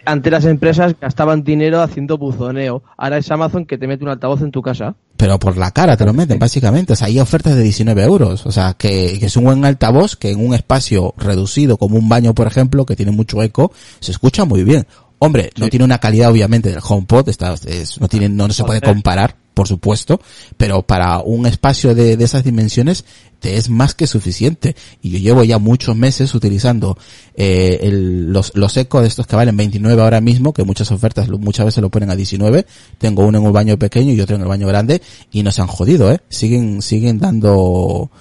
Antes 0.05 0.31
las 0.31 0.45
empresas 0.45 0.95
gastaban 0.99 1.43
dinero 1.43 1.81
haciendo 1.81 2.17
buzoneo. 2.17 2.83
Ahora 2.97 3.17
es 3.17 3.29
Amazon 3.31 3.65
que 3.65 3.77
te 3.77 3.87
mete 3.87 4.03
un 4.03 4.09
altavoz 4.09 4.41
en 4.41 4.51
tu 4.51 4.61
casa. 4.61 4.95
pero 5.17 5.37
por 5.37 5.57
la 5.57 5.71
cara 5.71 5.95
te 5.97 6.05
lo 6.05 6.13
meten, 6.13 6.39
básicamente. 6.39 6.93
O 6.93 6.95
sea, 6.95 7.07
hay 7.07 7.19
ofertas 7.19 7.55
de 7.55 7.63
19 7.63 8.03
euros. 8.03 8.45
O 8.45 8.51
sea, 8.51 8.73
que, 8.73 9.17
que 9.19 9.25
es 9.27 9.37
un 9.37 9.43
buen 9.43 9.63
altavoz 9.65 10.15
que 10.15 10.31
en 10.31 10.45
un 10.45 10.53
espacio 10.55 11.13
reducido, 11.17 11.77
como 11.77 11.97
un 11.97 12.09
baño, 12.09 12.33
por 12.33 12.47
ejemplo, 12.47 12.85
que 12.85 12.95
tiene 12.95 13.11
mucho 13.11 13.41
eco, 13.43 13.71
se 13.99 14.11
escucha 14.11 14.45
muy 14.45 14.63
bien. 14.63 14.87
Hombre, 15.19 15.51
no 15.57 15.67
tiene 15.69 15.85
una 15.85 15.99
calidad, 15.99 16.31
obviamente, 16.31 16.69
del 16.71 16.79
HomePod, 16.83 17.29
está, 17.29 17.53
es- 17.67 18.01
no 18.01 18.07
tiene, 18.07 18.27
no 18.27 18.49
se 18.49 18.63
puede 18.63 18.81
comparar, 18.81 19.35
por 19.53 19.67
supuesto, 19.67 20.21
pero 20.57 20.81
para 20.81 21.19
un 21.19 21.45
espacio 21.45 21.93
de, 21.95 22.15
de 22.17 22.23
esas 22.23 22.43
dimensiones 22.43 23.05
te 23.39 23.57
es 23.57 23.69
más 23.69 23.95
que 23.95 24.07
suficiente. 24.07 24.75
Y 25.01 25.09
yo 25.11 25.17
llevo 25.19 25.43
ya 25.43 25.57
muchos 25.57 25.95
meses 25.95 26.33
utilizando 26.35 26.97
eh, 27.35 27.79
el- 27.81 28.31
los, 28.31 28.51
los 28.55 28.77
ecos 28.77 29.01
de 29.01 29.07
estos 29.07 29.27
que 29.27 29.35
valen 29.35 29.57
29 29.57 30.01
ahora 30.01 30.21
mismo, 30.21 30.53
que 30.53 30.63
muchas 30.63 30.91
ofertas 30.91 31.27
muchas 31.29 31.65
veces 31.65 31.81
lo 31.81 31.89
ponen 31.89 32.09
a 32.11 32.15
19. 32.15 32.65
Tengo 32.97 33.25
uno 33.25 33.39
en 33.39 33.45
un 33.45 33.51
baño 33.53 33.77
pequeño 33.79 34.13
y 34.13 34.21
otro 34.21 34.35
en 34.35 34.43
el 34.43 34.47
baño 34.47 34.67
grande 34.67 35.01
y 35.31 35.41
no 35.43 35.51
se 35.51 35.61
han 35.61 35.67
jodido, 35.67 36.11
¿eh? 36.11 36.19
Siguen, 36.29 36.81
siguen 36.81 37.17
dando, 37.19 38.11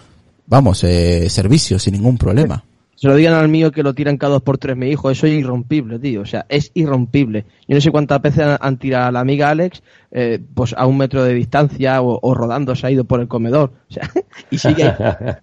vamos, 0.47 0.83
eh, 0.85 1.29
servicios 1.29 1.83
sin 1.83 1.93
ningún 1.95 2.17
problema. 2.19 2.65
Se 3.01 3.09
lo 3.09 3.17
digan 3.17 3.33
al 3.33 3.49
mío 3.49 3.73
que 3.73 3.83
lo 3.83 3.95
tiran 3.95 4.19
cada 4.19 4.35
dos 4.35 4.43
por 4.43 4.59
tres, 4.59 4.77
mi 4.77 4.91
hijo. 4.91 5.11
Eso 5.11 5.27
es 5.27 5.33
irrompible, 5.33 5.99
tío. 5.99 6.21
O 6.21 6.27
sea, 6.27 6.45
es 6.51 6.71
irrompible. 6.75 7.47
Yo 7.67 7.75
no 7.75 7.81
sé 7.81 7.91
cuántas 7.91 8.21
veces 8.21 8.41
han, 8.41 8.59
han 8.61 8.77
tirado 8.77 9.07
a 9.07 9.11
la 9.13 9.21
amiga 9.21 9.49
Alex, 9.49 9.83
eh, 10.11 10.39
pues 10.55 10.75
a 10.77 10.85
un 10.85 10.99
metro 10.99 11.25
de 11.25 11.33
distancia 11.33 12.03
o, 12.03 12.19
o 12.21 12.35
rodando 12.35 12.75
se 12.77 12.87
ha 12.87 12.91
ido 12.91 13.05
por 13.05 13.21
el 13.21 13.27
comedor. 13.29 13.73
O 13.89 13.93
sea, 13.95 14.11
y 14.51 14.59
sigue 14.59 14.83
ahí. 14.85 14.95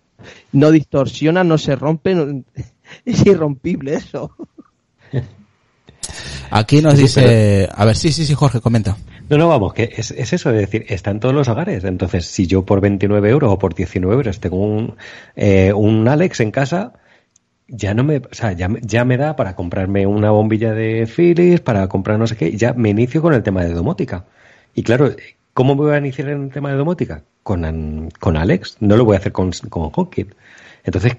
No 0.51 0.71
distorsiona, 0.71 1.43
no 1.43 1.57
se 1.57 1.75
rompe. 1.75 2.13
no- 2.13 2.43
es 3.05 3.25
irrompible 3.25 3.95
eso. 3.95 4.31
Aquí 6.49 6.81
nos 6.81 6.93
Sí, 6.95 7.01
dice, 7.01 7.67
a 7.73 7.85
ver, 7.85 7.95
sí, 7.95 8.11
sí, 8.11 8.25
sí, 8.25 8.33
Jorge, 8.33 8.61
comenta. 8.61 8.97
No, 9.29 9.37
no, 9.37 9.47
vamos, 9.49 9.73
que 9.73 9.89
es, 9.97 10.11
es 10.11 10.31
eso, 10.31 10.49
es 10.51 10.57
decir, 10.57 10.85
está 10.87 11.11
en 11.11 11.19
todos 11.19 11.35
los 11.35 11.47
hogares. 11.49 11.83
Entonces, 11.83 12.25
si 12.25 12.47
yo 12.47 12.63
por 12.65 12.79
29 12.81 13.29
euros 13.29 13.51
o 13.51 13.59
por 13.59 13.75
19 13.75 14.13
euros 14.15 14.39
tengo 14.39 14.57
un, 14.57 14.95
eh, 15.35 15.73
un 15.73 16.07
Alex 16.07 16.39
en 16.39 16.51
casa, 16.51 16.93
ya 17.67 17.93
no 17.93 18.03
me, 18.03 18.17
o 18.17 18.21
sea, 18.31 18.53
ya, 18.53 18.67
me- 18.67 18.79
ya 18.81 19.03
me 19.05 19.17
da 19.17 19.35
para 19.35 19.55
comprarme 19.55 20.05
una 20.07 20.31
bombilla 20.31 20.73
de 20.73 21.05
Philips, 21.07 21.61
para 21.61 21.87
comprar 21.87 22.17
no 22.19 22.27
sé 22.27 22.35
qué, 22.35 22.55
ya 22.55 22.73
me 22.73 22.89
inicio 22.89 23.21
con 23.21 23.33
el 23.33 23.43
tema 23.43 23.63
de 23.63 23.73
domótica. 23.73 24.25
Y 24.73 24.83
claro, 24.83 25.11
¿cómo 25.53 25.75
me 25.75 25.81
voy 25.81 25.93
a 25.93 25.97
iniciar 25.97 26.29
en 26.29 26.43
el 26.43 26.49
tema 26.51 26.71
de 26.71 26.77
domótica? 26.77 27.23
Con, 27.43 28.09
con 28.19 28.37
Alex, 28.37 28.77
no 28.79 28.95
lo 28.97 29.05
voy 29.05 29.15
a 29.15 29.19
hacer 29.19 29.31
con, 29.31 29.51
con 29.69 29.89
HomeKit. 29.93 30.33
Entonces, 30.83 31.17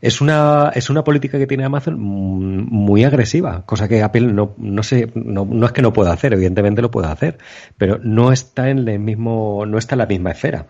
es 0.00 0.20
una, 0.20 0.72
es 0.74 0.90
una 0.90 1.04
política 1.04 1.38
que 1.38 1.46
tiene 1.46 1.64
Amazon 1.64 1.94
mm, 1.98 2.66
muy 2.70 3.04
agresiva, 3.04 3.64
cosa 3.64 3.86
que 3.86 4.02
Apple 4.02 4.32
no, 4.32 4.54
no 4.58 4.82
sé, 4.82 5.10
no, 5.14 5.44
no 5.44 5.64
es 5.66 5.72
que 5.72 5.80
no 5.80 5.92
pueda 5.92 6.12
hacer, 6.12 6.32
evidentemente 6.32 6.82
lo 6.82 6.90
puede 6.90 7.06
hacer, 7.06 7.38
pero 7.78 7.98
no 8.02 8.32
está 8.32 8.68
en 8.68 8.88
el 8.88 8.98
mismo, 8.98 9.64
no 9.64 9.78
está 9.78 9.94
en 9.94 9.98
la 10.00 10.06
misma 10.06 10.32
esfera. 10.32 10.66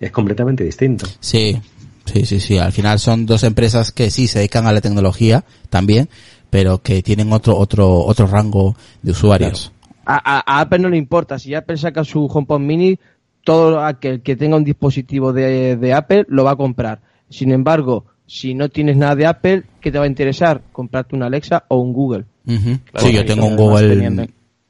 Es 0.00 0.10
completamente 0.10 0.64
distinto. 0.64 1.06
Sí, 1.20 1.60
sí, 2.04 2.24
sí, 2.26 2.40
sí. 2.40 2.58
Al 2.58 2.72
final 2.72 2.98
son 2.98 3.26
dos 3.26 3.42
empresas 3.44 3.92
que 3.92 4.10
sí 4.10 4.26
se 4.26 4.38
dedican 4.40 4.66
a 4.66 4.72
la 4.72 4.80
tecnología 4.80 5.44
también, 5.70 6.08
pero 6.50 6.78
que 6.82 7.02
tienen 7.02 7.32
otro, 7.32 7.56
otro, 7.56 8.04
otro 8.04 8.26
rango 8.26 8.76
de 9.02 9.12
usuarios. 9.12 9.72
A, 10.04 10.16
a- 10.16 10.42
a 10.58 10.60
Apple 10.60 10.80
no 10.80 10.88
le 10.88 10.96
importa. 10.96 11.38
Si 11.38 11.54
Apple 11.54 11.76
saca 11.76 12.04
su 12.04 12.26
HomePod 12.26 12.60
Mini, 12.60 12.98
todo 13.44 13.84
aquel 13.84 14.20
que 14.22 14.36
tenga 14.36 14.56
un 14.56 14.64
dispositivo 14.64 15.32
de, 15.32 15.76
de 15.76 15.92
Apple 15.94 16.24
lo 16.28 16.44
va 16.44 16.52
a 16.52 16.56
comprar. 16.56 17.00
Sin 17.28 17.50
embargo, 17.52 18.04
si 18.26 18.54
no 18.54 18.68
tienes 18.68 18.96
nada 18.96 19.14
de 19.16 19.26
Apple, 19.26 19.64
¿qué 19.80 19.90
te 19.90 19.98
va 19.98 20.04
a 20.04 20.08
interesar? 20.08 20.62
Comprarte 20.72 21.16
un 21.16 21.22
Alexa 21.22 21.64
o 21.68 21.78
un 21.78 21.92
Google. 21.92 22.24
Claro, 22.44 23.06
sí, 23.06 23.12
yo 23.12 23.24
tengo 23.24 23.46
un 23.46 23.56
Google. 23.56 23.88
Teniendo, 23.88 24.26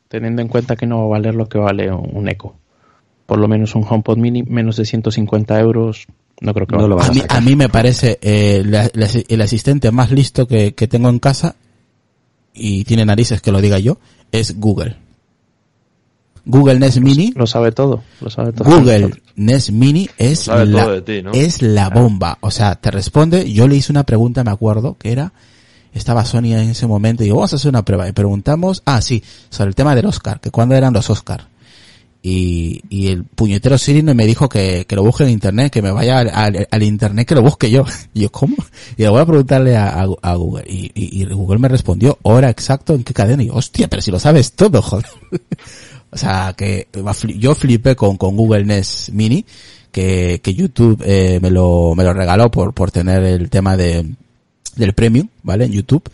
teniendo 0.09 0.43
en 0.43 0.49
cuenta 0.49 0.77
que 0.77 0.87
no 0.87 0.99
va 0.99 1.05
a 1.05 1.09
valer 1.09 1.35
lo 1.35 1.49
que 1.49 1.59
vale 1.59 1.91
un, 1.91 2.11
un 2.15 2.29
Echo. 2.29 2.55
Por 3.27 3.39
lo 3.39 3.49
menos 3.49 3.75
un 3.75 3.85
HomePod 3.89 4.19
Mini, 4.19 4.43
menos 4.43 4.77
de 4.77 4.85
150 4.85 5.59
euros, 5.61 6.07
no 6.43 6.53
creo 6.53 6.67
que 6.67 6.77
No 6.77 6.87
lo 6.89 7.01
A 7.01 7.07
a 7.07 7.11
mí, 7.11 7.21
sacar. 7.21 7.39
a 7.39 7.41
mí 7.41 7.57
me 7.57 7.69
parece 7.69 8.19
eh, 8.21 8.63
la- 8.67 8.91
la- 8.95 9.09
el 9.29 9.41
asistente 9.41 9.91
más 9.91 10.11
listo 10.11 10.47
que, 10.47 10.75
que 10.75 10.87
tengo 10.89 11.09
en 11.09 11.19
casa, 11.19 11.57
y 12.55 12.85
tiene 12.85 13.07
narices 13.07 13.41
que 13.41 13.51
lo 13.53 13.61
diga 13.63 13.79
yo, 13.79 13.99
es 14.31 14.59
Google. 14.61 14.97
Google 16.45 16.81
Nest 16.81 16.99
Mini, 16.99 17.33
Lo 17.37 17.47
sabe 17.47 17.71
todo, 17.71 18.03
lo 18.21 18.29
sabe 18.29 18.53
todo. 18.53 18.69
Google 18.69 19.13
Nest 19.37 19.71
Mini 19.71 20.09
es 20.19 20.49
la, 20.49 21.01
es 21.33 21.63
la 21.63 21.89
bomba. 21.89 22.39
O 22.41 22.51
sea, 22.51 22.75
te 22.75 22.91
responde, 22.91 23.51
yo 23.53 23.69
le 23.69 23.77
hice 23.77 23.93
una 23.93 24.03
pregunta, 24.03 24.43
me 24.43 24.51
acuerdo, 24.51 24.97
que 24.99 25.13
era, 25.13 25.33
estaba 25.95 26.25
Sonia 26.25 26.61
en 26.61 26.71
ese 26.71 26.89
momento 26.89 27.23
y 27.23 27.27
digo, 27.27 27.37
vamos 27.37 27.53
a 27.53 27.57
hacer 27.57 27.69
una 27.69 27.85
prueba. 27.85 28.09
Y 28.09 28.13
preguntamos, 28.13 28.83
ah, 28.87 29.01
sí, 29.01 29.23
sobre 29.51 29.69
el 29.69 29.75
tema 29.77 29.95
del 29.95 30.07
Oscar, 30.07 30.41
que 30.41 30.51
cuándo 30.51 30.75
eran 30.75 30.93
los 30.93 31.09
Oscar. 31.11 31.47
Y, 32.25 32.83
y 32.89 33.09
el 33.09 33.25
puñetero 33.25 33.77
Siri 33.77 34.03
me 34.03 34.25
dijo 34.27 34.49
que, 34.49 34.85
que 34.87 34.95
lo 34.95 35.03
busque 35.03 35.25
en 35.25 35.31
internet, 35.31 35.73
que 35.73 35.83
me 35.83 35.91
vaya 35.91 36.21
al, 36.21 36.83
internet 36.85 37.27
que 37.27 37.35
lo 37.35 37.43
busque 37.43 37.69
yo. 37.69 37.85
Y 38.15 38.21
yo, 38.23 38.31
¿cómo? 38.31 38.55
Y 38.97 39.03
le 39.03 39.09
voy 39.09 39.21
a 39.21 39.27
preguntarle 39.27 39.77
a, 39.77 40.07
a- 40.23 40.35
Google. 40.37 40.65
Y, 40.69 40.93
y- 40.95 41.25
Google 41.27 41.59
me 41.59 41.69
respondió, 41.69 42.19
hora 42.23 42.49
exacto, 42.49 42.95
en 42.95 43.03
qué 43.03 43.13
cadena. 43.13 43.43
Y 43.43 43.47
yo, 43.47 43.55
hostia, 43.55 43.89
pero 43.89 44.01
si 44.03 44.11
lo 44.13 44.21
sabes 44.21 44.53
todo, 44.53 44.81
joder. 44.83 45.07
O 46.11 46.17
sea, 46.17 46.55
que 46.57 46.87
yo 47.39 47.55
flipé 47.57 47.97
con, 47.97 48.17
con 48.17 48.37
Google 48.37 48.67
Nest 48.67 49.09
Mini, 49.09 49.45
que, 49.91 50.41
que 50.45 50.55
YouTube 50.55 51.03
eh, 51.05 51.41
me 51.43 51.51
lo, 51.51 51.95
me 51.97 52.05
lo 52.05 52.13
regaló 52.15 52.51
por, 52.51 52.73
por 52.73 52.91
tener 52.93 53.25
el 53.25 53.51
tema 53.51 53.77
de, 53.77 54.07
del 54.77 54.93
premium, 54.93 55.27
¿vale? 55.43 55.65
En 55.65 55.73
YouTube. 55.73 56.05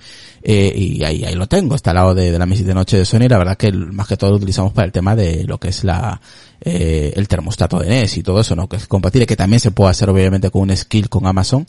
Eh, 0.42 0.72
y 0.74 1.04
ahí, 1.04 1.24
ahí 1.24 1.34
lo 1.34 1.46
tengo, 1.46 1.74
está 1.74 1.90
al 1.90 1.96
lado 1.96 2.14
de, 2.14 2.30
de 2.30 2.38
la 2.38 2.46
mesita 2.46 2.68
de 2.68 2.74
noche 2.74 2.96
de 2.96 3.04
Sony. 3.04 3.28
La 3.28 3.38
verdad 3.38 3.56
que 3.56 3.72
más 3.72 4.06
que 4.06 4.16
todo 4.16 4.30
lo 4.30 4.36
utilizamos 4.36 4.72
para 4.72 4.86
el 4.86 4.92
tema 4.92 5.16
de 5.16 5.44
lo 5.44 5.58
que 5.58 5.68
es 5.68 5.84
la, 5.84 6.20
eh, 6.60 7.12
el 7.14 7.28
termostato 7.28 7.78
de 7.78 7.88
NES 7.88 8.18
y 8.18 8.22
todo 8.22 8.40
eso, 8.40 8.56
¿no? 8.56 8.68
Que 8.68 8.76
es 8.76 8.86
compatible, 8.86 9.26
que 9.26 9.36
también 9.36 9.60
se 9.60 9.70
puede 9.70 9.90
hacer 9.90 10.10
obviamente 10.10 10.50
con 10.50 10.62
un 10.62 10.76
skill 10.76 11.08
con 11.08 11.26
Amazon. 11.26 11.66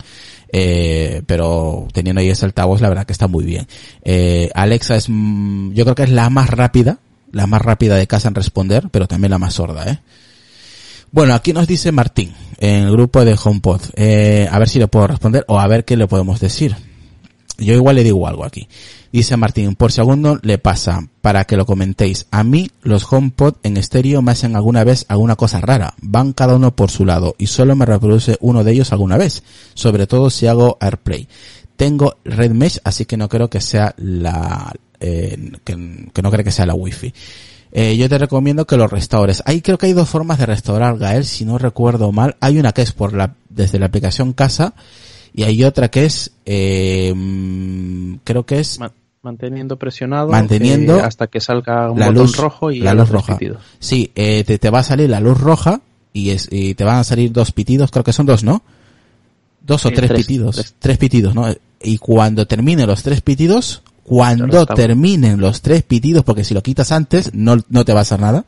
Eh, 0.51 1.21
pero 1.27 1.87
teniendo 1.93 2.21
ahí 2.21 2.29
ese 2.29 2.45
altavoz, 2.45 2.81
la 2.81 2.89
verdad 2.89 3.05
que 3.05 3.13
está 3.13 3.27
muy 3.27 3.45
bien. 3.45 3.67
Eh, 4.03 4.49
Alexa 4.55 4.95
es, 4.95 5.07
mm, 5.09 5.73
yo 5.73 5.83
creo 5.85 5.95
que 5.95 6.03
es 6.03 6.09
la 6.09 6.29
más 6.29 6.49
rápida, 6.49 6.99
la 7.31 7.47
más 7.47 7.61
rápida 7.61 7.95
de 7.95 8.07
casa 8.07 8.27
en 8.27 8.35
responder, 8.35 8.89
pero 8.91 9.07
también 9.07 9.31
la 9.31 9.37
más 9.37 9.53
sorda, 9.53 9.89
¿eh? 9.89 9.99
Bueno, 11.11 11.33
aquí 11.33 11.53
nos 11.53 11.67
dice 11.67 11.91
Martín, 11.91 12.33
en 12.59 12.83
el 12.83 12.91
grupo 12.91 13.25
de 13.25 13.35
HomePod, 13.41 13.81
eh, 13.95 14.47
a 14.51 14.59
ver 14.59 14.69
si 14.69 14.77
le 14.77 14.87
puedo 14.87 15.07
responder 15.07 15.43
o 15.47 15.59
a 15.59 15.67
ver 15.67 15.83
qué 15.83 15.97
le 15.97 16.05
podemos 16.05 16.39
decir. 16.39 16.75
Yo 17.59 17.73
igual 17.73 17.97
le 17.97 18.03
digo 18.03 18.27
algo 18.27 18.45
aquí. 18.45 18.67
Dice 19.11 19.37
Martín, 19.37 19.75
por 19.75 19.91
segundo 19.91 20.39
le 20.43 20.59
pasa, 20.59 21.07
para 21.21 21.45
que 21.45 21.57
lo 21.57 21.65
comentéis. 21.65 22.27
A 22.31 22.43
mí 22.43 22.69
los 22.81 23.11
HomePod 23.11 23.55
en 23.63 23.77
estéreo 23.77 24.21
me 24.21 24.31
hacen 24.31 24.55
alguna 24.55 24.83
vez 24.83 25.05
alguna 25.07 25.35
cosa 25.35 25.59
rara. 25.61 25.95
Van 26.01 26.33
cada 26.33 26.55
uno 26.55 26.75
por 26.75 26.91
su 26.91 27.05
lado 27.05 27.35
y 27.37 27.47
solo 27.47 27.75
me 27.75 27.85
reproduce 27.85 28.37
uno 28.39 28.63
de 28.63 28.71
ellos 28.71 28.91
alguna 28.91 29.17
vez. 29.17 29.43
Sobre 29.73 30.05
todo 30.07 30.29
si 30.29 30.47
hago 30.47 30.77
AirPlay. 30.79 31.27
Tengo 31.75 32.17
Red 32.23 32.51
Mesh, 32.51 32.79
así 32.83 33.05
que 33.05 33.17
no 33.17 33.29
creo 33.29 33.49
que 33.49 33.61
sea 33.61 33.95
la, 33.97 34.73
eh, 34.99 35.53
que, 35.63 35.75
no 35.75 36.31
creo 36.31 36.43
que 36.43 36.51
sea 36.51 36.65
la 36.65 36.73
Wi-Fi. 36.75 37.13
Eh, 37.71 37.97
yo 37.97 38.09
te 38.09 38.17
recomiendo 38.17 38.65
que 38.65 38.77
lo 38.77 38.87
restaures. 38.87 39.41
Ahí 39.45 39.61
creo 39.61 39.77
que 39.77 39.85
hay 39.85 39.93
dos 39.93 40.09
formas 40.09 40.39
de 40.39 40.45
restaurar, 40.45 40.97
Gael, 40.97 41.25
si 41.25 41.45
no 41.45 41.57
recuerdo 41.57 42.11
mal. 42.11 42.35
Hay 42.41 42.59
una 42.59 42.73
que 42.73 42.81
es 42.81 42.91
por 42.91 43.13
la, 43.13 43.35
desde 43.49 43.79
la 43.79 43.87
aplicación 43.87 44.33
casa 44.33 44.73
y 45.33 45.43
hay 45.43 45.63
otra 45.63 45.89
que 45.89 46.05
es, 46.05 46.31
eh, 46.45 47.13
mm, 47.15 48.15
creo 48.23 48.45
que 48.45 48.59
es 48.59 48.79
Ma- 48.79 48.91
manteniendo 49.21 49.77
presionado 49.77 50.29
Manteniendo 50.31 50.97
eh, 50.97 51.01
hasta 51.01 51.27
que 51.27 51.39
salga 51.41 51.91
un 51.91 51.99
la 51.99 52.07
botón 52.07 52.23
luz 52.23 52.37
rojo 52.37 52.71
y 52.71 52.79
la 52.79 52.93
luz 52.93 53.09
roja. 53.09 53.37
pitidos. 53.37 53.61
Sí, 53.79 54.11
eh, 54.15 54.43
te, 54.45 54.57
te 54.59 54.69
va 54.69 54.79
a 54.79 54.83
salir 54.83 55.09
la 55.09 55.19
luz 55.19 55.39
roja 55.39 55.81
y, 56.13 56.29
es, 56.31 56.47
y 56.51 56.73
te 56.73 56.83
van 56.83 56.97
a 56.97 57.03
salir 57.03 57.31
dos 57.31 57.51
pitidos, 57.51 57.91
creo 57.91 58.03
que 58.03 58.13
son 58.13 58.25
dos, 58.25 58.43
¿no? 58.43 58.63
Dos 59.61 59.85
o 59.85 59.89
Sí, 59.89 59.95
tres, 59.95 60.09
tres, 60.09 60.25
pitidos. 60.25 60.55
tres. 60.55 60.75
Tres 60.79 60.97
pitidos, 60.97 61.35
¿no? 61.35 61.45
Y 61.81 61.97
cuando 61.97 62.47
terminen 62.47 62.87
los 62.87 63.03
tres 63.03 63.21
pitidos, 63.21 63.83
cuando 64.03 64.65
terminen 64.65 65.39
los 65.39 65.61
tres 65.61 65.83
pitidos, 65.83 66.23
porque 66.23 66.43
si 66.43 66.53
lo 66.55 66.63
quitas 66.63 66.91
antes, 66.91 67.31
no, 67.33 67.57
no 67.69 67.85
te 67.85 67.93
va 67.93 67.99
a 67.99 68.01
hacer 68.01 68.19
nada. 68.19 68.45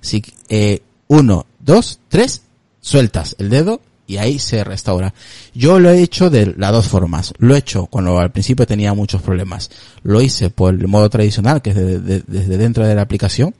Si, 0.00 0.22
eh, 0.48 0.80
uno, 1.08 1.46
dos, 1.58 1.98
tres, 2.08 2.42
sueltas 2.80 3.34
el 3.38 3.50
dedo 3.50 3.80
y 4.10 4.18
ahí 4.18 4.38
se 4.38 4.64
restaura. 4.64 5.14
Yo 5.54 5.78
lo 5.78 5.90
he 5.90 6.02
hecho 6.02 6.30
de 6.30 6.54
las 6.56 6.72
dos 6.72 6.88
formas. 6.88 7.32
Lo 7.38 7.54
he 7.54 7.58
hecho 7.58 7.86
cuando 7.86 8.18
al 8.18 8.32
principio 8.32 8.66
tenía 8.66 8.92
muchos 8.94 9.22
problemas. 9.22 9.70
Lo 10.02 10.20
hice 10.20 10.50
por 10.50 10.74
el 10.74 10.88
modo 10.88 11.08
tradicional, 11.08 11.62
que 11.62 11.70
es 11.70 11.76
de- 11.76 11.98
de- 12.00 12.22
desde 12.26 12.56
dentro 12.58 12.86
de 12.86 12.94
la 12.94 13.02
aplicación 13.02 13.54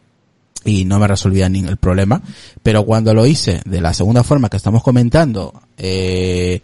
y 0.65 0.85
no 0.85 0.99
me 0.99 1.07
resolvía 1.07 1.49
ni 1.49 1.61
el 1.61 1.77
problema. 1.77 2.21
Pero 2.63 2.85
cuando 2.85 3.15
lo 3.15 3.25
hice 3.27 3.61
de 3.65 3.81
la 3.81 3.95
segunda 3.95 4.23
forma 4.25 4.49
que 4.49 4.57
estamos 4.57 4.83
comentando, 4.83 5.55
eh, 5.79 6.61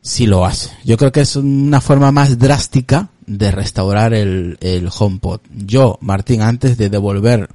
sí 0.00 0.26
lo 0.26 0.44
hace. 0.46 0.70
Yo 0.84 0.96
creo 0.96 1.12
que 1.12 1.20
es 1.20 1.36
una 1.36 1.80
forma 1.80 2.10
más 2.10 2.38
drástica 2.38 3.10
de 3.26 3.50
restaurar 3.50 4.14
el, 4.14 4.56
el 4.60 4.88
HomePod. 4.96 5.40
Yo, 5.54 5.98
Martín, 6.00 6.40
antes 6.40 6.78
de 6.78 6.88
devolver 6.88 7.48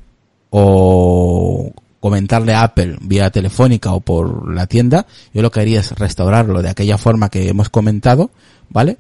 o 0.52 1.72
comentarle 2.04 2.54
a 2.54 2.64
Apple 2.64 2.98
vía 3.00 3.30
telefónica 3.30 3.94
o 3.94 4.02
por 4.02 4.54
la 4.54 4.68
tienda, 4.68 5.08
yo 5.34 5.42
lo 5.42 5.52
que 5.52 5.62
haría 5.62 5.80
es 5.80 5.94
restaurarlo 5.94 6.62
de 6.62 6.68
aquella 6.68 6.98
forma 6.98 7.30
que 7.30 7.48
hemos 7.48 7.70
comentado, 7.70 8.30
¿vale? 8.70 8.98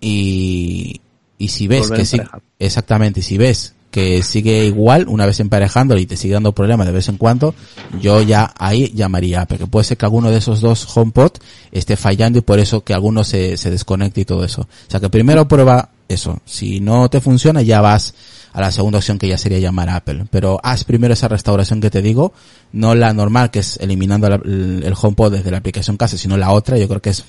Y, 0.00 1.02
y 1.36 1.48
si 1.48 1.68
ves 1.68 1.82
Volver 1.82 1.98
que 1.98 2.06
sí, 2.06 2.18
exactamente, 2.58 3.20
y 3.20 3.22
si 3.22 3.36
ves 3.36 3.74
que 3.90 4.22
sigue 4.22 4.64
igual, 4.64 5.06
una 5.06 5.26
vez 5.26 5.38
emparejándolo 5.40 6.00
y 6.00 6.06
te 6.06 6.16
sigue 6.16 6.32
dando 6.32 6.52
problemas 6.52 6.86
de 6.86 6.94
vez 6.94 7.10
en 7.10 7.18
cuando, 7.18 7.54
yo 8.00 8.22
ya 8.22 8.54
ahí 8.58 8.90
llamaría 8.94 9.40
a 9.40 9.42
Apple, 9.42 9.58
que 9.58 9.66
puede 9.66 9.84
ser 9.84 9.98
que 9.98 10.06
alguno 10.06 10.30
de 10.30 10.38
esos 10.38 10.62
dos 10.62 10.88
HomePod 10.96 11.32
esté 11.72 11.98
fallando 11.98 12.38
y 12.38 12.42
por 12.42 12.58
eso 12.58 12.82
que 12.82 12.94
alguno 12.94 13.22
se, 13.22 13.58
se 13.58 13.70
desconecte 13.70 14.22
y 14.22 14.24
todo 14.24 14.44
eso. 14.44 14.62
O 14.62 14.90
sea 14.90 14.98
que 14.98 15.10
primero 15.10 15.46
prueba 15.46 15.90
eso. 16.08 16.38
Si 16.46 16.80
no 16.80 17.10
te 17.10 17.20
funciona, 17.20 17.60
ya 17.60 17.82
vas 17.82 18.14
a 18.56 18.60
la 18.62 18.70
segunda 18.70 18.96
opción 18.98 19.18
que 19.18 19.28
ya 19.28 19.36
sería 19.36 19.58
llamar 19.58 19.90
a 19.90 19.96
Apple. 19.96 20.24
Pero 20.30 20.58
haz 20.62 20.84
primero 20.84 21.12
esa 21.12 21.28
restauración 21.28 21.78
que 21.82 21.90
te 21.90 22.00
digo, 22.00 22.32
no 22.72 22.94
la 22.94 23.12
normal 23.12 23.50
que 23.50 23.58
es 23.58 23.76
eliminando 23.76 24.30
la- 24.30 24.36
el, 24.42 24.94
HomePod 24.98 25.30
desde 25.32 25.50
la 25.50 25.58
aplicación 25.58 25.98
casa, 25.98 26.16
sino 26.16 26.38
la 26.38 26.50
otra, 26.52 26.78
yo 26.78 26.88
creo 26.88 27.02
que 27.02 27.10
es, 27.10 27.22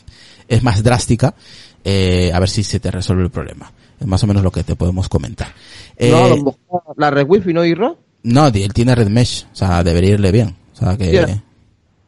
es 0.48 0.64
más 0.64 0.82
drástica, 0.84 1.36
eh, 1.84 2.32
a 2.34 2.40
ver 2.40 2.48
si 2.49 2.64
se 2.64 2.80
te 2.80 2.91
resuelve 2.91 3.24
el 3.24 3.30
problema. 3.30 3.70
Es 3.99 4.08
más 4.08 4.24
o 4.24 4.28
menos 4.28 4.41
lo 4.41 4.52
que 4.52 4.64
te 4.64 4.78
podemos 4.78 5.10
comentar. 5.10 5.49
Eh, 5.98 6.12
no, 6.12 6.56
la 6.95 7.10
red 7.12 7.28
wifi 7.28 7.52
no 7.54 7.66
irá. 7.66 7.94
no, 8.24 8.48
él 8.48 8.74
tiene 8.74 8.95
Red 8.95 9.10
Mesh, 9.10 9.48
o 9.52 9.56
sea, 9.56 9.84
debería 9.84 10.12
irle 10.14 10.32
bien. 10.32 10.56
O 10.76 10.78
sea, 10.78 10.95
que 10.98 11.12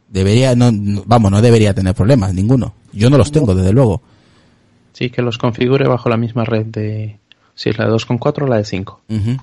debería, 0.07 0.55
no, 0.55 0.71
no- 0.71 1.03
vamos, 1.05 1.29
no 1.31 1.41
debería 1.41 1.73
tener 1.73 1.93
problemas, 1.93 2.33
ninguno. 2.33 2.73
Yo 2.93 3.09
no 3.09 3.17
los 3.17 3.31
tengo, 3.31 3.53
desde 3.53 3.73
luego. 3.73 4.01
Sí, 4.93 5.09
que 5.09 5.21
los 5.21 5.37
configure 5.37 5.87
bajo 5.89 6.07
la 6.09 6.17
misma 6.17 6.45
red 6.45 6.65
de... 6.67 7.19
Si 7.59 7.69
es 7.69 7.77
la 7.77 7.87
de 7.87 7.91
2.4 7.91 8.43
o 8.43 8.47
la 8.47 8.55
de 8.55 8.63
5. 8.63 9.01
Ujú. 9.09 9.37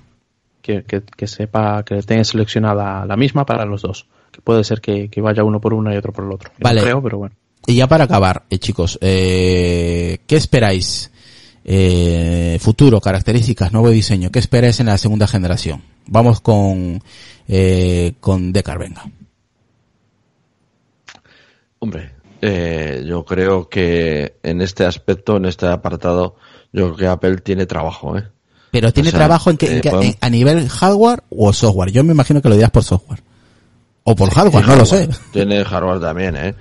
Que, 0.63 0.85
que, 0.85 1.03
que 1.03 1.27
sepa 1.27 1.83
que 1.85 2.01
tenga 2.03 2.25
seleccionada 2.25 3.05
la 3.05 3.15
misma 3.15 3.45
para 3.45 3.67
los 3.67 3.83
dos. 3.83 4.07
Que 4.33 4.41
puede 4.41 4.65
ser 4.65 4.81
que, 4.81 5.11
que 5.11 5.21
vaya 5.21 5.45
uno 5.45 5.61
por 5.61 5.75
uno 5.75 5.93
y 5.93 5.99
otro 5.99 6.15
por 6.15 6.25
el 6.25 6.33
otro. 6.33 6.51
No 6.57 6.65
Vale. 6.65 6.81
creo, 6.81 7.03
pero 7.03 7.19
bueno. 7.19 7.35
Y 7.67 7.75
ya 7.75 7.87
para 7.87 8.05
acabar, 8.05 8.45
eh, 8.49 8.59
chicos, 8.59 8.99
eh, 9.03 10.17
¿qué 10.27 10.37
esperáis? 10.37 11.13
Eh, 11.63 12.57
futuro, 12.59 13.03
características, 13.03 13.71
nuevo 13.75 13.91
diseño. 13.91 14.31
¿Qué 14.31 14.39
esperáis 14.39 14.81
en 14.81 14.87
la 14.87 14.97
segunda 14.97 15.27
generación? 15.27 15.83
Vamos 16.07 16.41
con, 16.41 17.03
eh, 17.47 18.15
con 18.19 18.51
Decar, 18.51 18.79
venga. 18.79 19.05
Hombre, 21.81 22.13
eh, 22.41 23.05
yo 23.07 23.27
creo 23.27 23.69
que 23.69 24.37
en 24.43 24.63
este 24.63 24.87
aspecto, 24.87 25.37
en 25.37 25.45
este 25.45 25.67
apartado, 25.67 26.37
yo 26.73 26.87
creo 26.87 26.97
que 26.97 27.07
Apple 27.07 27.37
tiene 27.39 27.67
trabajo, 27.67 28.17
¿eh? 28.17 28.25
Pero 28.71 28.93
¿tiene 28.93 29.09
O 29.09 29.13
sea, 29.13 29.21
trabajo 29.21 29.51
en, 29.51 29.57
en 29.61 29.77
eh, 29.79 29.81
qué- 29.81 29.91
podemos- 29.91 30.15
en- 30.15 30.19
a 30.21 30.31
nivel 30.31 30.69
hardware 30.69 31.23
o 31.31 31.53
software? 31.53 31.91
Yo 31.93 32.05
me 32.05 32.13
imagino 32.13 32.43
que 32.43 32.49
lo 32.49 32.55
dirás 32.57 32.71
por 32.71 32.85
software. 32.85 33.23
O 34.05 34.15
por 34.15 34.31
hardware, 34.31 34.67
no 34.67 34.77
lo 34.77 34.85
sé. 34.87 35.09
Tiene 35.33 35.65
hardware 35.65 36.01
también, 36.01 36.37
¿eh? 36.37 36.55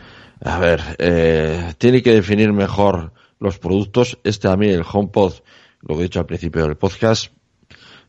A 0.43 0.59
ver, 0.59 0.81
eh, 0.99 1.73
tiene 1.77 2.01
que 2.03 2.11
definir 2.13 2.51
mejor 2.53 3.13
los 3.39 3.57
productos. 3.57 4.17
Este 4.23 4.47
a 4.47 4.55
mí, 4.57 4.67
el 4.67 4.83
HomePod, 4.89 5.33
lo 5.81 5.95
que 5.95 6.01
he 6.01 6.03
dicho 6.03 6.19
al 6.19 6.25
principio 6.25 6.63
del 6.63 6.75
podcast, 6.75 7.31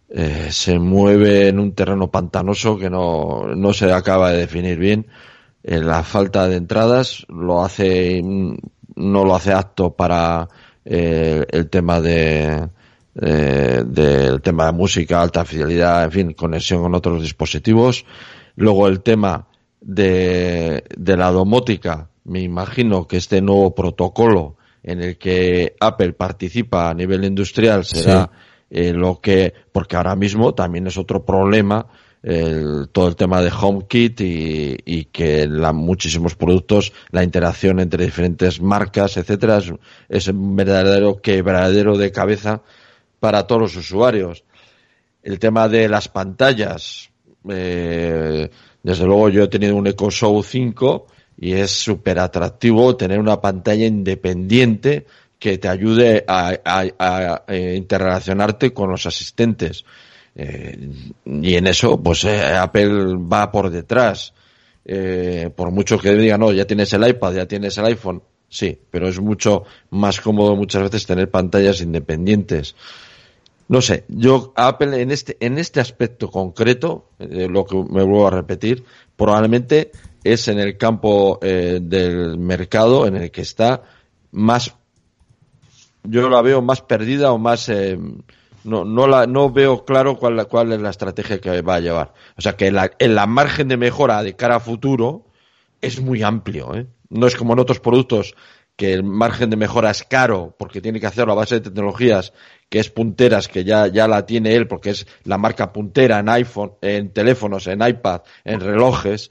eh, 0.09 0.49
se 0.51 0.79
mueve 0.79 1.49
en 1.49 1.59
un 1.59 1.73
terreno 1.73 2.11
pantanoso 2.11 2.79
que 2.79 2.89
no, 2.91 3.47
no 3.55 3.73
se 3.73 3.93
acaba 3.93 4.31
de 4.31 4.39
definir 4.39 4.79
bien. 4.79 5.07
Eh, 5.63 5.81
la 5.81 6.03
falta 6.03 6.47
de 6.49 6.57
entradas 6.57 7.25
lo 7.29 7.65
hace, 7.65 8.21
mm, 8.23 8.57
no 8.97 9.25
lo 9.25 9.35
hace 9.35 9.53
apto 9.53 9.93
para 9.95 10.49
eh, 10.89 11.45
el 11.51 11.69
tema 11.69 12.01
de, 12.01 12.69
eh, 13.21 13.83
del 13.85 14.41
tema 14.41 14.67
de 14.67 14.73
música, 14.73 15.21
alta 15.21 15.45
fidelidad, 15.45 16.05
en 16.05 16.13
fin, 16.13 16.33
conexión 16.33 16.83
con 16.83 16.95
otros 16.95 17.23
dispositivos. 17.23 18.07
Luego 18.55 18.87
el 18.87 19.01
tema 19.01 19.49
de, 19.81 20.85
de 20.97 21.17
la 21.17 21.33
domótica, 21.33 22.09
me 22.25 22.41
imagino 22.41 23.07
que 23.09 23.17
este 23.17 23.41
nuevo 23.41 23.75
protocolo 23.75 24.57
en 24.85 25.03
el 25.03 25.19
que 25.19 25.75
Apple 25.81 26.13
participa 26.13 26.89
a 26.89 26.95
nivel 26.95 27.25
industrial 27.25 27.85
será 27.85 28.31
eh, 28.71 28.93
lo 28.93 29.21
que, 29.21 29.53
porque 29.73 29.97
ahora 29.97 30.15
mismo 30.15 30.55
también 30.55 30.87
es 30.87 30.97
otro 30.97 31.25
problema 31.25 31.87
el, 32.27 32.89
todo 32.91 33.07
el 33.07 33.15
tema 33.15 33.41
de 33.41 33.53
HomeKit 33.53 34.21
y, 34.21 34.77
y 34.85 35.05
que 35.05 35.47
la, 35.47 35.73
muchísimos 35.73 36.35
productos, 36.35 36.93
la 37.13 37.23
interacción 37.23 37.79
entre 37.79 38.05
diferentes 38.05 38.61
marcas, 38.61 39.17
etcétera, 39.17 39.59
es, 39.59 39.73
es 40.09 40.27
un 40.27 40.57
verdadero 40.57 41.23
quebradero 41.23 41.97
de 41.97 42.11
cabeza 42.11 42.63
para 43.21 43.47
todos 43.47 43.63
los 43.63 43.77
usuarios. 43.77 44.43
El 45.23 45.39
tema 45.39 45.69
de 45.69 45.89
las 45.89 46.09
pantallas, 46.09 47.11
eh, 47.49 48.51
desde 48.83 49.05
luego 49.05 49.29
yo 49.29 49.45
he 49.45 49.49
tenido 49.49 49.77
un 49.77 49.87
Echo 49.87 50.11
Show 50.11 50.43
5 50.43 51.07
y 51.39 51.53
es 51.53 51.71
súper 51.71 52.19
atractivo 52.19 52.97
tener 52.97 53.21
una 53.21 53.41
pantalla 53.41 53.87
independiente 53.87 55.07
que 55.39 55.59
te 55.59 55.69
ayude 55.69 56.25
a, 56.27 56.55
a, 56.65 56.85
a, 56.99 57.45
a 57.47 57.57
interrelacionarte 57.57 58.73
con 58.73 58.91
los 58.91 59.07
asistentes. 59.07 59.85
Eh, 60.39 60.91
y 61.25 61.55
en 61.55 61.67
eso, 61.67 62.01
pues 62.03 62.25
eh, 62.25 62.45
Apple 62.45 63.17
va 63.17 63.51
por 63.51 63.71
detrás. 63.71 64.35
Eh, 64.85 65.51
por 65.57 65.71
mucho 65.71 65.99
que 65.99 66.15
digan, 66.15 66.41
no, 66.41 66.53
ya 66.53 66.67
tienes 66.67 66.93
el 66.93 67.09
iPad, 67.09 67.35
ya 67.35 67.47
tienes 67.47 67.77
el 67.79 67.87
iPhone, 67.87 68.23
sí, 68.49 68.79
pero 68.91 69.09
es 69.09 69.19
mucho 69.19 69.65
más 69.91 70.21
cómodo 70.21 70.55
muchas 70.55 70.83
veces 70.83 71.07
tener 71.07 71.31
pantallas 71.31 71.81
independientes. 71.81 72.77
No 73.69 73.81
sé, 73.81 74.05
yo 74.07 74.53
Apple 74.55 75.03
en 75.03 75.11
este 75.11 75.37
en 75.41 75.59
este 75.59 75.81
aspecto 75.81 76.31
concreto, 76.31 77.11
lo 77.19 77.65
que 77.65 77.75
me 77.75 78.05
vuelvo 78.05 78.29
a 78.29 78.31
repetir, 78.31 78.85
probablemente 79.17 79.91
es 80.23 80.47
en 80.47 80.61
el 80.61 80.77
campo 80.77 81.41
del 81.43 82.39
mercado 82.39 83.09
en 83.09 83.17
el 83.17 83.33
que 83.33 83.41
está 83.41 83.83
más, 84.31 84.73
yo 86.05 86.29
la 86.29 86.43
veo 86.43 86.63
más 86.63 86.81
perdida 86.81 87.33
o 87.33 87.39
más 87.39 87.69
no, 88.67 88.85
no, 88.85 89.07
la, 89.07 89.27
no 89.27 89.51
veo 89.51 89.85
claro 89.85 90.17
cuál, 90.17 90.47
cuál 90.49 90.73
es 90.73 90.81
la 90.81 90.91
estrategia 90.91 91.41
que 91.41 91.63
va 91.63 91.77
a 91.77 91.81
llevar. 91.81 92.13
O 92.37 92.43
sea 92.43 92.57
que 92.57 92.71
la, 92.71 92.91
en 92.99 93.15
la 93.15 93.27
margen 93.27 93.69
de 93.69 93.77
mejora 93.77 94.23
de 94.23 94.37
cara 94.37 94.57
a 94.57 94.61
futuro 94.61 95.27
es 95.81 96.01
muy 96.01 96.23
amplio. 96.23 96.75
¿eh? 96.75 96.87
No 97.09 97.27
es 97.27 97.37
como 97.37 97.53
en 97.53 97.61
otros 97.61 97.81
productos 97.81 98.35
que 98.77 98.93
el 98.93 99.05
margen 99.05 99.49
de 99.51 99.57
mejora 99.57 99.91
es 99.91 100.05
caro 100.05 100.55
porque 100.59 100.81
tiene 100.81 101.01
que 101.01 101.07
hacerlo 101.07 101.33
a 101.33 101.37
base 101.37 101.57
de 101.57 101.61
tecnologías 101.63 102.33
que 102.69 102.79
es 102.79 102.91
punteras, 102.91 103.49
que 103.49 103.65
ya, 103.65 103.87
ya 103.87 104.07
la 104.07 104.27
tiene 104.27 104.55
él 104.55 104.69
porque 104.69 104.91
es 104.91 105.07
la 105.25 105.39
marca 105.39 105.73
puntera 105.73 106.19
en 106.19 106.29
iPhone, 106.29 106.73
en 106.83 107.13
teléfonos, 107.13 107.67
en 107.69 107.87
iPad, 107.87 108.23
en 108.45 108.61
relojes. 108.61 109.31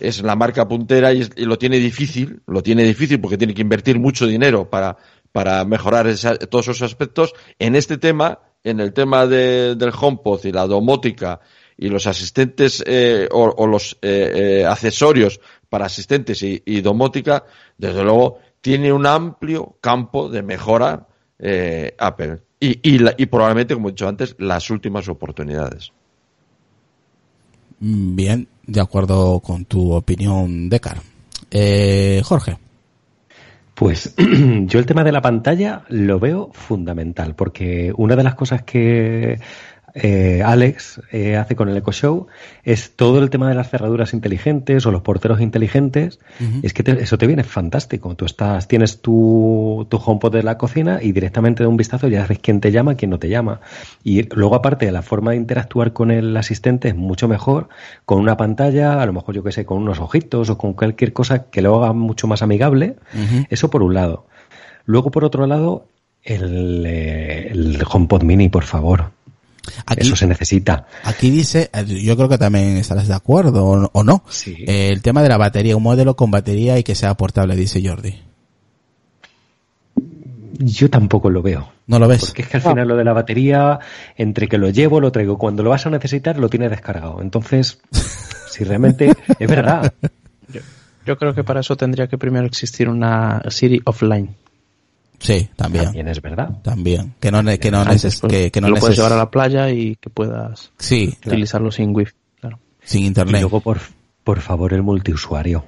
Es 0.00 0.22
la 0.22 0.36
marca 0.36 0.68
puntera 0.68 1.12
y, 1.12 1.28
y 1.36 1.44
lo 1.44 1.58
tiene 1.58 1.78
difícil, 1.78 2.42
lo 2.46 2.62
tiene 2.62 2.84
difícil 2.84 3.20
porque 3.20 3.38
tiene 3.38 3.54
que 3.54 3.62
invertir 3.62 3.98
mucho 3.98 4.26
dinero 4.26 4.68
para, 4.68 4.96
para 5.32 5.64
mejorar 5.64 6.06
esa, 6.06 6.36
todos 6.36 6.68
esos 6.68 6.82
aspectos. 6.82 7.34
En 7.58 7.76
este 7.76 7.98
tema, 7.98 8.40
en 8.64 8.80
el 8.80 8.92
tema 8.92 9.26
de, 9.26 9.74
del 9.74 9.92
HomePod 9.98 10.44
y 10.44 10.52
la 10.52 10.66
domótica 10.66 11.40
y 11.76 11.88
los 11.88 12.06
asistentes 12.06 12.82
eh, 12.86 13.28
o, 13.30 13.54
o, 13.56 13.66
los 13.66 13.96
eh, 14.02 14.60
eh, 14.62 14.66
accesorios 14.66 15.40
para 15.68 15.86
asistentes 15.86 16.42
y, 16.42 16.80
domótica, 16.80 17.44
desde 17.76 18.02
luego 18.02 18.38
tiene 18.60 18.92
un 18.92 19.06
amplio 19.06 19.76
campo 19.80 20.28
de 20.28 20.42
mejora 20.42 21.06
eh, 21.38 21.94
Apple 21.98 22.40
y, 22.58 22.94
y, 22.94 22.98
la, 22.98 23.14
y, 23.16 23.26
probablemente, 23.26 23.74
como 23.74 23.88
he 23.88 23.92
dicho 23.92 24.08
antes, 24.08 24.34
las 24.38 24.70
últimas 24.70 25.08
oportunidades. 25.08 25.92
Bien, 27.80 28.48
de 28.66 28.80
acuerdo 28.80 29.38
con 29.40 29.64
tu 29.66 29.92
opinión, 29.92 30.68
Decar. 30.68 31.00
Eh, 31.50 32.20
Jorge. 32.24 32.58
Pues 33.78 34.12
yo 34.66 34.80
el 34.80 34.86
tema 34.86 35.04
de 35.04 35.12
la 35.12 35.20
pantalla 35.20 35.82
lo 35.88 36.18
veo 36.18 36.50
fundamental, 36.52 37.36
porque 37.36 37.92
una 37.96 38.16
de 38.16 38.24
las 38.24 38.34
cosas 38.34 38.62
que 38.64 39.38
eh, 40.02 40.42
Alex 40.44 41.00
eh, 41.12 41.36
hace 41.36 41.56
con 41.56 41.68
el 41.68 41.76
Echo 41.76 41.92
Show 41.92 42.26
es 42.64 42.96
todo 42.96 43.18
el 43.18 43.30
tema 43.30 43.48
de 43.48 43.54
las 43.54 43.70
cerraduras 43.70 44.12
inteligentes 44.14 44.86
o 44.86 44.90
los 44.90 45.02
porteros 45.02 45.40
inteligentes. 45.40 46.18
Uh 46.40 46.44
-huh. 46.44 46.60
Es 46.62 46.72
que 46.72 46.82
te, 46.82 46.92
eso 46.92 47.18
te 47.18 47.26
viene 47.26 47.44
fantástico. 47.44 48.14
Tú 48.14 48.24
estás, 48.24 48.68
tienes 48.68 49.00
tu, 49.02 49.86
tu 49.90 49.96
HomePod 49.96 50.32
de 50.32 50.42
la 50.42 50.58
cocina 50.58 50.98
y 51.02 51.12
directamente 51.12 51.62
de 51.62 51.68
un 51.68 51.76
vistazo 51.76 52.08
ya 52.08 52.22
sabes 52.22 52.38
quién 52.38 52.60
te 52.60 52.70
llama, 52.72 52.94
quién 52.94 53.10
no 53.10 53.18
te 53.18 53.28
llama. 53.28 53.60
Y 54.04 54.22
luego, 54.34 54.54
aparte, 54.54 54.90
la 54.90 55.02
forma 55.02 55.32
de 55.32 55.36
interactuar 55.38 55.92
con 55.92 56.10
el 56.10 56.36
asistente 56.36 56.88
es 56.88 56.96
mucho 56.96 57.28
mejor 57.28 57.68
con 58.04 58.18
una 58.20 58.36
pantalla, 58.36 59.00
a 59.00 59.06
lo 59.06 59.12
mejor 59.12 59.34
yo 59.34 59.42
que 59.42 59.52
sé, 59.52 59.64
con 59.64 59.78
unos 59.78 60.00
ojitos 60.00 60.50
o 60.50 60.58
con 60.58 60.74
cualquier 60.74 61.12
cosa 61.12 61.50
que 61.50 61.62
lo 61.62 61.76
haga 61.76 61.92
mucho 61.92 62.26
más 62.26 62.42
amigable. 62.42 62.96
Uh 63.14 63.18
-huh. 63.18 63.46
Eso 63.50 63.70
por 63.70 63.82
un 63.82 63.94
lado. 63.94 64.26
Luego, 64.84 65.10
por 65.10 65.24
otro 65.24 65.46
lado, 65.46 65.86
el, 66.22 66.84
eh, 66.86 67.48
el 67.50 67.82
HomePod 67.90 68.22
Mini, 68.22 68.48
por 68.48 68.64
favor. 68.64 69.10
Aquí, 69.86 70.06
Eso 70.06 70.16
se 70.16 70.26
necesita. 70.26 70.86
Aquí 71.04 71.30
dice, 71.30 71.70
yo 71.86 72.16
creo 72.16 72.28
que 72.28 72.38
también 72.38 72.76
estarás 72.76 73.08
de 73.08 73.14
acuerdo 73.14 73.64
o, 73.64 73.90
o 73.92 74.04
no. 74.04 74.22
Sí. 74.28 74.56
Eh, 74.66 74.90
el 74.90 75.02
tema 75.02 75.22
de 75.22 75.28
la 75.28 75.36
batería, 75.36 75.76
un 75.76 75.82
modelo 75.82 76.16
con 76.16 76.30
batería 76.30 76.78
y 76.78 76.82
que 76.82 76.94
sea 76.94 77.14
portable, 77.14 77.56
dice 77.56 77.82
Jordi. 77.86 78.14
Yo 80.58 80.90
tampoco 80.90 81.30
lo 81.30 81.40
veo. 81.40 81.72
¿No 81.86 81.98
lo 81.98 82.08
ves? 82.08 82.26
Porque 82.26 82.42
es 82.42 82.48
que 82.48 82.56
al 82.58 82.62
final 82.62 82.88
lo 82.88 82.96
de 82.96 83.04
la 83.04 83.12
batería, 83.12 83.78
entre 84.16 84.48
que 84.48 84.58
lo 84.58 84.68
llevo, 84.70 85.00
lo 85.00 85.12
traigo, 85.12 85.38
cuando 85.38 85.62
lo 85.62 85.70
vas 85.70 85.86
a 85.86 85.90
necesitar, 85.90 86.38
lo 86.38 86.48
tienes 86.48 86.70
descargado. 86.70 87.22
Entonces, 87.22 87.80
si 88.50 88.64
realmente 88.64 89.12
es 89.38 89.48
verdad. 89.48 89.92
Yo, 90.52 90.62
yo 91.04 91.18
creo 91.18 91.34
que 91.34 91.44
para 91.44 91.60
eso 91.60 91.76
tendría 91.76 92.06
que 92.06 92.16
primero 92.16 92.46
existir 92.46 92.88
una 92.88 93.42
Siri 93.50 93.82
offline. 93.84 94.34
Sí, 95.18 95.48
también. 95.56 95.84
También 95.84 96.08
es 96.08 96.22
verdad. 96.22 96.58
También. 96.62 97.14
Que 97.20 97.30
no, 97.30 97.42
que 97.58 97.70
no, 97.70 97.84
neces 97.84 98.20
pues, 98.20 98.32
que, 98.32 98.50
que 98.50 98.60
no 98.60 98.68
lo 98.68 98.74
neces 98.74 98.80
puedes 98.82 98.96
llevar 98.96 99.12
a 99.12 99.16
la 99.16 99.30
playa 99.30 99.70
y 99.70 99.96
que 99.96 100.10
puedas 100.10 100.70
sí, 100.78 101.16
utilizarlo 101.26 101.68
claro. 101.68 101.76
sin 101.76 101.96
wifi. 101.96 102.12
Claro. 102.40 102.58
Sin 102.82 103.04
internet. 103.04 103.36
Y 103.36 103.40
luego, 103.40 103.60
por, 103.60 103.78
por 104.22 104.40
favor, 104.40 104.72
el 104.72 104.82
multiusuario. 104.82 105.64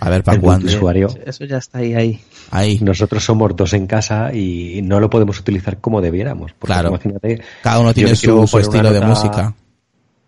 A 0.00 0.08
ver, 0.08 0.22
¿para 0.22 0.40
cuándo? 0.40 0.64
Multiusuario. 0.64 1.08
Eso 1.26 1.44
ya 1.44 1.58
está 1.58 1.78
ahí, 1.78 1.94
ahí. 1.94 2.20
Ahí. 2.50 2.78
Nosotros 2.80 3.22
somos 3.22 3.54
dos 3.54 3.72
en 3.74 3.86
casa 3.86 4.32
y 4.34 4.80
no 4.82 5.00
lo 5.00 5.10
podemos 5.10 5.38
utilizar 5.38 5.80
como 5.80 6.00
debiéramos. 6.00 6.54
Claro. 6.58 6.88
Imagínate. 6.90 7.42
Cada 7.62 7.80
uno 7.80 7.92
tiene 7.92 8.16
su, 8.16 8.46
su 8.46 8.58
estilo 8.58 8.92
de 8.92 9.00
música. 9.00 9.54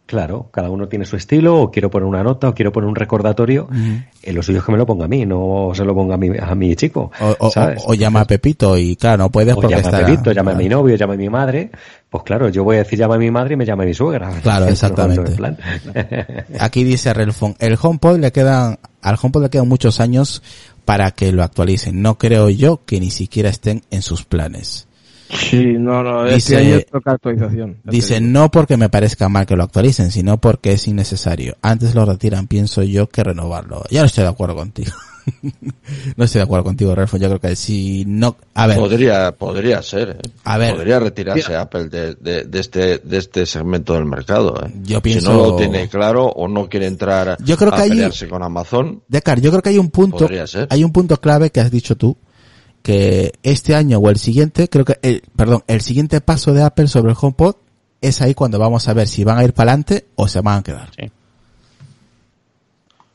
Claro, 0.06 0.50
cada 0.52 0.68
uno 0.68 0.86
tiene 0.86 1.06
su 1.06 1.16
estilo, 1.16 1.62
o 1.62 1.70
quiero 1.70 1.90
poner 1.90 2.06
una 2.06 2.22
nota, 2.22 2.50
o 2.50 2.54
quiero 2.54 2.70
poner 2.70 2.88
un 2.88 2.94
recordatorio. 2.94 3.68
Uh 3.70 3.74
-huh. 3.74 4.04
eh, 4.22 4.32
lo 4.34 4.42
suyo 4.42 4.58
es 4.58 4.64
que 4.64 4.72
me 4.72 4.76
lo 4.76 4.84
ponga 4.84 5.06
a 5.06 5.08
mí, 5.08 5.24
no 5.24 5.70
se 5.74 5.82
lo 5.82 5.94
ponga 5.94 6.16
a 6.16 6.18
mi, 6.18 6.28
a 6.38 6.54
mi 6.54 6.76
chico. 6.76 7.10
O, 7.20 7.36
o, 7.38 7.48
o, 7.48 7.74
o 7.86 7.94
llama 7.94 8.20
a 8.20 8.24
Pepito 8.26 8.76
y 8.76 8.96
claro, 8.96 9.24
no 9.24 9.30
puedes 9.30 9.54
o 9.54 9.60
porque 9.60 9.76
llama 9.76 9.88
a 9.88 10.00
Pepito, 10.04 10.32
llama 10.32 10.50
claro. 10.50 10.58
a 10.58 10.62
mi 10.62 10.68
novio, 10.68 10.96
llama 10.96 11.14
a 11.14 11.16
mi 11.16 11.30
madre. 11.30 11.70
Pues 12.10 12.22
claro, 12.22 12.50
yo 12.50 12.64
voy 12.64 12.76
a 12.76 12.78
decir 12.80 12.98
llama 12.98 13.14
a 13.14 13.18
mi 13.18 13.30
madre 13.30 13.54
y 13.54 13.56
me 13.56 13.64
llama 13.64 13.84
a 13.84 13.86
mi 13.86 13.94
suegra. 13.94 14.30
Claro, 14.42 14.66
exactamente. 14.68 15.34
Aquí 16.60 16.84
dice 16.84 17.14
Relfon, 17.14 17.56
el 17.58 17.78
HomePod 17.80 18.18
le 18.18 18.30
quedan, 18.30 18.78
al 19.00 19.16
HomePod 19.20 19.44
le 19.44 19.48
quedan 19.48 19.68
muchos 19.68 20.00
años 20.00 20.42
para 20.84 21.12
que 21.12 21.32
lo 21.32 21.42
actualicen. 21.42 22.02
No 22.02 22.18
creo 22.18 22.50
yo 22.50 22.84
que 22.84 23.00
ni 23.00 23.10
siquiera 23.10 23.48
estén 23.48 23.82
en 23.90 24.02
sus 24.02 24.24
planes. 24.24 24.86
Sí, 25.34 25.74
no, 25.78 26.02
no, 26.02 26.24
dice, 26.24 26.56
año 26.56 26.80
toca 26.90 27.12
actualización. 27.12 27.78
Dice, 27.84 28.20
no 28.20 28.50
porque 28.50 28.76
me 28.76 28.88
parezca 28.88 29.28
mal 29.28 29.46
que 29.46 29.56
lo 29.56 29.64
actualicen, 29.64 30.10
sino 30.10 30.40
porque 30.40 30.72
es 30.72 30.86
innecesario. 30.86 31.56
Antes 31.60 31.94
lo 31.94 32.04
retiran, 32.04 32.46
pienso 32.46 32.82
yo, 32.82 33.08
que 33.08 33.24
renovarlo. 33.24 33.82
Ya 33.90 34.00
no 34.00 34.06
estoy 34.06 34.22
de 34.22 34.30
acuerdo 34.30 34.54
contigo. 34.54 34.92
no 36.16 36.24
estoy 36.24 36.38
de 36.38 36.44
acuerdo 36.44 36.64
contigo, 36.64 36.94
Ralfo. 36.94 37.16
Yo 37.16 37.28
creo 37.28 37.40
que 37.40 37.56
si 37.56 38.04
no, 38.06 38.36
a 38.54 38.66
ver. 38.66 38.78
Podría, 38.78 39.32
podría 39.32 39.82
ser. 39.82 40.18
¿eh? 40.22 40.30
A 40.44 40.58
ver. 40.58 40.74
Podría 40.74 41.00
retirarse 41.00 41.48
Mira. 41.48 41.62
Apple 41.62 41.88
de, 41.88 42.14
de, 42.14 42.44
de, 42.44 42.60
este, 42.60 42.98
de 42.98 43.18
este 43.18 43.46
segmento 43.46 43.94
del 43.94 44.04
mercado. 44.04 44.54
¿eh? 44.64 44.70
Yo 44.84 45.00
pienso. 45.00 45.32
Si 45.32 45.36
no 45.36 45.46
lo 45.46 45.56
tiene 45.56 45.88
claro 45.88 46.26
o 46.26 46.46
no 46.46 46.68
quiere 46.68 46.86
entrar 46.86 47.36
yo 47.42 47.56
creo 47.56 47.72
a 47.72 47.76
que 47.76 47.82
hay, 47.82 47.88
pelearse 47.90 48.28
con 48.28 48.42
Amazon. 48.42 49.02
Decar, 49.08 49.40
yo 49.40 49.50
creo 49.50 49.62
que 49.62 49.70
hay 49.70 49.78
un 49.78 49.90
punto, 49.90 50.28
hay 50.68 50.84
un 50.84 50.92
punto 50.92 51.20
clave 51.20 51.50
que 51.50 51.60
has 51.60 51.70
dicho 51.70 51.96
tú 51.96 52.16
que 52.84 53.32
este 53.42 53.74
año 53.74 53.98
o 53.98 54.10
el 54.10 54.18
siguiente, 54.18 54.68
creo 54.68 54.84
que 54.84 54.98
el, 55.00 55.22
perdón, 55.34 55.64
el 55.68 55.80
siguiente 55.80 56.20
paso 56.20 56.52
de 56.52 56.62
Apple 56.62 56.86
sobre 56.86 57.12
el 57.12 57.16
HomePod 57.18 57.56
es 58.02 58.20
ahí 58.20 58.34
cuando 58.34 58.58
vamos 58.58 58.86
a 58.88 58.92
ver 58.92 59.08
si 59.08 59.24
van 59.24 59.38
a 59.38 59.44
ir 59.44 59.54
para 59.54 59.70
adelante 59.70 60.04
o 60.16 60.28
se 60.28 60.42
van 60.42 60.58
a 60.58 60.62
quedar. 60.62 60.90
Sí. 60.94 61.10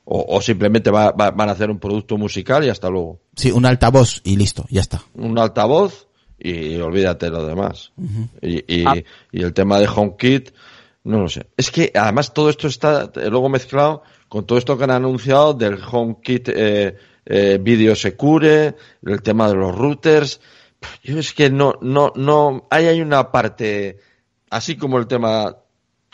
O, 0.06 0.26
o, 0.28 0.41
simplemente 0.41 0.90
va, 0.90 1.12
va, 1.12 1.30
van 1.30 1.50
a 1.50 1.52
hacer 1.52 1.70
un 1.70 1.78
producto 1.78 2.18
musical 2.18 2.66
y 2.66 2.70
hasta 2.70 2.90
luego. 2.90 3.20
Sí, 3.36 3.52
un 3.52 3.68
altavoz 3.68 4.22
y 4.24 4.38
listo, 4.38 4.66
ya 4.72 4.82
está. 4.82 5.04
Un 5.14 5.38
altavoz 5.38 6.08
y 6.40 6.78
olvídate 6.78 7.30
lo 7.30 7.46
demás. 7.46 7.91
Uh 7.96 8.06
-huh. 8.06 8.30
y, 8.41 8.82
y, 8.82 8.86
ah. 8.88 8.96
y, 9.32 9.44
el 9.44 9.54
tema 9.54 9.78
de 9.78 9.88
HomeKit, 9.88 10.50
no 11.04 11.20
lo 11.20 11.30
sé. 11.30 11.46
Es 11.56 11.70
que 11.70 11.91
además 11.94 12.34
todo 12.34 12.50
esto 12.50 12.68
está 12.68 13.12
luego 13.30 13.50
mezclado 13.50 14.02
con 14.28 14.48
todo 14.48 14.58
esto 14.58 14.76
que 14.80 14.86
han 14.86 14.91
anunciado 14.91 15.54
del 15.54 15.78
HomeKit 15.80 16.50
eh, 16.50 16.98
eh, 17.30 17.60
Video 17.61 17.95
Secure, 17.95 18.76
el 19.06 19.22
tema 19.22 19.47
de 19.47 19.56
los 19.56 19.76
routers. 19.76 20.41
Yo 21.03 21.19
es 21.19 21.31
que 21.34 21.49
no, 21.51 21.76
no, 21.80 22.11
no, 22.15 22.68
ahí 22.72 22.88
hay 22.88 23.01
una 23.01 23.31
parte, 23.31 23.99
así 24.49 24.76
como 24.77 24.97
el 24.97 25.06
tema 25.06 25.57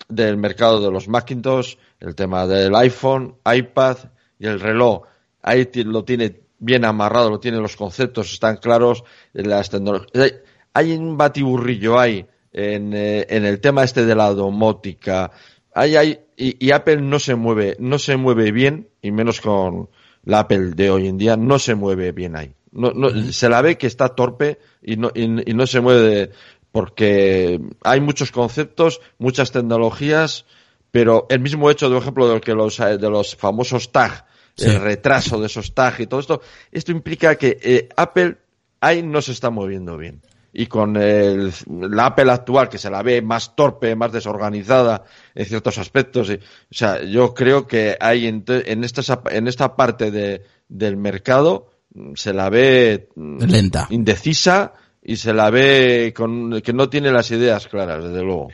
del 0.09 0.35
mercado 0.37 0.81
de 0.81 0.91
los 0.91 1.07
Macintosh, 1.07 1.75
el 2.01 2.15
tema 2.15 2.45
del 2.45 2.75
iPhone, 2.75 3.37
iPad 3.45 3.97
y 4.37 4.47
el 4.47 4.59
reloj. 4.59 5.03
Ahí 5.41 5.69
lo 5.85 6.03
tiene 6.03 6.41
bien 6.59 6.83
amarrado, 6.83 7.29
lo 7.29 7.39
tiene, 7.39 7.57
los 7.57 7.77
conceptos 7.77 8.33
están 8.33 8.57
claros, 8.57 9.03
las 9.31 9.69
tecnologías. 9.69 10.33
Hay 10.73 10.93
un 10.93 11.15
batiburrillo 11.15 11.97
ahí 11.97 12.25
en, 12.51 12.93
eh, 12.93 13.25
en 13.29 13.45
el 13.45 13.61
tema 13.61 13.85
este 13.85 14.05
de 14.05 14.15
la 14.15 14.33
domótica. 14.33 15.31
Hay, 15.73 15.95
hay, 15.95 16.19
y, 16.35 16.65
y, 16.65 16.71
Apple 16.71 16.97
no 16.97 17.19
se 17.19 17.35
mueve, 17.35 17.77
no 17.79 17.99
se 17.99 18.17
mueve 18.17 18.51
bien, 18.51 18.89
y 19.01 19.11
menos 19.11 19.39
con 19.39 19.89
la 20.25 20.39
Apple 20.39 20.71
de 20.71 20.89
hoy 20.89 21.07
en 21.07 21.17
día, 21.17 21.37
no 21.37 21.59
se 21.59 21.75
mueve 21.75 22.11
bien 22.11 22.35
ahí. 22.35 22.53
No, 22.71 22.91
no, 22.91 23.09
se 23.31 23.47
la 23.47 23.61
ve 23.61 23.77
que 23.77 23.87
está 23.87 24.09
torpe 24.09 24.59
y 24.83 24.97
no, 24.97 25.11
y, 25.15 25.23
y 25.49 25.53
no 25.53 25.65
se 25.65 25.79
mueve 25.79 26.31
porque 26.75 27.61
hay 27.83 28.01
muchos 28.01 28.33
conceptos, 28.33 28.99
muchas 29.17 29.53
tecnologías, 29.53 30.45
pero 30.91 31.25
el 31.29 31.39
mismo 31.39 31.71
hecho, 31.71 31.89
de 31.89 31.97
ejemplo, 31.97 32.27
de, 32.27 32.41
que 32.41 32.53
los, 32.53 32.77
de 32.77 33.09
los 33.09 33.35
famosos 33.35 33.93
tag, 33.93 34.25
sí. 34.57 34.65
el 34.65 34.81
retraso 34.81 35.39
de 35.39 35.45
esos 35.45 35.73
tag 35.73 36.01
y 36.01 36.07
todo 36.07 36.19
esto, 36.19 36.41
esto 36.71 36.91
implica 36.91 37.35
que 37.35 37.57
eh, 37.61 37.89
Apple 37.95 38.37
ahí 38.81 39.03
no 39.03 39.21
se 39.21 39.31
está 39.31 39.49
moviendo 39.49 39.97
bien. 39.97 40.21
Y 40.57 40.67
con 40.67 40.95
el, 40.95 41.51
la 41.67 42.05
Apple 42.05 42.31
actual, 42.31 42.69
que 42.69 42.77
se 42.77 42.89
la 42.89 43.03
ve 43.03 43.21
más 43.21 43.57
torpe, 43.57 43.93
más 43.95 44.13
desorganizada 44.13 45.03
en 45.35 45.45
ciertos 45.45 45.77
aspectos, 45.77 46.29
y, 46.29 46.35
o 46.35 46.39
sea, 46.71 47.03
yo 47.03 47.33
creo 47.33 47.67
que 47.67 47.97
hay 47.99 48.25
en, 48.25 48.45
en, 48.47 48.85
esta, 48.85 49.21
en 49.31 49.47
esta 49.49 49.75
parte 49.75 50.11
de, 50.11 50.43
del 50.69 50.95
mercado 50.95 51.71
se 52.15 52.33
la 52.33 52.49
ve 52.49 53.09
lenta, 53.15 53.87
indecisa, 53.89 54.73
y 55.07 55.17
se 55.17 55.33
la 55.33 55.51
ve 55.51 56.13
con 56.15 56.61
que 56.61 56.73
no 56.73 56.89
tiene 56.89 57.11
las 57.11 57.29
ideas 57.29 57.67
claras, 57.67 58.03
desde 58.03 58.23
luego. 58.23 58.49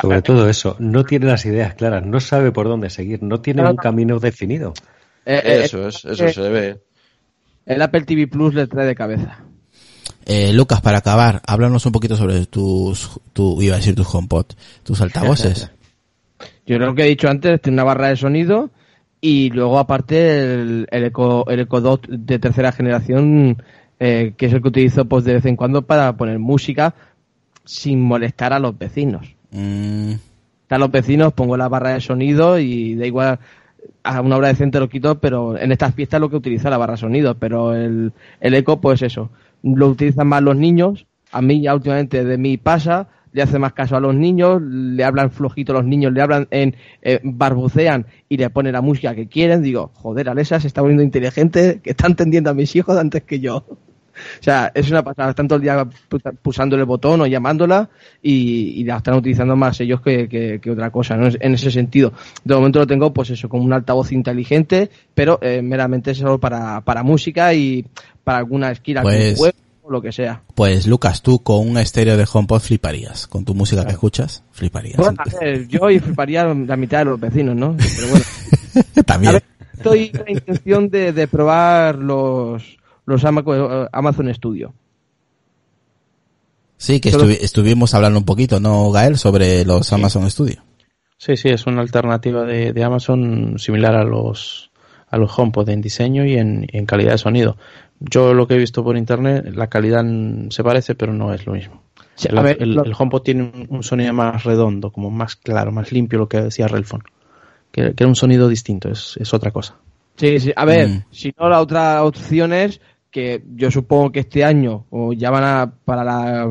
Sobre 0.00 0.22
todo 0.22 0.48
eso, 0.48 0.76
no 0.78 1.04
tiene 1.04 1.26
las 1.26 1.44
ideas 1.46 1.74
claras, 1.74 2.06
no 2.06 2.20
sabe 2.20 2.52
por 2.52 2.68
dónde 2.68 2.90
seguir, 2.90 3.22
no 3.22 3.40
tiene 3.40 3.68
un 3.68 3.76
camino 3.76 4.20
definido. 4.20 4.72
Eh, 5.26 5.40
eh, 5.44 5.60
eso 5.64 5.88
es, 5.88 6.04
eso 6.04 6.26
eh, 6.26 6.32
se 6.32 6.48
ve. 6.48 6.80
El 7.66 7.82
Apple 7.82 8.02
TV 8.02 8.28
Plus 8.28 8.54
le 8.54 8.68
trae 8.68 8.86
de 8.86 8.94
cabeza. 8.94 9.44
Eh, 10.32 10.52
Lucas, 10.52 10.80
para 10.80 10.98
acabar, 10.98 11.42
háblanos 11.44 11.86
un 11.86 11.90
poquito 11.90 12.14
sobre 12.14 12.46
tus, 12.46 13.18
tu, 13.32 13.60
iba 13.60 13.74
a 13.74 13.78
decir 13.78 13.96
tus 13.96 14.14
HomePod, 14.14 14.46
tus 14.84 15.00
altavoces. 15.00 15.72
Yo 16.66 16.78
lo 16.78 16.94
que 16.94 17.02
he 17.02 17.08
dicho 17.08 17.28
antes, 17.28 17.60
tiene 17.60 17.74
una 17.74 17.82
barra 17.82 18.10
de 18.10 18.16
sonido 18.16 18.70
y 19.20 19.50
luego 19.50 19.80
aparte 19.80 20.54
el, 20.54 20.86
el 20.88 21.04
Eco, 21.06 21.50
el 21.50 21.58
Eco 21.58 21.80
Dot 21.80 22.06
de 22.06 22.38
tercera 22.38 22.70
generación 22.70 23.60
eh, 23.98 24.34
que 24.36 24.46
es 24.46 24.52
el 24.52 24.62
que 24.62 24.68
utilizo 24.68 25.04
pues 25.06 25.24
de 25.24 25.34
vez 25.34 25.46
en 25.46 25.56
cuando 25.56 25.82
para 25.82 26.16
poner 26.16 26.38
música 26.38 26.94
sin 27.64 28.00
molestar 28.00 28.52
a 28.52 28.60
los 28.60 28.78
vecinos. 28.78 29.34
Mm. 29.50 30.12
A 30.68 30.78
los 30.78 30.92
vecinos 30.92 31.32
pongo 31.32 31.56
la 31.56 31.68
barra 31.68 31.94
de 31.94 32.00
sonido 32.00 32.56
y 32.60 32.94
da 32.94 33.04
igual 33.04 33.40
a 34.04 34.20
una 34.20 34.36
hora 34.36 34.46
decente 34.46 34.78
lo 34.78 34.88
quito, 34.88 35.18
pero 35.18 35.58
en 35.58 35.72
estas 35.72 35.92
fiestas 35.92 36.20
lo 36.20 36.30
que 36.30 36.36
utiliza 36.36 36.70
la 36.70 36.78
barra 36.78 36.94
de 36.94 37.00
sonido, 37.00 37.34
pero 37.34 37.74
el, 37.74 38.12
el 38.40 38.54
eco 38.54 38.80
pues 38.80 39.02
eso, 39.02 39.30
lo 39.62 39.88
utilizan 39.88 40.26
más 40.28 40.42
los 40.42 40.56
niños, 40.56 41.06
a 41.32 41.42
mí 41.42 41.62
ya 41.62 41.74
últimamente 41.74 42.24
de 42.24 42.38
mí 42.38 42.56
pasa, 42.56 43.08
le 43.32 43.42
hace 43.42 43.58
más 43.58 43.72
caso 43.72 43.96
a 43.96 44.00
los 44.00 44.14
niños, 44.14 44.60
le 44.62 45.04
hablan 45.04 45.30
flojito 45.30 45.72
a 45.72 45.76
los 45.76 45.84
niños, 45.84 46.12
le 46.12 46.22
hablan 46.22 46.48
en 46.50 46.76
eh, 47.02 47.20
barbucean 47.22 48.06
y 48.28 48.36
le 48.36 48.50
ponen 48.50 48.72
la 48.72 48.80
música 48.80 49.14
que 49.14 49.28
quieren, 49.28 49.62
digo, 49.62 49.90
joder, 49.94 50.28
Alexa 50.28 50.60
se 50.60 50.66
está 50.66 50.80
volviendo 50.80 51.02
inteligente, 51.02 51.80
que 51.82 51.90
está 51.90 52.06
entendiendo 52.06 52.50
a 52.50 52.54
mis 52.54 52.74
hijos 52.74 52.96
antes 52.98 53.22
que 53.22 53.40
yo. 53.40 53.64
O 54.40 54.42
sea, 54.42 54.70
es 54.74 54.90
una 54.90 55.02
pasada. 55.02 55.30
Están 55.30 55.48
todo 55.48 55.56
el 55.56 55.62
día 55.62 55.86
pulsando 56.42 56.76
el 56.76 56.84
botón 56.84 57.20
o 57.20 57.26
llamándola 57.26 57.88
y, 58.22 58.80
y 58.80 58.84
la 58.84 58.98
están 58.98 59.14
utilizando 59.14 59.56
más 59.56 59.80
ellos 59.80 60.00
que, 60.00 60.28
que, 60.28 60.60
que, 60.60 60.70
otra 60.70 60.90
cosa, 60.90 61.16
¿no? 61.16 61.28
En 61.40 61.54
ese 61.54 61.70
sentido. 61.70 62.12
De 62.44 62.54
momento 62.54 62.78
lo 62.78 62.86
tengo, 62.86 63.12
pues 63.12 63.30
eso, 63.30 63.48
como 63.48 63.64
un 63.64 63.72
altavoz 63.72 64.12
inteligente, 64.12 64.90
pero 65.14 65.38
eh, 65.42 65.62
meramente 65.62 66.14
solo 66.14 66.38
para, 66.38 66.80
para 66.82 67.02
música 67.02 67.52
y 67.54 67.84
para 68.24 68.38
alguna 68.38 68.70
esquina 68.70 69.02
pues, 69.02 69.38
web 69.38 69.54
o 69.82 69.90
lo 69.90 70.00
que 70.00 70.12
sea. 70.12 70.42
Pues 70.54 70.86
Lucas, 70.86 71.22
tú 71.22 71.42
con 71.42 71.68
un 71.68 71.78
estéreo 71.78 72.16
de 72.16 72.26
HomePod 72.30 72.60
fliparías. 72.60 73.26
Con 73.26 73.44
tu 73.44 73.54
música 73.54 73.84
que 73.84 73.92
escuchas, 73.92 74.42
fliparías. 74.52 74.96
Bueno, 74.96 75.16
a 75.18 75.38
ver, 75.38 75.66
yo 75.68 75.80
fliparía 75.80 76.44
la 76.44 76.76
mitad 76.76 76.98
de 76.98 77.04
los 77.06 77.20
vecinos, 77.20 77.56
¿no? 77.56 77.76
Pero 77.76 78.08
bueno. 78.08 78.24
También. 79.06 79.32
Ver, 79.34 79.44
estoy 79.74 80.10
con 80.10 80.24
la 80.24 80.32
intención 80.32 80.88
de, 80.90 81.12
de 81.12 81.28
probar 81.28 81.96
los 81.96 82.79
los 83.10 83.24
Amazon 83.24 84.34
Studio. 84.34 84.74
Sí, 86.80 86.98
que 86.98 87.10
estuvi 87.10 87.34
estuvimos 87.34 87.92
hablando 87.92 88.18
un 88.18 88.24
poquito, 88.24 88.58
¿no, 88.58 88.90
Gael? 88.90 89.18
Sobre 89.18 89.66
los 89.66 89.86
sí. 89.86 89.94
Amazon 89.94 90.30
Studio. 90.30 90.62
Sí, 91.18 91.36
sí, 91.36 91.50
es 91.50 91.66
una 91.66 91.82
alternativa 91.82 92.44
de, 92.44 92.72
de, 92.72 92.84
Amazon 92.84 93.58
similar 93.58 93.94
a 93.94 94.04
los 94.04 94.70
a 95.10 95.18
los 95.18 95.38
HomePod 95.38 95.68
en 95.68 95.82
diseño 95.82 96.24
y 96.24 96.38
en, 96.38 96.66
en, 96.72 96.86
calidad 96.86 97.12
de 97.12 97.18
sonido. 97.18 97.58
Yo 97.98 98.32
lo 98.32 98.46
que 98.46 98.54
he 98.54 98.58
visto 98.58 98.82
por 98.82 98.96
internet, 98.96 99.44
la 99.54 99.66
calidad 99.66 100.02
se 100.48 100.64
parece, 100.64 100.94
pero 100.94 101.12
no 101.12 101.34
es 101.34 101.44
lo 101.44 101.52
mismo. 101.52 101.82
Sí, 102.14 102.28
el, 102.30 102.42
ver, 102.42 102.56
el, 102.62 102.74
lo... 102.74 102.84
el, 102.84 102.94
HomePod 102.96 103.22
tiene 103.22 103.42
un, 103.42 103.66
un, 103.68 103.82
sonido 103.82 104.14
más 104.14 104.44
redondo, 104.44 104.90
como 104.90 105.10
más 105.10 105.36
claro, 105.36 105.72
más 105.72 105.92
limpio, 105.92 106.18
lo 106.18 106.28
que 106.30 106.40
decía 106.40 106.66
Relfon. 106.66 107.02
Que, 107.70 107.94
que 107.94 108.04
era 108.04 108.08
un 108.08 108.16
sonido 108.16 108.48
distinto, 108.48 108.88
es, 108.88 109.18
es 109.20 109.34
otra 109.34 109.50
cosa. 109.50 109.76
Sí, 110.16 110.38
sí, 110.38 110.52
a 110.54 110.64
ver, 110.64 110.88
mm. 110.88 111.04
si 111.10 111.34
no, 111.38 111.48
la 111.48 111.60
otra 111.60 112.04
opción 112.04 112.52
es 112.52 112.80
que 113.10 113.42
yo 113.56 113.70
supongo 113.70 114.12
que 114.12 114.20
este 114.20 114.44
año 114.44 114.86
o 114.90 115.12
ya 115.12 115.30
van 115.30 115.44
a 115.44 115.72
para 115.84 116.04
la, 116.04 116.48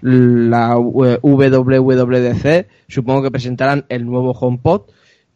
la 0.00 0.76
WWDC 0.76 2.66
supongo 2.88 3.22
que 3.22 3.30
presentarán 3.30 3.86
el 3.88 4.04
nuevo 4.04 4.32
HomePod 4.32 4.90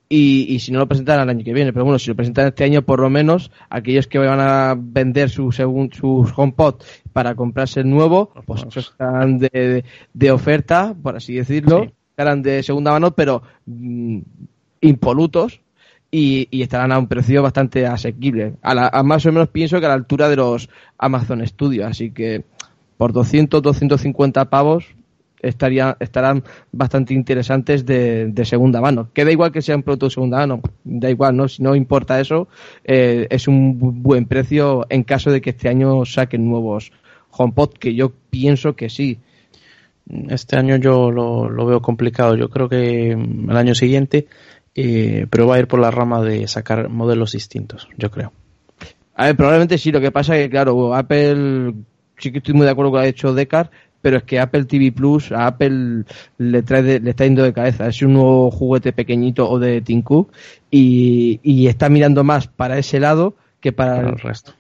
y, 0.09 0.47
y 0.49 0.59
si 0.61 0.73
no 0.73 0.79
lo 0.81 0.89
presentarán 0.89 1.25
el 1.25 1.37
año 1.37 1.45
que 1.45 1.53
viene 1.53 1.73
pero 1.73 1.85
bueno 1.85 1.99
si 1.99 2.09
lo 2.09 2.17
presentan 2.17 2.49
este 2.49 2.65
año 2.65 2.83
por 2.83 3.01
lo 3.01 3.09
menos 3.09 3.53
aquellos 3.71 4.09
que 4.09 4.19
van 4.19 4.41
a 4.41 4.75
vender 4.77 5.31
su 5.31 5.53
según 5.53 5.93
sus 5.93 6.33
HomePod 6.37 6.83
para 7.13 7.35
comprarse 7.35 7.81
el 7.81 7.91
nuevo 7.91 8.33
pues 8.47 8.65
estarán 8.75 9.39
de, 9.39 9.51
de, 9.53 9.85
de, 10.13 10.31
oferta 10.31 10.95
por 11.01 11.17
así 11.17 11.35
decirlo 11.35 11.85
sí. 11.85 11.91
estarán 12.11 12.43
de 12.43 12.63
segunda 12.65 12.91
mano 12.91 13.13
pero 13.13 13.43
mmm, 13.67 14.19
impolutos 14.81 15.61
y, 16.11 16.49
y, 16.51 16.63
estarán 16.63 16.93
a 16.93 16.99
un 16.99 17.07
precio 17.07 17.43
bastante 17.43 17.87
asequible. 17.87 18.55
A, 18.63 18.75
la, 18.75 18.89
a, 18.93 19.03
más 19.03 19.27
o 19.27 19.33
menos 19.33 19.49
pienso 19.49 19.79
que 19.79 19.87
a 19.87 19.91
la 19.91 19.95
altura 19.95 20.29
de 20.29 20.37
los 20.37 20.71
Amazon 20.97 21.47
Studios, 21.47 21.87
así 21.87 22.11
que 22.11 22.45
por 22.97 23.13
200, 23.13 23.63
250 23.63 24.47
pavos 24.47 24.87
estaría, 25.41 25.97
estarán 26.01 26.45
bastante 26.73 27.15
interesantes 27.15 27.85
de, 27.87 28.27
de, 28.27 28.45
segunda 28.45 28.81
mano. 28.81 29.11
Que 29.13 29.25
da 29.25 29.33
igual 29.33 29.53
que 29.53 29.63
sean 29.63 29.83
productos 29.83 30.11
de 30.11 30.15
segunda 30.15 30.39
mano, 30.39 30.61
da 30.85 31.11
igual, 31.11 31.37
¿no? 31.37 31.49
Si 31.49 31.63
no 31.63 31.75
importa 31.75 32.21
eso, 32.21 32.49
eh, 32.85 33.27
es 33.31 33.49
un 33.49 34.03
buen 34.03 34.27
precio 34.27 34.87
en 34.89 35.05
caso 35.05 35.31
de 35.31 35.41
que 35.41 35.51
este 35.51 35.69
año 35.69 36.05
saquen 36.05 36.49
nuevos 36.49 36.93
HomePod, 37.31 37.75
que 37.75 37.95
yo 37.95 38.13
pienso 38.31 38.75
que 38.75 38.89
sí. 38.89 39.19
Este 40.31 40.57
año 40.57 40.77
yo 40.77 41.11
lo, 41.11 41.51
lo 41.51 41.67
veo 41.67 41.83
complicado. 41.83 42.35
Yo 42.35 42.49
creo 42.49 42.69
que 42.69 43.13
el 43.13 43.57
año 43.57 43.75
siguiente 43.75 44.27
eh, 44.75 45.27
pero 45.31 45.47
va 45.47 45.57
a 45.57 45.59
ir 45.59 45.69
por 45.69 45.81
la 45.81 45.91
rama 45.91 46.23
de 46.23 46.47
sacar 46.49 46.89
modelos 46.89 47.33
distintos, 47.33 47.89
yo 47.97 48.11
creo. 48.11 48.33
A 49.15 49.27
ver, 49.27 49.37
probablemente 49.37 49.79
sí, 49.79 49.91
lo 49.91 50.01
que 50.01 50.13
pasa 50.13 50.37
es 50.37 50.45
que, 50.45 50.51
claro, 50.51 50.95
Apple, 50.95 51.75
sí 52.19 52.31
que 52.31 52.39
estoy 52.39 52.55
muy 52.55 52.65
de 52.65 52.71
acuerdo 52.71 52.93
con 52.93 53.01
lo 53.01 53.03
que 53.03 53.07
ha 53.07 53.11
hecho 53.11 53.35
Decar, 53.35 53.71
pero 54.01 54.19
es 54.19 54.23
que 54.23 54.39
Apple 54.39 54.65
TV 54.65 54.93
Plus 54.93 55.33
a 55.33 55.49
Apple 55.49 56.05
le 56.39 56.63
trae 56.63 56.83
de, 56.83 57.01
le 57.01 57.11
está 57.11 57.25
yendo 57.25 57.43
de 57.43 57.53
cabeza. 57.53 57.89
Es 57.89 58.01
un 58.03 58.13
nuevo 58.13 58.51
juguete 58.51 58.93
pequeñito 58.93 59.51
o 59.51 59.59
de 59.59 59.81
Tim 59.81 60.03
Cook 60.03 60.33
y, 60.71 61.41
y 61.43 61.67
está 61.67 61.89
mirando 61.89 62.23
más 62.23 62.47
para 62.47 62.79
ese 62.79 63.01
lado 63.01 63.35
que 63.61 63.73
para, 63.73 63.97
para 63.97 64.09
el 64.11 64.19
resto. 64.19 64.53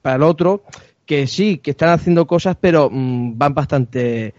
Para 0.00 0.16
el 0.16 0.22
otro, 0.22 0.64
que 1.04 1.26
sí, 1.26 1.58
que 1.58 1.72
están 1.72 1.90
haciendo 1.90 2.26
cosas, 2.26 2.56
pero 2.58 2.88
mmm, 2.90 3.36
van 3.36 3.52
bastante, 3.52 4.32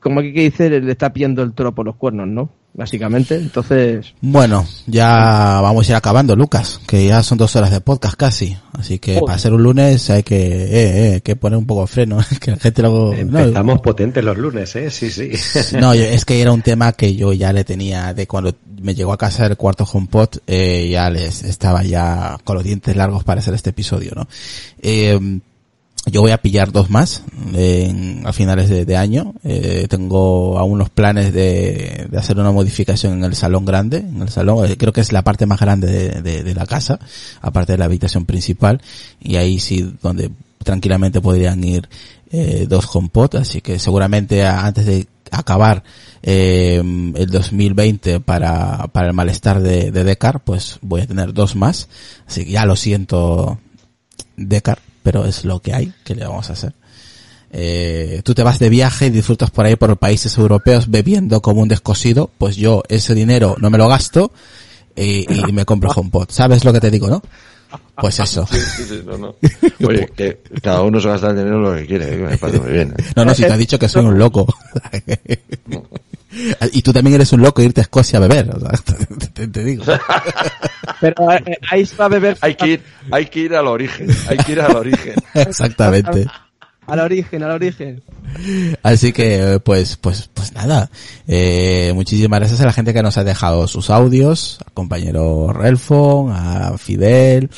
como 0.00 0.20
aquí 0.20 0.32
que 0.32 0.42
dice, 0.42 0.80
le 0.80 0.90
está 0.90 1.12
pillando 1.12 1.42
el 1.42 1.52
toro 1.52 1.74
por 1.74 1.84
los 1.84 1.96
cuernos, 1.96 2.26
¿no? 2.26 2.48
Básicamente. 2.74 3.36
Entonces. 3.36 4.14
Bueno, 4.20 4.66
ya 4.86 5.60
vamos 5.60 5.88
a 5.88 5.92
ir 5.92 5.96
acabando, 5.96 6.36
Lucas, 6.36 6.80
que 6.86 7.06
ya 7.06 7.22
son 7.22 7.38
dos 7.38 7.54
horas 7.56 7.70
de 7.70 7.80
podcast 7.80 8.16
casi. 8.16 8.56
Así 8.72 8.98
que 8.98 9.20
para 9.20 9.38
ser 9.38 9.52
un 9.52 9.62
lunes 9.62 10.08
hay 10.10 10.22
que, 10.22 10.36
eh, 10.36 11.16
eh, 11.16 11.20
que 11.22 11.36
poner 11.36 11.58
un 11.58 11.66
poco 11.66 11.82
de 11.82 11.86
freno. 11.88 12.18
que 12.40 12.52
la 12.52 12.56
gente 12.56 12.82
luego. 12.82 13.12
Empezamos 13.12 13.76
no, 13.76 13.82
potentes 13.82 14.24
los 14.24 14.38
lunes, 14.38 14.74
eh, 14.76 14.90
sí, 14.90 15.10
sí. 15.10 15.30
no, 15.78 15.92
es 15.92 16.24
que 16.24 16.40
era 16.40 16.52
un 16.52 16.62
tema 16.62 16.92
que 16.92 17.14
yo 17.14 17.32
ya 17.32 17.52
le 17.52 17.64
tenía 17.64 18.14
de 18.14 18.26
cuando 18.26 18.54
me 18.80 18.94
llegó 18.94 19.12
a 19.12 19.18
casa 19.18 19.46
el 19.46 19.56
cuarto 19.56 19.84
HomePod, 19.90 20.38
eh, 20.46 20.88
ya 20.90 21.10
les 21.10 21.42
estaba 21.42 21.82
ya 21.82 22.38
con 22.44 22.56
los 22.56 22.64
dientes 22.64 22.94
largos 22.96 23.24
para 23.24 23.40
hacer 23.40 23.54
este 23.54 23.70
episodio, 23.70 24.12
¿no? 24.14 24.28
Eh, 24.80 25.18
yo 26.10 26.20
voy 26.20 26.30
a 26.30 26.38
pillar 26.38 26.72
dos 26.72 26.90
más 26.90 27.22
en, 27.54 28.26
a 28.26 28.32
finales 28.32 28.68
de, 28.68 28.96
año. 28.96 29.34
Eh, 29.44 29.86
tengo 29.88 30.58
aún 30.58 30.78
los 30.78 30.90
planes 30.90 31.32
de, 31.32 32.06
de, 32.10 32.18
hacer 32.18 32.38
una 32.38 32.52
modificación 32.52 33.14
en 33.14 33.24
el 33.24 33.34
salón 33.34 33.64
grande, 33.64 33.98
en 33.98 34.22
el 34.22 34.28
salón, 34.28 34.64
eh, 34.66 34.76
creo 34.76 34.92
que 34.92 35.00
es 35.00 35.12
la 35.12 35.22
parte 35.22 35.46
más 35.46 35.60
grande 35.60 36.20
de, 36.20 36.42
de, 36.42 36.54
la 36.54 36.66
casa, 36.66 36.98
aparte 37.40 37.72
de 37.72 37.78
la 37.78 37.84
habitación 37.84 38.26
principal, 38.26 38.80
y 39.20 39.36
ahí 39.36 39.60
sí 39.60 39.94
donde 40.02 40.30
tranquilamente 40.62 41.20
podrían 41.20 41.62
ir 41.62 41.88
eh, 42.30 42.66
dos 42.68 42.88
HomePod, 42.92 43.36
así 43.36 43.60
que 43.60 43.78
seguramente 43.78 44.46
antes 44.46 44.86
de 44.86 45.06
acabar 45.30 45.82
eh, 46.22 46.76
el 46.76 47.30
2020 47.30 48.20
para, 48.20 48.86
para 48.88 49.08
el 49.08 49.14
malestar 49.14 49.60
de, 49.60 49.90
de 49.90 50.04
Decar, 50.04 50.42
pues 50.44 50.78
voy 50.82 51.02
a 51.02 51.06
tener 51.06 51.32
dos 51.32 51.56
más, 51.56 51.88
así 52.26 52.44
que 52.44 52.52
ya 52.52 52.66
lo 52.66 52.76
siento 52.76 53.58
Decar, 54.36 54.78
pero 55.08 55.24
es 55.24 55.46
lo 55.46 55.60
que 55.60 55.72
hay, 55.72 55.90
que 56.04 56.14
le 56.14 56.26
vamos 56.26 56.50
a 56.50 56.52
hacer? 56.52 56.74
Eh, 57.50 58.20
tú 58.24 58.34
te 58.34 58.42
vas 58.42 58.58
de 58.58 58.68
viaje 58.68 59.06
y 59.06 59.10
disfrutas 59.10 59.50
por 59.50 59.64
ahí 59.64 59.74
por 59.74 59.96
países 59.96 60.36
europeos 60.36 60.90
bebiendo 60.90 61.40
como 61.40 61.62
un 61.62 61.68
descosido, 61.68 62.30
pues 62.36 62.56
yo 62.56 62.82
ese 62.90 63.14
dinero 63.14 63.56
no 63.58 63.70
me 63.70 63.78
lo 63.78 63.88
gasto 63.88 64.32
y, 64.94 65.24
y 65.32 65.50
me 65.54 65.64
compro 65.64 65.90
HomePod. 65.96 66.28
¿Sabes 66.28 66.62
lo 66.66 66.74
que 66.74 66.80
te 66.80 66.90
digo, 66.90 67.08
no? 67.08 67.22
Pues 67.98 68.20
eso. 68.20 68.46
Sí, 68.52 68.60
sí, 68.60 68.84
sí, 68.84 69.02
no, 69.06 69.16
no. 69.16 69.34
Oye, 69.88 70.10
que 70.14 70.42
cada 70.62 70.82
uno 70.82 71.00
se 71.00 71.08
gasta 71.08 71.30
el 71.30 71.38
dinero 71.38 71.58
lo 71.58 71.74
que 71.74 71.86
quiere, 71.86 72.12
¿eh? 72.12 72.18
me 72.18 72.36
parece 72.36 72.60
muy 72.60 72.72
bien. 72.72 72.94
¿eh? 72.98 73.04
No, 73.16 73.24
no, 73.24 73.34
si 73.34 73.44
te 73.44 73.52
ha 73.54 73.56
dicho 73.56 73.78
que 73.78 73.88
soy 73.88 74.04
un 74.04 74.18
loco. 74.18 74.46
Y 76.72 76.82
tú 76.82 76.92
también 76.92 77.14
eres 77.14 77.32
un 77.32 77.40
loco 77.40 77.62
irte 77.62 77.80
a 77.80 77.82
Escocia 77.82 78.18
a 78.18 78.22
beber, 78.22 78.50
o 78.50 78.60
sea, 78.60 78.70
te, 79.34 79.48
te 79.48 79.64
digo. 79.64 79.84
Pero 81.00 81.32
eh, 81.32 81.58
ahí 81.70 81.86
se 81.86 81.96
va 81.96 82.06
a 82.06 82.08
beber 82.08 82.36
Hay 82.40 82.54
que 82.54 82.66
ir, 82.66 82.82
hay 83.10 83.26
que 83.26 83.40
ir 83.40 83.54
al 83.54 83.66
origen, 83.66 84.08
hay 84.28 84.36
que 84.38 84.52
ir 84.52 84.60
al 84.60 84.76
origen. 84.76 85.14
Exactamente. 85.34 86.26
al 86.86 87.00
origen, 87.00 87.42
al 87.42 87.52
origen. 87.52 88.02
Así 88.82 89.12
que, 89.12 89.60
pues, 89.64 89.96
pues, 89.96 90.30
pues 90.32 90.52
nada. 90.52 90.90
Eh, 91.26 91.92
muchísimas 91.94 92.40
gracias 92.40 92.60
a 92.60 92.66
la 92.66 92.72
gente 92.72 92.92
que 92.92 93.02
nos 93.02 93.16
ha 93.16 93.24
dejado 93.24 93.66
sus 93.68 93.90
audios, 93.90 94.58
al 94.66 94.72
compañero 94.72 95.52
Relfon, 95.52 96.32
a 96.32 96.76
Fidel, 96.78 97.50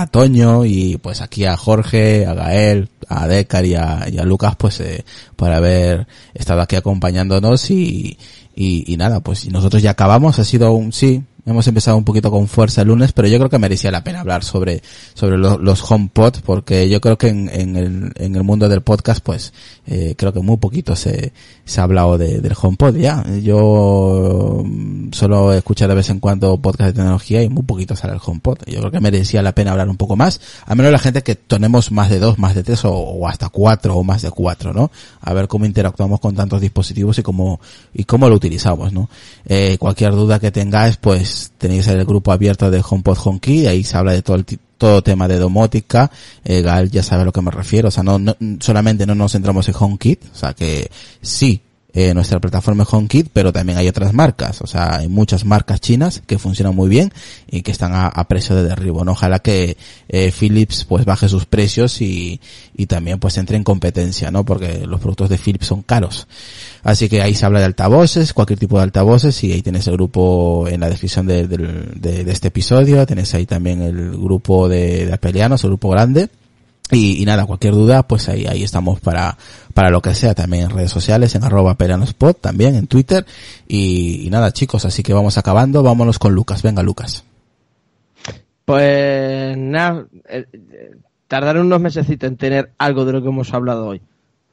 a 0.00 0.06
Toño 0.06 0.64
y 0.64 0.96
pues 0.98 1.20
aquí 1.20 1.44
a 1.44 1.56
Jorge, 1.56 2.26
a 2.26 2.34
Gael, 2.34 2.88
a 3.08 3.26
Decar 3.26 3.64
y 3.64 3.74
a, 3.74 4.06
y 4.10 4.18
a 4.18 4.24
Lucas, 4.24 4.54
pues, 4.56 4.80
eh, 4.80 5.04
por 5.36 5.52
haber 5.52 6.06
estado 6.34 6.60
aquí 6.60 6.76
acompañándonos 6.76 7.70
y, 7.70 8.18
y, 8.54 8.92
y 8.92 8.96
nada, 8.96 9.20
pues 9.20 9.50
nosotros 9.50 9.82
ya 9.82 9.90
acabamos, 9.90 10.38
ha 10.38 10.44
sido 10.44 10.72
un 10.72 10.92
sí, 10.92 11.22
hemos 11.50 11.66
empezado 11.66 11.96
un 11.96 12.04
poquito 12.04 12.30
con 12.30 12.48
fuerza 12.48 12.82
el 12.82 12.88
lunes, 12.88 13.12
pero 13.12 13.28
yo 13.28 13.38
creo 13.38 13.50
que 13.50 13.58
merecía 13.58 13.90
la 13.90 14.04
pena 14.04 14.20
hablar 14.20 14.44
sobre, 14.44 14.82
sobre 15.14 15.36
lo- 15.38 15.58
los 15.58 15.82
HomePod, 15.90 16.36
porque 16.44 16.88
yo 16.88 17.00
creo 17.00 17.18
que 17.18 17.28
en, 17.28 17.48
en, 17.52 17.76
el, 17.76 18.12
en 18.16 18.36
el 18.36 18.44
mundo 18.44 18.68
del 18.68 18.82
podcast, 18.82 19.20
pues, 19.22 19.52
eh, 19.86 20.14
creo 20.16 20.32
que 20.32 20.40
muy 20.40 20.56
poquito 20.58 20.94
se, 20.96 21.32
se 21.64 21.80
ha 21.80 21.84
hablado 21.84 22.18
de, 22.18 22.40
del 22.40 22.54
HomePod 22.60 22.96
ya. 22.96 23.24
Yo 23.42 24.62
mm, 24.64 25.12
solo 25.12 25.52
escucho 25.52 25.86
de 25.88 25.94
vez 25.94 26.10
en 26.10 26.20
cuando 26.20 26.56
podcast 26.60 26.88
de 26.88 26.92
tecnología 26.94 27.42
y 27.42 27.48
muy 27.48 27.62
poquito 27.62 27.96
sale 27.96 28.14
el 28.14 28.20
HomePod. 28.24 28.58
Yo 28.66 28.80
creo 28.80 28.90
que 28.90 29.00
merecía 29.00 29.42
la 29.42 29.52
pena 29.52 29.72
hablar 29.72 29.88
un 29.88 29.96
poco 29.96 30.16
más, 30.16 30.40
a 30.66 30.74
menos 30.74 30.92
la 30.92 30.98
gente 30.98 31.22
que 31.22 31.34
tenemos 31.34 31.90
más 31.92 32.10
de 32.10 32.18
dos, 32.18 32.38
más 32.38 32.54
de 32.54 32.62
tres 32.62 32.84
o, 32.84 32.92
o 32.92 33.28
hasta 33.28 33.48
cuatro 33.48 33.96
o 33.96 34.04
más 34.04 34.22
de 34.22 34.30
cuatro, 34.30 34.72
¿no? 34.72 34.90
A 35.20 35.32
ver 35.32 35.48
cómo 35.48 35.64
interactuamos 35.66 36.20
con 36.20 36.34
tantos 36.34 36.60
dispositivos 36.60 37.18
y 37.18 37.22
cómo, 37.22 37.60
y 37.94 38.04
cómo 38.04 38.28
lo 38.28 38.34
utilizamos, 38.34 38.92
¿no? 38.92 39.08
Eh, 39.46 39.76
cualquier 39.78 40.12
duda 40.12 40.38
que 40.38 40.50
tengáis, 40.50 40.96
pues 40.96 41.37
tenéis 41.58 41.86
el 41.88 42.04
grupo 42.04 42.32
abierto 42.32 42.70
de 42.70 42.82
HomePod 42.88 43.18
HomeKey, 43.24 43.66
ahí 43.66 43.84
se 43.84 43.96
habla 43.96 44.12
de 44.12 44.22
todo 44.22 44.36
el 44.36 44.44
todo 44.78 45.02
tema 45.02 45.26
de 45.26 45.38
domótica, 45.38 46.08
eh, 46.44 46.62
Gal 46.62 46.88
ya 46.90 47.02
sabe 47.02 47.22
a 47.22 47.24
lo 47.24 47.32
que 47.32 47.42
me 47.42 47.50
refiero, 47.50 47.88
o 47.88 47.90
sea, 47.90 48.04
no, 48.04 48.18
no- 48.18 48.36
solamente 48.60 49.06
no 49.06 49.14
nos 49.16 49.32
centramos 49.32 49.68
en 49.68 49.74
HomeKit, 49.76 50.20
o 50.32 50.36
sea 50.36 50.52
que 50.54 50.88
sí, 51.20 51.60
eh, 51.94 52.12
nuestra 52.14 52.38
plataforma 52.38 52.82
es 52.84 52.92
HomeKit, 52.92 53.28
pero 53.32 53.52
también 53.52 53.78
hay 53.78 53.88
otras 53.88 54.12
marcas, 54.12 54.60
o 54.60 54.66
sea, 54.66 54.96
hay 54.96 55.08
muchas 55.08 55.44
marcas 55.44 55.80
chinas 55.80 56.22
que 56.26 56.38
funcionan 56.38 56.76
muy 56.76 56.88
bien 56.88 57.12
y 57.50 57.62
que 57.62 57.70
están 57.72 57.92
a, 57.94 58.06
a 58.08 58.28
precio 58.28 58.54
de 58.54 58.62
derribo, 58.64 59.04
¿no? 59.04 59.12
Ojalá 59.12 59.38
que 59.40 59.76
eh, 60.08 60.30
Philips 60.38 60.84
pues 60.84 61.04
baje 61.06 61.28
sus 61.28 61.46
precios 61.46 62.00
y, 62.02 62.40
y 62.76 62.86
también 62.86 63.18
pues 63.18 63.38
entre 63.38 63.56
en 63.56 63.64
competencia, 63.64 64.30
¿no? 64.30 64.44
Porque 64.44 64.86
los 64.86 65.00
productos 65.00 65.30
de 65.30 65.38
Philips 65.38 65.66
son 65.66 65.82
caros. 65.82 66.28
Así 66.84 67.08
que 67.08 67.22
ahí 67.22 67.34
se 67.34 67.46
habla 67.46 67.58
de 67.60 67.64
altavoces, 67.66 68.32
cualquier 68.34 68.58
tipo 68.58 68.76
de 68.76 68.84
altavoces 68.84 69.42
y 69.42 69.52
ahí 69.52 69.62
tienes 69.62 69.86
el 69.86 69.94
grupo 69.94 70.66
en 70.68 70.80
la 70.80 70.88
descripción 70.90 71.26
de, 71.26 71.48
del- 71.48 71.92
de- 72.00 72.22
de 72.24 72.32
este 72.32 72.48
episodio, 72.48 73.04
tenés 73.06 73.34
ahí 73.34 73.46
también 73.46 73.80
el 73.82 74.10
grupo 74.10 74.68
de, 74.68 75.06
de 75.06 75.12
apelianos, 75.14 75.64
el 75.64 75.70
grupo 75.70 75.88
grande. 75.90 76.28
Y, 76.90 77.22
y 77.22 77.24
nada, 77.26 77.44
cualquier 77.44 77.74
duda, 77.74 78.02
pues 78.02 78.28
ahí, 78.28 78.46
ahí 78.46 78.62
estamos 78.62 78.98
para, 79.00 79.36
para 79.74 79.90
lo 79.90 80.00
que 80.00 80.14
sea, 80.14 80.34
también 80.34 80.64
en 80.64 80.70
redes 80.70 80.90
sociales, 80.90 81.34
en 81.34 81.44
arroba 81.44 81.74
pelianospot, 81.74 82.40
también 82.40 82.74
en 82.76 82.86
Twitter. 82.86 83.26
Y, 83.66 84.26
y 84.26 84.30
nada 84.30 84.52
chicos, 84.52 84.84
así 84.84 85.02
que 85.02 85.12
vamos 85.12 85.36
acabando, 85.36 85.82
vámonos 85.82 86.18
con 86.18 86.34
Lucas, 86.34 86.62
venga 86.62 86.82
Lucas. 86.82 87.24
Pues 88.64 89.56
nada, 89.56 90.06
eh, 90.28 90.46
eh, 90.52 90.90
tardaron 91.26 91.66
unos 91.66 91.80
mesecitos 91.80 92.28
en 92.28 92.36
tener 92.36 92.72
algo 92.78 93.04
de 93.04 93.12
lo 93.12 93.22
que 93.22 93.28
hemos 93.28 93.52
hablado 93.54 93.86
hoy. 93.86 94.02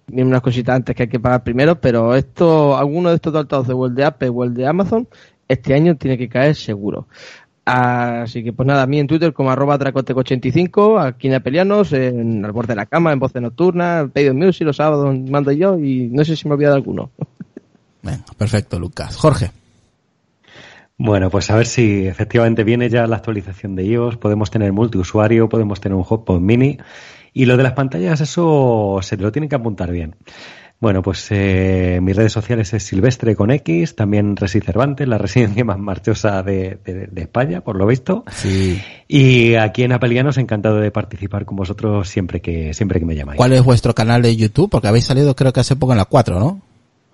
Ni 0.08 0.22
unas 0.22 0.42
cositas 0.42 0.76
antes 0.76 0.96
que 0.96 1.04
hay 1.04 1.10
que 1.10 1.20
pagar 1.20 1.44
primero, 1.44 1.82
pero 1.82 2.16
esto, 2.16 2.78
alguno 2.78 3.10
de 3.10 3.16
estos 3.16 3.34
altavoces, 3.36 3.74
o 3.76 3.88
el 3.88 3.96
de 3.96 4.06
Apple 4.06 4.30
o 4.30 4.44
el 4.44 4.54
de 4.54 4.68
Amazon, 4.68 5.08
este 5.48 5.74
año 5.74 5.96
tiene 5.96 6.18
que 6.18 6.30
caer 6.30 6.56
seguro. 6.56 7.08
Así 7.66 8.44
que 8.44 8.54
pues 8.54 8.68
nada, 8.68 8.84
a 8.84 8.88
mí 8.88 9.00
en 9.00 9.08
Twitter 9.08 9.34
como 9.34 9.50
arroba 9.50 9.80
dracoteco85, 9.80 11.04
aquí 11.04 11.28
en 11.28 11.34
Apelianos, 11.34 11.94
en 11.94 12.46
el 12.46 12.52
borde 12.52 12.74
de 12.74 12.76
la 12.76 12.86
cama, 12.86 13.12
en 13.12 13.18
voces 13.18 13.42
nocturnas, 13.42 14.12
pedido 14.12 14.36
music, 14.36 14.68
los 14.68 14.78
sábados 14.78 15.18
mando 15.30 15.52
yo 15.52 15.78
y 15.80 16.08
no 16.12 16.24
sé 16.24 16.36
si 16.36 16.48
me 16.48 16.52
he 16.52 16.56
olvidado 16.56 16.76
alguno. 16.76 17.10
Venga, 18.04 18.24
perfecto 18.38 18.80
Lucas. 18.80 19.18
Jorge. 19.18 19.52
Bueno, 20.98 21.30
pues 21.32 21.50
a 21.50 21.58
ver 21.58 21.66
si 21.66 22.06
efectivamente 22.06 22.64
viene 22.64 22.88
ya 22.88 23.08
la 23.08 23.18
actualización 23.18 23.76
de 23.76 23.84
iOS, 23.84 24.18
podemos 24.18 24.52
tener 24.52 24.72
multiusuario, 24.72 25.50
podemos 25.50 25.82
tener 25.82 25.96
un 25.96 26.04
HotPod 26.04 26.40
mini 26.40 26.78
y 27.34 27.46
lo 27.46 27.58
de 27.58 27.64
las 27.64 27.74
pantallas, 27.74 28.22
eso 28.22 29.00
se 29.02 29.18
te 29.18 29.24
lo 29.24 29.32
tienen 29.32 29.50
que 29.50 29.56
apuntar 29.56 29.92
bien. 29.92 30.16
Bueno, 30.80 31.02
pues 31.02 31.28
eh, 31.32 32.00
mis 32.02 32.16
redes 32.16 32.34
sociales 32.34 32.74
es 32.74 32.84
Silvestre 32.84 33.36
con 33.36 33.50
X, 33.50 33.96
también 33.96 34.36
Resi 34.36 34.60
Cervantes, 34.60 35.08
la 35.08 35.18
residencia 35.18 35.64
más 35.64 35.80
marchosa 35.80 36.44
de, 36.44 36.78
de- 36.86 37.08
de 37.08 37.22
España, 37.22 37.62
por 37.62 37.78
lo 37.78 37.88
visto. 37.88 38.24
Sí. 38.32 38.80
Y 39.08 39.56
aquí 39.56 39.84
en 39.84 39.94
Apelianos, 39.94 40.38
encantado 40.38 40.78
de 40.80 40.92
participar 40.92 41.46
con 41.46 41.56
vosotros 41.58 42.10
siempre 42.10 42.42
que, 42.42 42.74
siempre 42.74 43.00
que 43.00 43.06
me 43.06 43.16
llamáis. 43.16 43.38
¿Cuál 43.38 43.54
es 43.54 43.64
vuestro 43.64 43.96
canal 43.96 44.22
de 44.22 44.36
YouTube? 44.36 44.70
Porque 44.70 44.88
habéis 44.90 45.06
salido 45.06 45.36
creo 45.36 45.54
que 45.54 45.62
hace 45.62 45.76
poco 45.76 45.94
en 45.94 45.98
la 45.98 46.06
4, 46.06 46.40
¿no? 46.40 46.62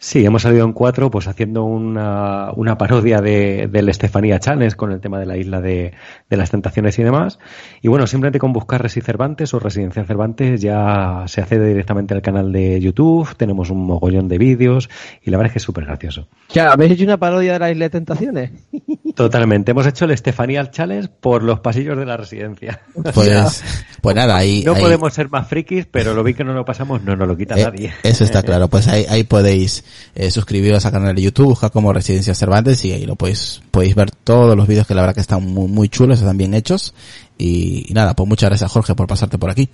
Sí, 0.03 0.26
hemos 0.26 0.41
salido 0.41 0.65
en 0.65 0.73
cuatro, 0.73 1.11
pues 1.11 1.28
haciendo 1.28 1.64
una, 1.64 2.52
una 2.56 2.76
parodia 2.76 3.22
de, 3.22 3.69
del 3.72 3.88
Estefanía 3.88 4.40
Challenge 4.40 4.76
con 4.76 4.91
el 4.91 4.99
tema 4.99 5.19
de 5.19 5.28
la 5.28 5.38
isla 5.38 5.61
de, 5.61 5.94
de 6.28 6.38
las 6.38 6.49
tentaciones 6.49 6.98
y 6.98 7.03
demás. 7.03 7.38
Y 7.84 7.88
bueno, 7.88 8.07
simplemente 8.07 8.40
con 8.40 8.52
buscar 8.52 8.82
Resi 8.82 8.99
Cervantes 9.02 9.53
o 9.53 9.60
Residencia 9.60 10.03
Cervantes 10.03 10.60
ya 10.60 11.26
se 11.28 11.41
accede 11.41 11.68
directamente 11.68 12.15
al 12.15 12.23
canal 12.23 12.52
de 12.52 12.80
YouTube, 12.82 13.36
tenemos 13.38 13.69
un 13.69 13.86
mogollón 13.86 14.28
de 14.28 14.40
vídeos 14.40 14.90
y 15.22 15.30
la 15.30 15.38
verdad 15.38 15.49
es 15.49 15.53
que 15.53 15.57
es 15.60 15.64
súper 15.64 15.86
gracioso. 15.86 16.28
Ya, 16.49 16.72
¿habéis 16.72 16.94
hecho 16.94 17.03
una 17.03 17.18
parodia 17.18 17.53
de 17.53 17.60
la 17.60 17.69
Isla 17.69 17.86
de 17.86 17.90
Tentaciones? 17.91 18.52
Totalmente, 19.15 19.69
hemos 19.69 19.86
hecho 19.86 20.06
el 20.06 20.11
Estefanía 20.11 20.72
Challenge 20.72 21.10
por 21.19 21.44
los 21.44 21.60
pasillos 21.60 21.95
de 21.95 22.06
la 22.07 22.18
residencia. 22.18 22.80
Pues, 23.14 23.64
pues 24.02 24.15
nada, 24.15 24.36
ahí, 24.36 24.64
No 24.65 24.73
ahí- 24.73 24.82
podemos 24.82 25.14
ser 25.14 25.30
más 25.30 25.48
frikis, 25.48 25.86
pero 25.86 26.15
lo 26.15 26.23
vi 26.23 26.34
que 26.34 26.44
no 26.44 26.53
lo 26.53 26.65
pasamos, 26.65 27.03
no 27.03 27.15
nos 27.15 27.28
lo 27.28 27.38
quita 27.38 27.56
Eh, 27.60 27.64
nadie. 27.65 27.94
Eso 28.02 28.23
está 28.23 28.41
claro. 28.41 28.68
Pues 28.68 28.88
ahí, 28.88 29.06
ahí 29.07 29.23
podéis 29.26 29.84
eh, 30.15 30.31
suscribiros 30.31 30.85
al 30.85 30.91
canal 30.91 31.15
de 31.15 31.22
YouTube, 31.22 31.47
buscar 31.47 31.72
como 31.72 31.93
Residencia 31.93 32.35
Cervantes 32.35 32.84
y 32.85 32.91
ahí 32.93 33.05
lo 33.05 33.15
podéis, 33.15 33.61
podéis 33.72 33.95
ver 33.95 34.11
todos 34.11 34.55
los 34.55 34.68
vídeos 34.68 34.88
que 34.88 34.95
la 34.95 35.01
verdad 35.01 35.15
que 35.15 35.22
están 35.22 35.43
muy, 35.45 35.68
muy 35.68 35.89
chulos, 35.89 36.19
están 36.19 36.38
bien 36.38 36.53
hechos. 36.53 36.93
Y, 37.38 37.85
y 37.89 37.93
nada, 37.93 38.13
pues 38.15 38.27
muchas 38.27 38.49
gracias 38.49 38.72
Jorge 38.72 38.95
por 38.95 39.07
pasarte 39.07 39.38
por 39.38 39.49
aquí. 39.49 39.69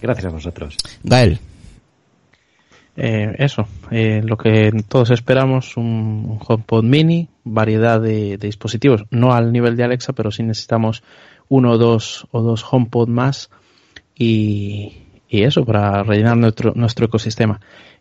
Gracias 0.00 0.26
a 0.26 0.30
vosotros. 0.30 0.76
Gael, 1.02 1.38
Eh, 2.98 3.34
eso, 3.38 3.66
eh, 3.90 4.22
lo 4.24 4.38
que 4.38 4.72
todos 4.88 5.10
esperamos, 5.10 5.76
un, 5.76 5.84
un 5.84 6.38
HomePod 6.40 6.82
mini, 6.82 7.28
variedad 7.44 8.00
de, 8.00 8.38
de 8.38 8.46
dispositivos, 8.46 9.04
no 9.10 9.34
al 9.34 9.52
nivel 9.52 9.76
de 9.76 9.84
Alexa, 9.84 10.14
pero 10.14 10.30
sí 10.30 10.42
necesitamos 10.42 11.02
uno 11.48 11.72
o 11.72 11.78
dos, 11.78 12.26
o 12.30 12.40
dos 12.40 12.64
HomePod 12.68 13.08
más 13.08 13.50
y, 14.14 15.02
y 15.28 15.42
eso, 15.42 15.66
para 15.66 16.02
rellenar 16.04 16.38
nuestro, 16.38 16.72
nuestro 16.74 17.04
ecosistema. 17.04 17.60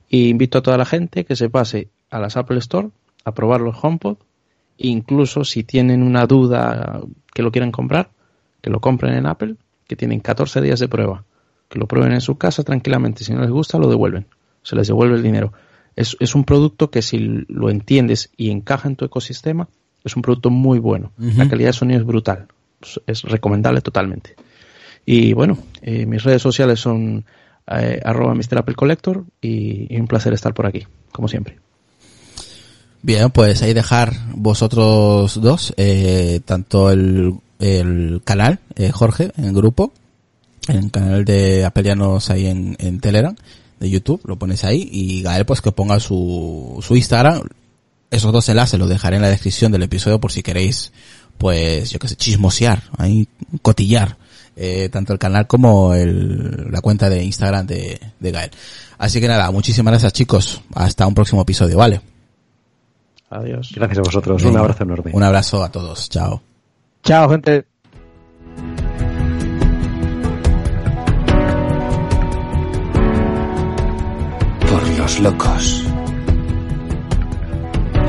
Y 0.10 0.30
invito 0.30 0.57
a 0.57 0.64
toda 0.64 0.77
la 0.77 0.86
gente 0.86 1.26
que 1.26 1.36
se 1.36 1.49
pase 1.49 1.90
a 2.10 2.19
las 2.19 2.38
Apple 2.38 2.57
Store 2.60 2.90
a 3.23 3.34
probar 3.34 3.61
los 3.61 3.76
HomePod, 3.82 4.18
incluso 4.77 5.44
si 5.44 5.64
tienen 5.64 6.03
una 6.03 6.26
duda 6.27 7.02
que 7.34 7.41
lo 7.41 7.52
quieran 7.52 7.72
comprar, 7.72 8.10
que 8.61 8.69
lo 8.69 8.80
compren 8.80 9.15
en 9.15 9.26
Apple, 9.26 9.56
que 9.88 9.95
tienen 9.95 10.19
14 10.19 10.61
días 10.61 10.80
de 10.80 10.88
prueba, 10.88 11.23
que 11.69 11.80
lo 11.80 11.88
prueben 11.88 12.14
en 12.14 12.22
su 12.22 12.38
casa 12.38 12.64
tranquilamente, 12.64 13.23
si 13.23 13.34
no 13.34 13.41
les 13.41 13.49
gusta 13.49 13.77
lo 13.77 13.90
devuelven, 13.90 14.27
se 14.64 14.76
les 14.76 14.88
devuelve 14.88 15.15
el 15.15 15.23
dinero. 15.23 15.53
Es, 15.95 16.18
es 16.19 16.36
un 16.36 16.44
producto 16.44 16.91
que 16.91 17.02
si 17.02 17.18
lo 17.48 17.69
entiendes 17.69 18.32
y 18.38 18.52
encaja 18.52 18.88
en 18.88 18.95
tu 18.95 19.06
ecosistema, 19.06 19.68
es 20.03 20.15
un 20.15 20.22
producto 20.22 20.49
muy 20.52 20.77
bueno. 20.77 21.11
La 21.18 21.49
calidad 21.49 21.69
de 21.69 21.73
sonido 21.73 21.99
es 21.99 22.06
brutal, 22.06 22.48
es, 22.82 23.02
es 23.07 23.23
recomendable 23.23 23.82
totalmente. 23.82 24.36
Y 25.06 25.34
bueno, 25.34 25.57
eh, 25.82 26.06
mis 26.06 26.23
redes 26.23 26.41
sociales 26.41 26.80
son 26.80 27.26
eh, 27.68 28.00
arroba 28.04 28.36
Mr. 28.36 28.60
Apple 28.60 28.76
Collector 28.76 29.26
y, 29.42 29.98
un 29.98 30.08
placer 30.08 30.34
estar 30.34 30.54
por 30.54 30.66
aquí, 30.66 30.86
como 31.12 31.28
siempre. 31.28 31.58
bien, 33.02 33.32
pues 33.32 33.62
ahí 33.62 33.74
dejar 33.74 34.14
vosotros 34.36 35.40
dos, 35.42 35.74
eh, 35.78 36.42
tanto 36.46 36.92
el, 36.92 37.36
el 37.60 38.22
canal, 38.24 38.60
eh, 38.76 38.92
Jorge, 38.92 39.32
en 39.38 39.46
el 39.46 39.54
grupo, 39.54 39.94
en 40.68 40.78
el 40.78 40.92
canal 40.92 41.26
de 41.26 41.66
Apelianos 41.66 42.30
ahí 42.30 42.48
en, 42.48 42.76
en 42.80 43.00
Telegram, 43.00 43.36
de 43.80 43.90
YouTube, 43.90 44.22
lo 44.26 44.38
pones 44.38 44.64
ahí, 44.64 44.88
y 44.92 45.22
Gael 45.22 45.46
pues 45.46 45.62
que 45.62 45.72
ponga 45.72 46.00
su, 46.00 46.80
su 46.82 46.96
Instagram, 46.96 47.42
esos 48.12 48.32
dos 48.32 48.48
enlaces 48.50 48.80
los 48.80 48.90
dejaré 48.90 49.18
en 49.18 49.24
la 49.24 49.30
descripción 49.30 49.72
del 49.72 49.84
episodio 49.84 50.20
por 50.20 50.32
si 50.32 50.44
queréis 50.44 50.92
pues 51.38 51.90
yo 51.90 52.00
qué 52.00 52.08
sé, 52.08 52.16
chismosear, 52.16 52.84
ahí 52.98 53.28
cotillar, 53.62 54.18
eh, 54.56 54.90
tanto 54.90 55.14
el 55.14 55.19
canal 55.19 55.48
como 55.48 55.94
el, 55.94 56.72
la 56.72 56.82
cuenta 56.82 57.10
de 57.10 57.23
Instagram 57.23 57.65
de, 57.68 57.99
de 58.19 58.32
Gael. 58.32 58.52
Así 58.98 59.19
que 59.19 59.27
nada, 59.27 59.52
muchísimas 59.52 59.91
gracias 59.91 60.14
chicos, 60.14 60.61
hasta 60.73 61.06
un 61.06 61.14
próximo 61.14 61.41
episodio, 61.41 61.77
¿vale? 61.77 62.02
Adiós. 63.30 63.72
Gracias 63.76 63.99
a 63.99 64.02
vosotros. 64.02 64.44
Un 64.44 64.57
abrazo 64.57 64.84
enorme. 64.84 65.11
Un 65.14 65.23
abrazo 65.23 65.64
a 65.64 65.72
todos, 65.72 66.10
chao. 66.10 66.41
Chao, 67.03 67.30
gente. 67.30 67.65
Por 74.69 74.88
los 74.98 75.19
locos. 75.19 75.84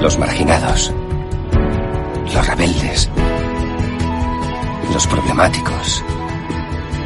Los 0.01 0.19
marginados. 0.19 0.93
Los 2.33 2.47
rebeldes. 2.47 3.11
Los 4.93 5.07
problemáticos. 5.07 6.05